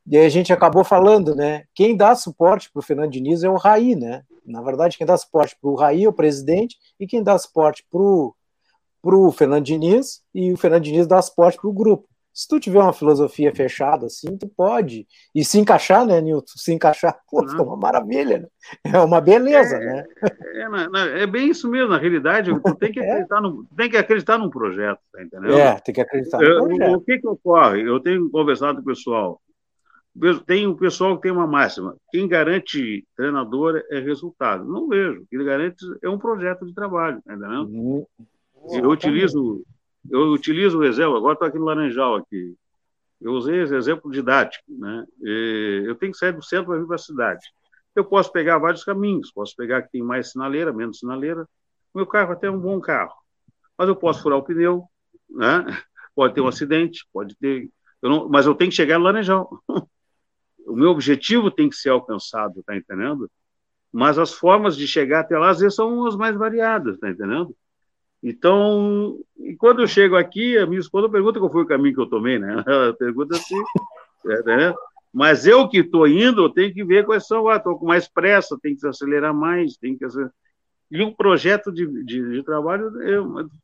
e 0.08 0.18
aí 0.18 0.26
a 0.26 0.30
gente 0.30 0.54
acabou 0.54 0.84
falando, 0.84 1.36
né? 1.36 1.66
Quem 1.76 1.96
dá 1.96 2.16
suporte 2.16 2.72
para 2.72 2.80
o 2.80 2.84
Fernando 2.84 3.12
Diniz 3.12 3.44
é 3.44 3.50
o 3.50 3.58
Raí, 3.58 3.96
né? 3.96 4.24
Na 4.46 4.62
verdade, 4.62 4.98
quem 4.98 5.06
dá 5.06 5.18
suporte 5.18 5.58
para 5.60 5.70
o 5.70 5.76
Raí 5.76 6.06
é 6.06 6.10
o 6.10 6.14
presidente, 6.14 6.78
e 6.98 7.06
quem 7.06 7.22
dá 7.22 7.38
suporte 7.38 7.86
para 7.92 8.02
o 8.02 9.32
Fernando 9.34 9.66
Diniz, 9.66 10.24
e 10.34 10.54
o 10.54 10.58
Fernando 10.58 10.84
Diniz 10.84 11.06
dá 11.06 11.22
suporte 11.22 11.60
para 11.60 11.70
o 11.70 11.74
grupo. 11.74 12.08
Se 12.38 12.48
tu 12.48 12.60
tiver 12.60 12.80
uma 12.80 12.94
filosofia 12.94 13.54
fechada 13.54 14.06
assim, 14.06 14.38
tu 14.38 14.48
pode. 14.48 15.08
E 15.34 15.44
se 15.44 15.60
encaixar, 15.60 16.06
né, 16.06 16.22
Nilton? 16.22 16.54
Se 16.56 16.72
encaixar, 16.72 17.20
pô, 17.28 17.46
fica 17.46 17.64
uma 17.64 17.76
maravilha, 17.76 18.38
né? 18.38 18.48
É 18.94 19.00
uma 19.00 19.20
beleza, 19.20 19.76
é, 19.76 19.80
né? 19.80 20.06
É, 20.22 21.20
é, 21.20 21.24
é, 21.24 21.28
bem 21.28 21.50
isso 21.50 21.68
mesmo, 21.68 21.90
na 21.90 21.98
realidade, 21.98 22.54
tu 22.62 22.76
tem 22.76 22.92
que 22.92 23.00
é. 23.02 23.10
acreditar, 23.12 23.42
no, 23.42 23.66
tem 23.76 23.90
que 23.90 23.98
acreditar 23.98 24.38
num 24.38 24.52
projeto, 24.52 25.00
tá 25.12 25.24
entendendo? 25.24 25.58
É, 25.58 25.80
tem 25.80 25.96
que 25.96 26.02
acreditar 26.02 26.38
no 26.38 26.68
projeto. 26.68 26.96
O 26.96 27.02
que 27.02 27.18
que 27.18 27.28
ocorre? 27.28 27.82
Eu 27.82 28.00
tenho 28.00 28.30
conversado 28.30 28.76
com 28.76 28.84
o 28.84 28.86
pessoal, 28.86 29.42
tem 30.46 30.68
um 30.68 30.76
pessoal 30.76 31.16
que 31.16 31.24
tem 31.24 31.32
uma 31.32 31.48
máxima, 31.48 31.96
quem 32.12 32.28
garante 32.28 33.06
treinador 33.16 33.84
é 33.90 34.00
resultado. 34.00 34.66
Não 34.66 34.88
vejo, 34.88 35.26
quem 35.30 35.44
garante 35.44 35.86
é 36.02 36.10
um 36.10 36.18
projeto 36.18 36.66
de 36.66 36.74
trabalho, 36.74 37.22
tá 37.26 37.34
entendendo? 37.34 37.70
Uhum. 37.70 38.06
Eu 38.72 38.90
utilizo 38.90 39.64
eu 40.10 40.32
utilizo 40.32 40.80
o 40.80 40.84
exemplo, 40.84 41.18
agora 41.18 41.34
estou 41.34 41.48
aqui 41.48 41.60
no 41.60 41.66
Laranjal, 41.66 42.16
aqui. 42.16 42.56
Eu 43.20 43.34
usei 43.34 43.62
esse 43.62 43.76
exemplo 43.76 44.12
didático. 44.12 44.64
Né? 44.70 45.06
Eu 45.22 45.96
tenho 45.96 46.12
que 46.12 46.18
sair 46.18 46.32
do 46.32 46.44
centro 46.44 46.68
para 46.68 46.80
vir 46.80 46.88
para 46.88 46.96
a 46.96 47.00
cidade. 47.00 47.46
Eu 47.96 48.06
posso 48.06 48.32
pegar 48.32 48.58
vários 48.60 48.84
caminhos, 48.84 49.32
posso 49.32 49.56
pegar 49.56 49.82
que 49.82 49.92
tem 49.92 50.04
mais 50.04 50.32
sinaleira, 50.32 50.72
menos 50.72 51.00
sinaleira. 51.00 51.48
O 51.94 51.98
meu 51.98 52.06
carro 52.06 52.32
até 52.32 52.48
é 52.48 52.52
um 52.52 52.60
bom 52.60 52.80
carro, 52.80 53.14
mas 53.78 53.88
eu 53.88 53.96
posso 53.96 54.22
furar 54.22 54.38
o 54.38 54.44
pneu, 54.44 54.84
né? 55.30 55.66
pode 56.16 56.36
ter 56.36 56.42
um 56.42 56.48
acidente, 56.48 57.08
pode 57.12 57.36
ter. 57.36 57.70
Eu 58.02 58.10
não... 58.10 58.30
mas 58.30 58.46
eu 58.46 58.54
tenho 58.54 58.70
que 58.70 58.76
chegar 58.76 59.00
no 59.00 59.06
Laranjal. 59.06 59.50
o 60.68 60.76
meu 60.76 60.90
objetivo 60.90 61.50
tem 61.50 61.70
que 61.70 61.76
ser 61.76 61.90
alcançado, 61.90 62.62
tá 62.64 62.76
entendendo? 62.76 63.30
Mas 63.92 64.20
as 64.20 64.34
formas 64.34 64.76
de 64.76 64.88
chegar 64.88 65.22
até 65.22 65.38
lá, 65.38 65.50
às 65.50 65.60
vezes, 65.60 65.76
são 65.76 66.06
as 66.06 66.16
mais 66.16 66.36
variadas, 66.36 67.00
tá 67.00 67.10
entendendo? 67.10 67.56
Então, 68.22 69.20
e 69.38 69.56
quando 69.56 69.82
eu 69.82 69.88
chego 69.88 70.16
aqui, 70.16 70.58
a 70.58 70.66
minha 70.66 70.80
esposa 70.80 71.10
pergunta 71.10 71.40
qual 71.40 71.52
foi 71.52 71.64
o 71.64 71.68
caminho 71.68 71.96
que 71.96 72.02
eu 72.02 72.10
tomei, 72.10 72.38
né? 72.38 72.64
Ela 72.68 72.94
pergunta 72.94 73.36
assim, 73.36 73.56
é, 74.28 74.44
né? 74.44 74.74
Mas 75.14 75.48
eu 75.48 75.68
que 75.68 75.80
estou 75.80 76.08
indo, 76.08 76.44
eu 76.44 76.50
tenho 76.50 76.74
que 76.74 76.84
ver 76.84 77.06
quais 77.06 77.26
são. 77.26 77.52
Estou 77.52 77.74
ah, 77.74 77.80
com 77.80 77.86
mais 77.86 78.08
pressa, 78.08 78.58
tem 78.62 78.76
que 78.76 78.86
acelerar 78.86 79.34
mais, 79.34 79.78
tem 79.78 79.98
que. 79.98 80.06
E 80.92 81.02
um 81.02 81.14
projeto 81.14 81.72
de, 81.72 81.88
de, 82.04 82.32
de 82.32 82.44
trabalho, 82.44 82.92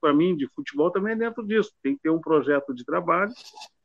para 0.01 0.13
mim, 0.13 0.35
de 0.35 0.47
futebol 0.47 0.89
também 0.91 1.13
é 1.13 1.17
dentro 1.17 1.45
disso. 1.45 1.71
Tem 1.81 1.95
que 1.95 2.01
ter 2.01 2.09
um 2.09 2.19
projeto 2.19 2.73
de 2.73 2.83
trabalho. 2.83 3.31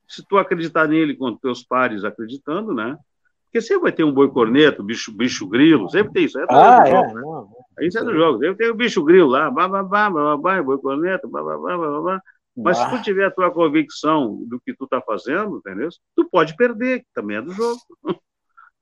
Se 0.09 0.25
tu 0.27 0.39
acreditar 0.39 0.89
nele 0.89 1.15
com 1.15 1.37
teus 1.37 1.63
pares 1.63 2.05
acreditando, 2.05 2.75
né? 2.75 2.97
Porque 3.45 3.61
sempre 3.61 3.85
vai 3.85 3.93
ter 3.93 4.05
um 4.05 4.13
boi 4.13 4.31
corneto, 4.31 4.83
bicho, 4.83 5.13
bicho 5.13 5.47
grilo, 5.47 5.89
sempre 5.89 6.13
tem 6.13 6.25
isso. 6.25 6.39
É 6.39 6.47
ah, 6.51 6.83
é, 6.87 6.91
jogo, 6.91 7.15
né? 7.15 7.87
Isso 7.87 7.99
é 7.99 8.05
do 8.05 8.15
jogo. 8.15 8.39
Sempre 8.39 8.57
tem 8.57 8.71
o 8.71 8.75
bicho 8.75 9.03
grilo 9.05 9.29
lá, 9.29 9.51
bababá, 9.51 10.11
bababá, 10.11 10.63
boi 10.63 10.79
corneto, 10.79 11.29
bababá, 11.29 11.77
bababá. 11.77 12.23
Mas 12.57 12.77
se 12.77 12.91
tu 12.91 13.03
tiver 13.03 13.27
a 13.27 13.31
tua 13.31 13.51
convicção 13.53 14.43
do 14.47 14.61
que 14.61 14.75
tu 14.75 14.87
tá 14.87 15.01
fazendo, 15.01 15.59
entendeu? 15.59 15.89
Tu 16.17 16.29
pode 16.29 16.57
perder, 16.57 17.01
que 17.01 17.07
também 17.15 17.37
é 17.37 17.43
do 17.43 17.53
jogo. 17.53 17.81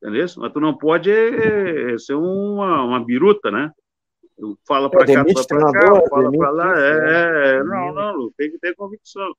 entendeu? 0.03 0.27
Mas 0.39 0.53
tu 0.53 0.61
não 0.61 0.77
pode 0.77 1.11
é, 1.11 1.99
ser 1.99 2.15
uma, 2.15 2.83
uma 2.83 3.05
biruta, 3.05 3.51
né? 3.51 3.71
Fala 4.67 4.91
para 4.91 5.07
cá, 5.07 5.25
fala 5.25 5.47
para 5.47 5.73
cá, 5.73 6.09
fala 6.09 6.33
para 6.33 6.51
lá. 6.51 6.81
É, 6.81 7.57
é, 7.57 7.65
não, 7.65 7.95
não, 7.95 8.31
tem 8.37 8.51
que 8.51 8.59
ter 8.59 8.75
convicção. 8.75 9.35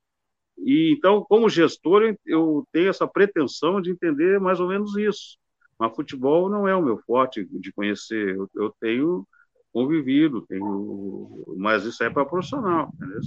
E 0.57 0.93
então, 0.95 1.23
como 1.23 1.49
gestor, 1.49 2.15
eu 2.25 2.67
tenho 2.71 2.89
essa 2.89 3.07
pretensão 3.07 3.79
de 3.81 3.91
entender 3.91 4.39
mais 4.39 4.59
ou 4.59 4.67
menos 4.67 4.95
isso. 4.97 5.37
Mas 5.79 5.95
futebol 5.95 6.49
não 6.49 6.67
é 6.67 6.75
o 6.75 6.81
meu 6.81 6.97
forte 6.99 7.45
de 7.45 7.71
conhecer. 7.71 8.35
Eu, 8.35 8.49
eu 8.55 8.73
tenho 8.79 9.27
convivido, 9.71 10.45
tenho, 10.47 11.43
mas 11.57 11.83
isso 11.83 12.03
é 12.03 12.09
para 12.09 12.25
profissional, 12.25 12.89
entendeu? 12.95 13.19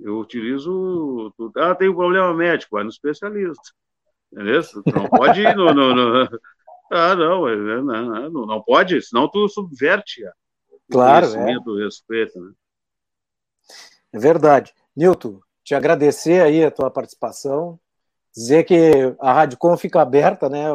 Eu 0.00 0.18
utilizo. 0.20 1.34
Ah, 1.56 1.74
tem 1.74 1.88
um 1.88 1.94
problema 1.94 2.32
médico, 2.32 2.76
vai 2.76 2.84
no 2.84 2.90
especialista, 2.90 3.72
entendeu? 4.32 4.60
Não 4.94 5.08
pode 5.08 5.40
ir 5.40 5.56
no, 5.56 5.74
no, 5.74 5.94
no... 5.94 6.28
Ah, 6.88 7.16
não, 7.16 7.44
não, 7.48 8.30
não, 8.30 8.46
não 8.46 8.62
pode, 8.62 9.02
senão 9.02 9.28
tu 9.28 9.48
subverte 9.48 10.22
claro, 10.88 11.26
o 11.26 11.32
conhecimento, 11.32 11.70
é. 11.70 11.72
o 11.72 11.84
respeito. 11.84 12.40
Né? 12.40 12.52
É 14.12 14.18
verdade. 14.20 14.72
Nilton, 14.94 15.40
te 15.66 15.74
agradecer 15.74 16.40
aí 16.40 16.64
a 16.64 16.70
tua 16.70 16.88
participação, 16.88 17.76
dizer 18.32 18.62
que 18.62 18.92
a 19.18 19.32
Rádio 19.32 19.58
Com 19.58 19.76
fica 19.76 20.00
aberta, 20.00 20.48
né, 20.48 20.66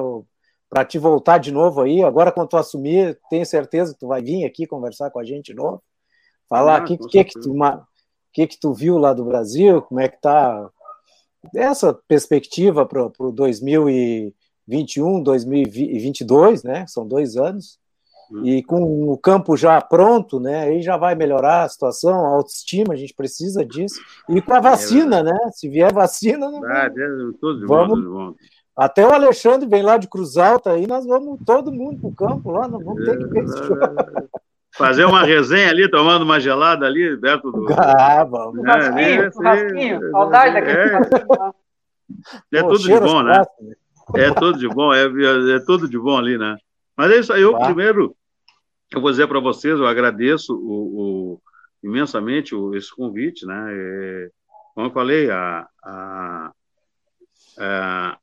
para 0.70 0.84
te 0.84 1.00
voltar 1.00 1.38
de 1.38 1.50
novo 1.50 1.82
aí. 1.82 2.04
Agora, 2.04 2.30
quando 2.30 2.50
tu 2.50 2.58
assumir, 2.58 3.18
tenho 3.30 3.46
certeza 3.46 3.94
que 3.94 4.00
tu 4.02 4.08
vai 4.08 4.22
vir 4.22 4.44
aqui 4.44 4.68
conversar 4.68 5.10
com 5.10 5.18
a 5.18 5.24
gente 5.24 5.46
de 5.48 5.54
novo, 5.54 5.82
falar 6.50 6.82
o 6.82 6.84
ah, 6.84 6.86
que, 6.86 6.98
que, 6.98 7.24
que, 7.24 7.40
tu, 7.40 7.56
que, 8.34 8.48
que 8.48 8.60
tu 8.60 8.74
viu 8.74 8.98
lá 8.98 9.14
do 9.14 9.24
Brasil, 9.24 9.82
como 9.82 10.02
é 10.02 10.10
que 10.10 10.20
tá 10.20 10.70
essa 11.56 11.94
perspectiva 11.94 12.86
para 12.86 13.10
o 13.18 13.32
2021, 13.32 15.24
2022, 15.24 16.64
né? 16.64 16.86
São 16.86 17.08
dois 17.08 17.38
anos. 17.38 17.80
Uhum. 18.32 18.46
E 18.46 18.64
com 18.64 19.12
o 19.12 19.18
campo 19.18 19.58
já 19.58 19.82
pronto, 19.82 20.40
né? 20.40 20.64
Aí 20.64 20.82
já 20.82 20.96
vai 20.96 21.16
melhorar 21.16 21.64
a 21.64 21.70
situação, 21.70 22.26
a 22.26 22.30
autoestima, 22.30 22.94
a 22.94 22.98
gente 22.98 23.14
precisa 23.14 23.66
disso. 23.66 24.00
E 24.30 24.42
com 24.42 24.54
a 24.54 24.58
é 24.58 24.62
vacina, 24.62 25.20
é, 25.20 25.24
né? 25.24 25.38
Se 25.52 25.68
vier 25.68 25.94
vacina, 25.94 26.50
não 26.50 26.64
ah, 26.66 26.90
vamos. 27.68 28.04
vamos... 28.04 28.36
Até 28.76 29.06
o 29.06 29.12
Alexandre 29.12 29.68
vem 29.68 29.84
lá 29.84 29.98
de 29.98 30.08
Cruz 30.08 30.38
Alta 30.38 30.72
aí, 30.72 30.88
nós 30.88 31.06
vamos 31.06 31.40
todo 31.46 31.74
mundo 31.74 32.00
para 32.00 32.10
o 32.10 32.16
campo 32.16 32.52
lá, 32.52 32.68
nós 32.70 32.84
vamos 32.84 33.04
ter 33.04 33.18
que 33.18 33.26
ver 33.26 33.44
esse 33.44 33.58
jogo. 33.64 33.82
Fazer 34.74 35.04
uma 35.04 35.24
resenha 35.24 35.70
ali, 35.70 35.92
tomando 35.92 36.24
uma 36.24 36.40
gelada 36.40 36.86
ali, 36.86 37.18
perto 37.18 37.52
do. 37.52 37.68
Ah, 37.78 38.24
vamos. 38.24 38.64
É, 38.66 39.16
é, 39.16 39.32
churrasquinho, 39.32 40.12
saudade 40.12 40.54
daquele 40.54 40.80
é. 40.80 42.60
É, 42.60 42.62
tudo 42.62 42.80
de 42.80 43.00
bom, 43.00 43.24
né? 43.24 43.46
né? 43.60 43.76
É 44.16 44.34
tudo 44.34 44.58
de 44.58 44.68
bom, 44.70 44.94
é, 44.94 45.04
é, 45.04 45.60
tudo 45.66 45.90
de 45.90 46.00
bom 46.00 46.18
ali, 46.18 46.38
né? 46.38 46.56
Mas 46.96 47.12
é 47.12 47.20
isso 47.20 47.34
aí, 47.34 47.42
eu 47.42 47.58
primeiro 47.58 48.16
eu 48.92 49.02
vou 49.02 49.12
dizer 49.12 49.28
para 49.28 49.40
vocês, 49.40 49.80
eu 49.80 49.88
agradeço 49.88 50.54
o, 50.54 51.34
o, 51.34 51.42
imensamente 51.84 52.54
o, 52.54 52.76
esse 52.76 52.94
convite, 52.94 53.46
né? 53.46 53.68
É, 53.70 54.32
como 54.74 54.88
eu 54.88 54.92
falei, 54.92 55.30
a, 55.30 55.68
a, 55.84 56.52
a, 57.58 58.20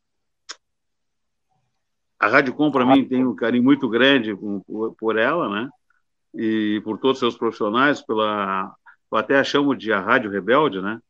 a 2.18 2.28
Rádio 2.28 2.54
Com, 2.54 2.70
para 2.70 2.86
mim, 2.86 3.06
tem 3.06 3.24
um 3.26 3.34
carinho 3.34 3.64
muito 3.64 3.88
grande 3.88 4.34
por, 4.34 4.94
por, 4.94 5.16
ela, 5.18 5.48
né? 5.48 5.70
E 6.34 6.80
por 6.84 6.98
todos 6.98 7.16
os 7.16 7.20
seus 7.20 7.36
profissionais, 7.36 8.02
pela, 8.02 8.74
eu 9.10 9.18
até 9.18 9.38
a 9.38 9.44
chamo 9.44 9.74
de 9.74 9.92
a 9.92 10.00
Rádio 10.00 10.30
Rebelde, 10.30 10.80
né? 10.82 11.00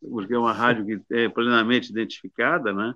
Porque 0.00 0.34
é 0.34 0.38
uma 0.38 0.52
rádio 0.52 0.86
que 0.86 1.14
é 1.14 1.28
plenamente 1.28 1.90
identificada, 1.90 2.72
né? 2.72 2.94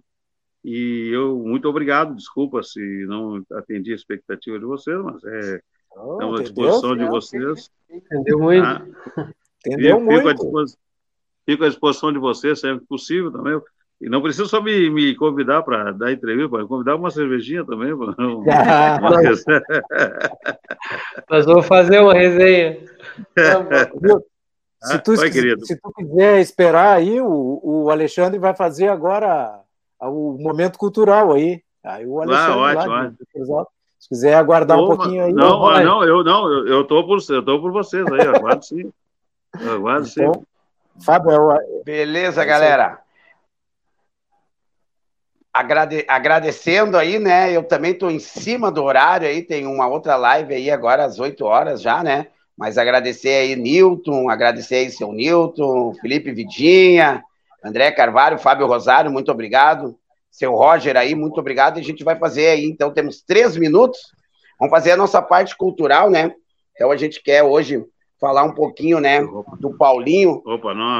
E 0.64 1.10
eu, 1.12 1.38
muito 1.40 1.68
obrigado, 1.68 2.14
desculpa 2.14 2.62
se 2.62 2.80
não 3.06 3.44
atendi 3.52 3.90
a 3.92 3.96
expectativa 3.96 4.58
de 4.58 4.64
vocês, 4.64 4.96
mas 5.02 5.24
é, 5.24 5.60
oh, 5.96 6.12
estamos 6.12 6.40
à 6.40 6.42
disposição 6.42 6.96
de 6.96 7.04
vocês. 7.04 7.70
Entendeu 7.90 8.38
muito. 8.38 8.64
Tá? 8.64 8.86
Entendeu 9.66 9.98
fico, 9.98 10.10
muito. 10.10 10.28
À, 10.28 10.64
fico 11.46 11.64
à 11.64 11.68
disposição 11.68 12.12
de 12.12 12.18
vocês 12.18 12.60
sempre 12.60 12.86
possível 12.86 13.30
também. 13.30 13.60
E 14.02 14.08
não 14.08 14.20
precisa 14.20 14.46
só 14.46 14.60
me, 14.60 14.90
me 14.90 15.14
convidar 15.14 15.62
para 15.62 15.92
dar 15.92 16.10
entrevista, 16.10 16.48
pode 16.48 16.66
convidar 16.66 16.96
uma 16.96 17.08
cervejinha 17.12 17.64
também. 17.64 17.90
Não, 18.18 18.42
ah, 18.50 18.98
Nós 21.30 21.46
vamos 21.46 21.66
fazer 21.66 22.00
uma 22.00 22.12
resenha. 22.12 22.80
se, 24.82 24.98
tu, 24.98 25.14
Vai, 25.14 25.30
se, 25.30 25.56
se, 25.60 25.76
tu 25.76 25.92
quiser 25.92 26.40
esperar 26.40 26.96
aí, 26.96 27.20
o, 27.20 27.60
o 27.62 27.90
Alexandre 27.90 28.40
vai 28.40 28.56
fazer 28.56 28.88
agora 28.88 29.60
o 30.00 30.36
momento 30.36 30.78
cultural 30.78 31.32
aí. 31.32 31.62
Aí 31.84 32.04
o 32.04 32.20
Alexandre 32.20 32.52
ah, 32.52 32.56
ótimo, 32.56 32.92
lá, 32.92 33.02
ótimo. 33.04 33.66
Se 34.02 34.08
quiser 34.08 34.34
aguardar 34.34 34.80
um 34.80 34.96
pouquinho 34.96 35.22
aí. 35.22 35.32
Não, 35.32 35.64
ah, 35.64 35.80
não, 35.80 36.02
eu 36.02 36.24
não, 36.24 36.52
eu, 36.52 36.66
eu 36.66 36.84
tô 36.84 37.06
por, 37.06 37.18
eu 37.30 37.44
tô 37.44 37.60
por 37.60 37.70
vocês 37.70 38.04
aí, 38.04 38.26
aguardo 38.26 38.64
sim. 38.64 38.92
Aguardo 39.54 40.08
então, 40.08 40.34
sim. 40.34 40.42
Fábio, 41.04 41.56
Beleza, 41.84 42.44
galera. 42.44 42.98
Agrade, 45.52 46.04
agradecendo 46.08 46.96
aí, 46.96 47.20
né? 47.20 47.56
Eu 47.56 47.62
também 47.62 47.92
estou 47.92 48.10
em 48.10 48.18
cima 48.18 48.72
do 48.72 48.82
horário 48.82 49.28
aí, 49.28 49.40
tem 49.40 49.68
uma 49.68 49.86
outra 49.86 50.16
live 50.16 50.52
aí 50.52 50.68
agora 50.68 51.04
às 51.04 51.20
8 51.20 51.44
horas 51.44 51.80
já, 51.80 52.02
né? 52.02 52.26
Mas 52.58 52.78
agradecer 52.78 53.28
aí 53.28 53.54
Newton, 53.54 54.28
agradecer 54.28 54.76
aí 54.76 54.90
seu 54.90 55.12
Newton, 55.12 55.94
Felipe 56.00 56.32
Vidinha, 56.32 57.22
André 57.64 57.92
Carvalho, 57.92 58.36
Fábio 58.36 58.66
Rosário, 58.66 59.12
muito 59.12 59.30
obrigado. 59.30 59.96
Seu 60.32 60.54
Roger 60.54 60.96
aí, 60.96 61.14
muito 61.14 61.38
obrigado. 61.38 61.76
E 61.76 61.80
a 61.80 61.84
gente 61.84 62.02
vai 62.02 62.18
fazer 62.18 62.48
aí, 62.48 62.64
então, 62.64 62.90
temos 62.90 63.22
três 63.22 63.54
minutos. 63.56 64.00
Vamos 64.58 64.70
fazer 64.70 64.92
a 64.92 64.96
nossa 64.96 65.20
parte 65.20 65.56
cultural, 65.56 66.08
né? 66.08 66.34
Então 66.74 66.90
a 66.90 66.96
gente 66.96 67.22
quer 67.22 67.42
hoje 67.42 67.84
falar 68.18 68.44
um 68.44 68.54
pouquinho, 68.54 68.98
né, 69.00 69.20
do 69.58 69.76
Paulinho, 69.76 70.40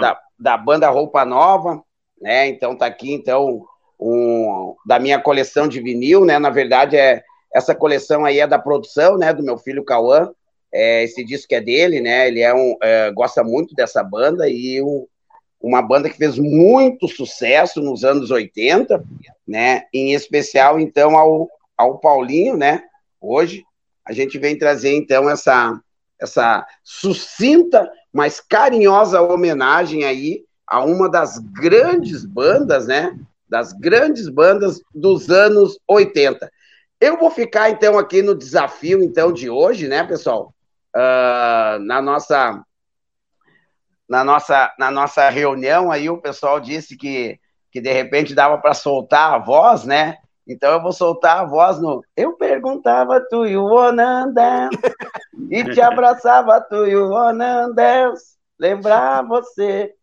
da, 0.00 0.18
da 0.38 0.56
banda 0.56 0.90
Roupa 0.90 1.24
Nova, 1.24 1.82
né? 2.20 2.48
Então 2.48 2.76
tá 2.76 2.86
aqui, 2.86 3.12
então, 3.12 3.64
um, 3.98 4.74
da 4.84 4.98
minha 4.98 5.20
coleção 5.20 5.66
de 5.66 5.80
vinil, 5.80 6.24
né? 6.24 6.38
Na 6.38 6.50
verdade, 6.50 6.96
é 6.96 7.22
essa 7.54 7.74
coleção 7.74 8.24
aí 8.24 8.40
é 8.40 8.46
da 8.46 8.59
produção, 8.59 9.16
né? 9.16 9.32
Do 9.32 9.42
meu 9.42 9.56
filho 9.56 9.84
Cauã. 9.84 10.30
É, 10.74 11.04
esse 11.04 11.24
disco 11.24 11.54
é 11.54 11.60
dele, 11.60 12.00
né? 12.00 12.28
Ele 12.28 12.40
é 12.40 12.52
um, 12.52 12.76
é, 12.82 13.10
gosta 13.12 13.42
muito 13.42 13.74
dessa 13.74 14.02
banda 14.02 14.48
e 14.48 14.82
um, 14.82 15.06
uma 15.62 15.80
banda 15.80 16.10
que 16.10 16.16
fez 16.16 16.39
muito 16.39 17.06
sucesso 17.09 17.80
nos 17.80 18.05
anos 18.05 18.30
80, 18.30 19.02
né? 19.47 19.84
Em 19.93 20.12
especial, 20.12 20.80
então, 20.80 21.16
ao, 21.16 21.48
ao 21.76 21.98
Paulinho, 21.98 22.56
né? 22.56 22.82
Hoje 23.20 23.64
a 24.05 24.12
gente 24.12 24.39
vem 24.39 24.59
trazer 24.59 24.94
então 24.94 25.30
essa 25.30 25.80
essa 26.20 26.64
sucinta, 26.84 27.90
mas 28.12 28.40
carinhosa 28.40 29.20
homenagem 29.20 30.05
aí 30.05 30.44
a 30.66 30.84
uma 30.84 31.09
das 31.09 31.39
grandes 31.39 32.24
bandas, 32.24 32.86
né? 32.86 33.16
das 33.52 33.74
grandes 33.74 34.30
bandas 34.30 34.80
dos 34.94 35.28
anos 35.28 35.78
80. 35.86 36.51
Eu 36.98 37.18
vou 37.18 37.30
ficar, 37.30 37.68
então, 37.68 37.98
aqui 37.98 38.22
no 38.22 38.34
desafio, 38.34 39.02
então, 39.02 39.30
de 39.30 39.51
hoje, 39.51 39.86
né, 39.89 40.02
pessoal? 40.05 40.55
Uh, 40.97 41.78
na 41.80 42.01
nossa 42.01 42.64
na 44.12 44.22
nossa 44.22 44.70
na 44.78 44.90
nossa 44.90 45.30
reunião 45.30 45.90
aí 45.90 46.10
o 46.10 46.18
pessoal 46.18 46.60
disse 46.60 46.98
que 46.98 47.40
que 47.70 47.80
de 47.80 47.90
repente 47.90 48.34
dava 48.34 48.59
para 48.59 48.74
soltar 48.74 49.32
a 49.32 49.39
voz, 49.39 49.84
né? 49.84 50.18
Então 50.47 50.70
eu 50.72 50.82
vou 50.82 50.93
soltar 50.93 51.39
a 51.39 51.44
voz 51.47 51.80
no 51.80 52.05
Eu 52.14 52.34
perguntava 52.34 53.24
tu 53.30 53.47
e 53.47 53.56
o 53.56 53.64
Onandel 53.64 54.68
e 55.51 55.64
te 55.64 55.80
abraçava 55.80 56.60
tu 56.60 56.86
e 56.86 56.94
o 56.94 57.10
Onandel 57.10 58.12
lembrar 58.60 59.22
você 59.22 59.94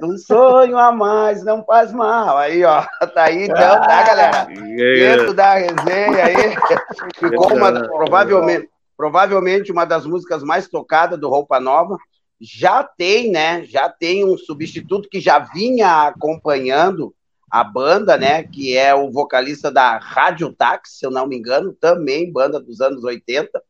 um 0.00 0.16
sonho 0.16 0.78
a 0.78 0.92
mais 0.92 1.42
não 1.42 1.64
faz 1.64 1.90
mal. 1.90 2.38
Aí, 2.38 2.62
ó, 2.62 2.84
tá 3.14 3.24
aí 3.24 3.46
então, 3.46 3.80
tá, 3.80 4.02
galera? 4.04 4.44
Dentro 4.44 5.34
da 5.34 5.54
resenha 5.54 6.24
aí, 6.24 6.54
ficou 7.18 7.52
uma, 7.56 7.72
provavelmente, 7.72 8.70
provavelmente 8.96 9.72
uma 9.72 9.84
das 9.84 10.06
músicas 10.06 10.44
mais 10.44 10.68
tocadas 10.68 11.18
do 11.18 11.28
Roupa 11.28 11.58
Nova. 11.58 11.96
Já 12.40 12.82
tem, 12.82 13.30
né? 13.30 13.64
Já 13.64 13.88
tem 13.88 14.24
um 14.24 14.36
substituto 14.36 15.08
que 15.08 15.20
já 15.20 15.38
vinha 15.38 16.08
acompanhando 16.08 17.14
a 17.50 17.64
banda, 17.64 18.16
né? 18.16 18.42
Que 18.42 18.76
é 18.76 18.94
o 18.94 19.10
vocalista 19.10 19.70
da 19.70 19.98
Rádio 19.98 20.52
Táxi, 20.52 20.98
se 20.98 21.06
eu 21.06 21.10
não 21.10 21.26
me 21.26 21.36
engano, 21.36 21.72
também 21.72 22.30
banda 22.30 22.60
dos 22.60 22.80
anos 22.80 23.04
80, 23.04 23.62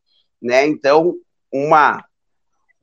né? 0.42 0.66
Então, 0.66 1.14
uma 1.52 2.04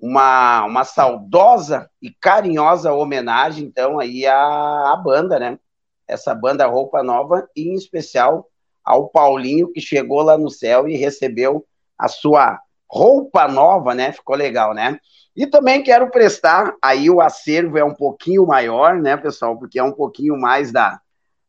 uma, 0.03 0.65
uma 0.65 0.83
saudosa 0.83 1.89
e 2.01 2.11
carinhosa 2.11 2.91
homenagem, 2.91 3.63
então, 3.63 3.99
aí 4.01 4.25
à, 4.27 5.01
banda, 5.01 5.39
né? 5.39 5.57
Essa 6.05 6.35
banda 6.35 6.67
Roupa 6.67 7.01
Nova, 7.01 7.47
e 7.55 7.69
em 7.69 7.73
especial 7.73 8.49
ao 8.83 9.07
Paulinho, 9.07 9.71
que 9.71 9.79
chegou 9.79 10.21
lá 10.21 10.37
no 10.37 10.49
céu 10.49 10.89
e 10.89 10.97
recebeu 10.97 11.65
a 11.97 12.09
sua 12.09 12.59
roupa 12.85 13.47
nova, 13.47 13.95
né? 13.95 14.11
Ficou 14.11 14.35
legal, 14.35 14.73
né? 14.73 14.99
E 15.35 15.47
também 15.47 15.81
quero 15.81 16.09
prestar, 16.11 16.75
aí 16.81 17.09
o 17.09 17.19
acervo 17.19 17.77
é 17.77 17.83
um 17.83 17.93
pouquinho 17.93 18.45
maior, 18.45 19.01
né, 19.01 19.17
pessoal? 19.17 19.57
Porque 19.57 19.79
é 19.79 19.83
um 19.83 19.91
pouquinho 19.91 20.37
mais 20.37 20.71
da, 20.71 20.99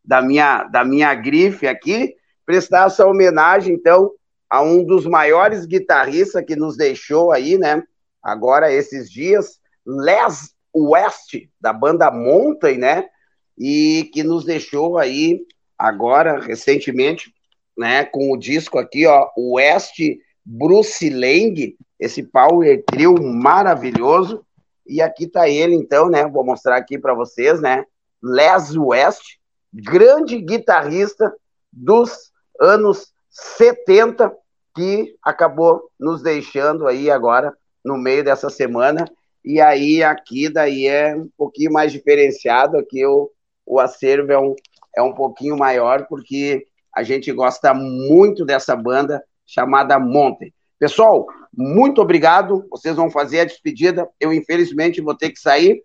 da, 0.04 0.22
minha, 0.22 0.64
da 0.64 0.84
minha 0.84 1.14
grife 1.14 1.66
aqui, 1.66 2.14
prestar 2.46 2.86
essa 2.86 3.06
homenagem, 3.06 3.74
então, 3.74 4.10
a 4.48 4.62
um 4.62 4.84
dos 4.84 5.04
maiores 5.06 5.66
guitarristas 5.66 6.44
que 6.44 6.56
nos 6.56 6.76
deixou 6.76 7.30
aí, 7.30 7.58
né? 7.58 7.82
agora 8.24 8.72
esses 8.72 9.10
dias, 9.10 9.60
Les 9.86 10.54
West, 10.74 11.34
da 11.60 11.72
banda 11.72 12.10
Mountain, 12.10 12.78
né? 12.78 13.08
E 13.56 14.10
que 14.12 14.24
nos 14.24 14.44
deixou 14.44 14.96
aí 14.96 15.42
agora, 15.78 16.40
recentemente, 16.40 17.32
né, 17.76 18.04
com 18.04 18.32
o 18.32 18.36
disco 18.36 18.78
aqui, 18.78 19.06
ó, 19.06 19.28
West 19.36 20.00
Bruce 20.44 21.08
Lang, 21.08 21.76
esse 21.98 22.22
power 22.22 22.82
trio 22.84 23.14
maravilhoso. 23.22 24.44
E 24.86 25.00
aqui 25.00 25.26
tá 25.26 25.48
ele, 25.48 25.74
então, 25.74 26.10
né? 26.10 26.26
Vou 26.26 26.44
mostrar 26.44 26.76
aqui 26.76 26.98
para 26.98 27.14
vocês, 27.14 27.60
né? 27.60 27.84
Les 28.22 28.76
West, 28.76 29.38
grande 29.72 30.38
guitarrista 30.38 31.34
dos 31.72 32.30
anos 32.60 33.12
70, 33.30 34.32
que 34.74 35.16
acabou 35.22 35.90
nos 35.98 36.22
deixando 36.22 36.86
aí 36.86 37.10
agora 37.10 37.56
no 37.84 37.96
meio 37.96 38.22
dessa 38.22 38.50
semana. 38.50 39.04
E 39.44 39.60
aí 39.60 40.02
aqui 40.02 40.48
daí 40.48 40.86
é 40.86 41.14
um 41.14 41.28
pouquinho 41.36 41.72
mais 41.72 41.92
diferenciado, 41.92 42.78
aqui 42.78 43.04
o, 43.04 43.30
o 43.66 43.78
acervo 43.78 44.32
é 44.32 44.38
um, 44.38 44.54
é 44.96 45.02
um 45.02 45.12
pouquinho 45.12 45.56
maior, 45.56 46.06
porque 46.06 46.66
a 46.94 47.02
gente 47.02 47.30
gosta 47.32 47.74
muito 47.74 48.44
dessa 48.44 48.74
banda 48.74 49.22
chamada 49.46 49.98
Monte. 49.98 50.52
Pessoal, 50.78 51.26
muito 51.56 52.00
obrigado. 52.00 52.66
Vocês 52.70 52.96
vão 52.96 53.10
fazer 53.10 53.40
a 53.40 53.44
despedida. 53.44 54.08
Eu, 54.18 54.32
infelizmente, 54.32 55.00
vou 55.00 55.14
ter 55.14 55.30
que 55.30 55.38
sair. 55.38 55.82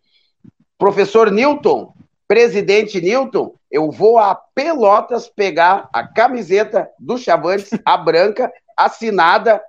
Professor 0.77 1.31
Newton, 1.31 1.94
presidente 2.27 3.02
Newton, 3.02 3.53
eu 3.72 3.91
vou 3.91 4.18
a 4.18 4.36
Pelotas 4.36 5.27
pegar 5.27 5.90
a 5.94 6.07
camiseta 6.07 6.90
do 6.99 7.18
Chavantes, 7.18 7.69
a 7.86 7.98
branca, 7.98 8.52
assinada 8.76 9.61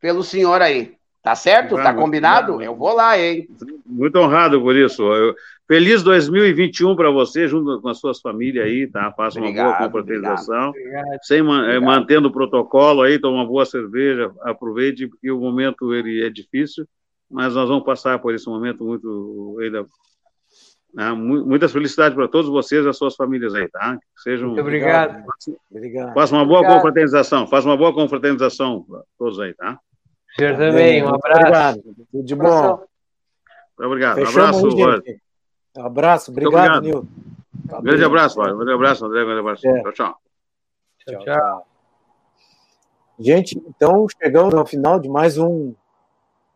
pelo 0.00 0.22
senhor 0.22 0.62
aí. 0.62 0.96
Tá 1.22 1.34
certo? 1.34 1.76
Tá 1.76 1.92
combinado? 1.92 2.62
Eu 2.62 2.74
vou 2.74 2.94
lá, 2.94 3.18
hein? 3.18 3.48
Muito 3.84 4.18
honrado 4.18 4.60
por 4.60 4.74
isso. 4.74 5.02
Eu... 5.02 5.34
Feliz 5.68 6.02
2021 6.02 6.96
para 6.96 7.10
você, 7.10 7.46
junto 7.46 7.78
com 7.82 7.88
as 7.90 7.98
suas 7.98 8.20
famílias 8.20 8.64
aí, 8.64 8.86
tá? 8.86 9.12
Faça 9.12 9.38
uma 9.38 9.52
boa 9.52 9.76
confraternização. 9.76 10.72
Sem, 11.22 11.40
eh, 11.40 11.78
mantendo 11.78 12.28
o 12.28 12.32
protocolo 12.32 13.02
aí, 13.02 13.18
toma 13.18 13.36
uma 13.36 13.46
boa 13.46 13.66
cerveja, 13.66 14.32
aproveite, 14.40 15.06
porque 15.06 15.30
o 15.30 15.38
momento 15.38 15.92
ele 15.92 16.24
é 16.24 16.30
difícil, 16.30 16.86
mas 17.30 17.54
nós 17.54 17.68
vamos 17.68 17.84
passar 17.84 18.18
por 18.18 18.34
esse 18.34 18.48
momento 18.48 18.82
muito. 18.82 19.58
Ainda, 19.60 19.84
né? 20.94 21.12
Muitas 21.12 21.70
felicidades 21.70 22.16
para 22.16 22.28
todos 22.28 22.50
vocês 22.50 22.86
e 22.86 22.88
as 22.88 22.96
suas 22.96 23.14
famílias 23.14 23.54
aí, 23.54 23.68
tá? 23.68 23.98
Sejam. 24.16 24.48
Muito 24.48 24.62
obrigado. 24.62 25.22
Faça 26.14 26.34
uma 26.34 26.46
boa 26.46 26.60
obrigado. 26.60 26.76
confraternização. 26.76 27.46
Faça 27.46 27.68
uma 27.68 27.76
boa 27.76 27.92
confraternização 27.92 28.84
para 28.84 29.02
todos 29.18 29.38
aí, 29.38 29.52
tá? 29.52 29.78
senhor 30.34 30.56
também, 30.56 31.04
um 31.04 31.08
abraço. 31.08 31.40
Obrigado. 31.40 31.82
Tudo 32.10 32.24
de 32.24 32.34
bom. 32.34 32.84
Obrigado. 33.78 34.16
Fechamos 34.16 34.64
abraço, 34.64 35.27
Um 35.78 35.86
abraço, 35.86 36.32
obrigado, 36.32 36.78
obrigado. 36.78 36.82
Nilton. 36.82 37.06
Um 37.78 37.82
grande 37.82 38.04
abraço, 38.04 38.40
Um 38.40 38.56
grande 38.56 38.72
abraço, 38.72 39.06
André. 39.06 39.22
Um 39.22 39.26
grande 39.26 39.40
abraço. 39.40 39.68
É. 39.68 39.82
Tchau, 39.82 39.92
tchau. 39.92 40.20
Tchau, 41.06 41.24
tchau. 41.24 41.66
Gente, 43.16 43.62
então 43.66 44.06
chegamos 44.20 44.54
ao 44.54 44.66
final 44.66 44.98
de 44.98 45.08
mais 45.08 45.38
um 45.38 45.74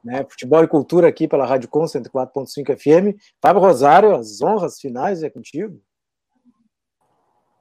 né, 0.03 0.27
Futebol 0.29 0.65
e 0.65 0.69
Cultura 0.69 1.07
aqui 1.07 1.29
pela 1.29 1.47
Rádio 1.47 1.69
Com 1.69 1.85
104.5 1.85 2.77
FM. 2.77 3.17
Fábio 3.41 3.63
Rosário, 3.63 4.17
as 4.17 4.43
honras 4.43 4.81
finais 4.81 5.23
é 5.23 5.31
contigo. 5.31 5.81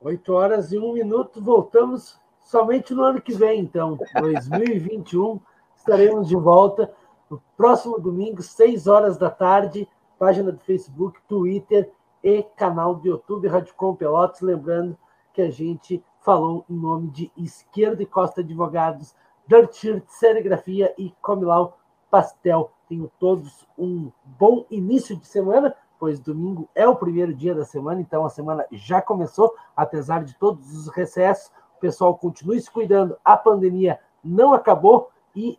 8 0.01 0.33
horas 0.33 0.71
e 0.71 0.79
1 0.79 0.93
minuto, 0.93 1.43
voltamos 1.43 2.19
somente 2.41 2.91
no 2.91 3.03
ano 3.03 3.21
que 3.21 3.33
vem, 3.33 3.59
então, 3.59 3.99
2021. 4.19 5.39
estaremos 5.77 6.27
de 6.27 6.35
volta 6.35 6.91
no 7.29 7.39
próximo 7.55 7.99
domingo, 7.99 8.41
6 8.41 8.87
horas 8.87 9.15
da 9.15 9.29
tarde, 9.29 9.87
página 10.21 10.51
do 10.51 10.59
Facebook, 10.59 11.19
Twitter 11.27 11.91
e 12.23 12.43
canal 12.55 12.93
do 12.93 13.07
YouTube 13.07 13.47
Radicom 13.47 13.95
Pelotas. 13.95 14.39
Lembrando 14.39 14.95
que 15.33 15.41
a 15.41 15.49
gente 15.49 16.03
falou 16.19 16.63
em 16.69 16.75
nome 16.75 17.09
de 17.09 17.31
Esquerda 17.35 18.03
e 18.03 18.05
Costa 18.05 18.41
Advogados, 18.41 19.15
Dirt 19.47 19.73
Shirt, 19.73 20.03
Serigrafia 20.05 20.93
e 20.95 21.09
Comilau 21.23 21.75
Pastel. 22.11 22.71
Tenham 22.87 23.09
todos 23.17 23.67
um 23.75 24.11
bom 24.23 24.63
início 24.69 25.17
de 25.17 25.25
semana, 25.25 25.75
pois 25.99 26.19
domingo 26.19 26.69
é 26.75 26.87
o 26.87 26.95
primeiro 26.95 27.33
dia 27.33 27.55
da 27.55 27.65
semana, 27.65 27.99
então 27.99 28.23
a 28.23 28.29
semana 28.29 28.63
já 28.71 29.01
começou, 29.01 29.51
apesar 29.75 30.23
de 30.23 30.35
todos 30.35 30.71
os 30.71 30.87
recessos. 30.89 31.51
O 31.77 31.79
pessoal 31.79 32.15
continue 32.15 32.61
se 32.61 32.69
cuidando, 32.69 33.17
a 33.25 33.35
pandemia 33.35 33.99
não 34.23 34.53
acabou 34.53 35.09
e 35.35 35.57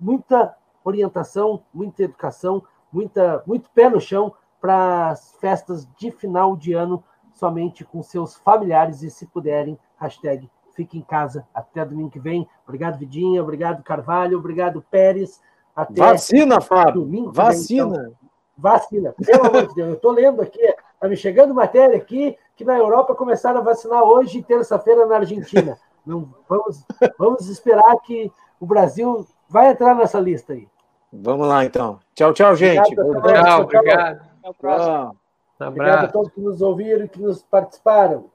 muita 0.00 0.56
orientação, 0.84 1.62
muita 1.72 2.02
educação, 2.02 2.64
muita, 2.92 3.42
muito 3.46 3.70
pé 3.70 3.88
no 3.88 4.00
chão 4.00 4.34
para 4.60 5.10
as 5.10 5.34
festas 5.40 5.88
de 5.96 6.10
final 6.10 6.56
de 6.56 6.72
ano 6.72 7.02
somente 7.32 7.84
com 7.84 8.02
seus 8.02 8.36
familiares 8.36 9.02
e, 9.02 9.10
se 9.10 9.26
puderem, 9.26 9.78
hashtag 9.96 10.48
fique 10.74 10.98
em 10.98 11.02
casa 11.02 11.46
até 11.54 11.84
domingo 11.84 12.10
que 12.10 12.20
vem. 12.20 12.48
Obrigado, 12.64 12.98
Vidinha. 12.98 13.42
Obrigado, 13.42 13.82
Carvalho. 13.82 14.38
Obrigado, 14.38 14.84
Pérez. 14.90 15.40
Até 15.74 16.00
Vacina, 16.00 16.60
Fábio. 16.60 17.02
Domingo 17.02 17.32
Vacina. 17.32 17.84
Vem, 17.86 18.00
então. 18.00 18.16
Vacina. 18.56 19.14
Pelo 19.24 19.46
amor 19.46 19.66
de 19.66 19.74
Deus. 19.74 19.88
Eu 19.88 19.94
estou 19.94 20.12
lendo 20.12 20.42
aqui, 20.42 20.60
está 20.60 21.08
me 21.08 21.16
chegando 21.16 21.54
matéria 21.54 21.96
aqui 21.96 22.36
que 22.56 22.64
na 22.64 22.76
Europa 22.76 23.14
começaram 23.14 23.60
a 23.60 23.62
vacinar 23.62 24.02
hoje 24.02 24.38
e 24.38 24.42
terça-feira 24.42 25.06
na 25.06 25.16
Argentina. 25.16 25.78
Não, 26.04 26.34
vamos, 26.48 26.84
vamos 27.18 27.48
esperar 27.48 27.96
que 28.00 28.30
o 28.60 28.66
Brasil 28.66 29.26
vai 29.48 29.70
entrar 29.70 29.94
nessa 29.94 30.20
lista 30.20 30.52
aí. 30.52 30.68
Vamos 31.12 31.46
lá, 31.46 31.64
então. 31.64 32.00
Tchau, 32.14 32.32
tchau, 32.32 32.56
gente. 32.56 32.98
Obrigado, 32.98 33.44
tchau, 33.44 33.62
obrigado. 33.62 34.20
Até 34.40 34.48
a 34.48 34.54
próxima. 34.54 35.16
Obrigado 35.60 36.04
a 36.04 36.08
todos 36.08 36.32
que 36.32 36.40
nos 36.40 36.62
ouviram 36.62 37.04
e 37.04 37.08
que 37.08 37.20
nos 37.20 37.42
participaram. 37.42 38.30